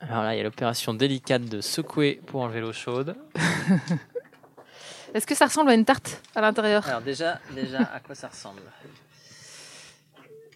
Alors 0.00 0.22
là, 0.22 0.34
il 0.34 0.38
y 0.38 0.40
a 0.40 0.44
l'opération 0.44 0.94
délicate 0.94 1.46
de 1.46 1.60
secouer 1.60 2.20
pour 2.26 2.42
enlever 2.42 2.60
l'eau 2.60 2.72
chaude. 2.72 3.16
Est-ce 5.14 5.26
que 5.26 5.34
ça 5.34 5.46
ressemble 5.46 5.70
à 5.70 5.74
une 5.74 5.84
tarte 5.84 6.20
à 6.34 6.40
l'intérieur? 6.40 6.86
Alors 6.88 7.00
déjà, 7.00 7.40
déjà, 7.54 7.78
à 7.94 8.00
quoi 8.00 8.14
ça 8.14 8.28
ressemble? 8.28 8.60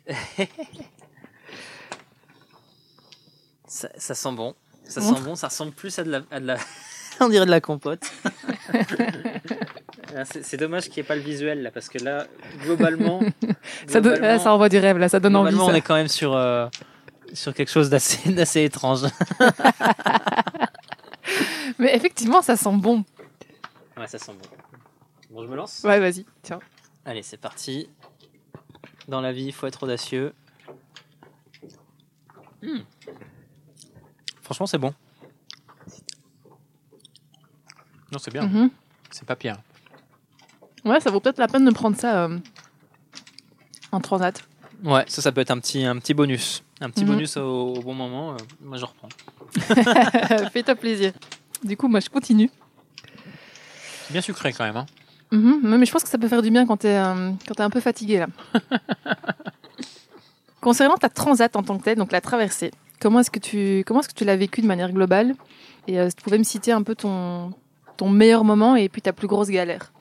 Ça, 3.66 3.88
ça 3.96 4.14
sent 4.16 4.32
bon. 4.32 4.54
Ça 4.84 5.00
sent 5.00 5.20
bon, 5.22 5.36
ça 5.36 5.46
ressemble 5.46 5.70
plus 5.72 5.96
à 6.00 6.02
de 6.02 6.10
la... 6.10 6.20
à 6.32 6.40
de 6.40 6.46
la- 6.46 6.56
On 7.20 7.28
dirait 7.28 7.46
de 7.46 7.50
la 7.50 7.60
compote. 7.60 8.02
C'est 10.42 10.56
dommage 10.56 10.84
qu'il 10.84 10.94
n'y 10.94 11.00
ait 11.00 11.04
pas 11.04 11.14
le 11.14 11.20
visuel 11.20 11.62
là, 11.62 11.70
parce 11.70 11.88
que 11.88 11.98
là, 11.98 12.26
globalement... 12.64 13.20
ça, 13.86 14.00
globalement- 14.00 14.38
ça 14.42 14.52
envoie 14.52 14.68
du 14.68 14.78
rêve, 14.78 14.98
là, 14.98 15.08
ça 15.08 15.20
donne 15.20 15.36
envie. 15.36 15.50
globalement, 15.50 15.66
ça. 15.68 15.72
on 15.72 15.76
est 15.76 15.82
quand 15.82 15.94
même 15.94 16.08
sur, 16.08 16.34
euh, 16.34 16.66
sur 17.32 17.54
quelque 17.54 17.70
chose 17.70 17.88
d'assez 17.90 18.32
d'assez 18.32 18.64
étrange. 18.64 19.02
Mais 21.78 21.94
effectivement, 21.94 22.42
ça 22.42 22.56
sent 22.56 22.72
bon. 22.74 23.04
Ouais, 24.00 24.06
ça 24.08 24.18
sent 24.18 24.32
bon. 24.32 24.48
Bon, 25.30 25.44
je 25.44 25.48
me 25.50 25.56
lance 25.56 25.82
Ouais, 25.84 26.00
vas-y, 26.00 26.24
tiens. 26.42 26.58
Allez, 27.04 27.22
c'est 27.22 27.36
parti. 27.36 27.88
Dans 29.08 29.20
la 29.20 29.30
vie, 29.32 29.44
il 29.44 29.52
faut 29.52 29.66
être 29.66 29.82
audacieux. 29.82 30.32
Hmm. 32.62 32.80
Franchement, 34.42 34.66
c'est 34.66 34.78
bon. 34.78 34.92
Non, 38.12 38.18
c'est 38.18 38.32
bien. 38.32 38.46
Mhm. 38.46 38.70
C'est 39.10 39.26
pas 39.26 39.36
pire. 39.36 39.56
Ouais, 40.84 40.98
ça 41.00 41.10
vaut 41.10 41.20
peut-être 41.20 41.38
la 41.38 41.46
peine 41.48 41.64
de 41.64 41.70
prendre 41.70 41.96
ça 41.96 42.24
euh, 42.24 42.38
en 43.92 44.00
transat. 44.00 44.42
Ouais, 44.82 45.04
ça, 45.08 45.20
ça 45.22 45.30
peut 45.30 45.40
être 45.42 45.50
un 45.50 45.58
petit, 45.58 45.84
un 45.84 45.98
petit 45.98 46.14
bonus. 46.14 46.62
Un 46.80 46.90
petit 46.90 47.04
Mhm. 47.04 47.10
bonus 47.12 47.36
au, 47.36 47.74
au 47.74 47.82
bon 47.82 47.94
moment. 47.94 48.32
euh, 48.32 48.36
moi, 48.62 48.78
je 48.78 48.84
reprends. 48.86 49.08
Fais-toi 50.52 50.74
plaisir. 50.74 51.12
Du 51.62 51.76
coup, 51.76 51.86
moi, 51.88 52.00
je 52.00 52.08
continue. 52.08 52.50
Bien 54.10 54.20
sucré 54.20 54.52
quand 54.52 54.64
même. 54.64 54.76
Hein. 54.76 54.86
Mhm. 55.32 55.70
Ouais, 55.70 55.78
Mais 55.78 55.86
je 55.86 55.92
pense 55.92 56.02
que 56.02 56.08
ça 56.08 56.18
peut 56.18 56.28
faire 56.28 56.42
du 56.42 56.50
bien 56.50 56.66
quand 56.66 56.78
t'es 56.78 56.96
euh, 56.96 57.30
quand 57.46 57.54
t'es 57.54 57.62
un 57.62 57.70
peu 57.70 57.80
fatigué, 57.80 58.18
là. 58.18 58.26
Concernant 60.60 60.96
ta 60.96 61.08
transat 61.08 61.54
en 61.56 61.62
tant 61.62 61.78
que 61.78 61.84
telle, 61.84 61.96
donc 61.96 62.12
la 62.12 62.20
traversée, 62.20 62.70
comment 63.00 63.20
est-ce 63.20 63.30
que 63.30 63.38
tu 63.38 63.82
comment 63.86 64.00
est-ce 64.00 64.08
que 64.08 64.14
tu 64.14 64.24
l'as 64.24 64.36
vécu 64.36 64.60
de 64.60 64.66
manière 64.66 64.92
globale? 64.92 65.34
Et 65.86 65.98
euh, 65.98 66.08
si 66.10 66.16
tu 66.16 66.22
pouvais 66.22 66.38
me 66.38 66.44
citer 66.44 66.72
un 66.72 66.82
peu 66.82 66.94
ton 66.94 67.54
ton 67.96 68.08
meilleur 68.08 68.44
moment 68.44 68.76
et 68.76 68.88
puis 68.88 69.02
ta 69.02 69.12
plus 69.12 69.26
grosse 69.28 69.48
galère. 69.48 69.92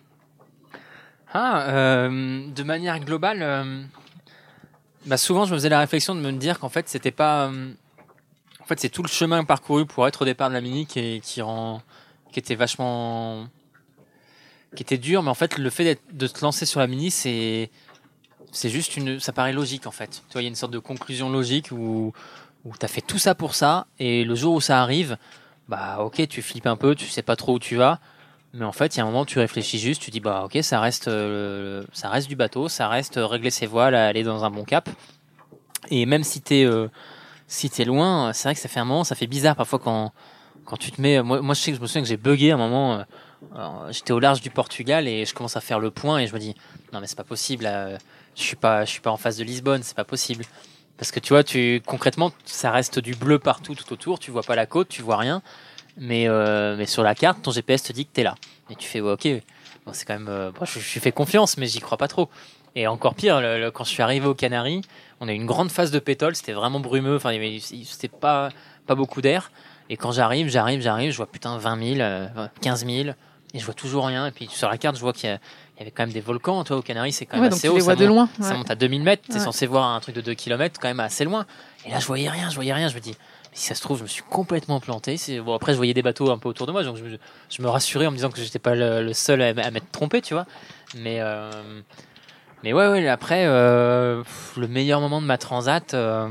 Ah, 1.33 1.69
euh, 1.69 2.47
de 2.49 2.63
manière 2.63 2.99
globale, 2.99 3.39
euh, 3.41 3.83
bah 5.05 5.17
souvent 5.17 5.45
je 5.45 5.51
me 5.51 5.57
faisais 5.57 5.69
la 5.69 5.79
réflexion 5.79 6.15
de 6.15 6.21
me 6.21 6.31
dire 6.31 6.59
qu'en 6.59 6.69
fait 6.69 6.89
c'était 6.89 7.11
pas, 7.11 7.47
euh, 7.47 7.71
en 8.61 8.65
fait 8.65 8.79
c'est 8.79 8.89
tout 8.89 9.03
le 9.03 9.09
chemin 9.09 9.43
parcouru 9.43 9.85
pour 9.85 10.07
être 10.07 10.23
au 10.23 10.25
départ 10.25 10.49
de 10.49 10.55
la 10.55 10.61
mini 10.61 10.87
qui, 10.87 11.21
qui 11.21 11.41
rend, 11.41 11.81
qui 12.31 12.39
était 12.39 12.55
vachement, 12.55 13.47
qui 14.75 14.84
était 14.84 14.97
dur, 14.97 15.23
mais 15.23 15.29
en 15.29 15.36
fait 15.36 15.58
le 15.58 15.69
fait 15.69 15.99
de 16.12 16.27
te 16.27 16.41
lancer 16.41 16.65
sur 16.65 16.79
la 16.79 16.88
mini 16.88 17.12
c'est, 17.12 17.69
c'est 18.51 18.69
juste 18.69 18.97
une, 18.97 19.19
ça 19.19 19.32
paraît 19.32 19.53
logique 19.53 19.88
en 19.88 19.91
fait. 19.91 20.23
Tu 20.27 20.34
vois, 20.34 20.41
il 20.41 20.45
y 20.45 20.47
a 20.47 20.49
une 20.49 20.55
sorte 20.55 20.73
de 20.73 20.79
conclusion 20.79 21.29
logique 21.29 21.71
où, 21.71 22.13
où 22.65 22.73
t'as 22.77 22.88
fait 22.88 23.01
tout 23.01 23.17
ça 23.17 23.36
pour 23.36 23.55
ça 23.55 23.88
et 23.99 24.23
le 24.23 24.36
jour 24.36 24.53
où 24.55 24.62
ça 24.62 24.82
arrive, 24.82 25.17
bah 25.67 25.97
ok 25.99 26.27
tu 26.27 26.41
flippes 26.41 26.67
un 26.67 26.75
peu, 26.75 26.95
tu 26.95 27.08
sais 27.08 27.21
pas 27.21 27.36
trop 27.36 27.55
où 27.55 27.60
tu 27.60 27.75
vas. 27.75 27.99
Mais 28.53 28.65
en 28.65 28.71
fait, 28.71 28.95
il 28.95 28.97
y 28.97 29.01
a 29.01 29.03
un 29.03 29.08
moment 29.08 29.21
où 29.21 29.25
tu 29.25 29.38
réfléchis 29.38 29.77
juste, 29.77 30.01
tu 30.01 30.10
dis 30.10 30.19
bah 30.19 30.43
ok, 30.45 30.58
ça 30.63 30.79
reste, 30.79 31.08
euh, 31.08 31.84
ça 31.93 32.10
reste 32.10 32.27
du 32.27 32.36
bateau, 32.36 32.67
ça 32.67 32.88
reste 32.88 33.17
euh, 33.17 33.27
régler 33.27 33.51
ses 33.51 33.67
voiles, 33.67 33.93
aller 33.93 34.23
dans 34.23 34.43
un 34.43 34.49
bon 34.49 34.63
cap. 34.63 34.89
Et 35.91 36.05
même 36.05 36.23
si 36.23 36.41
t'es, 36.41 36.65
euh, 36.65 36.88
si 37.47 37.69
t'es 37.69 37.86
loin, 37.86 38.34
c'est 38.34 38.47
vrai 38.47 38.55
que 38.55 38.62
ça 38.62 38.67
fait 38.67 38.79
un 38.79 38.86
moment, 38.86 39.03
ça 39.03 39.15
fait 39.15 39.27
bizarre 39.27 39.55
parfois 39.55 39.77
quand, 39.77 40.13
quand 40.65 40.77
tu 40.77 40.91
te 40.91 40.99
mets. 40.99 41.21
Moi, 41.21 41.41
moi 41.41 41.53
je 41.53 41.62
sais 41.62 41.71
que 41.71 41.77
je 41.77 41.82
me 41.82 41.88
souviens 41.88 42.01
que 42.01 42.08
j'ai 42.08 42.17
bugué 42.17 42.51
un 42.51 42.58
moment. 42.58 43.03
J'étais 43.89 44.12
au 44.12 44.19
large 44.19 44.41
du 44.41 44.49
Portugal 44.49 45.08
et 45.08 45.25
je 45.25 45.34
commence 45.34 45.58
à 45.58 45.62
faire 45.62 45.80
le 45.80 45.91
point 45.91 46.19
et 46.19 46.28
je 46.28 46.34
me 46.34 46.39
dis 46.39 46.56
non 46.93 46.99
mais 46.99 47.08
c'est 47.08 47.17
pas 47.17 47.23
possible. 47.23 47.65
je 48.36 48.41
suis 48.41 48.56
pas, 48.56 48.86
je 48.86 48.91
suis 48.91 49.02
pas 49.02 49.12
en 49.12 49.17
face 49.17 49.38
de 49.38 49.43
Lisbonne, 49.43 49.82
c'est 49.84 49.95
pas 49.95 50.04
possible. 50.04 50.45
Parce 50.97 51.12
que 51.12 51.19
tu 51.21 51.32
vois, 51.32 51.43
tu 51.45 51.82
concrètement, 51.86 52.34
ça 52.43 52.71
reste 52.71 52.99
du 52.99 53.15
bleu 53.15 53.39
partout, 53.39 53.73
tout 53.73 53.93
autour. 53.93 54.19
Tu 54.19 54.32
vois 54.32 54.43
pas 54.43 54.56
la 54.56 54.65
côte, 54.65 54.89
tu 54.89 55.02
vois 55.02 55.15
rien. 55.17 55.41
Mais, 55.97 56.28
euh, 56.28 56.75
mais 56.78 56.86
sur 56.86 57.04
la 57.04 57.15
carte, 57.15 57.41
ton 57.41 57.52
GPS 57.52 57.84
te 57.84 57.93
dit 57.93 58.06
que 58.06 58.12
t'es 58.12 58.23
là. 58.23 58.36
Et 58.69 58.75
tu 58.75 58.88
fais, 58.88 58.99
ok, 58.99 59.28
bon, 59.86 59.93
c'est 59.93 60.06
quand 60.06 60.13
même. 60.13 60.28
euh, 60.30 60.52
bon, 60.52 60.65
je, 60.65 60.80
je 60.80 60.99
fait 60.99 61.13
confiance, 61.13 61.58
mais 61.58 61.67
j'y 61.67 61.80
crois 61.80 61.97
pas 61.97 62.10
trop. 62.10 62.30
Et 62.75 62.86
encore 62.88 63.15
pire, 63.15 63.41
quand 63.73 63.84
je 63.84 63.89
suis 63.89 64.04
arrivé 64.04 64.28
aux 64.28 64.36
Canaries, 64.36 64.82
on 65.19 65.28
a 65.28 65.32
eu 65.32 65.36
une 65.36 65.45
grande 65.45 65.71
phase 65.71 65.91
de 65.91 65.99
pétole, 65.99 66.36
c'était 66.36 66.54
vraiment 66.54 66.80
brumeux, 66.80 67.15
enfin, 67.15 67.32
c'était 67.60 68.08
pas, 68.08 68.49
pas 68.86 68.95
beaucoup 68.95 69.21
d'air. 69.21 69.52
Et 69.89 69.97
quand 69.97 70.12
j'arrive, 70.12 70.49
j'arrive, 70.49 70.82
j'arrive, 70.82 71.12
je 71.12 71.17
vois 71.17 71.25
putain 71.28 71.58
20 71.58 71.95
000, 71.95 71.99
euh, 72.02 72.28
15 72.62 72.86
000, 72.86 73.10
et 73.53 73.59
je 73.59 73.65
vois 73.65 73.73
toujours 73.73 74.05
rien. 74.07 74.27
Et 74.27 74.31
puis 74.31 74.47
sur 74.49 74.69
la 74.69 74.77
carte, 74.77 74.95
je 74.95 75.01
vois 75.01 75.13
qu'il 75.13 75.29
y, 75.29 75.33
a- 75.33 75.39
il 75.75 75.79
y 75.79 75.81
avait 75.83 75.91
quand 75.91 76.03
même 76.03 76.12
des 76.13 76.21
volcans. 76.21 76.63
Toi, 76.63 76.77
aux 76.77 76.81
Canaries, 76.81 77.13
c'est 77.13 77.25
quand 77.25 77.38
même 77.38 77.43
Ouais, 77.45 77.49
donc 77.49 77.57
assez 77.57 77.67
tu 77.67 77.71
haut. 77.71 77.75
les 77.75 77.81
ça 77.81 77.85
vois 77.85 77.95
de 77.95 78.05
monte- 78.07 78.15
loin. 78.39 78.47
ça 78.47 78.53
monte 78.53 78.69
à 78.71 78.75
2000 78.75 79.03
mètres, 79.03 79.23
t'es 79.27 79.35
Ouais. 79.35 79.39
censé 79.39 79.65
voir 79.65 79.88
un 79.95 79.99
truc 79.99 80.15
de 80.15 80.21
2 80.21 80.33
km 80.33 80.79
quand 80.79 80.88
même 80.88 80.99
assez 80.99 81.23
loin. 81.25 81.45
Et 81.85 81.91
là, 81.91 81.99
je 81.99 82.05
voyais 82.07 82.29
rien, 82.29 82.49
je 82.49 82.55
voyais 82.55 82.73
rien. 82.73 82.88
Je 82.89 82.95
me 82.95 82.99
dis, 82.99 83.12
mais 83.51 83.57
si 83.57 83.65
ça 83.67 83.75
se 83.75 83.81
trouve, 83.81 83.97
je 83.97 84.03
me 84.03 84.07
suis 84.07 84.23
complètement 84.23 84.79
planté. 84.79 85.17
C'est 85.17 85.39
bon. 85.39 85.55
Après, 85.55 85.71
je 85.71 85.77
voyais 85.77 85.93
des 85.93 86.01
bateaux 86.01 86.29
un 86.31 86.38
peu 86.38 86.49
autour 86.49 86.67
de 86.67 86.71
moi, 86.71 86.83
donc 86.83 86.97
je 86.97 87.03
me, 87.03 87.17
je 87.49 87.62
me 87.62 87.67
rassurais 87.69 88.05
en 88.05 88.12
me 88.12 88.15
disant 88.17 88.29
que 88.29 88.39
j'étais 88.41 88.59
pas 88.59 88.75
le, 88.75 89.03
le 89.03 89.13
seul 89.13 89.41
à, 89.41 89.53
m'être 89.71 89.91
trompé, 89.91 90.21
tu 90.21 90.33
vois. 90.33 90.45
Mais 90.97 91.17
euh, 91.19 91.49
mais 92.63 92.73
ouais, 92.73 92.88
ouais. 92.88 93.07
Après, 93.07 93.45
euh, 93.45 94.23
le 94.57 94.67
meilleur 94.67 94.99
moment 95.01 95.21
de 95.21 95.25
ma 95.25 95.38
transat, 95.38 95.93
euh, 95.93 96.27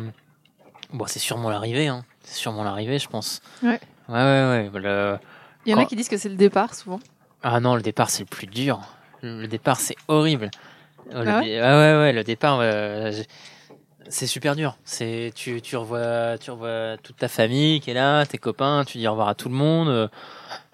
bon, 0.93 1.07
c'est 1.07 1.19
sûrement 1.19 1.49
l'arrivée. 1.51 1.89
Hein. 1.89 2.05
C'est 2.23 2.37
sûrement 2.37 2.63
l'arrivée, 2.65 2.99
je 2.99 3.09
pense. 3.09 3.41
Ouais. 3.63 3.81
Ouais, 4.09 4.15
ouais, 4.15 4.71
ouais. 4.73 4.81
Le- 4.81 5.19
Il 5.69 5.73
y 5.73 5.75
en 5.75 5.79
a 5.79 5.83
Quand- 5.83 5.89
qui 5.89 5.97
disent 5.97 6.09
que 6.09 6.17
c'est 6.17 6.29
le 6.31 6.37
départ 6.37 6.75
souvent. 6.75 6.99
ah 7.43 7.61
non, 7.61 7.75
le 7.77 7.83
départ 7.83 8.09
c'est 8.11 8.23
le 8.23 8.27
plus 8.29 8.47
dur. 8.47 8.81
Le 9.23 9.47
départ 9.47 9.81
c'est 9.81 9.97
horrible. 10.09 10.51
Euh, 11.15 11.25
le 11.25 11.31
Ah 11.31 11.41
dé- 11.43 11.61
ouais, 11.61 11.61
ouais, 11.61 11.99
ouais, 11.99 12.13
le 12.13 12.25
départ 12.25 12.59
euh, 12.63 13.13
c'est 14.09 14.27
super 14.27 14.57
dur. 14.57 14.77
C'est 14.85 15.31
tu 15.35 15.61
tu 15.61 15.77
revois 15.77 16.39
tu 16.39 16.51
revois 16.51 16.97
toute 17.03 17.17
ta 17.19 17.29
famille 17.29 17.81
qui 17.81 17.91
est 17.91 17.95
là, 17.95 18.25
tes 18.25 18.39
copains, 18.39 18.85
tu 18.87 18.97
dis 18.99 19.07
au 19.07 19.11
revoir 19.11 19.29
à 19.29 19.35
tout 19.35 19.49
le 19.51 19.55
monde. 19.55 19.89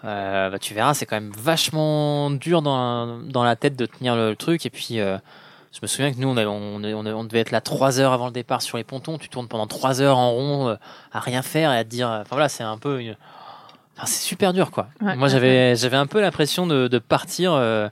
euh, 0.04 0.50
bah, 0.50 0.58
tu 0.60 0.74
verras, 0.74 0.94
c'est 0.94 1.06
quand 1.06 1.16
même 1.16 1.32
vachement 1.36 2.30
dur 2.30 2.62
dans 2.62 2.76
la, 2.76 3.30
dans 3.32 3.42
la 3.42 3.56
tête 3.56 3.74
de 3.76 3.86
tenir 3.86 4.14
le, 4.16 4.36
truc 4.36 4.64
et 4.66 4.70
puis 4.70 5.00
euh, 5.00 5.16
je 5.72 5.78
me 5.82 5.86
souviens 5.88 6.12
que 6.12 6.18
nous 6.18 6.28
on, 6.28 6.36
avait- 6.36 6.46
on, 6.46 6.76
on, 6.84 7.06
on 7.06 7.24
devait 7.24 7.40
être 7.40 7.50
là 7.50 7.60
trois 7.60 7.98
heures 7.98 8.12
avant 8.12 8.26
le 8.26 8.32
départ 8.32 8.62
sur 8.62 8.76
les 8.76 8.84
pontons. 8.84 9.18
Tu 9.18 9.28
tournes 9.28 9.48
pendant 9.48 9.66
trois 9.66 10.00
heures 10.02 10.18
en 10.18 10.30
rond 10.30 10.68
euh, 10.68 10.76
à 11.12 11.18
rien 11.20 11.42
faire 11.42 11.72
et 11.72 11.78
à 11.78 11.82
te 11.84 11.88
dire. 11.88 12.08
Enfin 12.08 12.26
voilà, 12.36 12.48
c'est 12.48 12.62
un 12.62 12.78
peu 12.78 13.00
une, 13.00 13.16
Enfin, 13.96 14.06
c'est 14.06 14.22
super 14.26 14.52
dur, 14.52 14.70
quoi. 14.70 14.88
Ouais, 15.00 15.14
Moi, 15.16 15.28
j'avais, 15.28 15.76
j'avais 15.76 15.96
un 15.96 16.06
peu 16.06 16.20
l'impression 16.20 16.66
de, 16.66 16.88
de 16.88 16.98
partir, 16.98 17.52
euh, 17.52 17.88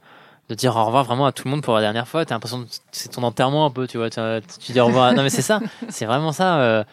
de 0.48 0.55
dire 0.55 0.74
au 0.76 0.84
revoir 0.84 1.05
vraiment 1.05 1.26
à 1.26 1.32
tout 1.32 1.44
le 1.46 1.50
monde 1.53 1.62
pour 1.62 1.74
la 1.74 1.80
dernière 1.80 2.09
fois. 2.09 2.24
T'as 2.24 2.34
l'impression 2.34 2.64
que 2.64 2.68
c'est 2.90 3.11
ton 3.11 3.22
enterrement 3.22 3.64
un 3.66 3.70
peu, 3.70 3.86
tu 3.86 3.98
vois. 3.98 4.11
Tu, 4.11 4.20
tu 4.61 4.72
dis 4.72 4.80
au 4.80 4.86
revoir. 4.86 5.12
non, 5.14 5.22
mais 5.22 5.30
c'est 5.30 5.42
ça. 5.42 5.61
C'est 5.88 6.07
vraiment 6.07 6.32
ça. 6.32 6.59
euh, 6.61 6.84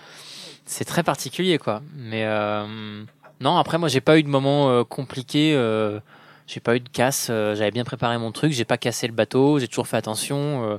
c'est 0.66 0.86
très 0.86 1.02
particulier, 1.02 1.58
quoi. 1.58 1.82
Mais, 1.96 2.26
euh, 2.26 3.04
Non, 3.42 3.58
après, 3.58 3.80
moi, 3.80 3.90
j'ai 3.90 4.02
pas 4.02 4.20
eu 4.20 4.24
de 4.24 4.28
moment 4.30 4.70
euh, 4.70 4.84
compliqué. 4.84 5.54
Euh, 5.56 6.00
j'ai 6.46 6.60
pas 6.60 6.76
eu 6.76 6.80
de 6.80 6.90
casse. 6.90 7.28
euh, 7.32 7.56
J'avais 7.56 7.72
bien 7.72 7.84
préparé 7.84 8.18
mon 8.20 8.32
truc. 8.32 8.52
J'ai 8.52 8.66
pas 8.66 8.78
cassé 8.78 9.08
le 9.08 9.14
bateau. 9.14 9.58
J'ai 9.58 9.68
toujours 9.68 9.88
fait 9.88 9.98
attention. 9.98 10.38
euh. 10.70 10.78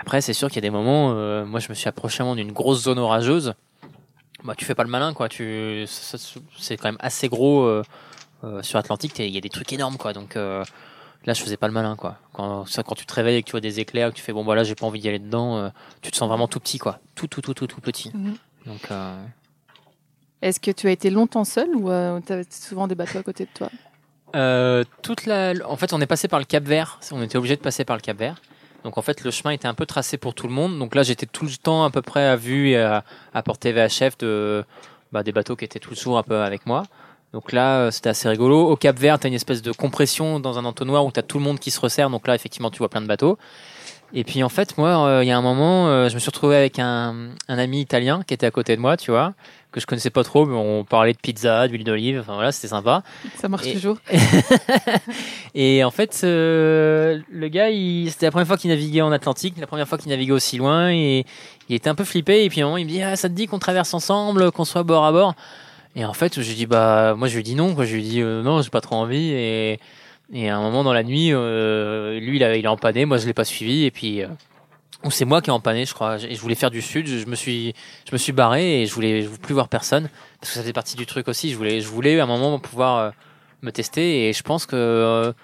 Après, 0.00 0.20
c'est 0.20 0.32
sûr 0.32 0.48
qu'il 0.48 0.56
y 0.56 0.58
a 0.58 0.68
des 0.68 0.70
moments. 0.70 1.12
euh, 1.14 1.44
moi, 1.44 1.60
je 1.60 1.68
me 1.68 1.74
suis 1.74 1.88
approché 1.88 2.24
d'une 2.34 2.50
grosse 2.50 2.82
zone 2.82 2.98
orageuse. 2.98 3.54
Bah, 4.44 4.54
tu 4.56 4.64
fais 4.64 4.74
pas 4.74 4.82
le 4.84 4.90
malin, 4.90 5.14
quoi. 5.14 5.28
Tu, 5.28 5.84
c'est 5.86 6.76
quand 6.76 6.88
même 6.88 6.96
assez 7.00 7.28
gros 7.28 7.62
euh, 7.62 7.82
euh, 8.44 8.62
sur 8.62 8.78
Atlantique. 8.78 9.18
Il 9.18 9.28
y 9.30 9.38
a 9.38 9.40
des 9.40 9.48
trucs 9.48 9.72
énormes, 9.72 9.96
quoi. 9.96 10.12
Donc 10.12 10.36
euh, 10.36 10.64
là, 11.24 11.32
je 11.32 11.42
faisais 11.42 11.56
pas 11.56 11.68
le 11.68 11.72
malin, 11.72 11.94
quoi. 11.96 12.18
Quand, 12.32 12.66
ça, 12.66 12.82
quand 12.82 12.94
tu 12.96 13.06
te 13.06 13.14
réveilles 13.14 13.36
et 13.36 13.42
que 13.42 13.46
tu 13.46 13.52
vois 13.52 13.60
des 13.60 13.78
éclairs, 13.80 14.10
que 14.10 14.16
tu 14.16 14.22
fais 14.22 14.32
bon, 14.32 14.44
bah 14.44 14.54
là, 14.54 14.64
j'ai 14.64 14.74
pas 14.74 14.86
envie 14.86 15.00
d'y 15.00 15.08
aller 15.08 15.18
dedans. 15.20 15.56
euh, 15.58 15.68
tu 16.00 16.10
te 16.10 16.16
sens 16.16 16.28
vraiment 16.28 16.48
tout 16.48 16.60
petit, 16.60 16.78
quoi. 16.78 16.98
Tout, 17.14 17.28
tout, 17.28 17.40
tout, 17.40 17.54
tout, 17.54 17.66
tout 17.66 17.80
petit. 17.80 18.10
Mhm. 18.14 18.36
Donc. 18.66 18.90
euh, 18.90 19.24
Est-ce 20.40 20.58
que 20.58 20.70
tu 20.72 20.88
as 20.88 20.90
été 20.90 21.10
longtemps 21.10 21.44
seul 21.44 21.68
ou 21.76 21.88
tu 22.20 22.32
avais 22.32 22.46
souvent 22.50 22.88
des 22.88 22.94
bateaux 22.96 23.18
à 23.18 23.22
côté 23.22 23.44
de 23.44 23.50
toi? 23.54 23.70
Euh, 24.34 24.82
toute 25.02 25.26
la, 25.26 25.52
en 25.66 25.76
fait, 25.76 25.92
on 25.92 26.00
est 26.00 26.06
passé 26.06 26.26
par 26.26 26.38
le 26.40 26.46
Cap 26.46 26.64
Vert. 26.64 26.98
On 27.12 27.22
était 27.22 27.36
obligé 27.36 27.54
de 27.54 27.60
passer 27.60 27.84
par 27.84 27.96
le 27.96 28.02
Cap 28.02 28.16
Vert. 28.16 28.40
Donc 28.84 28.98
en 28.98 29.02
fait, 29.02 29.22
le 29.24 29.30
chemin 29.30 29.52
était 29.52 29.68
un 29.68 29.74
peu 29.74 29.86
tracé 29.86 30.16
pour 30.16 30.34
tout 30.34 30.46
le 30.46 30.52
monde. 30.52 30.78
Donc 30.78 30.94
là, 30.94 31.02
j'étais 31.02 31.26
tout 31.26 31.44
le 31.44 31.56
temps 31.56 31.84
à 31.84 31.90
peu 31.90 32.02
près 32.02 32.26
à 32.26 32.36
vue 32.36 32.70
et 32.70 32.78
à, 32.78 33.04
à 33.34 33.42
portée 33.42 33.72
VHF 33.72 34.18
de 34.18 34.64
bah, 35.12 35.22
des 35.22 35.32
bateaux 35.32 35.56
qui 35.56 35.64
étaient 35.64 35.78
toujours 35.78 36.18
un 36.18 36.22
peu 36.22 36.40
avec 36.42 36.66
moi. 36.66 36.84
Donc 37.32 37.52
là, 37.52 37.78
euh, 37.78 37.90
c'était 37.90 38.10
assez 38.10 38.28
rigolo. 38.28 38.68
Au 38.68 38.76
Cap 38.76 38.98
Vert, 38.98 39.18
t'as 39.18 39.28
une 39.28 39.34
espèce 39.34 39.62
de 39.62 39.72
compression 39.72 40.38
dans 40.38 40.58
un 40.58 40.64
entonnoir 40.64 41.04
où 41.04 41.10
t'as 41.10 41.22
tout 41.22 41.38
le 41.38 41.44
monde 41.44 41.58
qui 41.58 41.70
se 41.70 41.80
resserre. 41.80 42.10
Donc 42.10 42.26
là, 42.26 42.34
effectivement, 42.34 42.70
tu 42.70 42.78
vois 42.78 42.88
plein 42.88 43.00
de 43.00 43.06
bateaux. 43.06 43.38
Et 44.14 44.24
puis 44.24 44.42
en 44.42 44.48
fait, 44.50 44.76
moi, 44.76 45.06
euh, 45.06 45.24
il 45.24 45.28
y 45.28 45.30
a 45.30 45.38
un 45.38 45.42
moment, 45.42 45.88
euh, 45.88 46.08
je 46.10 46.14
me 46.14 46.20
suis 46.20 46.28
retrouvé 46.28 46.54
avec 46.56 46.78
un, 46.78 47.30
un 47.48 47.58
ami 47.58 47.80
italien 47.80 48.22
qui 48.26 48.34
était 48.34 48.44
à 48.46 48.50
côté 48.50 48.76
de 48.76 48.80
moi, 48.80 48.96
tu 48.98 49.10
vois, 49.10 49.32
que 49.70 49.80
je 49.80 49.86
connaissais 49.86 50.10
pas 50.10 50.22
trop, 50.22 50.44
mais 50.44 50.54
on 50.54 50.84
parlait 50.84 51.14
de 51.14 51.18
pizza, 51.18 51.66
d'huile 51.66 51.82
d'olive. 51.84 52.18
Enfin 52.20 52.34
voilà, 52.34 52.52
c'était 52.52 52.68
sympa. 52.68 53.02
Ça 53.40 53.48
marche 53.48 53.66
Et- 53.66 53.72
toujours. 53.72 53.96
Et 55.54 55.84
en 55.84 55.90
fait, 55.90 56.20
euh, 56.24 57.20
le 57.30 57.48
gars, 57.48 57.70
il- 57.70 58.10
c'était 58.10 58.26
la 58.26 58.32
première 58.32 58.46
fois 58.46 58.56
qu'il 58.56 58.70
naviguait 58.70 59.00
en 59.00 59.12
Atlantique, 59.12 59.54
la 59.58 59.66
première 59.66 59.88
fois 59.88 59.98
qu'il 59.98 60.10
naviguait 60.10 60.32
aussi 60.32 60.56
loin, 60.58 60.90
et 60.90 61.24
il 61.68 61.74
était 61.76 61.88
un 61.90 61.94
peu 61.94 62.04
flippé. 62.04 62.44
Et 62.44 62.48
puis 62.50 62.60
à 62.60 62.64
un 62.64 62.66
moment, 62.66 62.76
il 62.78 62.84
me 62.84 62.90
dit 62.90 63.02
ah, 63.02 63.16
"Ça 63.16 63.28
te 63.28 63.34
dit 63.34 63.46
qu'on 63.46 63.58
traverse 63.58 63.92
ensemble, 63.94 64.50
qu'on 64.52 64.64
soit 64.64 64.82
bord 64.82 65.04
à 65.04 65.12
bord? 65.12 65.34
Et 65.96 66.04
en 66.04 66.12
fait, 66.14 66.40
j'ai 66.40 66.54
dit 66.54 66.66
bah, 66.66 67.14
moi, 67.16 67.28
je 67.28 67.36
lui 67.36 67.42
dit 67.42 67.54
non, 67.54 67.74
quoi. 67.74 67.84
Je 67.84 67.94
lui 67.94 68.02
dit 68.02 68.20
euh, 68.22 68.42
non, 68.42 68.62
j'ai 68.62 68.70
pas 68.70 68.80
trop 68.80 68.96
envie. 68.96 69.30
Et, 69.32 69.78
et 70.32 70.48
à 70.48 70.56
un 70.56 70.62
moment 70.62 70.82
dans 70.82 70.94
la 70.94 71.02
nuit, 71.02 71.32
euh, 71.32 72.18
lui, 72.18 72.36
il 72.36 72.44
a, 72.44 72.56
il 72.56 72.66
a 72.66 72.72
empanné, 72.72 73.04
moi, 73.04 73.18
je 73.18 73.26
l'ai 73.26 73.34
pas 73.34 73.44
suivi. 73.44 73.84
Et 73.84 73.90
puis, 73.90 74.22
euh, 74.22 74.28
c'est 75.10 75.26
moi 75.26 75.42
qui 75.42 75.50
ai 75.50 75.52
empanné, 75.52 75.84
je 75.84 75.92
crois. 75.92 76.16
Et 76.22 76.34
je 76.34 76.40
voulais 76.40 76.54
faire 76.54 76.70
du 76.70 76.80
sud, 76.80 77.06
je, 77.06 77.18
je 77.18 77.26
me 77.26 77.34
suis, 77.34 77.74
je 78.08 78.12
me 78.12 78.18
suis 78.18 78.32
barré 78.32 78.82
et 78.82 78.86
je 78.86 78.94
voulais, 78.94 79.22
je 79.22 79.28
voulais 79.28 79.40
plus 79.40 79.52
voir 79.54 79.68
personne 79.68 80.08
parce 80.40 80.50
que 80.50 80.54
ça 80.56 80.62
faisait 80.62 80.72
partie 80.72 80.96
du 80.96 81.04
truc 81.04 81.28
aussi. 81.28 81.50
Je 81.50 81.56
voulais, 81.56 81.80
je 81.80 81.88
voulais 81.88 82.18
à 82.18 82.24
un 82.24 82.26
moment 82.26 82.58
pouvoir 82.58 82.98
euh, 82.98 83.10
me 83.60 83.70
tester. 83.70 84.28
Et 84.28 84.32
je 84.32 84.42
pense 84.42 84.64
que 84.64 85.34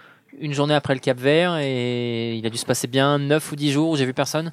une 0.40 0.52
journée 0.52 0.74
après 0.74 0.94
le 0.94 1.00
Cap 1.00 1.18
Vert 1.18 1.56
et 1.58 2.36
il 2.36 2.46
a 2.46 2.50
dû 2.50 2.58
se 2.58 2.66
passer 2.66 2.86
bien 2.86 3.18
9 3.18 3.52
ou 3.52 3.56
10 3.56 3.72
jours 3.72 3.90
où 3.90 3.96
j'ai 3.96 4.06
vu 4.06 4.14
personne. 4.14 4.52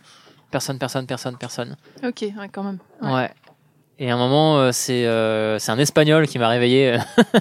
Personne, 0.51 0.79
personne, 0.79 1.05
personne, 1.05 1.37
personne. 1.37 1.75
Ok, 2.03 2.21
ouais, 2.21 2.49
quand 2.51 2.63
même. 2.63 2.79
Ouais. 3.01 3.11
Ouais. 3.13 3.31
Et 3.97 4.11
à 4.11 4.15
un 4.15 4.17
moment, 4.17 4.57
euh, 4.59 4.71
c'est 4.73 5.05
euh, 5.05 5.57
c'est 5.57 5.71
un 5.71 5.79
Espagnol 5.79 6.27
qui 6.27 6.37
m'a 6.37 6.49
réveillé. 6.49 6.97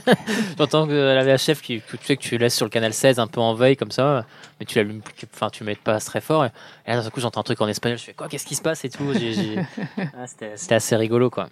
J'entends 0.58 0.86
que 0.86 0.92
la 0.92 1.24
VHF, 1.24 1.60
qui, 1.60 1.80
tu 1.80 1.96
sais 2.04 2.16
que 2.16 2.22
tu 2.22 2.38
laisses 2.38 2.54
sur 2.54 2.64
le 2.64 2.70
canal 2.70 2.92
16 2.92 3.18
un 3.18 3.26
peu 3.26 3.40
en 3.40 3.54
veille 3.54 3.76
comme 3.76 3.90
ça, 3.90 4.24
mais 4.60 4.66
tu 4.66 4.78
l'allumes, 4.78 5.00
plus- 5.00 5.26
enfin 5.34 5.50
tu 5.50 5.64
mets 5.64 5.74
pas 5.74 5.98
très 5.98 6.20
fort. 6.20 6.44
Et 6.44 6.50
là, 6.86 7.02
d'un 7.02 7.10
coup, 7.10 7.20
j'entends 7.20 7.40
un 7.40 7.44
truc 7.44 7.60
en 7.60 7.66
espagnol. 7.66 7.98
Je 7.98 8.04
fais 8.04 8.12
quoi 8.12 8.28
Qu'est-ce 8.28 8.46
qui 8.46 8.54
se 8.54 8.62
passe 8.62 8.84
et 8.84 8.88
tout. 8.90 9.02
Ah, 9.98 10.26
C'était 10.28 10.52
c'était 10.56 10.74
assez 10.76 10.94
rigolo, 10.94 11.28
quoi. 11.28 11.48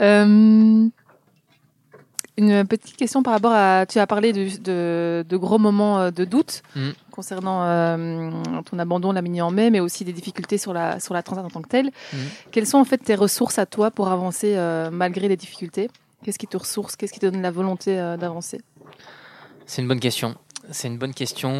Euh, 0.00 0.86
une 2.40 2.66
petite 2.66 2.96
question 2.96 3.22
par 3.22 3.34
rapport 3.34 3.52
à. 3.52 3.86
Tu 3.86 3.98
as 3.98 4.06
parlé 4.06 4.32
de, 4.32 4.48
de, 4.60 5.24
de 5.28 5.36
gros 5.36 5.58
moments 5.58 6.00
euh, 6.00 6.10
de 6.10 6.24
doute 6.24 6.62
Mhm. 6.74 6.92
concernant 7.10 7.62
euh, 7.64 8.30
ton 8.68 8.78
abandon 8.78 9.10
de 9.10 9.14
la 9.14 9.22
mini 9.22 9.40
en 9.42 9.50
mai, 9.50 9.70
mais 9.70 9.80
aussi 9.80 10.04
des 10.04 10.12
difficultés 10.12 10.58
sur 10.58 10.72
la, 10.72 10.98
sur 11.00 11.14
la 11.14 11.22
transat 11.22 11.44
en 11.44 11.50
tant 11.50 11.62
que 11.62 11.68
telle. 11.68 11.90
Mhm. 12.12 12.18
Quelles 12.50 12.66
sont 12.66 12.78
en 12.78 12.84
fait 12.84 12.98
tes 12.98 13.14
ressources 13.14 13.58
à 13.58 13.66
toi 13.66 13.90
pour 13.90 14.08
avancer 14.08 14.54
euh, 14.56 14.90
malgré 14.90 15.28
les 15.28 15.36
difficultés? 15.36 15.90
Qu'est-ce 16.24 16.38
qui 16.38 16.46
te 16.46 16.56
ressource? 16.56 16.96
Qu'est-ce 16.96 17.12
qui 17.12 17.20
te 17.20 17.26
donne 17.26 17.42
la 17.42 17.50
volonté 17.50 17.98
euh, 17.98 18.16
d'avancer? 18.16 18.60
C'est 19.66 19.82
une 19.82 19.88
bonne 19.88 20.00
question. 20.00 20.34
C'est 20.70 20.88
une 20.88 20.98
bonne 20.98 21.14
question. 21.14 21.50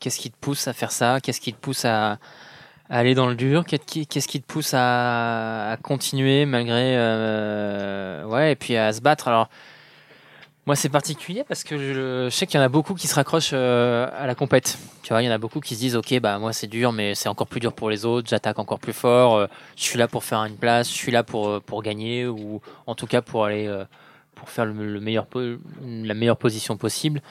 Qu'est-ce 0.00 0.18
qui 0.18 0.30
te 0.30 0.36
pousse 0.40 0.68
à 0.68 0.72
faire 0.72 0.92
ça? 0.92 1.20
Qu'est-ce 1.20 1.40
qui 1.40 1.52
te 1.52 1.58
pousse 1.58 1.84
à, 1.84 2.18
aller 2.90 3.14
dans 3.14 3.28
le 3.28 3.34
dur? 3.34 3.64
Qu'est-ce 3.64 3.84
qui, 3.86 4.06
qu'est-ce 4.06 4.28
qui 4.28 4.40
te 4.40 4.46
pousse 4.46 4.74
à, 4.74 5.70
à 5.72 5.76
continuer 5.76 6.44
malgré 6.44 6.96
euh, 6.96 8.24
ouais 8.26 8.52
et 8.52 8.56
puis 8.56 8.76
à 8.76 8.92
se 8.92 9.00
battre? 9.00 9.28
Alors 9.28 9.48
moi 10.66 10.76
c'est 10.76 10.88
particulier 10.88 11.42
parce 11.44 11.64
que 11.64 11.78
je, 11.78 12.28
sais 12.30 12.46
qu'il 12.46 12.58
y 12.58 12.62
en 12.62 12.66
a 12.66 12.68
beaucoup 12.68 12.94
qui 12.94 13.08
se 13.08 13.14
raccrochent 13.14 13.50
euh, 13.52 14.08
à 14.16 14.26
la 14.26 14.34
compète. 14.34 14.78
Tu 15.02 15.12
vois, 15.12 15.22
il 15.22 15.26
y 15.26 15.28
en 15.28 15.32
a 15.32 15.38
beaucoup 15.38 15.60
qui 15.60 15.74
se 15.74 15.80
disent 15.80 15.96
ok 15.96 16.20
bah 16.20 16.38
moi 16.38 16.52
c'est 16.52 16.66
dur 16.66 16.92
mais 16.92 17.14
c'est 17.14 17.28
encore 17.28 17.46
plus 17.46 17.60
dur 17.60 17.72
pour 17.72 17.90
les 17.90 18.04
autres. 18.04 18.28
J'attaque 18.28 18.58
encore 18.58 18.78
plus 18.78 18.92
fort. 18.92 19.36
euh, 19.36 19.46
je 19.76 19.82
suis 19.82 19.98
là 19.98 20.06
pour 20.06 20.22
faire 20.22 20.44
une 20.44 20.56
place. 20.56 20.88
Je 20.88 20.94
suis 20.94 21.12
là 21.12 21.22
pour 21.22 21.48
euh, 21.48 21.60
pour 21.60 21.82
gagner 21.82 22.26
ou 22.26 22.60
en 22.86 22.94
tout 22.94 23.06
cas 23.06 23.22
pour 23.22 23.46
aller 23.46 23.68
pour 24.34 24.50
faire 24.50 24.66
le, 24.66 24.72
le 24.72 25.00
meilleur 25.00 25.26
la 25.82 26.14
meilleure 26.14 26.36
position 26.36 26.76
possible. 26.76 27.22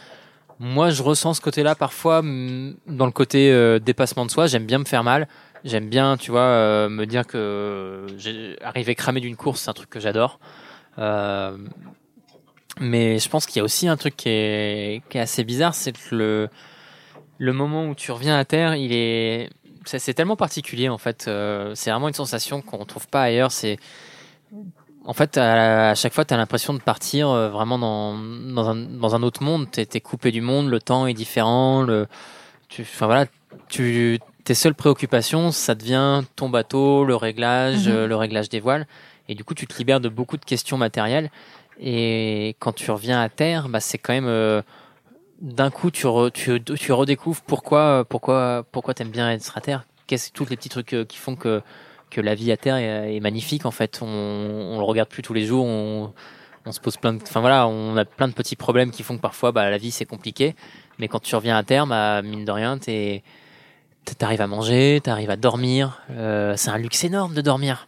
Moi, 0.62 0.90
je 0.90 1.02
ressens 1.04 1.36
ce 1.36 1.42
côté-là 1.42 1.74
parfois 1.74 2.22
dans 2.22 3.06
le 3.06 3.12
côté 3.12 3.80
dépassement 3.80 4.26
de 4.26 4.32
soi. 4.32 4.48
J'aime 4.48 4.66
bien 4.66 4.80
me 4.80 4.86
faire 4.86 5.06
mal. 5.06 5.30
J'aime 5.64 5.88
bien, 5.88 6.18
tu 6.18 6.32
vois, 6.32 6.90
me 6.90 7.06
dire 7.06 7.26
que 7.26 8.06
j'ai 8.18 8.58
arrivé 8.62 8.94
cramé 8.96 9.22
d'une 9.22 9.38
course, 9.38 9.62
c'est 9.62 9.70
un 9.70 9.74
truc 9.74 9.90
que 9.90 10.02
j'adore. 10.02 10.40
Mais 12.80 13.20
je 13.20 13.30
pense 13.30 13.46
qu'il 13.46 13.58
y 13.58 13.60
a 13.62 13.64
aussi 13.64 13.88
un 13.88 13.98
truc 13.98 14.16
qui 14.16 14.30
est, 14.30 15.02
qui 15.10 15.18
est 15.18 15.22
assez 15.22 15.44
bizarre, 15.44 15.76
c'est 15.76 15.92
que 15.92 16.16
le, 16.16 16.50
le 17.38 17.54
moment 17.54 17.86
où 17.86 17.96
tu 17.96 18.12
reviens 18.12 18.38
à 18.38 18.46
terre, 18.46 18.76
il 18.76 18.94
est, 18.94 19.50
c'est 19.86 20.14
tellement 20.14 20.36
particulier 20.36 20.90
en 20.90 20.98
fait. 20.98 21.26
Euh, 21.28 21.74
c'est 21.76 21.92
vraiment 21.92 22.08
une 22.08 22.14
sensation 22.14 22.62
qu'on 22.62 22.86
trouve 22.86 23.08
pas 23.08 23.24
ailleurs. 23.24 23.52
C'est 23.52 23.78
en 25.06 25.14
fait, 25.14 25.38
à, 25.38 25.92
à 25.92 25.96
chaque 25.96 26.14
fois, 26.14 26.26
tu 26.26 26.34
as 26.34 26.38
l'impression 26.38 26.74
de 26.74 26.80
partir 26.82 27.30
euh, 27.30 27.50
vraiment 27.50 27.80
dans, 27.80 28.18
dans, 28.18 28.70
un, 28.70 28.76
dans 28.76 29.16
un 29.16 29.24
autre 29.24 29.42
monde. 29.44 29.68
Tu 29.72 29.80
es, 29.82 30.00
coupé 30.02 30.32
du 30.32 30.42
monde, 30.42 30.70
le 30.70 30.80
temps 30.80 31.08
est 31.08 31.14
différent. 31.14 31.82
Le, 31.82 32.08
tu, 32.68 32.82
enfin, 32.84 33.06
voilà, 33.08 33.26
tu, 33.70 34.20
tes 34.44 34.54
seules 34.54 34.76
préoccupations, 34.76 35.52
ça 35.52 35.74
devient 35.74 36.22
ton 36.36 36.50
bateau, 36.50 37.06
le 37.06 37.16
réglage, 37.16 37.88
Mhm. 37.88 37.94
euh, 37.94 38.08
le 38.08 38.16
réglage 38.16 38.50
des 38.50 38.60
voiles. 38.60 38.86
Et 39.30 39.36
du 39.36 39.44
coup, 39.44 39.54
tu 39.54 39.68
te 39.68 39.78
libères 39.78 40.00
de 40.02 40.10
beaucoup 40.10 40.38
de 40.38 40.46
questions 40.46 40.78
matérielles. 40.78 41.32
Et 41.80 42.56
quand 42.60 42.74
tu 42.74 42.92
reviens 42.92 43.22
à 43.22 43.30
terre, 43.30 43.70
bah, 43.70 43.80
c'est 43.80 43.98
quand 43.98 44.14
même. 44.14 44.28
euh, 44.28 44.62
d'un 45.42 45.72
coup, 45.72 45.90
tu, 45.90 46.06
re- 46.06 46.32
tu, 46.32 46.62
tu 46.62 46.92
redécouvres 46.92 47.42
pourquoi, 47.42 48.04
pourquoi, 48.10 48.66
pourquoi 48.72 48.94
t'aimes 48.94 49.12
bien 49.12 49.32
être 49.32 49.58
à 49.58 49.62
terre. 49.62 49.86
Qu'est-ce 50.08 50.32
tous 50.32 50.46
les 50.50 50.58
petits 50.58 50.70
trucs 50.70 50.94
euh, 50.94 51.06
qui 51.06 51.18
font 51.18 51.36
que 51.36 51.62
que 52.10 52.22
la 52.22 52.34
vie 52.34 52.52
à 52.52 52.58
terre 52.58 52.76
est, 52.78 53.16
est 53.16 53.20
magnifique 53.20 53.66
en 53.68 53.72
fait. 53.72 54.00
On, 54.02 54.08
on 54.08 54.78
le 54.80 54.84
regarde 54.84 55.10
plus 55.10 55.22
tous 55.22 55.34
les 55.34 55.46
jours. 55.46 55.66
On, 55.66 56.12
on 56.66 56.72
se 56.72 56.80
pose 56.80 56.98
plein 56.98 57.14
de, 57.14 57.22
enfin 57.22 57.40
voilà, 57.40 57.68
on 57.68 57.96
a 57.96 58.04
plein 58.04 58.28
de 58.28 58.34
petits 58.34 58.56
problèmes 58.56 58.92
qui 58.92 59.04
font 59.04 59.16
que 59.16 59.22
parfois 59.22 59.52
bah, 59.52 59.70
la 59.70 59.78
vie 59.78 59.92
c'est 59.92 60.06
compliqué. 60.06 60.56
Mais 60.98 61.08
quand 61.08 61.22
tu 61.22 61.36
reviens 61.36 61.56
à 61.56 61.64
terre, 61.64 61.86
bah, 61.88 62.22
mine 62.24 62.46
de 62.46 62.52
rien, 62.52 62.78
t'es, 62.80 63.24
t'arrives 64.18 64.42
à 64.42 64.48
manger, 64.48 65.00
t'arrives 65.04 65.30
à 65.30 65.36
dormir. 65.36 66.02
Euh, 66.12 66.56
c'est 66.58 66.72
un 66.72 66.80
luxe 66.80 67.04
énorme 67.04 67.36
de 67.36 67.42
dormir. 67.42 67.88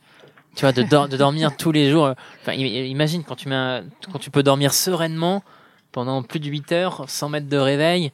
Tu 0.55 0.61
vois, 0.61 0.71
de, 0.73 0.83
dor- 0.83 1.07
de 1.07 1.15
dormir 1.17 1.55
tous 1.55 1.71
les 1.71 1.89
jours. 1.89 2.13
Enfin, 2.41 2.53
i- 2.53 2.89
imagine 2.89 3.23
quand 3.23 3.35
tu 3.35 3.47
mets, 3.47 3.55
un- 3.55 3.83
quand 4.11 4.19
tu 4.19 4.29
peux 4.31 4.43
dormir 4.43 4.73
sereinement 4.73 5.43
pendant 5.91 6.23
plus 6.23 6.39
de 6.39 6.47
8 6.47 6.71
heures 6.71 7.05
sans 7.07 7.29
mettre 7.29 7.47
de 7.47 7.57
réveil. 7.57 8.11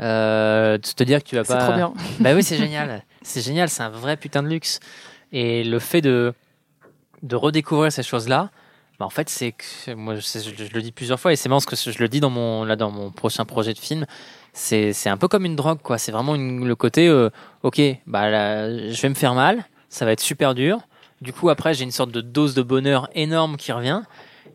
Euh, 0.00 0.78
de 0.78 0.82
te 0.86 1.02
dire 1.02 1.22
que 1.24 1.28
tu 1.28 1.34
vas 1.36 1.44
C'est 1.44 1.54
pas. 1.54 1.64
trop 1.64 1.74
bien. 1.74 1.92
Bah 2.20 2.34
oui, 2.34 2.42
c'est 2.44 2.56
génial. 2.56 3.02
C'est 3.22 3.40
génial, 3.40 3.68
c'est 3.68 3.82
un 3.82 3.88
vrai 3.88 4.16
putain 4.16 4.42
de 4.42 4.48
luxe. 4.48 4.78
Et 5.32 5.64
le 5.64 5.78
fait 5.80 6.00
de, 6.00 6.34
de 7.22 7.36
redécouvrir 7.36 7.90
ces 7.92 8.02
choses-là, 8.02 8.50
bah 8.98 9.06
en 9.06 9.10
fait, 9.10 9.28
c'est 9.28 9.52
que 9.52 9.94
moi, 9.94 10.14
je, 10.14 10.70
le 10.74 10.82
dis 10.82 10.92
plusieurs 10.92 11.18
fois 11.18 11.32
et 11.32 11.36
c'est 11.36 11.48
marrant 11.48 11.60
parce 11.60 11.82
que 11.84 11.90
je 11.92 11.98
le 11.98 12.08
dis 12.08 12.20
dans 12.20 12.30
mon, 12.30 12.64
là, 12.64 12.76
dans 12.76 12.90
mon 12.90 13.10
prochain 13.10 13.44
projet 13.44 13.72
de 13.74 13.78
film. 13.78 14.06
C'est, 14.52 14.92
c'est 14.92 15.08
un 15.08 15.16
peu 15.16 15.28
comme 15.28 15.44
une 15.44 15.56
drogue, 15.56 15.78
quoi. 15.82 15.98
C'est 15.98 16.12
vraiment 16.12 16.34
une- 16.34 16.66
le 16.66 16.74
côté, 16.76 17.08
euh, 17.08 17.30
ok, 17.62 17.80
bah 18.06 18.28
là, 18.30 18.68
je 18.90 19.00
vais 19.02 19.08
me 19.08 19.14
faire 19.14 19.34
mal, 19.34 19.64
ça 19.88 20.04
va 20.04 20.12
être 20.12 20.20
super 20.20 20.54
dur. 20.54 20.80
Du 21.20 21.32
coup, 21.32 21.48
après, 21.50 21.74
j'ai 21.74 21.84
une 21.84 21.90
sorte 21.90 22.10
de 22.12 22.20
dose 22.20 22.54
de 22.54 22.62
bonheur 22.62 23.08
énorme 23.14 23.56
qui 23.56 23.72
revient. 23.72 24.02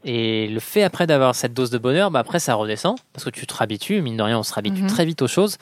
Et 0.06 0.48
le 0.48 0.60
fait 0.60 0.84
après 0.84 1.08
d'avoir 1.08 1.34
cette 1.36 1.54
dose 1.54 1.70
de 1.70 1.78
bonheur, 1.78 2.12
bah 2.12 2.20
après 2.20 2.40
ça 2.40 2.56
redescend 2.56 2.98
parce 3.14 3.24
que 3.24 3.30
tu 3.30 3.48
te 3.48 3.54
réhabitues, 3.54 4.02
mine 4.02 4.18
de 4.18 4.22
rien, 4.24 4.38
on 4.40 4.44
se 4.44 4.54
réhabitue 4.54 4.82
Mhm. 4.82 4.88
très 4.90 5.06
vite 5.06 5.22
aux 5.22 5.28
choses. 5.28 5.58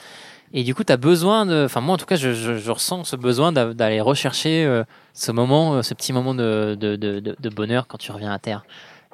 Et 0.54 0.64
du 0.64 0.74
coup, 0.76 0.84
tu 0.84 0.92
as 0.92 0.98
besoin 0.98 1.46
de. 1.46 1.66
Enfin, 1.66 1.80
moi 1.80 1.94
en 1.94 1.98
tout 1.98 2.06
cas, 2.08 2.16
je, 2.16 2.34
je, 2.34 2.58
je 2.58 2.72
ressens 2.72 3.04
ce 3.04 3.16
besoin 3.16 3.52
d'a- 3.52 3.74
d'aller 3.74 4.02
rechercher 4.02 4.66
euh, 4.66 4.84
ce 5.14 5.32
moment, 5.32 5.76
euh, 5.76 5.82
ce 5.84 5.94
petit 5.94 6.12
moment 6.12 6.34
de, 6.34 6.76
de, 6.80 6.96
de, 6.96 7.20
de- 7.20 7.50
bonheur 7.50 7.86
quand 7.88 7.98
tu 8.00 8.12
reviens 8.12 8.32
à 8.32 8.40
terre. 8.40 8.64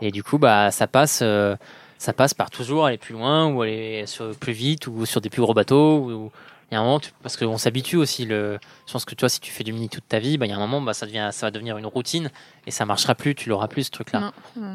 Et 0.01 0.11
du 0.11 0.23
coup, 0.23 0.37
bah, 0.37 0.71
ça 0.71 0.87
passe. 0.87 1.19
euh, 1.21 1.55
ça 1.99 2.13
passe 2.13 2.33
par 2.35 2.51
toujours 2.51 2.85
aller 2.85 2.97
plus 2.99 3.13
loin 3.13 3.47
ou 3.51 3.63
aller 3.63 4.03
sur, 4.05 4.29
plus 4.35 4.53
vite 4.53 4.85
ou 4.85 5.05
sur 5.07 5.19
des 5.19 5.29
plus 5.31 5.41
gros 5.41 5.53
bateaux. 5.55 5.97
Ou- 5.97 6.31
il 6.71 6.73
y 6.73 6.77
a 6.77 6.81
un 6.81 6.83
moment, 6.83 6.99
tu- 6.99 7.11
parce 7.23 7.37
qu'on 7.37 7.57
s'habitue 7.57 7.95
aussi. 7.97 8.25
Le, 8.25 8.59
je 8.87 8.91
pense 8.93 9.05
que 9.05 9.15
toi, 9.15 9.29
si 9.29 9.39
tu 9.39 9.51
fais 9.51 9.63
du 9.63 9.71
mini 9.73 9.87
toute 9.89 10.07
ta 10.07 10.19
vie, 10.19 10.37
bah, 10.37 10.45
il 10.45 10.49
y 10.49 10.51
a 10.53 10.57
un 10.57 10.59
moment, 10.59 10.81
bah, 10.81 10.93
ça, 10.93 11.05
devient, 11.05 11.29
ça 11.31 11.47
va 11.47 11.51
devenir 11.51 11.77
une 11.77 11.85
routine 11.85 12.29
et 12.65 12.71
ça 12.71 12.85
marchera 12.85 13.15
plus. 13.15 13.35
Tu 13.35 13.49
l'auras 13.49 13.67
plus 13.67 13.83
ce 13.85 13.91
truc-là. 13.91 14.31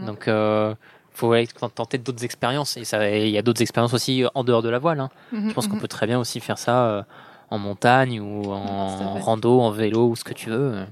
Donc, 0.07 0.26
euh, 0.28 0.74
faut 1.12 1.32
aller 1.32 1.47
tenter 1.74 1.99
d'autres 1.99 2.24
expériences. 2.24 2.76
Et 2.78 2.84
ça, 2.84 3.11
il 3.11 3.28
y 3.28 3.36
a 3.38 3.43
d'autres 3.43 3.61
expériences 3.62 3.93
aussi 3.93 4.24
en 4.34 4.45
dehors 4.45 4.62
de 4.62 4.70
la 4.70 4.78
voile. 4.78 5.01
hein. 5.01 5.11
Mhm, 5.32 5.51
Je 5.51 5.55
pense 5.55 5.66
qu'on 5.68 5.74
mhm. 5.74 5.80
peut 5.82 5.88
très 5.88 6.07
bien 6.07 6.18
aussi 6.18 6.40
faire 6.40 6.59
ça 6.59 6.86
euh, 6.86 7.03
en 7.51 7.59
montagne 7.59 8.18
ou 8.20 8.51
en 8.51 9.14
fait. 9.16 9.20
rando, 9.22 9.61
en 9.61 9.70
vélo 9.70 10.09
ou 10.09 10.16
ce 10.16 10.24
que 10.24 10.32
tu 10.32 10.49
veux. 10.49 10.84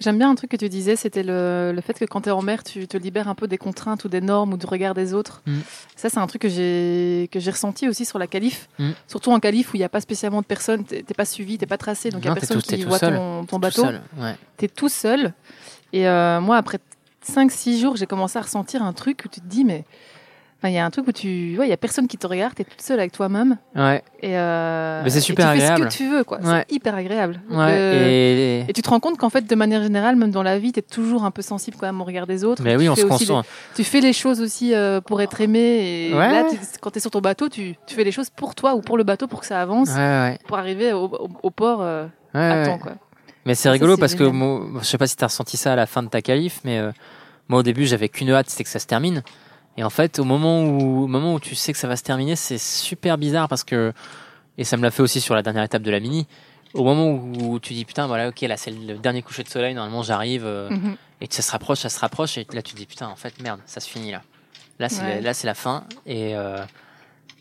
J'aime 0.00 0.18
bien 0.18 0.30
un 0.30 0.34
truc 0.34 0.50
que 0.50 0.56
tu 0.56 0.68
disais, 0.68 0.96
c'était 0.96 1.22
le, 1.22 1.72
le 1.74 1.80
fait 1.80 1.98
que 1.98 2.04
quand 2.04 2.22
tu 2.22 2.28
es 2.28 2.32
en 2.32 2.42
mer, 2.42 2.62
tu 2.62 2.86
te 2.86 2.96
libères 2.96 3.28
un 3.28 3.34
peu 3.34 3.48
des 3.48 3.58
contraintes 3.58 4.04
ou 4.04 4.08
des 4.08 4.20
normes 4.20 4.52
ou 4.52 4.56
du 4.56 4.66
regard 4.66 4.94
des 4.94 5.14
autres. 5.14 5.42
Mm. 5.46 5.58
Ça, 5.96 6.08
c'est 6.08 6.18
un 6.18 6.26
truc 6.26 6.42
que 6.42 6.48
j'ai 6.48 7.28
que 7.32 7.40
j'ai 7.40 7.50
ressenti 7.50 7.88
aussi 7.88 8.04
sur 8.04 8.18
la 8.18 8.26
qualif. 8.26 8.68
Mm. 8.78 8.90
Surtout 9.06 9.30
en 9.32 9.40
qualif 9.40 9.72
où 9.72 9.76
il 9.76 9.80
n'y 9.80 9.84
a 9.84 9.88
pas 9.88 10.00
spécialement 10.00 10.40
de 10.40 10.46
personnes, 10.46 10.84
t'es 10.84 11.02
pas 11.02 11.24
suivi, 11.24 11.58
t'es 11.58 11.66
pas 11.66 11.78
tracé, 11.78 12.10
donc 12.10 12.22
il 12.22 12.28
y 12.28 12.30
a 12.30 12.34
personne 12.34 12.60
tout- 12.62 12.74
qui 12.74 12.84
voit 12.84 12.98
seul. 12.98 13.14
ton, 13.14 13.44
ton 13.44 13.58
bateau. 13.58 13.86
Tu 14.56 14.64
es 14.64 14.68
tout 14.68 14.88
seul. 14.88 15.32
Et 15.92 16.06
euh, 16.08 16.40
moi, 16.40 16.56
après 16.56 16.78
5-6 17.26 17.80
jours, 17.80 17.96
j'ai 17.96 18.06
commencé 18.06 18.38
à 18.38 18.42
ressentir 18.42 18.82
un 18.82 18.92
truc 18.92 19.22
où 19.24 19.28
tu 19.28 19.40
te 19.40 19.46
dis, 19.46 19.64
mais 19.64 19.84
enfin, 20.58 20.68
il 20.68 20.74
y 20.74 20.78
a 20.78 20.84
un 20.84 20.90
truc 20.90 21.06
où 21.08 21.12
tu. 21.12 21.56
Ouais, 21.58 21.66
il 21.66 21.70
y 21.70 21.72
a 21.72 21.76
personne 21.76 22.06
qui 22.08 22.16
te 22.18 22.26
regarde, 22.26 22.54
tu 22.54 22.62
es 22.62 22.64
toute 22.64 22.80
seule 22.80 22.98
avec 23.00 23.12
toi-même. 23.12 23.56
Ouais, 23.76 24.02
Et, 24.22 24.36
euh, 24.36 25.00
Mais 25.04 25.10
c'est 25.10 25.18
et 25.18 25.20
super 25.22 25.46
tu 25.46 25.52
agréable. 25.52 25.84
fais 25.84 25.90
ce 25.90 25.96
que 25.98 26.02
tu 26.04 26.08
veux, 26.10 26.24
quoi. 26.24 26.38
Ouais. 26.40 26.64
C'est 26.68 26.74
hyper 26.74 26.94
agréable. 26.94 27.40
ouais. 27.50 27.56
Euh, 27.70 28.62
et... 28.66 28.70
et 28.70 28.72
tu 28.72 28.82
te 28.82 28.90
rends 28.90 29.00
compte 29.00 29.16
qu'en 29.18 29.30
fait, 29.30 29.46
de 29.48 29.54
manière 29.54 29.82
générale, 29.82 30.16
même 30.16 30.30
dans 30.30 30.42
la 30.42 30.58
vie, 30.58 30.72
tu 30.72 30.80
es 30.80 30.82
toujours 30.82 31.24
un 31.24 31.30
peu 31.30 31.42
sensible 31.42 31.76
quand 31.78 31.86
même 31.86 32.00
au 32.00 32.04
regard 32.04 32.26
des 32.26 32.44
autres. 32.44 32.62
Mais 32.62 32.72
Tu 32.72 32.78
oui, 32.80 32.88
on 32.88 32.96
se 32.96 33.04
conçoit. 33.06 33.42
des- 33.42 33.48
Tu 33.76 33.84
fais 33.84 34.00
les 34.00 34.12
choses 34.12 34.40
aussi 34.40 34.74
euh, 34.74 35.00
pour 35.00 35.20
être 35.22 35.40
aimé. 35.40 36.08
Et 36.10 36.14
Ouais. 36.14 36.30
là, 36.32 36.44
tu- 36.50 36.56
quand 36.80 36.90
tu 36.90 36.98
es 36.98 37.00
sur 37.00 37.10
ton 37.10 37.20
bateau, 37.20 37.48
tu, 37.48 37.76
tu 37.86 37.94
fais 37.94 38.04
les 38.04 38.12
choses 38.12 38.30
pour 38.30 38.54
toi 38.54 38.74
ou 38.74 38.80
pour 38.80 38.96
le 38.98 39.04
bateau 39.04 39.26
pour 39.26 39.40
que 39.40 39.46
ça 39.46 39.60
avance, 39.60 39.88
Ouais, 39.90 39.96
ouais. 39.96 40.38
pour 40.46 40.58
arriver 40.58 40.92
au, 40.92 41.04
au- 41.06 41.28
au 41.42 41.50
port 41.50 41.80
euh, 41.82 42.06
à 42.34 42.64
temps. 42.66 42.78
Quoi. 42.78 42.92
Mais 43.46 43.54
c'est 43.54 43.70
rigolo 43.70 43.96
parce 43.96 44.14
que 44.14 44.24
moi, 44.24 44.62
je 44.80 44.84
sais 44.84 44.98
pas 44.98 45.06
si 45.06 45.16
tu 45.16 45.24
as 45.24 45.28
ressenti 45.28 45.56
ça 45.56 45.72
à 45.72 45.76
la 45.76 45.86
fin 45.86 46.02
de 46.02 46.08
ta 46.08 46.20
qualif, 46.20 46.60
mais 46.64 46.80
moi 47.48 47.60
au 47.60 47.62
début 47.62 47.86
j'avais 47.86 48.08
qu'une 48.10 48.30
hâte, 48.30 48.50
c'était 48.50 48.64
que 48.64 48.68
ça 48.70 48.78
se 48.78 48.86
termine. 48.86 49.22
Et 49.78 49.84
en 49.84 49.90
fait, 49.90 50.18
au 50.18 50.24
moment 50.24 50.64
où, 50.64 51.04
au 51.04 51.06
moment 51.06 51.34
où 51.34 51.38
tu 51.40 51.54
sais 51.54 51.72
que 51.72 51.78
ça 51.78 51.86
va 51.86 51.94
se 51.94 52.02
terminer, 52.02 52.34
c'est 52.34 52.58
super 52.58 53.16
bizarre 53.16 53.48
parce 53.48 53.62
que, 53.62 53.92
et 54.58 54.64
ça 54.64 54.76
me 54.76 54.82
l'a 54.82 54.90
fait 54.90 55.02
aussi 55.02 55.20
sur 55.20 55.36
la 55.36 55.42
dernière 55.42 55.62
étape 55.62 55.82
de 55.82 55.90
la 55.92 56.00
mini, 56.00 56.26
au 56.74 56.82
moment 56.82 57.06
où 57.12 57.60
tu 57.60 57.74
dis 57.74 57.84
putain, 57.84 58.08
voilà, 58.08 58.28
ok, 58.28 58.40
là 58.40 58.56
c'est 58.56 58.72
le 58.72 58.98
dernier 58.98 59.22
coucher 59.22 59.44
de 59.44 59.48
soleil, 59.48 59.74
normalement 59.74 60.02
j'arrive, 60.02 60.44
euh, 60.44 60.68
Mhm. 60.70 60.96
et 61.20 61.28
ça 61.30 61.42
se 61.42 61.52
rapproche, 61.52 61.78
ça 61.78 61.90
se 61.90 62.00
rapproche, 62.00 62.38
et 62.38 62.46
là 62.52 62.60
tu 62.60 62.74
dis 62.74 62.86
putain, 62.86 63.06
en 63.06 63.14
fait, 63.14 63.38
merde, 63.40 63.60
ça 63.66 63.78
se 63.78 63.88
finit 63.88 64.10
là. 64.10 64.22
Là 64.80 64.88
c'est 64.88 65.04
Ouais. 65.04 65.20
la, 65.20 65.32
la 65.44 65.54
fin, 65.54 65.84
et, 66.06 66.34
euh, 66.34 66.64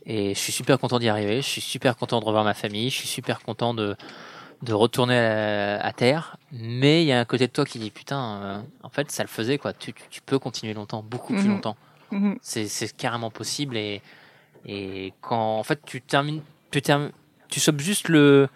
et 0.06 0.36
je 0.36 0.40
suis 0.40 0.54
super 0.54 0.78
content 0.78 1.00
d'y 1.00 1.10
arriver, 1.10 1.42
je 1.42 1.48
suis 1.48 1.62
super 1.62 1.98
content 1.98 2.20
de 2.20 2.26
revoir 2.26 2.44
ma 2.44 2.54
famille, 2.54 2.92
je 2.92 2.98
suis 2.98 3.08
super 3.08 3.42
content 3.42 3.74
de, 3.74 3.96
de 4.62 4.74
retourner 4.74 5.18
à, 5.18 5.80
à 5.84 5.92
terre, 5.92 6.38
mais 6.52 7.02
il 7.02 7.08
y 7.08 7.12
a 7.14 7.20
un 7.20 7.26
côté 7.26 7.48
de 7.48 7.52
toi 7.52 7.66
qui 7.66 7.80
dit 7.80 7.90
putain, 7.90 8.40
euh, 8.44 8.60
en 8.84 8.90
fait 8.90 9.10
ça 9.12 9.24
le 9.24 9.28
faisait 9.30 9.58
quoi, 9.58 9.74
tu, 9.74 9.92
tu, 9.92 10.04
tu 10.12 10.22
peux 10.22 10.38
continuer 10.38 10.76
longtemps, 10.76 11.02
beaucoup 11.02 11.34
plus 11.34 11.46
Mhm. 11.48 11.56
longtemps. 11.56 11.76
Mhm. 12.12 12.38
C'est 12.42 12.96
carrément 12.96 13.30
possible 13.32 13.76
et, 13.78 14.02
et 14.66 15.14
quand 15.22 15.58
en 15.60 15.64
fait 15.64 15.80
tu 15.86 16.02
termines, 16.02 16.42
tu, 16.72 16.82
termines, 16.82 17.12
tu 17.50 17.60
chopes 17.60 17.80
juste 17.80 18.10
le, 18.10 18.48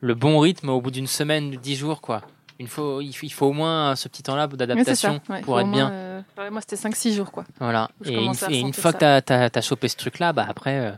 le 0.00 0.14
bon 0.14 0.38
rythme 0.38 0.68
au 0.70 0.80
bout 0.80 0.90
d'une 0.90 1.06
semaine, 1.06 1.50
dix 1.50 1.76
jours 1.76 2.00
quoi. 2.00 2.22
Il 2.60 2.68
faut, 2.68 3.00
il 3.00 3.12
faut, 3.12 3.26
il 3.26 3.30
faut 3.32 3.46
au 3.46 3.52
moins 3.52 3.96
ce 3.96 4.08
petit 4.08 4.22
temps-là 4.22 4.46
d'adaptation. 4.46 5.20
Ouais, 5.28 5.40
pour 5.40 5.58
être 5.58 5.70
bien. 5.70 5.90
euh, 5.90 6.22
moi, 6.52 6.60
c'était 6.60 6.76
5-6 6.76 7.12
jours. 7.14 7.32
quoi. 7.32 7.44
Voilà. 7.58 7.90
Et 8.04 8.14
une, 8.14 8.32
et 8.48 8.72
fois 8.72 8.92
ça. 8.92 9.20
que 9.20 9.48
tu 9.50 9.58
as, 9.58 9.60
chopé 9.62 9.88
ce 9.88 9.96
truc-là, 9.96 10.32
bah 10.32 10.46
après, 10.48 10.78
euh, 10.78 10.92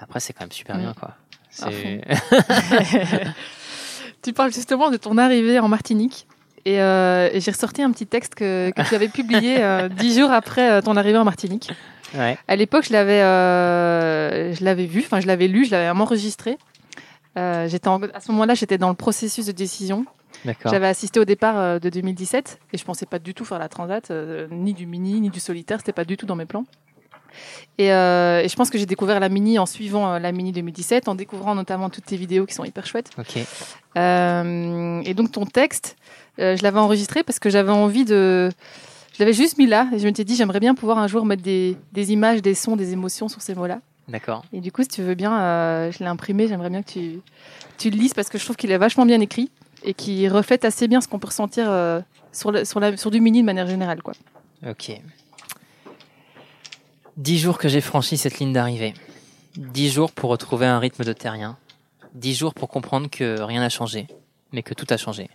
après 0.00 0.20
c'est 0.20 0.32
quand 0.32 0.44
même 0.44 0.52
super 0.52 0.76
Mm. 0.76 0.80
bien 0.80 0.94
quoi. 0.94 1.14
Tu 4.22 4.32
parles 4.32 4.52
justement 4.52 4.90
de 4.90 4.96
ton 4.96 5.16
arrivée 5.18 5.58
en 5.58 5.68
Martinique. 5.68 6.26
Et, 6.68 6.82
euh, 6.82 7.30
et 7.32 7.40
j'ai 7.40 7.50
ressorti 7.50 7.80
un 7.82 7.90
petit 7.92 8.06
texte 8.06 8.34
que, 8.34 8.70
que 8.76 8.86
tu 8.86 8.94
avais 8.94 9.08
publié 9.08 9.56
euh, 9.62 9.88
dix 9.88 10.18
jours 10.18 10.30
après 10.30 10.70
euh, 10.70 10.80
ton 10.82 10.96
arrivée 10.96 11.16
en 11.16 11.24
Martinique. 11.24 11.70
ouais. 12.14 12.36
À 12.46 12.56
l'époque, 12.56 12.84
je 12.86 12.92
l'avais, 12.92 13.20
je 14.54 14.64
l'avais 14.64 14.84
vu, 14.84 15.00
enfin 15.00 15.20
je 15.20 15.26
l'avais 15.26 15.48
lu, 15.48 15.64
je 15.64 15.70
l'avais 15.70 15.86
vraiment 15.86 16.04
enregistré. 16.04 16.58
J'étais 17.36 17.88
en- 17.88 18.02
à 18.02 18.20
ce 18.20 18.30
moment-là, 18.32 18.54
j'étais 18.54 18.78
dans 18.78 18.88
le 18.90 18.96
processus 18.96 19.46
de 19.46 19.52
décision. 19.52 20.04
J'avais 20.70 20.88
assisté 20.88 21.18
au 21.20 21.24
départ 21.24 21.80
de 21.80 21.88
2017 21.88 22.58
et 22.72 22.78
je 22.78 22.84
pensais 22.84 23.06
pas 23.06 23.18
du 23.18 23.32
tout 23.34 23.44
faire 23.44 23.58
la 23.58 23.68
transat, 23.68 24.12
ni 24.50 24.74
du 24.74 24.86
mini, 24.86 25.20
ni 25.20 25.30
du 25.30 25.40
solitaire, 25.40 25.78
c'était 25.78 25.92
pas 25.92 26.04
du 26.04 26.16
tout 26.16 26.26
dans 26.26 26.36
mes 26.36 26.46
plans. 26.46 26.64
Et, 27.78 27.92
euh, 27.92 28.40
et 28.42 28.48
je 28.48 28.56
pense 28.56 28.70
que 28.70 28.78
j'ai 28.78 28.86
découvert 28.86 29.20
la 29.20 29.28
mini 29.28 29.58
en 29.58 29.66
suivant 29.66 30.14
euh, 30.14 30.18
la 30.18 30.32
mini 30.32 30.52
2017, 30.52 31.08
en 31.08 31.14
découvrant 31.14 31.54
notamment 31.54 31.90
toutes 31.90 32.06
tes 32.06 32.16
vidéos 32.16 32.46
qui 32.46 32.54
sont 32.54 32.64
hyper 32.64 32.86
chouettes. 32.86 33.10
Ok. 33.18 33.38
Euh, 33.96 35.00
et 35.04 35.14
donc 35.14 35.32
ton 35.32 35.44
texte, 35.46 35.96
je 36.38 36.62
l'avais 36.62 36.78
enregistré 36.78 37.22
parce 37.24 37.38
que 37.38 37.50
j'avais 37.50 37.72
envie 37.72 38.04
de... 38.04 38.50
Je 39.14 39.24
l'avais 39.24 39.32
juste 39.32 39.58
mis 39.58 39.66
là 39.66 39.88
et 39.92 39.98
je 39.98 40.06
me 40.08 40.14
suis 40.14 40.24
dit 40.24 40.36
j'aimerais 40.36 40.60
bien 40.60 40.76
pouvoir 40.76 40.98
un 40.98 41.08
jour 41.08 41.24
mettre 41.26 41.42
des, 41.42 41.76
des 41.92 42.12
images, 42.12 42.40
des 42.40 42.54
sons, 42.54 42.76
des 42.76 42.92
émotions 42.92 43.28
sur 43.28 43.42
ces 43.42 43.54
mots-là. 43.56 43.80
D'accord. 44.06 44.44
Et 44.52 44.60
du 44.60 44.70
coup, 44.70 44.82
si 44.82 44.88
tu 44.88 45.02
veux 45.02 45.14
bien, 45.16 45.90
je 45.90 45.98
l'ai 45.98 46.06
imprimé, 46.06 46.46
j'aimerais 46.46 46.70
bien 46.70 46.82
que 46.82 46.90
tu, 46.90 47.20
tu 47.78 47.90
le 47.90 47.96
lises 47.96 48.14
parce 48.14 48.28
que 48.28 48.38
je 48.38 48.44
trouve 48.44 48.56
qu'il 48.56 48.70
est 48.70 48.78
vachement 48.78 49.04
bien 49.04 49.20
écrit 49.20 49.50
et 49.84 49.92
qui 49.92 50.28
reflète 50.28 50.64
assez 50.64 50.86
bien 50.88 51.00
ce 51.00 51.08
qu'on 51.08 51.18
peut 51.18 51.26
ressentir 51.26 51.66
sur, 52.32 52.52
le- 52.52 52.64
sur, 52.64 52.78
la, 52.78 52.96
sur 52.96 53.10
du 53.10 53.20
mini 53.20 53.40
de 53.40 53.46
manière 53.46 53.66
générale. 53.66 54.02
Quoi. 54.02 54.14
Ok. 54.68 54.92
Dix 57.18 57.40
jours 57.40 57.58
que 57.58 57.66
j'ai 57.66 57.80
franchi 57.80 58.16
cette 58.16 58.38
ligne 58.38 58.52
d'arrivée. 58.52 58.94
Dix 59.56 59.90
jours 59.90 60.12
pour 60.12 60.30
retrouver 60.30 60.66
un 60.66 60.78
rythme 60.78 61.02
de 61.02 61.12
terrien. 61.12 61.58
Dix 62.14 62.32
jours 62.36 62.54
pour 62.54 62.68
comprendre 62.68 63.10
que 63.10 63.40
rien 63.40 63.58
n'a 63.58 63.70
changé, 63.70 64.06
mais 64.52 64.62
que 64.62 64.72
tout 64.72 64.86
a 64.90 64.96
changé. 64.96 65.28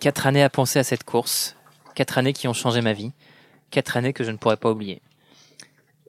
Quatre 0.00 0.26
années 0.26 0.42
à 0.42 0.50
penser 0.50 0.78
à 0.78 0.84
cette 0.84 1.04
course. 1.04 1.56
Quatre 1.94 2.18
années 2.18 2.34
qui 2.34 2.46
ont 2.46 2.52
changé 2.52 2.82
ma 2.82 2.92
vie. 2.92 3.12
Quatre 3.70 3.96
années 3.96 4.12
que 4.12 4.22
je 4.22 4.30
ne 4.30 4.36
pourrai 4.36 4.58
pas 4.58 4.70
oublier. 4.70 5.00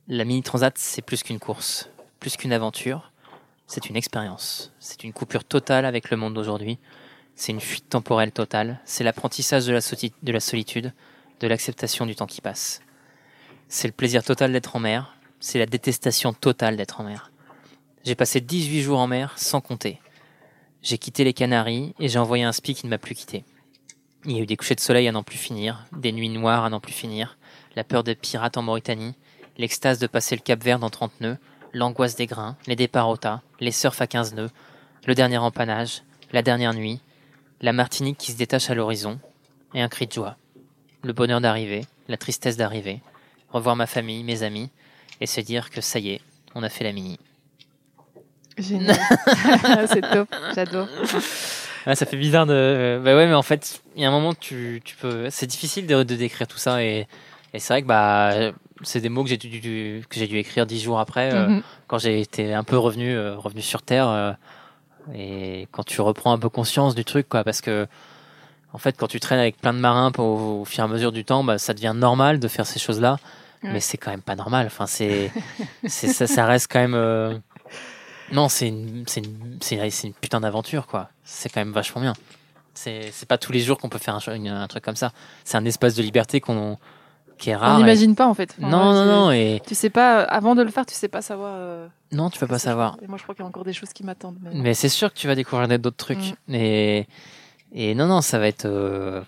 La 0.09 0.25
Mini 0.25 0.43
Transat, 0.43 0.77
c'est 0.77 1.01
plus 1.01 1.23
qu'une 1.23 1.39
course, 1.39 1.89
plus 2.19 2.35
qu'une 2.35 2.51
aventure. 2.51 3.13
C'est 3.67 3.89
une 3.89 3.95
expérience. 3.95 4.73
C'est 4.79 5.05
une 5.05 5.13
coupure 5.13 5.45
totale 5.45 5.85
avec 5.85 6.09
le 6.09 6.17
monde 6.17 6.33
d'aujourd'hui. 6.33 6.77
C'est 7.35 7.53
une 7.53 7.61
fuite 7.61 7.87
temporelle 7.87 8.33
totale. 8.33 8.81
C'est 8.83 9.05
l'apprentissage 9.05 9.65
de 9.65 9.71
la, 9.71 9.79
de 9.79 10.31
la 10.33 10.39
solitude, 10.41 10.91
de 11.39 11.47
l'acceptation 11.47 12.05
du 12.05 12.15
temps 12.15 12.27
qui 12.27 12.41
passe. 12.41 12.81
C'est 13.75 13.87
le 13.87 13.93
plaisir 13.93 14.23
total 14.23 14.51
d'être 14.51 14.75
en 14.75 14.79
mer. 14.79 15.17
C'est 15.39 15.57
la 15.57 15.65
détestation 15.65 16.31
totale 16.31 16.77
d'être 16.77 17.01
en 17.01 17.05
mer. 17.05 17.31
J'ai 18.03 18.13
passé 18.13 18.39
18 18.39 18.83
jours 18.83 18.99
en 18.99 19.07
mer 19.07 19.33
sans 19.35 19.61
compter. 19.61 19.99
J'ai 20.83 20.99
quitté 20.99 21.23
les 21.23 21.33
Canaries 21.33 21.95
et 21.97 22.07
j'ai 22.07 22.19
envoyé 22.19 22.43
un 22.43 22.51
spi 22.51 22.75
qui 22.75 22.85
ne 22.85 22.91
m'a 22.91 22.99
plus 22.99 23.15
quitté. 23.15 23.45
Il 24.25 24.33
y 24.33 24.37
a 24.37 24.43
eu 24.43 24.45
des 24.45 24.57
couchers 24.57 24.75
de 24.75 24.79
soleil 24.79 25.07
à 25.07 25.11
n'en 25.11 25.23
plus 25.23 25.39
finir, 25.39 25.87
des 25.91 26.11
nuits 26.11 26.29
noires 26.29 26.65
à 26.65 26.69
n'en 26.69 26.79
plus 26.79 26.93
finir, 26.93 27.39
la 27.75 27.83
peur 27.83 28.03
des 28.03 28.13
pirates 28.13 28.57
en 28.57 28.61
Mauritanie, 28.61 29.15
l'extase 29.57 29.97
de 29.97 30.05
passer 30.05 30.35
le 30.35 30.41
Cap 30.41 30.63
Vert 30.63 30.77
dans 30.77 30.91
30 30.91 31.21
nœuds, 31.21 31.39
l'angoisse 31.73 32.15
des 32.15 32.27
grains, 32.27 32.55
les 32.67 32.75
départs 32.75 33.09
au 33.09 33.17
tas, 33.17 33.41
les 33.59 33.71
surfs 33.71 34.03
à 34.03 34.05
15 34.05 34.35
nœuds, 34.35 34.51
le 35.07 35.15
dernier 35.15 35.39
empannage, 35.39 36.03
la 36.31 36.43
dernière 36.43 36.75
nuit, 36.75 37.01
la 37.59 37.73
Martinique 37.73 38.19
qui 38.19 38.33
se 38.33 38.37
détache 38.37 38.69
à 38.69 38.75
l'horizon, 38.75 39.19
et 39.73 39.81
un 39.81 39.89
cri 39.89 40.05
de 40.05 40.13
joie. 40.13 40.37
Le 41.01 41.11
bonheur 41.11 41.41
d'arriver, 41.41 41.87
la 42.07 42.17
tristesse 42.17 42.55
d'arriver, 42.55 43.01
revoir 43.53 43.75
ma 43.75 43.85
famille, 43.87 44.23
mes 44.23 44.43
amis, 44.43 44.69
et 45.21 45.25
se 45.27 45.41
dire 45.41 45.69
que 45.69 45.81
ça 45.81 45.99
y 45.99 46.09
est, 46.09 46.21
on 46.55 46.63
a 46.63 46.69
fait 46.69 46.83
la 46.83 46.91
mini. 46.91 47.19
Génial. 48.57 48.95
c'est 49.87 50.01
top, 50.11 50.27
j'adore. 50.55 50.87
Ah, 51.85 51.95
ça 51.95 52.05
fait 52.05 52.17
bizarre 52.17 52.45
de. 52.45 53.01
Bah 53.03 53.15
ouais, 53.15 53.27
mais 53.27 53.33
en 53.33 53.41
fait, 53.41 53.81
il 53.95 54.01
y 54.01 54.05
a 54.05 54.07
un 54.07 54.11
moment, 54.11 54.33
tu, 54.33 54.81
tu 54.85 54.95
peux. 54.95 55.29
C'est 55.29 55.47
difficile 55.47 55.87
de, 55.87 56.03
de 56.03 56.15
décrire 56.15 56.47
tout 56.47 56.57
ça, 56.57 56.83
et, 56.83 57.07
et 57.53 57.59
c'est 57.59 57.73
vrai 57.73 57.81
que 57.81 57.87
bah, 57.87 58.51
c'est 58.83 59.01
des 59.01 59.09
mots 59.09 59.23
que 59.23 59.29
j'ai 59.29 59.37
dû, 59.37 59.49
dû- 59.59 60.03
que 60.09 60.19
j'ai 60.19 60.27
dû 60.27 60.37
écrire 60.37 60.65
dix 60.65 60.81
jours 60.81 60.99
après, 60.99 61.33
euh, 61.33 61.47
Mhm. 61.49 61.61
quand 61.87 61.97
j'ai 61.97 62.21
été 62.21 62.53
un 62.53 62.63
peu 62.63 62.77
revenu, 62.77 63.11
euh, 63.13 63.35
revenu 63.37 63.61
sur 63.61 63.81
terre, 63.81 64.07
euh, 64.07 64.31
et 65.13 65.67
quand 65.71 65.83
tu 65.83 65.99
reprends 66.01 66.31
un 66.31 66.39
peu 66.39 66.49
conscience 66.49 66.95
du 66.95 67.05
truc, 67.05 67.27
quoi, 67.29 67.43
parce 67.43 67.61
que. 67.61 67.87
En 68.75 68.79
fait, 68.79 68.97
quand 68.97 69.05
tu 69.07 69.19
traînes 69.19 69.37
avec 69.39 69.61
plein 69.61 69.71
de 69.71 69.77
marins 69.77 70.11
au, 70.17 70.61
au 70.61 70.65
fur 70.65 70.79
et 70.79 70.83
à 70.83 70.87
mesure 70.87 71.11
du 71.11 71.23
temps, 71.23 71.43
bah, 71.43 71.59
ça 71.59 71.75
devient 71.75 71.93
normal 71.95 72.39
de 72.39 72.47
faire 72.47 72.65
ces 72.65 72.79
choses-là. 72.79 73.17
Mais 73.63 73.79
c'est 73.79 73.97
quand 73.97 74.11
même 74.11 74.21
pas 74.21 74.35
normal. 74.35 74.65
Enfin, 74.67 74.85
c'est, 74.87 75.31
c'est 75.85 76.07
ça, 76.07 76.27
ça 76.27 76.45
reste 76.45 76.71
quand 76.71 76.79
même. 76.79 76.93
euh, 76.95 77.37
Non, 78.31 78.49
c'est 78.49 78.67
une, 78.69 79.03
c'est 79.07 79.21
une, 79.21 79.57
c'est 79.61 79.89
c'est 79.89 80.07
une 80.07 80.13
putain 80.13 80.41
d'aventure, 80.41 80.87
quoi. 80.87 81.09
C'est 81.23 81.49
quand 81.49 81.61
même 81.61 81.71
vachement 81.73 82.01
bien. 82.01 82.13
C'est, 82.73 83.09
c'est 83.11 83.27
pas 83.27 83.37
tous 83.37 83.51
les 83.51 83.59
jours 83.59 83.77
qu'on 83.77 83.89
peut 83.89 83.99
faire 83.99 84.15
un, 84.15 84.35
une- 84.35 84.65
truc 84.67 84.83
comme 84.83 84.95
ça. 84.95 85.11
C'est 85.43 85.57
un 85.57 85.65
espace 85.65 85.93
de 85.95 86.01
liberté 86.01 86.41
qu'on, 86.41 86.77
qui 87.37 87.51
est 87.51 87.55
rare. 87.55 87.75
On 87.75 87.77
et- 87.77 87.81
n'imagine 87.81 88.15
pas 88.15 88.25
en 88.27 88.33
fait. 88.33 88.55
Enfin, 88.57 88.69
Non, 88.69 88.89
ouais, 88.89 88.93
non, 88.95 89.05
non, 89.05 89.31
et 89.31 89.61
Tu 89.67 89.75
sais 89.75 89.91
pas, 89.91 90.23
avant 90.23 90.55
de 90.55 90.63
le 90.63 90.71
faire, 90.71 90.85
tu 90.85 90.95
sais 90.95 91.07
pas 91.07 91.21
savoir. 91.21 91.53
euh, 91.55 91.87
non, 92.11 92.29
tu 92.31 92.39
peux 92.39 92.47
pas 92.47 92.57
savoir. 92.59 92.97
Et 93.03 93.07
moi, 93.07 93.17
je 93.17 93.23
crois 93.23 93.35
qu'il 93.35 93.43
y 93.43 93.45
a 93.45 93.47
encore 93.47 93.63
des 93.63 93.73
choses 93.73 93.93
qui 93.93 94.03
m'attendent. 94.03 94.37
mais- 94.41 94.51
Mais 94.55 94.73
c'est 94.73 94.89
sûr 94.89 95.13
que 95.13 95.17
tu 95.19 95.27
vas 95.27 95.35
découvrir 95.35 95.67
d'autres 95.79 95.97
trucs. 95.97 96.33
Et, 96.49 97.05
et 97.73 97.93
non, 97.95 98.07
non, 98.07 98.21
ça 98.21 98.39
va 98.39 98.47
être. 98.47 98.65
euh, 98.65 99.21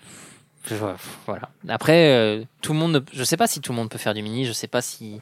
voilà. 1.26 1.48
Après, 1.68 2.12
euh, 2.14 2.44
tout 2.62 2.72
le 2.72 2.78
monde. 2.78 3.04
Je 3.12 3.24
sais 3.24 3.36
pas 3.36 3.46
si 3.46 3.60
tout 3.60 3.72
le 3.72 3.76
monde 3.76 3.88
peut 3.90 3.98
faire 3.98 4.14
du 4.14 4.22
mini. 4.22 4.44
Je 4.44 4.52
sais 4.52 4.66
pas 4.68 4.82
si. 4.82 5.20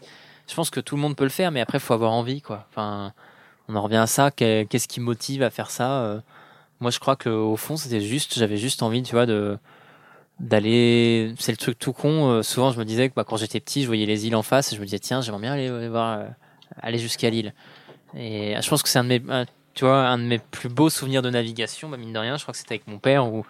Je 0.49 0.55
pense 0.55 0.71
que 0.71 0.81
tout 0.81 0.97
le 0.97 1.03
monde 1.03 1.17
peut 1.17 1.25
le 1.25 1.31
faire, 1.31 1.51
mais 1.51 1.61
après, 1.61 1.79
faut 1.79 1.95
avoir 1.95 2.13
envie, 2.13 2.43
quoi. 2.43 2.67
Enfin, 2.71 3.13
on 3.69 3.77
en 3.77 3.83
revient 3.83 3.97
à 3.97 4.07
ça. 4.07 4.31
qu'est- 4.31 4.67
Qu'est-ce 4.69 4.89
qui 4.89 5.01
motive 5.01 5.43
à 5.43 5.51
faire 5.51 5.71
ça 5.71 6.03
euh, 6.03 6.21
Moi, 6.81 6.91
je 6.91 6.99
crois 6.99 7.17
que 7.17 7.29
au 7.31 7.57
fond, 7.57 7.77
c'était 7.77 8.01
juste. 8.01 8.35
J'avais 8.39 8.57
juste 8.59 8.83
envie, 8.83 9.03
tu 9.03 9.13
vois, 9.15 9.27
de 9.27 9.59
d'aller 10.41 11.33
c'est 11.39 11.53
le 11.53 11.57
truc 11.57 11.79
tout 11.79 11.93
con 11.93 12.29
euh, 12.29 12.43
souvent 12.43 12.73
je 12.73 12.79
me 12.81 12.85
disais 12.85 13.09
que 13.09 13.15
bah, 13.15 13.23
quand 13.23 13.37
j'étais 13.37 13.61
petit 13.61 13.83
je 13.83 13.87
voyais 13.87 14.05
les 14.05 14.27
îles 14.27 14.35
en 14.35 14.43
face 14.43 14.73
et 14.73 14.77
je 14.77 14.81
me 14.81 14.85
disais 14.85 14.99
tiens 14.99 15.21
j'aimerais 15.21 15.41
bien 15.43 15.53
aller 15.53 15.89
voir 15.89 16.25
aller 16.83 16.99
jusqu'à 16.99 17.31
l'île 17.31 17.55
et 18.17 18.57
je 18.61 18.69
pense 18.69 18.83
que 18.83 18.89
c'est 18.89 18.99
un 18.99 19.05
de 19.05 19.09
mes 19.11 19.23
tu 19.75 19.85
vois 19.85 20.09
un 20.09 20.19
de 20.19 20.25
mes 20.25 20.41
plus 20.41 20.69
beaux 20.69 20.91
souvenirs 20.91 21.23
de 21.23 21.31
navigation 21.31 21.89
bah, 21.89 21.97
mine 21.99 22.13
de 22.13 22.19
rien 22.19 22.37
je 22.37 22.43
crois 22.43 22.51
que 22.51 22.59
c'était 22.59 22.75
avec 22.75 22.89
mon 22.89 22.99
père 22.99 23.33
où 23.33 23.47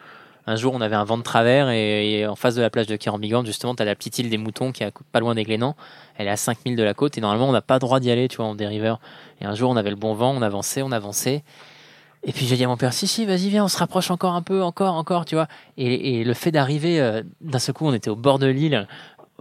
un 0.46 0.56
jour 0.56 0.74
on 0.74 0.80
avait 0.80 0.96
un 0.96 1.04
vent 1.04 1.18
de 1.18 1.22
travers 1.22 1.70
et, 1.70 2.26
en 2.26 2.36
face 2.36 2.54
de 2.54 2.62
la 2.62 2.70
plage 2.70 2.86
de 2.86 2.96
Kerambigante 2.96 3.46
justement 3.46 3.74
tu 3.74 3.82
as 3.82 3.86
la 3.86 3.94
petite 3.94 4.18
île 4.18 4.30
des 4.30 4.38
moutons 4.38 4.72
qui 4.72 4.82
est 4.82 4.92
pas 5.12 5.20
loin 5.20 5.34
des 5.34 5.44
Glénans 5.44 5.76
elle 6.16 6.26
est 6.26 6.30
à 6.30 6.36
5000 6.36 6.76
de 6.76 6.82
la 6.82 6.94
côte 6.94 7.16
et 7.18 7.20
normalement 7.20 7.48
on 7.48 7.52
n'a 7.52 7.62
pas 7.62 7.78
droit 7.78 8.00
d'y 8.00 8.10
aller 8.10 8.28
tu 8.28 8.36
vois 8.36 8.46
en 8.46 8.54
dériveur 8.54 9.00
et 9.40 9.46
un 9.46 9.54
jour 9.54 9.70
on 9.70 9.76
avait 9.76 9.90
le 9.90 9.96
bon 9.96 10.14
vent 10.14 10.32
on 10.32 10.42
avançait 10.42 10.82
on 10.82 10.92
avançait 10.92 11.42
et 12.26 12.32
puis 12.32 12.46
j'ai 12.46 12.56
dit 12.56 12.64
à 12.64 12.68
mon 12.68 12.76
père, 12.76 12.92
si, 12.92 13.06
si, 13.06 13.26
vas-y, 13.26 13.50
viens, 13.50 13.64
on 13.64 13.68
se 13.68 13.76
rapproche 13.76 14.10
encore 14.10 14.32
un 14.32 14.42
peu, 14.42 14.62
encore, 14.62 14.94
encore, 14.94 15.26
tu 15.26 15.34
vois. 15.34 15.46
Et, 15.76 16.24
le 16.24 16.34
fait 16.34 16.50
d'arriver, 16.50 17.00
euh, 17.00 17.22
d'un 17.42 17.58
seul 17.58 17.74
coup, 17.74 17.86
on 17.86 17.92
était 17.92 18.08
au 18.08 18.16
bord 18.16 18.38
de 18.38 18.46
l'île, 18.46 18.88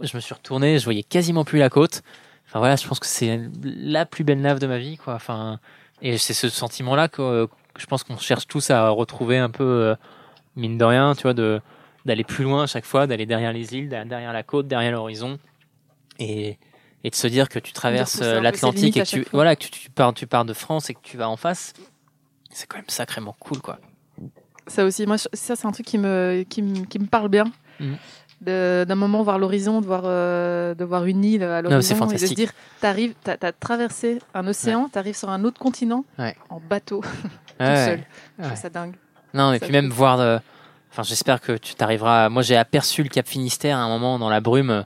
je 0.02 0.14
me 0.14 0.20
suis 0.20 0.34
retourné, 0.34 0.78
je 0.78 0.84
voyais 0.84 1.02
quasiment 1.02 1.44
plus 1.44 1.58
la 1.58 1.70
côte. 1.70 2.02
Enfin 2.46 2.58
voilà, 2.58 2.76
je 2.76 2.86
pense 2.86 3.00
que 3.00 3.06
c'est 3.06 3.40
la 3.64 4.04
plus 4.04 4.22
belle 4.22 4.40
nave 4.40 4.58
de 4.58 4.66
ma 4.66 4.78
vie, 4.78 4.98
quoi. 4.98 5.14
Enfin, 5.14 5.58
et 6.02 6.18
c'est 6.18 6.34
ce 6.34 6.50
sentiment-là 6.50 7.08
que, 7.08 7.48
je 7.78 7.86
pense 7.86 8.04
qu'on 8.04 8.18
cherche 8.18 8.46
tous 8.46 8.70
à 8.70 8.90
retrouver 8.90 9.38
un 9.38 9.50
peu, 9.50 9.64
euh, 9.64 9.94
mine 10.56 10.78
de 10.78 10.84
rien, 10.84 11.14
tu 11.14 11.22
vois, 11.22 11.34
de 11.34 11.60
d'aller 12.04 12.24
plus 12.24 12.44
loin 12.44 12.64
à 12.64 12.66
chaque 12.66 12.84
fois, 12.84 13.06
d'aller 13.06 13.24
derrière 13.24 13.52
les 13.52 13.74
îles, 13.74 13.88
derrière 13.88 14.32
la 14.32 14.42
côte, 14.42 14.68
derrière 14.68 14.92
l'horizon. 14.92 15.38
Et, 16.18 16.58
et 17.02 17.10
de 17.10 17.14
se 17.14 17.26
dire 17.26 17.48
que 17.48 17.58
tu 17.58 17.72
traverses 17.72 18.20
l'Atlantique 18.20 18.96
et 18.98 19.00
que 19.00 19.06
tu, 19.06 19.26
voilà, 19.32 19.56
que 19.56 19.64
tu, 19.64 19.90
pars, 19.90 20.12
tu 20.12 20.26
pars 20.26 20.44
de 20.44 20.52
France 20.52 20.90
et 20.90 20.94
que 20.94 21.00
tu 21.02 21.16
vas 21.16 21.28
en 21.28 21.36
face 21.36 21.72
c'est 22.54 22.66
quand 22.66 22.78
même 22.78 22.88
sacrément 22.88 23.36
cool, 23.38 23.60
quoi. 23.60 23.78
Ça 24.66 24.84
aussi, 24.84 25.06
moi, 25.06 25.18
ça, 25.18 25.28
c'est 25.32 25.66
un 25.66 25.72
truc 25.72 25.84
qui 25.84 25.98
me, 25.98 26.44
qui 26.48 26.62
me, 26.62 26.86
qui 26.86 26.98
me 26.98 27.06
parle 27.06 27.28
bien. 27.28 27.44
Mhm. 27.80 27.96
D'un 28.40 28.94
moment 28.94 29.22
voir 29.22 29.38
l'horizon, 29.38 29.80
de 29.80 29.86
voir, 29.86 30.02
euh, 30.04 30.74
de 30.74 30.84
voir 30.84 31.06
une 31.06 31.24
île 31.24 31.42
à 31.42 31.62
l'horizon 31.62 32.08
et 32.10 32.14
de 32.14 32.18
se 32.18 32.34
dire, 32.34 32.52
tu 32.80 32.86
as, 32.86 33.38
as, 33.40 33.52
traversé 33.52 34.18
un 34.34 34.46
océan, 34.46 34.88
tu 34.92 34.98
arrives 34.98 35.16
sur 35.16 35.30
un 35.30 35.44
autre 35.44 35.58
continent 35.58 36.04
en 36.50 36.60
bateau, 36.60 37.00
tout 37.58 37.64
seul. 37.64 38.00
Je 38.38 38.44
trouve 38.44 38.56
ça 38.56 38.68
dingue. 38.68 38.94
Non, 39.34 39.52
et 39.52 39.58
puis 39.58 39.72
même 39.72 39.90
voir. 39.90 40.20
Euh, 40.20 40.38
enfin, 40.92 41.02
j'espère 41.02 41.40
que 41.40 41.52
tu 41.52 41.74
t'arriveras. 41.74 42.28
Moi, 42.28 42.42
j'ai 42.42 42.56
aperçu 42.56 43.02
le 43.02 43.08
Cap 43.08 43.26
Finistère 43.26 43.76
à 43.76 43.80
un 43.80 43.88
moment 43.88 44.18
dans 44.18 44.30
la 44.30 44.40
brume. 44.40 44.84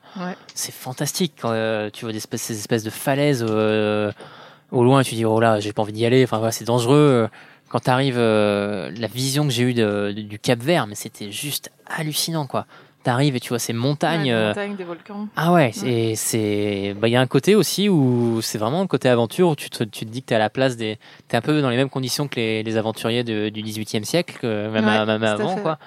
C'est 0.55 0.75
fantastique 0.75 1.35
quand 1.41 1.51
euh, 1.53 1.91
tu 1.93 2.05
vois 2.05 2.13
des 2.13 2.19
espèces, 2.19 2.43
ces 2.43 2.59
espèces 2.59 2.83
de 2.83 2.91
falaises 2.91 3.43
au 3.43 4.85
loin. 4.85 5.03
Tu 5.03 5.15
dis 5.15 5.25
oh 5.25 5.39
là, 5.39 5.61
j'ai 5.61 5.73
pas 5.73 5.83
envie 5.83 5.93
d'y 5.93 6.07
aller. 6.07 6.25
Enfin, 6.25 6.39
voilà, 6.39 6.53
c'est 6.53 6.65
dangereux 6.65 7.29
quand 7.69 7.81
tu 7.81 7.91
arrives, 7.91 8.19
euh, 8.19 8.91
la 8.97 9.07
vision 9.07 9.45
que 9.45 9.51
j'ai 9.51 9.63
eue 9.63 9.75
de, 9.75 10.13
du 10.13 10.39
Cap 10.39 10.61
Vert, 10.61 10.87
mais 10.87 10.95
c'était 10.95 11.31
juste 11.31 11.71
hallucinant, 11.87 12.47
quoi. 12.47 12.67
T'arrives 13.05 13.37
et 13.37 13.41
tu 13.41 13.51
vois 13.51 13.59
ces 13.59 13.73
montagnes. 13.73 14.25
Ouais, 14.25 14.33
euh, 14.33 14.49
montagnes 14.49 14.77
des 14.77 14.85
volcans. 14.85 15.29
Ah 15.37 15.53
ouais, 15.53 15.71
c'est, 15.73 16.15
c'est, 16.17 16.95
bah 16.99 17.09
il 17.09 17.13
y 17.13 17.17
a 17.17 17.21
un 17.21 17.27
côté 17.27 17.55
aussi 17.55 17.89
où 17.89 18.41
c'est 18.43 18.59
vraiment 18.59 18.83
le 18.83 18.89
côté 18.89 19.09
aventure 19.09 19.51
où 19.51 19.57
tu 19.57 19.71
te, 19.71 19.85
tu 19.85 20.05
te 20.05 20.11
dis 20.11 20.21
que 20.23 20.27
t'es 20.27 20.35
à 20.35 20.39
la 20.39 20.51
place 20.51 20.77
des, 20.77 20.99
t'es 21.29 21.37
un 21.37 21.41
peu 21.41 21.63
dans 21.63 21.71
les 21.71 21.77
mêmes 21.77 21.91
conditions 21.91 22.27
que 22.29 22.37
les, 22.37 22.63
les 22.63 22.77
aventuriers 22.77 23.23
de, 23.25 23.49
du 23.51 23.63
18e 23.63 24.05
siècle, 24.05 24.47
même, 24.47 24.85
même 24.85 25.23
avant, 25.23 25.57
quoi. 25.57 25.79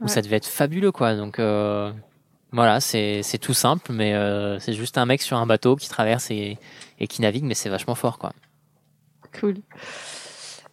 Où 0.00 0.08
ça 0.08 0.22
devait 0.22 0.36
être 0.36 0.46
fabuleux, 0.46 0.92
quoi. 0.92 1.14
Donc 1.16 1.38
euh, 1.38 1.92
voilà, 2.52 2.80
c'est, 2.80 3.22
c'est 3.22 3.38
tout 3.38 3.54
simple, 3.54 3.92
mais 3.92 4.14
c'est 4.60 4.72
juste 4.72 4.98
un 4.98 5.04
mec 5.04 5.20
sur 5.20 5.36
un 5.36 5.46
bateau 5.46 5.76
qui 5.76 5.88
traverse 5.88 6.30
et, 6.30 6.58
et 7.00 7.06
qui 7.08 7.22
navigue, 7.22 7.44
mais 7.44 7.54
c'est 7.54 7.70
vachement 7.70 7.96
fort, 7.96 8.18
quoi. 8.18 8.32
Cool. 9.38 9.56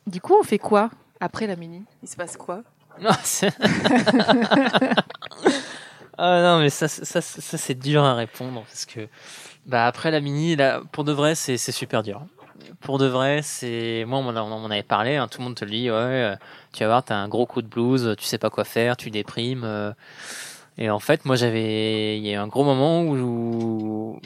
Du 0.05 0.21
coup, 0.21 0.35
on 0.39 0.43
fait 0.43 0.59
quoi 0.59 0.91
après 1.19 1.47
la 1.47 1.55
mini? 1.55 1.83
Il 2.03 2.09
se 2.09 2.15
passe 2.15 2.37
quoi? 2.37 2.61
Non, 3.01 3.11
ah 6.17 6.41
non, 6.41 6.59
mais 6.59 6.69
ça, 6.69 6.87
ça, 6.87 7.21
ça 7.21 7.57
c'est 7.57 7.75
dur 7.75 8.03
à 8.03 8.15
répondre 8.15 8.63
parce 8.63 8.85
que 8.85 9.07
bah 9.65 9.85
après 9.85 10.11
la 10.11 10.19
mini, 10.19 10.55
là, 10.55 10.81
pour 10.91 11.03
de 11.03 11.11
vrai, 11.11 11.35
c'est 11.35 11.57
super 11.57 12.03
dur. 12.03 12.21
Pour 12.81 12.97
de 12.97 13.05
vrai, 13.05 13.41
c'est 13.41 14.03
moi 14.07 14.19
on 14.19 14.23
m'en 14.23 14.65
avait 14.65 14.83
parlé, 14.83 15.15
hein, 15.15 15.27
tout 15.27 15.39
le 15.39 15.45
monde 15.45 15.55
te 15.55 15.65
le 15.65 15.71
dit, 15.71 15.89
ouais, 15.89 15.95
euh, 15.95 16.35
tu 16.73 16.83
vas 16.83 16.89
voir, 16.89 17.03
t'as 17.03 17.15
un 17.15 17.27
gros 17.27 17.45
coup 17.45 17.61
de 17.61 17.67
blues, 17.67 18.15
tu 18.17 18.25
sais 18.25 18.37
pas 18.37 18.49
quoi 18.49 18.63
faire, 18.65 18.97
tu 18.97 19.11
déprimes. 19.11 19.63
Euh. 19.63 19.93
et 20.77 20.89
en 20.89 20.99
fait, 20.99 21.25
moi 21.25 21.35
j'avais, 21.35 22.17
il 22.17 22.25
y 22.25 22.29
a 22.29 22.33
eu 22.33 22.35
un 22.35 22.47
gros 22.47 22.63
moment 22.63 23.03
où, 23.03 24.19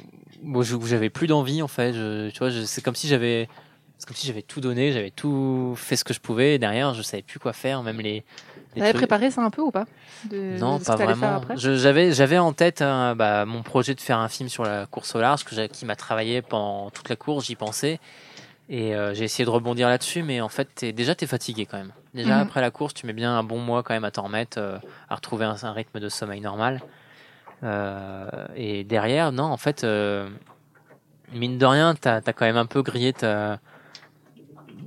où, 0.43 0.85
j'avais 0.85 1.09
plus 1.09 1.27
d'envie 1.27 1.61
en 1.61 1.67
fait. 1.67 1.93
Je, 1.93 2.29
tu 2.29 2.39
vois, 2.39 2.51
c'est 2.65 2.81
comme 2.81 2.95
si 2.95 3.07
j'avais 3.07 3.47
c'est 4.03 4.07
comme 4.07 4.17
si 4.17 4.27
j'avais 4.27 4.41
tout 4.41 4.59
donné, 4.59 4.91
j'avais 4.91 5.11
tout 5.11 5.75
fait 5.77 5.95
ce 5.95 6.03
que 6.03 6.13
je 6.13 6.19
pouvais. 6.19 6.55
Et 6.55 6.59
derrière, 6.59 6.93
je 6.93 7.01
savais 7.01 7.23
plus 7.23 7.39
quoi 7.39 7.53
faire, 7.53 7.83
même 7.83 8.01
les. 8.01 8.25
Tu 8.75 8.81
avais 8.81 8.91
préparé 8.91 9.31
ça 9.31 9.41
un 9.41 9.49
peu 9.49 9.61
ou 9.61 9.71
pas 9.71 9.85
Non, 10.29 10.77
pas 10.79 10.97
vraiment. 10.97 11.41
J'avais 11.55 12.11
j'avais 12.11 12.37
en 12.37 12.51
tête 12.51 12.79
bah, 12.81 13.45
mon 13.45 13.63
projet 13.63 13.95
de 13.95 14.01
faire 14.01 14.19
un 14.19 14.27
film 14.27 14.49
sur 14.49 14.63
la 14.63 14.87
course 14.87 15.15
au 15.15 15.21
large 15.21 15.45
que 15.45 15.67
qui 15.67 15.85
m'a 15.85 15.95
travaillé 15.95 16.41
pendant 16.41 16.89
toute 16.89 17.07
la 17.07 17.15
course, 17.15 17.45
j'y 17.45 17.55
pensais. 17.55 18.01
Et 18.67 18.93
euh, 18.93 19.13
j'ai 19.13 19.23
essayé 19.23 19.45
de 19.45 19.49
rebondir 19.49 19.87
là-dessus, 19.87 20.21
mais 20.21 20.41
en 20.41 20.49
fait, 20.49 20.83
es, 20.83 20.91
déjà, 20.91 21.15
tu 21.15 21.23
es 21.23 21.27
fatigué 21.27 21.65
quand 21.65 21.77
même. 21.77 21.93
Déjà, 22.13 22.35
mhm. 22.35 22.41
après 22.41 22.59
la 22.59 22.71
course, 22.71 22.93
tu 22.93 23.05
mets 23.05 23.13
bien 23.13 23.37
un 23.37 23.43
bon 23.43 23.59
mois 23.59 23.83
quand 23.83 23.93
même 23.93 24.03
à 24.03 24.11
t'en 24.11 24.23
remettre, 24.23 24.57
euh, 24.57 24.77
à 25.09 25.15
retrouver 25.15 25.45
un, 25.45 25.71
rythme 25.71 25.99
de 25.99 26.09
sommeil 26.09 26.41
normal. 26.41 26.81
Euh, 27.63 28.27
et 28.55 28.83
derrière, 28.83 29.31
non, 29.31 29.43
en 29.43 29.57
fait, 29.57 29.85
mine 31.33 31.57
de 31.57 31.65
rien, 31.65 31.95
tu 31.95 32.07
as, 32.07 32.21
quand 32.21 32.45
même 32.45 32.57
un 32.57 32.65
peu 32.65 32.81
grillé 32.81 33.13
ta, 33.13 33.59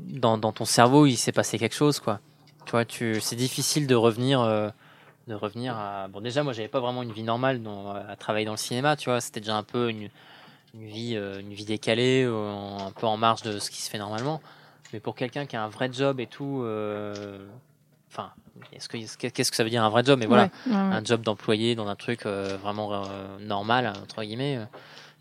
dans, 0.07 0.39
dans 0.39 0.53
ton 0.53 0.65
cerveau, 0.65 1.07
il 1.07 1.17
s'est 1.17 1.33
passé 1.33 1.59
quelque 1.59 1.75
chose, 1.75 2.01
quoi. 2.01 2.21
Tu 2.65 2.71
vois, 2.73 2.85
tu, 2.85 3.21
c'est 3.21 3.37
difficile 3.37 3.87
de 3.87 3.95
revenir, 3.95 4.41
euh, 4.41 4.69
de 5.29 5.35
revenir 5.35 5.77
à. 5.77 6.09
Bon, 6.09 6.21
déjà, 6.21 6.43
moi, 6.43 6.53
j'avais 6.53 6.69
pas 6.69 6.81
vraiment 6.81 7.03
une 7.03 7.13
vie 7.13 7.23
normale 7.23 7.63
dans, 7.63 7.91
à 7.95 8.17
travailler 8.17 8.47
dans 8.47 8.53
le 8.53 8.59
cinéma, 8.59 8.97
tu 8.97 9.11
vois. 9.11 9.21
C'était 9.21 9.41
déjà 9.41 9.57
un 9.57 9.63
peu 9.63 9.89
une, 9.91 10.09
une 10.75 10.87
vie, 10.87 11.15
euh, 11.17 11.41
une 11.41 11.53
vie 11.53 11.65
décalée, 11.65 12.25
euh, 12.25 12.79
un 12.79 12.91
peu 12.93 13.07
en 13.07 13.17
marge 13.17 13.43
de 13.43 13.59
ce 13.59 13.71
qui 13.71 13.83
se 13.83 13.91
fait 13.91 13.99
normalement. 13.99 14.41
Mais 14.93 15.01
pour 15.01 15.15
quelqu'un 15.15 15.47
qui 15.47 15.57
a 15.57 15.63
un 15.63 15.69
vrai 15.69 15.91
job 15.93 16.21
et 16.21 16.27
tout, 16.27 16.65
enfin, 18.09 18.31
est-ce 18.73 18.89
que, 18.89 18.97
qu'est-ce 19.29 19.51
que 19.51 19.57
ça 19.57 19.65
veut 19.65 19.71
dire 19.71 19.83
un 19.83 19.91
vrai 19.91 20.05
job? 20.05 20.19
Mais 20.21 20.27
voilà, 20.27 20.49
un 20.71 21.05
job 21.05 21.23
d'employé 21.23 21.75
dans 21.75 21.89
un 21.89 21.97
truc 21.97 22.25
vraiment 22.25 23.03
normal 23.41 23.93
entre 24.01 24.23
guillemets. 24.23 24.61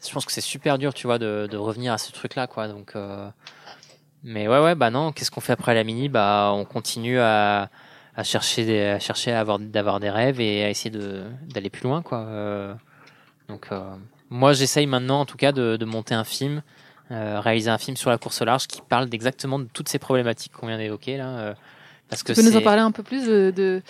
je 0.06 0.14
pense 0.14 0.24
que 0.24 0.32
c'est 0.32 0.40
super 0.40 0.78
dur, 0.78 0.94
tu 0.94 1.08
vois, 1.08 1.18
de, 1.18 1.48
de 1.50 1.58
revenir 1.58 1.94
à 1.94 1.98
ce 1.98 2.12
truc-là, 2.12 2.46
quoi. 2.46 2.68
Donc 2.68 2.94
mais 4.26 4.48
ouais, 4.48 4.60
ouais, 4.60 4.76
bah 4.76 4.90
non, 4.90 5.12
qu'est-ce 5.12 5.30
qu'on 5.30 5.40
fait 5.40 5.54
après 5.54 5.76
la 5.76 5.84
mini? 5.84 6.10
Bah, 6.10 6.52
on 6.54 6.66
continue 6.66 7.20
à, 7.20 7.70
à 8.16 8.24
chercher, 8.24 8.90
à 8.90 9.00
chercher 9.00 9.32
à 9.32 9.40
avoir, 9.40 9.60
d'avoir 9.60 10.00
des 10.00 10.10
rêves 10.10 10.42
et 10.42 10.64
à 10.64 10.70
essayer 10.70 10.90
d'aller 10.90 11.70
plus 11.70 11.84
loin, 11.84 12.02
quoi. 12.02 12.26
Euh, 12.26 12.74
donc, 13.48 13.68
euh, 13.72 13.80
moi, 14.32 14.54
j'essaye 14.54 14.88
maintenant, 14.88 15.22
en 15.22 15.26
tout 15.26 15.38
cas, 15.38 15.52
de, 15.52 15.78
de 15.78 15.86
monter 15.86 16.16
un 16.16 16.24
film, 16.24 16.64
euh, 17.12 17.40
réaliser 17.40 17.70
un 17.70 17.78
film 17.78 17.96
sur 17.96 18.10
la 18.10 18.18
course 18.18 18.42
au 18.42 18.46
large 18.46 18.66
qui 18.66 18.82
parle 18.82 19.08
d'exactement 19.10 19.60
de 19.60 19.68
toutes 19.72 19.90
ces 19.90 20.00
problématiques 20.00 20.54
qu'on 20.54 20.68
vient 20.68 20.80
d'évoquer 20.80 21.18
là. 21.18 21.54
Euh, 22.06 22.10
parce 22.10 22.22
que 22.22 22.34
tu 22.34 22.42
peux 22.42 22.48
nous 22.48 22.56
en 22.56 22.62
parler 22.62 22.82
un 22.82 22.92
peu 22.92 23.02
plus 23.02 23.26
de, 23.26 23.52
de, 23.56 23.82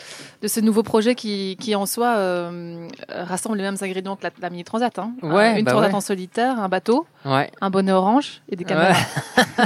de 0.41 0.47
ce 0.47 0.61
nouveau 0.61 0.83
projet 0.83 1.15
qui, 1.15 1.57
qui 1.59 1.75
en 1.75 1.85
soi 1.85 2.15
euh, 2.15 2.87
rassemble 3.09 3.57
les 3.57 3.63
mêmes 3.63 3.75
ingrédients 3.81 4.15
que 4.15 4.25
la, 4.41 4.49
mini 4.49 4.63
transat. 4.63 4.97
Hein. 4.99 5.13
Ouais, 5.21 5.59
une 5.59 5.65
bah 5.65 5.71
transat 5.71 5.93
en 5.93 6.01
solitaire, 6.01 6.59
un 6.59 6.69
bateau, 6.69 7.05
ouais. 7.25 7.51
un 7.59 7.69
bonnet 7.69 7.91
orange 7.91 8.41
et 8.49 8.55
des 8.55 8.63
caméras. 8.63 8.95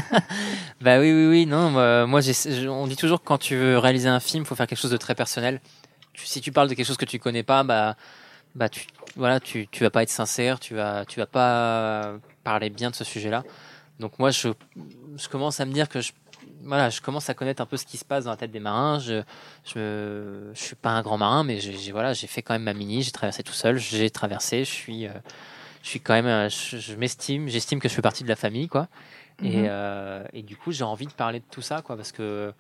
bah 0.82 1.00
oui, 1.00 1.12
oui, 1.14 1.28
oui. 1.28 1.45
Non, 1.45 1.70
moi, 2.08 2.22
on 2.70 2.88
dit 2.88 2.95
toujours 2.95 3.22
que 3.22 3.28
quand 3.28 3.38
tu 3.38 3.56
veux 3.56 3.78
réaliser 3.78 4.10
un 4.10 4.20
film, 4.20 4.43
il 4.43 4.47
faut 4.47 4.56
faire 4.56 4.68
quelque 4.68 4.80
chose 4.80 4.91
de 4.91 4.97
très 4.97 5.16
personnel. 5.16 5.62
si 6.16 6.41
tu 6.41 6.52
parles 6.52 6.70
de 6.70 6.74
quelque 6.74 6.88
chose 6.88 6.97
que 6.97 7.06
tu 7.06 7.20
connais 7.20 7.43
pas, 7.43 7.64
bah, 7.64 7.95
bah 8.56 8.68
tu, 8.68 8.88
voilà, 9.16 9.39
tu, 9.39 9.68
tu 9.68 9.84
vas 9.84 9.91
pas 9.91 10.02
être 10.02 10.10
sincère, 10.10 10.60
tu 10.60 10.74
vas, 10.74 11.06
tu 11.06 11.20
vas 11.20 11.28
pas 11.28 12.14
parler 12.43 12.72
bien 12.72 12.89
de 12.89 12.95
ce 12.95 13.04
sujet-là. 13.04 13.43
Donc 14.00 14.18
moi, 14.18 14.32
je, 14.32 14.50
je 15.18 15.28
commence 15.28 15.60
à 15.60 15.66
me 15.66 15.74
dire 15.74 15.88
que 15.88 16.02
je 16.02 16.14
voilà, 16.64 16.89
je 16.89 17.01
commence 17.01 17.30
à 17.30 17.34
connaître 17.34 17.62
un 17.62 17.66
peu 17.66 17.78
ce 17.78 17.86
qui 17.86 17.97
se 17.97 18.05
passe 18.05 18.26
dans 18.26 18.32
la 18.32 18.38
tête 18.38 18.51
des 18.51 18.60
marins. 18.60 18.99
Je, 18.99 19.22
je, 19.66 20.51
je 20.53 20.60
suis 20.60 20.76
pas 20.76 20.89
un 20.89 21.01
grand 21.01 21.18
marin, 21.18 21.43
mais 21.43 21.60
j'ai, 21.60 21.91
voilà, 21.91 22.14
j'ai 22.14 22.28
fait 22.28 22.41
quand 22.41 22.53
même 22.53 22.64
ma 22.64 22.74
mini. 22.74 23.01
J'ai 23.01 23.12
traversé 23.12 23.43
tout 23.43 23.53
seul. 23.53 23.78
J'ai 23.78 24.10
traversé. 24.10 24.64
Je 24.64 24.72
suis, 24.72 25.07
euh, 25.07 25.12
je 25.84 25.89
suis 25.89 25.99
quand 26.01 26.14
même, 26.14 26.26
euh, 26.26 26.49
je, 26.49 26.95
m'estime, 26.95 27.47
j'estime 27.47 27.80
que 27.80 27.88
je 27.88 27.93
fais 27.93 28.01
partie 28.01 28.24
de 28.24 28.30
la 28.30 28.36
famille, 28.36 28.68
quoi. 28.68 28.88
Et, 29.41 29.57
mhm. 29.57 29.68
euh, 29.70 30.24
et, 30.34 30.43
du 30.43 30.57
coup, 30.57 30.72
j'ai 30.72 30.84
envie 30.84 31.07
de 31.07 31.14
parler 31.14 31.39
de 31.39 31.45
tout 31.49 31.62
ça, 31.62 31.82
quoi, 31.82 31.95
parce 31.95 32.12
que, 32.12 32.53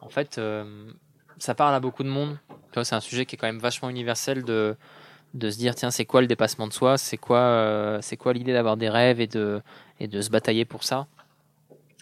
en 0.00 0.08
fait, 0.08 0.40
ça 1.38 1.54
parle 1.54 1.74
à 1.74 1.80
beaucoup 1.80 2.04
de 2.04 2.08
monde. 2.08 2.38
C'est 2.82 2.94
un 2.94 3.00
sujet 3.00 3.26
qui 3.26 3.34
est 3.34 3.38
quand 3.38 3.46
même 3.46 3.58
vachement 3.58 3.90
universel 3.90 4.44
de, 4.44 4.76
de 5.34 5.50
se 5.50 5.58
dire, 5.58 5.74
tiens, 5.74 5.90
c'est 5.90 6.04
quoi 6.04 6.20
le 6.20 6.26
dépassement 6.28 6.68
de 6.68 6.72
soi? 6.72 6.96
C'est 6.96 7.18
quoi, 7.18 7.98
c'est 8.02 8.16
quoi 8.16 8.32
l'idée 8.32 8.52
d'avoir 8.52 8.76
des 8.76 8.88
rêves 8.88 9.20
et 9.20 9.26
de, 9.26 9.60
et 9.98 10.06
de 10.06 10.20
se 10.20 10.30
batailler 10.30 10.64
pour 10.64 10.84
ça? 10.84 11.06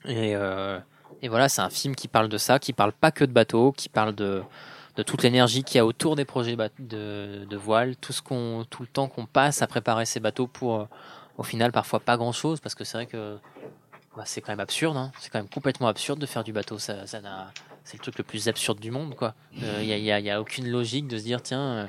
Et, 0.07 0.34
et 1.23 1.29
voilà, 1.29 1.49
c'est 1.49 1.61
un 1.61 1.71
film 1.71 1.95
qui 1.95 2.09
parle 2.09 2.29
de 2.29 2.39
ça, 2.39 2.59
qui 2.59 2.73
parle 2.73 2.93
pas 2.93 3.11
que 3.11 3.25
de 3.25 3.33
bateaux, 3.33 3.73
qui 3.73 3.89
parle 3.89 4.14
de, 4.14 4.43
de 4.97 5.03
toute 5.03 5.23
l'énergie 5.23 5.62
qu'il 5.64 5.77
y 5.77 5.81
a 5.81 5.87
autour 5.87 6.16
des 6.16 6.25
projets 6.25 6.57
de, 6.79 7.45
de 7.49 7.57
voile, 7.57 7.97
tout, 7.97 8.12
ce 8.12 8.23
qu'on, 8.23 8.64
tout 8.68 8.83
le 8.83 8.89
temps 8.89 9.09
qu'on 9.09 9.27
passe 9.27 9.62
à 9.62 9.66
préparer 9.66 10.07
ces 10.07 10.21
bateaux 10.21 10.47
pour, 10.47 10.81
euh, 10.81 10.85
au 11.37 11.43
final, 11.43 11.73
parfois 11.73 12.01
pas 12.01 12.16
grand 12.16 12.33
chose, 12.33 12.61
parce 12.61 12.75
que 12.75 12.85
c'est 12.85 12.97
vrai 12.97 13.07
que 13.07 13.39
bah, 14.16 14.23
c'est 14.25 14.41
quand 14.41 14.53
même 14.53 14.61
absurde, 14.61 14.97
hein. 14.97 15.12
c'est 15.18 15.31
quand 15.31 15.39
même 15.39 15.49
complètement 15.49 15.89
absurde 15.89 16.18
de 16.18 16.27
faire 16.27 16.43
du 16.45 16.53
bateau. 16.53 16.79
Ça, 16.79 17.07
c'est 17.07 17.97
le 17.97 18.03
truc 18.03 18.16
le 18.18 18.25
plus 18.25 18.49
absurde 18.49 18.81
du 18.81 18.91
monde, 18.91 19.14
quoi. 19.14 19.35
Il 19.57 19.64
euh, 19.64 19.83
n'y 19.83 19.93
a, 19.93 19.99
y 19.99 20.12
a, 20.12 20.21
y 20.21 20.31
a, 20.31 20.41
aucune 20.41 20.68
logique 20.68 21.07
de 21.07 21.18
se 21.18 21.25
dire, 21.25 21.43
tiens, 21.43 21.61
euh, 21.61 21.87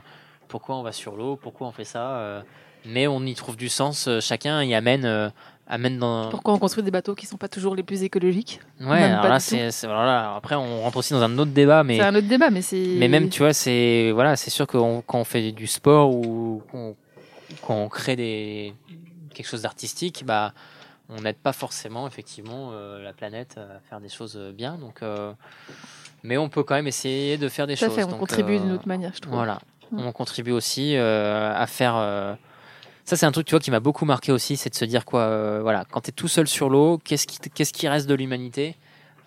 pourquoi 0.47 0.75
on 0.75 0.84
va 0.84 0.91
sur 0.91 1.15
l'eau, 1.15 1.38
pourquoi 1.38 1.67
on 1.67 1.71
fait 1.71 1.86
ça. 1.86 2.43
mais 2.86 3.07
on 3.07 3.21
y 3.21 3.34
trouve 3.36 3.55
du 3.55 3.69
sens. 3.69 4.09
chacun 4.19 4.61
y 4.63 4.73
amène 4.73 5.32
amène 5.72 5.97
dans. 5.97 6.30
Pourquoi 6.30 6.53
on 6.53 6.59
construit 6.59 6.84
des 6.84 6.91
bateaux 6.91 7.15
qui 7.15 7.26
sont 7.26 7.38
pas 7.38 7.47
toujours 7.47 7.76
les 7.76 7.82
plus 7.82 8.03
écologiques 8.03 8.59
Ouais, 8.82 9.01
alors 9.01 9.28
là, 9.28 9.39
c'est, 9.39 9.72
voilà, 9.84 10.36
après 10.36 10.55
on 10.55 10.82
rentre 10.82 10.97
aussi 10.97 11.13
dans 11.13 11.24
un 11.24 11.38
autre 11.39 11.51
débat, 11.51 11.84
mais. 11.84 11.97
C'est 11.97 12.03
un 12.03 12.13
autre 12.13 12.28
débat, 12.28 12.49
mais 12.51 12.61
c'est. 12.61 12.95
Mais 12.97 13.07
même, 13.07 13.30
tu 13.30 13.39
vois, 13.39 13.53
c'est 13.53 14.11
voilà, 14.11 14.36
c'est 14.36 14.51
sûr 14.51 14.67
que 14.67 14.78
quand 14.78 15.19
on 15.19 15.24
fait 15.24 15.51
du 15.51 15.65
sport 15.65 16.13
ou 16.13 16.61
quand 16.72 17.76
on 17.76 17.89
crée 17.89 18.15
des 18.15 18.74
quelque 19.34 19.47
chose 19.47 19.61
d'artistique, 19.61 20.24
bah 20.26 20.53
on 21.09 21.22
n'aide 21.22 21.38
pas 21.38 21.53
forcément 21.53 22.05
effectivement 22.05 22.72
euh, 22.74 23.01
la 23.01 23.13
planète 23.13 23.57
à 23.57 23.80
faire 23.89 24.01
des 24.01 24.09
choses 24.09 24.38
bien, 24.53 24.78
donc. 24.78 25.01
Euh, 25.01 25.34
mais 26.24 26.38
on 26.38 26.49
peut 26.49 26.63
quand 26.63 26.76
même 26.76 26.88
essayer 26.88 27.38
de 27.38 27.49
faire 27.49 27.65
des 27.65 27.76
choses. 27.76 27.93
Fait, 27.95 28.03
on 28.03 28.17
contribue 28.17 28.59
d'une 28.59 28.72
autre 28.74 28.88
manière, 28.88 29.11
je 29.15 29.22
trouve. 29.22 29.34
Voilà, 29.34 29.59
mm. 29.91 29.99
on 29.99 30.11
contribue 30.11 30.51
aussi 30.51 30.95
euh, 30.97 31.53
à 31.55 31.65
faire 31.65 32.38
ça, 33.05 33.17
c'est 33.17 33.25
un 33.25 33.31
truc, 33.31 33.47
tu 33.47 33.51
vois, 33.51 33.59
qui 33.59 33.71
m'a 33.71 33.79
beaucoup 33.79 34.05
marqué 34.05 34.31
aussi, 34.31 34.57
c'est 34.57 34.69
de 34.69 34.75
se 34.75 34.85
dire 34.85 35.05
quoi, 35.05 35.21
euh, 35.21 35.59
voilà, 35.61 35.85
quand 35.85 36.01
tu 36.01 36.09
es 36.09 36.13
tout 36.13 36.27
seul 36.27 36.47
sur 36.47 36.69
l'eau, 36.69 36.99
qu'est-ce 37.03 37.27
qui, 37.27 37.39
qu'est-ce 37.49 37.73
qui 37.73 37.87
reste 37.87 38.07
de 38.07 38.13
l'humanité? 38.13 38.75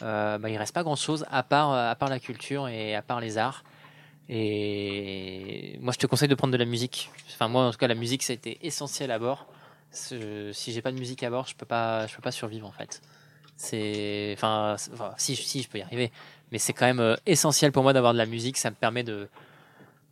Euh, 0.02 0.38
bah, 0.38 0.48
Il 0.48 0.56
reste 0.56 0.74
pas 0.74 0.82
grand-chose 0.82 1.24
à 1.30 1.42
part, 1.42 1.72
euh, 1.72 1.90
à 1.90 1.94
part 1.94 2.08
la 2.08 2.20
culture 2.20 2.68
et 2.68 2.94
à 2.94 3.02
part 3.02 3.20
les 3.20 3.38
arts. 3.38 3.64
Et 4.28 5.78
moi, 5.80 5.92
je 5.92 5.98
te 5.98 6.06
conseille 6.06 6.28
de 6.28 6.34
prendre 6.34 6.52
de 6.52 6.58
la 6.58 6.64
musique. 6.64 7.10
Enfin, 7.34 7.48
moi, 7.48 7.64
en 7.64 7.70
tout 7.72 7.78
cas, 7.78 7.88
la 7.88 7.94
musique, 7.94 8.22
ça 8.22 8.32
a 8.32 8.34
été 8.34 8.58
essentiel 8.62 9.10
à 9.10 9.18
bord. 9.18 9.46
Si 9.90 10.72
j'ai 10.72 10.82
pas 10.82 10.90
de 10.90 10.98
musique 10.98 11.22
à 11.22 11.30
bord, 11.30 11.46
je 11.46 11.54
peux 11.54 11.66
je 11.68 12.16
peux 12.16 12.22
pas 12.22 12.32
survivre 12.32 12.66
en 12.66 12.72
fait. 12.72 13.00
Enfin, 14.34 14.76
si, 15.18 15.36
si, 15.36 15.62
je 15.62 15.68
peux 15.68 15.78
y 15.78 15.82
arriver, 15.82 16.10
mais 16.50 16.58
c'est 16.58 16.72
quand 16.72 16.86
même 16.86 17.00
euh, 17.00 17.16
essentiel 17.26 17.70
pour 17.70 17.82
moi 17.84 17.92
d'avoir 17.92 18.12
de 18.12 18.18
la 18.18 18.26
musique. 18.26 18.56
Ça 18.56 18.70
me 18.70 18.74
permet 18.74 19.04
de, 19.04 19.28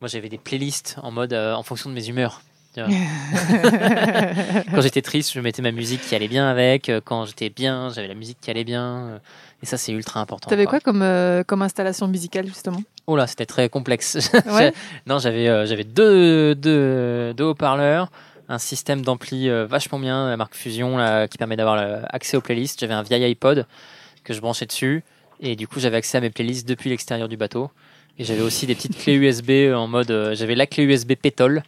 moi, 0.00 0.08
j'avais 0.08 0.28
des 0.28 0.38
playlists 0.38 0.96
en 1.02 1.10
mode, 1.10 1.32
en 1.32 1.62
fonction 1.62 1.90
de 1.90 1.94
mes 1.94 2.08
humeurs. 2.08 2.42
Quand 4.70 4.80
j'étais 4.80 5.02
triste, 5.02 5.32
je 5.34 5.40
mettais 5.40 5.62
ma 5.62 5.72
musique 5.72 6.00
qui 6.00 6.14
allait 6.14 6.28
bien 6.28 6.48
avec. 6.48 6.90
Quand 7.04 7.26
j'étais 7.26 7.50
bien, 7.50 7.90
j'avais 7.94 8.08
la 8.08 8.14
musique 8.14 8.38
qui 8.40 8.50
allait 8.50 8.64
bien. 8.64 9.20
Et 9.62 9.66
ça, 9.66 9.76
c'est 9.76 9.92
ultra 9.92 10.20
important. 10.20 10.50
T'avais 10.50 10.64
quoi, 10.64 10.80
quoi 10.80 10.92
comme, 10.92 11.02
euh, 11.02 11.44
comme 11.44 11.62
installation 11.62 12.08
musicale, 12.08 12.46
justement? 12.46 12.82
Oh 13.06 13.16
là, 13.16 13.28
c'était 13.28 13.46
très 13.46 13.68
complexe. 13.68 14.18
non, 15.06 15.18
j'avais 15.18 15.48
euh, 15.48 15.66
j'avais 15.66 15.84
deux, 15.84 16.56
deux, 16.56 17.32
deux 17.34 17.44
haut-parleurs, 17.44 18.10
un 18.48 18.58
système 18.58 19.02
d'ampli 19.02 19.48
euh, 19.48 19.64
vachement 19.64 20.00
bien, 20.00 20.28
la 20.28 20.36
marque 20.36 20.56
Fusion, 20.56 20.96
là, 20.96 21.28
qui 21.28 21.38
permet 21.38 21.56
d'avoir 21.56 22.04
accès 22.08 22.36
aux 22.36 22.40
playlists. 22.40 22.80
J'avais 22.80 22.94
un 22.94 23.02
vieil 23.02 23.24
iPod 23.24 23.66
que 24.24 24.34
je 24.34 24.40
branchais 24.40 24.66
dessus. 24.66 25.04
Et 25.40 25.54
du 25.54 25.68
coup, 25.68 25.78
j'avais 25.78 25.96
accès 25.96 26.18
à 26.18 26.20
mes 26.20 26.30
playlists 26.30 26.68
depuis 26.68 26.90
l'extérieur 26.90 27.28
du 27.28 27.36
bateau. 27.36 27.70
Et 28.18 28.24
j'avais 28.24 28.42
aussi 28.42 28.66
des 28.66 28.74
petites 28.74 28.98
clés 28.98 29.14
USB 29.14 29.72
en 29.72 29.86
mode. 29.86 30.32
j'avais 30.34 30.56
la 30.56 30.66
clé 30.66 30.84
USB 30.84 31.12
Pétole 31.14 31.62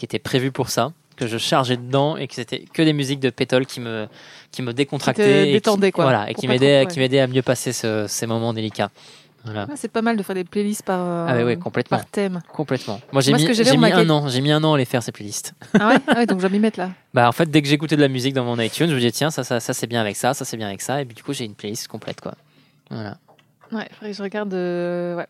qui 0.00 0.06
était 0.06 0.18
prévu 0.18 0.50
pour 0.50 0.70
ça 0.70 0.92
que 1.16 1.26
je 1.26 1.36
chargeais 1.36 1.76
dedans 1.76 2.16
et 2.16 2.26
que 2.26 2.34
c'était 2.34 2.64
que 2.72 2.80
des 2.80 2.94
musiques 2.94 3.20
de 3.20 3.28
pétole 3.28 3.66
qui 3.66 3.80
me 3.80 4.08
qui 4.50 4.62
me 4.62 4.72
décontractaient 4.72 5.52
et 5.52 5.60
qui, 5.60 5.92
quoi, 5.92 6.04
voilà 6.04 6.30
et 6.30 6.34
qui 6.34 6.48
m'aidaient 6.48 6.86
qui 6.86 6.98
m'aidaient 6.98 7.20
à 7.20 7.26
mieux 7.26 7.42
passer 7.42 7.74
ce, 7.74 8.06
ces 8.08 8.26
moments 8.26 8.54
délicats 8.54 8.90
voilà. 9.44 9.66
c'est 9.74 9.90
pas 9.92 10.00
mal 10.00 10.16
de 10.16 10.22
faire 10.22 10.34
des 10.34 10.44
playlists 10.44 10.82
par, 10.82 11.00
ah 11.00 11.34
ouais, 11.42 11.56
complètement. 11.56 11.96
par 11.96 12.06
thème. 12.06 12.42
Complètement. 12.52 13.00
Moi, 13.10 13.22
j'ai 13.22 13.32
mis, 13.32 13.54
j'ai 13.54 13.76
mis 13.78 13.90
un 13.90 14.10
an. 14.10 14.28
J'ai 14.28 14.42
mis 14.42 14.52
un 14.52 14.62
an 14.62 14.74
à 14.74 14.76
les 14.78 14.84
faire 14.84 15.02
ces 15.02 15.12
playlists. 15.12 15.54
Ah 15.72 15.88
ouais, 15.88 15.96
ah 16.08 16.18
ouais 16.18 16.26
donc 16.26 16.40
je 16.40 16.46
vais 16.46 16.52
m'y 16.52 16.58
mettre 16.58 16.78
là. 16.78 16.90
Bah 17.14 17.26
en 17.26 17.32
fait, 17.32 17.50
dès 17.50 17.62
que 17.62 17.68
j'écoutais 17.68 17.96
de 17.96 18.02
la 18.02 18.08
musique 18.08 18.34
dans 18.34 18.44
mon 18.44 18.60
iTunes, 18.60 18.88
je 18.88 18.92
me 18.92 18.98
disais 18.98 19.12
tiens 19.12 19.30
ça 19.30 19.42
ça, 19.42 19.58
ça 19.58 19.72
c'est 19.72 19.86
bien 19.86 20.02
avec 20.02 20.16
ça, 20.16 20.34
ça 20.34 20.44
c'est 20.44 20.58
bien 20.58 20.68
avec 20.68 20.82
ça, 20.82 21.00
et 21.00 21.06
puis 21.06 21.14
du 21.14 21.22
coup 21.22 21.32
j'ai 21.32 21.46
une 21.46 21.54
playlist 21.54 21.88
complète 21.88 22.20
quoi. 22.20 22.34
Voilà. 22.90 23.16
Ouais, 23.72 23.88
faudrait 23.92 24.10
que 24.10 24.16
je 24.16 24.22
regarde. 24.22 24.52
Euh, 24.52 25.16
ouais. 25.16 25.26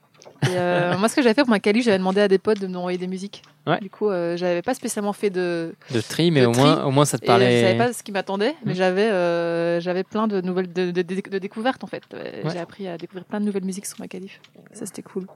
Euh, 0.48 0.96
moi, 0.98 1.08
ce 1.08 1.16
que 1.16 1.22
j'avais 1.22 1.34
fait 1.34 1.42
pour 1.42 1.50
ma 1.50 1.60
qualif, 1.60 1.84
j'avais 1.84 1.98
demandé 1.98 2.20
à 2.20 2.28
des 2.28 2.38
potes 2.38 2.60
de 2.60 2.66
me 2.66 2.76
envoyer 2.76 2.98
des 2.98 3.06
musiques. 3.06 3.42
Du 3.80 3.90
coup, 3.90 4.08
euh, 4.08 4.36
j'avais 4.36 4.62
pas 4.62 4.74
spécialement 4.74 5.12
fait 5.12 5.30
de. 5.30 5.74
De 5.92 6.00
tri, 6.00 6.30
mais 6.30 6.44
au, 6.44 6.52
Moins, 6.52 6.84
au 6.84 6.90
moins 6.90 7.04
ça 7.04 7.18
te 7.18 7.26
parlait. 7.26 7.52
Et 7.52 7.60
je 7.60 7.66
savais 7.66 7.78
pas 7.78 7.92
ce 7.92 8.02
qui 8.02 8.10
m'attendait, 8.10 8.56
mais 8.64 8.72
mmh. 8.72 8.76
j'avais 8.76 9.80
j'avais 9.80 10.04
plein 10.04 10.26
de 10.26 10.40
nouvelles 10.40 10.72
de, 10.72 10.90
de, 10.90 11.02
de, 11.02 11.38
découvertes 11.38 11.84
en 11.84 11.86
fait. 11.86 12.02
J'ai 12.50 12.58
appris 12.58 12.88
à 12.88 12.98
découvrir 12.98 13.24
plein 13.24 13.40
de 13.40 13.44
nouvelles 13.44 13.64
musiques 13.64 13.86
sur 13.86 14.00
ma 14.00 14.08
qualif. 14.08 14.40
Ça, 14.72 14.86
c'était 14.86 15.02
cool. 15.02 15.26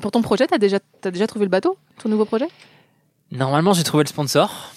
pour 0.00 0.10
ton 0.10 0.22
projet, 0.22 0.46
t'as 0.46 0.58
déjà, 0.58 0.78
as 1.04 1.10
déjà 1.10 1.26
trouvé 1.26 1.44
le 1.44 1.50
bateau 1.50 1.76
Ton 2.02 2.08
nouveau 2.08 2.24
projet? 2.24 2.48
Normalement, 3.30 3.72
j'ai 3.72 3.84
trouvé 3.84 4.04
le 4.04 4.08
sponsor. 4.08 4.72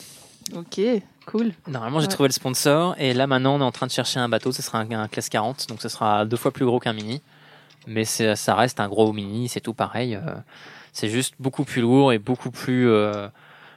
Ok, 0.56 0.80
cool. 1.26 1.52
Normalement, 1.68 2.00
j'ai 2.00 2.08
trouvé 2.08 2.30
le 2.30 2.34
sponsor 2.34 2.96
et 2.98 3.14
là 3.14 3.28
maintenant, 3.28 3.56
on 3.56 3.60
est 3.60 3.64
en 3.64 3.72
train 3.72 3.88
de 3.88 3.92
chercher 3.92 4.20
un 4.20 4.30
bateau. 4.30 4.52
Ce 4.52 4.62
sera 4.62 4.80
un, 4.80 5.08
classe 5.08 5.30
40, 5.30 5.68
donc 5.68 5.82
ce 5.82 5.90
sera 5.90 6.26
deux 6.26 6.38
fois 6.38 6.52
plus 6.52 6.66
gros 6.66 6.80
qu'un 6.80 6.94
mini. 6.94 7.22
Mais 7.88 8.06
ça 8.06 8.56
reste 8.56 8.80
un 8.80 8.90
gros 8.90 9.12
mini, 9.14 9.48
c'est 9.48 9.62
tout 9.62 9.74
pareil. 9.74 10.16
Euh, 10.16 10.36
c'est 10.94 11.10
juste 11.10 11.36
beaucoup 11.40 11.64
plus 11.64 11.82
lourd 11.82 12.12
et 12.12 12.20
beaucoup 12.20 12.52
plus. 12.52 12.90
Euh, 12.90 13.28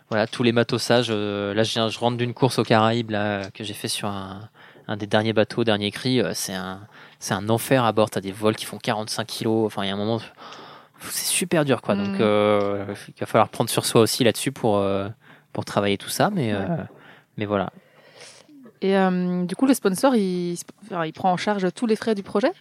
voilà, 0.08 0.26
tous 0.26 0.42
les 0.42 0.52
matossages. 0.52 1.08
Euh, 1.10 1.54
là, 1.54 1.62
je, 1.62 1.88
je 1.88 1.98
rentre 1.98 2.16
d'une 2.16 2.34
course 2.34 2.58
aux 2.58 2.64
Caraïbes 2.64 3.10
là, 3.10 3.48
que 3.54 3.62
j'ai 3.62 3.74
fait 3.74 3.88
sur 3.88 4.08
un, 4.08 4.48
un 4.88 4.96
des 4.96 5.06
derniers 5.06 5.32
bateaux, 5.32 5.62
dernier 5.62 5.90
cri. 5.92 6.20
c'est 6.34 6.54
un, 6.54 6.80
c'est 7.20 7.34
un 7.34 7.48
enfer 7.48 7.84
à 7.84 7.92
bord. 7.92 8.10
T'as 8.10 8.20
des 8.20 8.32
vols 8.32 8.56
qui 8.56 8.64
font 8.64 8.78
45 8.78 9.26
kilos. 9.26 9.66
Enfin, 9.66 9.84
il 9.84 9.88
y 9.88 9.90
a 9.90 9.94
un 9.94 9.96
moment, 9.96 10.20
c'est 11.08 11.26
super 11.26 11.64
dur, 11.64 11.80
quoi. 11.80 11.94
Donc, 11.94 12.18
mm. 12.18 12.94
il 13.08 13.20
va 13.20 13.26
falloir 13.26 13.48
prendre 13.48 13.70
sur 13.70 13.86
soi 13.86 14.00
aussi 14.00 14.24
là-dessus 14.24 14.50
pour 14.50 14.82
pour 15.52 15.64
travailler 15.64 15.98
tout 15.98 16.08
ça, 16.08 16.30
mais, 16.30 16.52
euh, 16.52 16.66
mais 17.36 17.46
voilà. 17.46 17.70
Et 18.82 18.96
euh, 18.96 19.44
du 19.44 19.56
coup, 19.56 19.66
le 19.66 19.74
sponsor, 19.74 20.14
il, 20.16 20.56
il, 21.04 21.12
prend 21.12 21.32
en 21.32 21.36
charge 21.36 21.66
tous 21.74 21.86
les 21.86 21.96
frais 21.96 22.14
du 22.14 22.22
projet? 22.22 22.52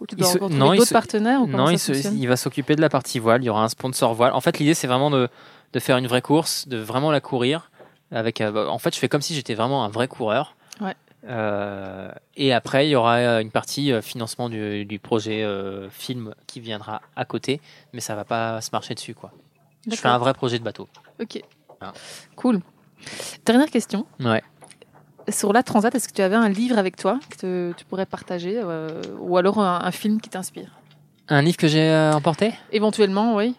Ou 0.00 0.06
tu 0.06 0.16
dois 0.16 0.32
il 0.34 0.56
non, 0.56 0.74
d'autres 0.74 0.92
partenaires 0.92 1.42
ou 1.42 1.46
Non, 1.46 1.70
il, 1.70 1.78
il, 2.16 2.28
va 2.28 2.36
s'occuper 2.36 2.76
de 2.76 2.80
la 2.80 2.88
partie 2.88 3.18
voile. 3.18 3.42
Il 3.42 3.46
y 3.46 3.50
aura 3.50 3.64
un 3.64 3.68
sponsor 3.68 4.14
voile. 4.14 4.32
En 4.32 4.40
fait, 4.40 4.58
l'idée, 4.58 4.74
c'est 4.74 4.86
vraiment 4.86 5.10
de, 5.10 5.28
de, 5.72 5.80
faire 5.80 5.96
une 5.96 6.06
vraie 6.06 6.22
course, 6.22 6.68
de 6.68 6.78
vraiment 6.78 7.10
la 7.10 7.20
courir. 7.20 7.70
Avec, 8.10 8.40
euh, 8.40 8.66
en 8.66 8.78
fait, 8.78 8.94
je 8.94 9.00
fais 9.00 9.08
comme 9.08 9.22
si 9.22 9.34
j'étais 9.34 9.54
vraiment 9.54 9.84
un 9.84 9.88
vrai 9.88 10.08
coureur. 10.08 10.56
Ouais. 10.80 10.94
Euh, 11.26 12.10
et 12.36 12.52
après, 12.52 12.86
il 12.86 12.90
y 12.90 12.96
aura 12.96 13.40
une 13.40 13.50
partie 13.50 13.92
financement 14.02 14.48
du, 14.48 14.84
du 14.84 14.98
projet 14.98 15.42
euh, 15.42 15.88
film 15.90 16.34
qui 16.46 16.60
viendra 16.60 17.00
à 17.16 17.24
côté, 17.24 17.60
mais 17.92 18.00
ça 18.00 18.14
va 18.14 18.24
pas 18.24 18.60
se 18.60 18.70
marcher 18.72 18.94
dessus, 18.94 19.14
quoi. 19.14 19.32
Je 19.90 19.96
fais 19.96 20.08
un 20.08 20.18
vrai 20.18 20.34
projet 20.34 20.58
de 20.58 20.64
bateau. 20.64 20.88
Ok. 21.20 21.42
Ah. 21.80 21.92
Cool. 22.36 22.60
Dernière 23.44 23.70
question. 23.70 24.06
Ouais. 24.20 24.42
Sur 25.28 25.52
la 25.52 25.62
Transat, 25.62 25.94
est-ce 25.94 26.08
que 26.08 26.12
tu 26.12 26.22
avais 26.22 26.36
un 26.36 26.48
livre 26.48 26.78
avec 26.78 26.96
toi 26.96 27.18
que 27.40 27.72
tu 27.76 27.84
pourrais 27.86 28.06
partager 28.06 28.60
euh, 28.62 29.00
ou 29.20 29.38
alors 29.38 29.58
un, 29.58 29.90
film 29.90 30.20
qui 30.20 30.28
t'inspire? 30.28 30.68
Un 31.28 31.40
livre 31.40 31.56
que 31.56 31.66
j'ai 31.66 31.88
euh, 31.88 32.12
emporté? 32.12 32.52
Éventuellement, 32.72 33.34
oui. 33.36 33.54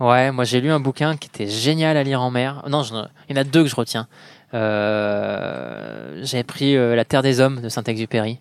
Ouais, 0.00 0.32
moi 0.32 0.42
j'ai 0.44 0.60
lu 0.60 0.72
un 0.72 0.80
bouquin 0.80 1.16
qui 1.16 1.28
était 1.28 1.46
génial 1.46 1.96
à 1.96 2.02
lire 2.02 2.20
en 2.20 2.30
mer. 2.30 2.64
Non, 2.68 2.82
il 3.28 3.36
y 3.36 3.38
en 3.38 3.40
a 3.40 3.44
deux 3.44 3.62
que 3.62 3.68
je 3.68 3.76
retiens. 3.76 4.08
Euh, 4.54 6.20
j'ai 6.24 6.42
pris 6.42 6.74
La 6.74 7.04
Terre 7.04 7.22
des 7.22 7.38
Hommes 7.40 7.60
de 7.60 7.68
Saint-Exupéry. 7.68 8.40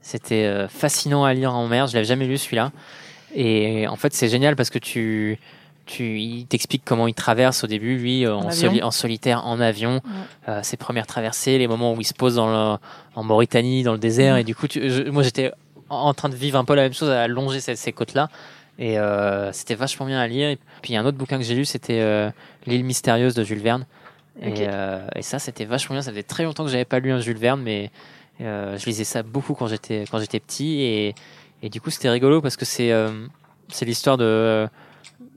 C'était 0.00 0.66
fascinant 0.68 1.24
à 1.24 1.34
lire 1.34 1.54
en 1.54 1.66
mer. 1.66 1.88
Je 1.88 1.94
l'avais 1.94 2.04
jamais 2.04 2.26
lu 2.26 2.38
celui-là. 2.38 2.70
Et 3.34 3.88
en 3.88 3.96
fait, 3.96 4.12
c'est 4.12 4.28
génial 4.28 4.54
parce 4.54 4.70
que 4.70 4.78
tu 4.78 5.40
tu, 5.86 6.18
il 6.18 6.46
t'explique 6.46 6.82
comment 6.84 7.06
il 7.06 7.14
traverse 7.14 7.64
au 7.64 7.66
début, 7.66 7.96
lui, 7.98 8.24
euh, 8.24 8.34
en, 8.34 8.48
en, 8.48 8.90
solitaire, 8.90 9.46
en 9.46 9.60
avion, 9.60 10.00
euh, 10.48 10.60
ses 10.62 10.76
premières 10.76 11.06
traversées, 11.06 11.58
les 11.58 11.66
moments 11.66 11.92
où 11.92 12.00
il 12.00 12.04
se 12.04 12.14
pose 12.14 12.36
dans 12.36 12.78
en 13.14 13.22
Mauritanie, 13.24 13.82
dans 13.82 13.92
le 13.92 13.98
désert. 13.98 14.36
Et 14.36 14.44
du 14.44 14.54
coup, 14.54 14.66
moi, 15.12 15.22
j'étais 15.22 15.52
en 15.90 16.14
train 16.14 16.28
de 16.28 16.34
vivre 16.34 16.58
un 16.58 16.64
peu 16.64 16.74
la 16.74 16.82
même 16.82 16.94
chose, 16.94 17.10
à 17.10 17.28
longer 17.28 17.60
ces, 17.60 17.76
ces 17.76 17.92
côtes-là. 17.92 18.28
Et 18.78 18.98
euh, 18.98 19.52
c'était 19.52 19.74
vachement 19.74 20.06
bien 20.06 20.18
à 20.18 20.26
lire. 20.26 20.48
Et 20.48 20.58
puis, 20.82 20.92
il 20.92 20.94
y 20.94 20.96
a 20.96 21.00
un 21.00 21.06
autre 21.06 21.18
bouquin 21.18 21.38
que 21.38 21.44
j'ai 21.44 21.54
lu, 21.54 21.64
c'était 21.64 22.00
euh, 22.00 22.30
L'île 22.66 22.84
mystérieuse 22.84 23.34
de 23.34 23.44
Jules 23.44 23.60
Verne. 23.60 23.86
Et, 24.42 24.64
et, 25.14 25.22
ça, 25.22 25.38
c'était 25.38 25.64
vachement 25.64 25.94
bien. 25.94 26.02
Ça 26.02 26.10
faisait 26.10 26.24
très 26.24 26.42
longtemps 26.42 26.64
que 26.64 26.70
j'avais 26.70 26.84
pas 26.84 26.98
lu 26.98 27.12
un 27.12 27.20
Jules 27.20 27.38
Verne, 27.38 27.62
mais 27.62 27.90
je 28.40 28.84
lisais 28.84 29.04
ça 29.04 29.22
beaucoup 29.22 29.54
quand 29.54 29.68
j'étais 29.68 30.06
quand 30.10 30.18
j'étais 30.18 30.40
petit. 30.40 30.80
Et, 30.80 31.14
et 31.62 31.68
du 31.68 31.80
coup, 31.80 31.90
c'était 31.90 32.10
rigolo 32.10 32.40
parce 32.40 32.56
que 32.56 32.64
c'est 32.64 32.92
c'est 33.68 33.84
l'histoire 33.84 34.16
de 34.16 34.68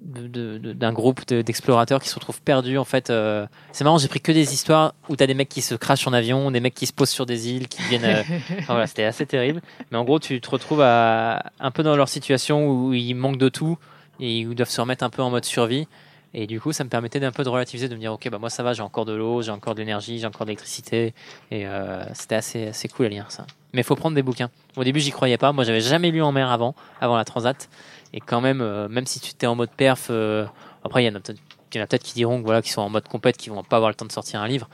d'un 0.08 0.94
groupe 0.94 1.26
d'explorateurs 1.28 2.02
qui 2.02 2.08
se 2.08 2.16
retrouvent 2.16 2.42
perdus 2.42 2.78
en 2.78 2.86
fait. 2.86 3.10
Euh, 3.10 3.46
c'est 3.74 3.84
marrant, 3.84 3.98
j'ai 3.98 4.08
pris 4.08 4.22
que 4.22 4.32
des 4.32 4.54
histoires 4.54 4.94
où 5.10 5.18
t'as 5.18 5.28
des 5.28 5.34
mecs 5.34 5.50
qui 5.50 5.62
se 5.62 5.76
crachent 5.76 6.08
en 6.08 6.14
avion, 6.14 6.50
des 6.50 6.62
mecs 6.62 6.74
qui 6.74 6.86
se 6.86 6.94
posent 6.94 7.10
sur 7.10 7.26
des 7.26 7.50
îles, 7.50 7.68
qui 7.68 7.82
viennent. 7.84 8.06
Euh, 8.06 8.24
voilà, 8.68 8.88
c'était 8.88 9.04
assez 9.04 9.26
terrible. 9.26 9.62
Mais 9.92 9.98
en 9.98 10.06
gros, 10.06 10.20
tu 10.20 10.40
te 10.40 10.50
retrouves 10.50 10.82
à, 10.82 11.52
un 11.60 11.72
peu 11.72 11.84
dans 11.84 11.96
leur 11.96 12.08
situation 12.08 12.70
où 12.70 12.94
ils 12.94 13.16
manquent 13.16 13.38
de 13.38 13.50
tout 13.50 13.78
et 14.20 14.40
ils 14.40 14.56
doivent 14.56 14.70
se 14.70 14.80
remettre 14.80 15.04
un 15.04 15.10
peu 15.10 15.22
en 15.22 15.30
mode 15.30 15.46
survie. 15.46 15.88
Et 16.34 16.46
du 16.46 16.60
coup, 16.60 16.72
ça 16.72 16.84
me 16.84 16.90
permettait 16.90 17.20
d'un 17.20 17.32
peu 17.32 17.44
de 17.44 17.50
relativiser, 17.50 17.90
de 17.90 17.96
me 17.96 18.00
dire, 18.00 18.14
ok, 18.14 18.30
bah 18.30 18.38
moi 18.38 18.50
ça 18.50 18.62
va, 18.62 18.74
j'ai 18.74 18.84
encore 18.84 19.06
de 19.06 19.14
l'eau, 19.14 19.42
j'ai 19.42 19.52
encore 19.52 19.76
de 19.76 19.80
l'énergie, 19.80 20.20
j'ai 20.20 20.28
encore 20.28 20.46
de 20.46 20.50
l'électricité. 20.50 21.14
Et 21.52 21.66
euh, 21.66 22.04
c'était 22.14 22.36
assez, 22.36 22.68
assez 22.68 22.88
cool 22.88 23.08
à 23.08 23.10
lire 23.10 23.32
ça. 23.32 23.46
Mais 23.74 23.82
il 23.82 23.84
faut 23.84 23.96
prendre 23.96 24.16
des 24.16 24.24
bouquins. 24.24 24.50
Au 24.76 24.84
début, 24.84 25.00
j'y 25.00 25.12
croyais 25.12 25.38
pas. 25.38 25.52
Moi, 25.52 25.64
j'avais 25.64 25.82
jamais 25.82 26.12
lu 26.12 26.22
en 26.22 26.32
mer 26.32 26.52
avant, 26.52 26.76
avant 27.02 27.18
la 27.18 27.26
Transat. 27.26 27.70
Et 28.14 28.20
quand 28.20 28.42
même, 28.42 28.62
euh, 28.62 28.88
même 28.88 29.06
si 29.06 29.20
tu 29.20 29.32
étais 29.32 29.48
en 29.48 29.56
mode 29.56 29.70
perf, 29.70 30.08
euh, 30.10 30.46
après, 30.84 31.04
il 31.04 31.08
y 31.08 31.10
en 31.10 31.16
a 31.16 31.20
peut-être 31.20 32.04
qui 32.04 32.14
diront 32.14 32.40
que 32.40 32.46
voilà, 32.46 32.62
qui 32.62 32.70
sont 32.70 32.82
en 32.82 32.90
mode 32.90 33.08
compète, 33.08 33.38
qui 33.38 33.50
vont 33.50 33.64
pas 33.64 33.76
avoir 33.76 33.90
le 33.90 33.96
temps 33.96 34.06
de 34.06 34.12
sortir 34.12 34.42
un 34.42 34.48
livre. 34.48 34.70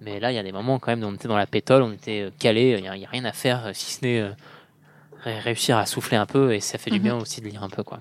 Mais 0.00 0.20
là, 0.20 0.30
il 0.32 0.34
y 0.34 0.38
a 0.38 0.42
des 0.42 0.52
moments 0.52 0.78
quand 0.78 0.92
même 0.92 1.02
où 1.02 1.06
on 1.06 1.14
était 1.14 1.28
dans 1.28 1.36
la 1.36 1.46
pétole, 1.46 1.82
on 1.82 1.92
était 1.92 2.22
euh, 2.22 2.30
calé, 2.38 2.76
il 2.78 2.82
n'y 2.82 3.06
a, 3.06 3.08
rien 3.08 3.24
à 3.24 3.32
faire 3.32 3.70
si 3.74 3.92
ce 3.92 4.04
n'est 4.04 4.32
réussir 5.24 5.76
à 5.76 5.84
souffler 5.84 6.16
un 6.16 6.26
peu 6.26 6.54
et 6.54 6.60
ça 6.60 6.78
fait 6.78 6.90
du 6.90 6.98
mhm. 6.98 7.02
bien 7.02 7.16
aussi 7.16 7.40
de 7.40 7.48
lire 7.48 7.62
un 7.62 7.68
peu 7.68 7.82
quoi. 7.82 7.98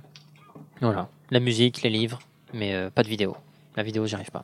Voilà, 0.82 1.10
la 1.32 1.40
musique, 1.40 1.82
les 1.82 1.90
livres, 1.90 2.20
mais 2.54 2.74
euh, 2.74 2.90
pas 2.90 3.04
de 3.04 3.08
vidéo. 3.08 3.36
La 3.76 3.84
vidéo, 3.84 4.06
j'y 4.06 4.16
arrive 4.16 4.32
pas. 4.32 4.44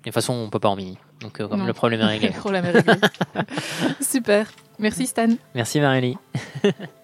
De 0.00 0.04
toute 0.04 0.14
façon, 0.14 0.32
on 0.32 0.50
peut 0.50 0.58
pas 0.58 0.68
en 0.68 0.76
mini. 0.76 0.98
Donc, 1.20 1.40
euh, 1.40 1.48
comme 1.48 1.66
le 1.66 1.72
problème 1.72 2.00
est 2.00 2.06
réglé. 2.06 2.28
Le 2.28 2.34
problème 2.34 2.64
est 2.64 2.70
réglé. 2.70 2.94
Super. 4.00 4.50
Merci 4.78 5.06
Stan. 5.06 5.28
Merci 5.54 5.80
Marélie. 5.80 6.16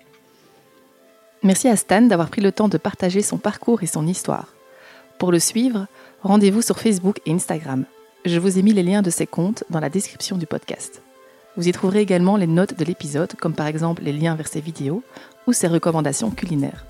Merci 1.42 1.68
à 1.68 1.76
Stan 1.76 2.02
d'avoir 2.02 2.30
pris 2.30 2.40
le 2.40 2.50
temps 2.50 2.68
de 2.68 2.78
partager 2.78 3.22
son 3.22 3.38
parcours 3.38 3.82
et 3.82 3.86
son 3.86 4.06
histoire. 4.06 4.54
Pour 5.18 5.30
le 5.30 5.38
suivre, 5.38 5.86
rendez-vous 6.22 6.62
sur 6.62 6.78
Facebook 6.78 7.20
et 7.26 7.32
Instagram. 7.32 7.84
Je 8.24 8.38
vous 8.38 8.58
ai 8.58 8.62
mis 8.62 8.72
les 8.72 8.82
liens 8.82 9.02
de 9.02 9.10
ses 9.10 9.26
comptes 9.26 9.62
dans 9.70 9.80
la 9.80 9.88
description 9.88 10.36
du 10.36 10.46
podcast. 10.46 11.00
Vous 11.56 11.68
y 11.68 11.72
trouverez 11.72 12.00
également 12.00 12.36
les 12.36 12.46
notes 12.46 12.78
de 12.78 12.84
l'épisode, 12.84 13.34
comme 13.34 13.54
par 13.54 13.68
exemple 13.68 14.02
les 14.02 14.12
liens 14.12 14.34
vers 14.34 14.48
ses 14.48 14.60
vidéos 14.60 15.02
ou 15.46 15.52
ses 15.52 15.68
recommandations 15.68 16.30
culinaires. 16.30 16.86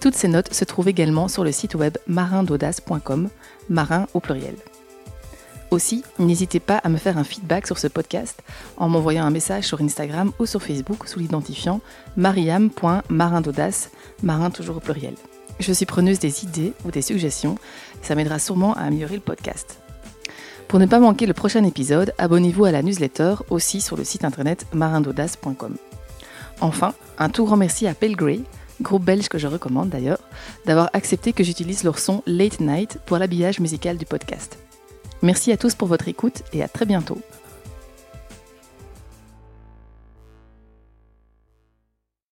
Toutes 0.00 0.14
ces 0.14 0.28
notes 0.28 0.52
se 0.54 0.64
trouvent 0.64 0.88
également 0.88 1.26
sur 1.26 1.42
le 1.42 1.52
site 1.52 1.74
web 1.74 1.96
marindodas.com, 2.06 3.28
marin 3.68 4.06
au 4.14 4.20
pluriel. 4.20 4.54
Aussi, 5.70 6.04
n'hésitez 6.18 6.60
pas 6.60 6.76
à 6.78 6.88
me 6.88 6.96
faire 6.96 7.18
un 7.18 7.24
feedback 7.24 7.66
sur 7.66 7.78
ce 7.78 7.88
podcast 7.88 8.42
en 8.76 8.88
m'envoyant 8.88 9.24
un 9.24 9.30
message 9.30 9.64
sur 9.64 9.80
Instagram 9.80 10.32
ou 10.38 10.46
sur 10.46 10.62
Facebook 10.62 11.08
sous 11.08 11.18
l'identifiant 11.18 11.80
mariam.marindodas, 12.16 13.88
marin 14.22 14.50
toujours 14.50 14.76
au 14.76 14.80
pluriel. 14.80 15.14
Je 15.58 15.72
suis 15.72 15.86
preneuse 15.86 16.18
des 16.18 16.44
idées 16.44 16.72
ou 16.84 16.90
des 16.90 17.02
suggestions, 17.02 17.56
ça 18.02 18.14
m'aidera 18.14 18.38
sûrement 18.38 18.74
à 18.74 18.82
améliorer 18.82 19.16
le 19.16 19.20
podcast. 19.20 19.80
Pour 20.68 20.78
ne 20.78 20.86
pas 20.86 21.00
manquer 21.00 21.26
le 21.26 21.32
prochain 21.32 21.64
épisode, 21.64 22.12
abonnez-vous 22.18 22.64
à 22.64 22.72
la 22.72 22.82
newsletter 22.82 23.36
aussi 23.50 23.80
sur 23.80 23.96
le 23.96 24.04
site 24.04 24.24
internet 24.24 24.66
marindodas.com. 24.72 25.76
Enfin, 26.60 26.94
un 27.18 27.28
tout 27.28 27.44
grand 27.44 27.56
merci 27.56 27.86
à 27.86 27.94
Pelgrey, 27.94 28.40
groupe 28.82 29.04
belge 29.04 29.28
que 29.28 29.38
je 29.38 29.46
recommande 29.46 29.88
d'ailleurs, 29.88 30.20
d'avoir 30.64 30.90
accepté 30.92 31.32
que 31.32 31.44
j'utilise 31.44 31.84
leur 31.84 31.98
son 31.98 32.22
Late 32.26 32.60
Night 32.60 32.98
pour 33.06 33.18
l'habillage 33.18 33.60
musical 33.60 33.96
du 33.96 34.06
podcast. 34.06 34.58
Merci 35.22 35.52
à 35.52 35.56
tous 35.56 35.74
pour 35.74 35.88
votre 35.88 36.08
écoute 36.08 36.42
et 36.52 36.62
à 36.62 36.68
très 36.68 36.84
bientôt 36.86 37.18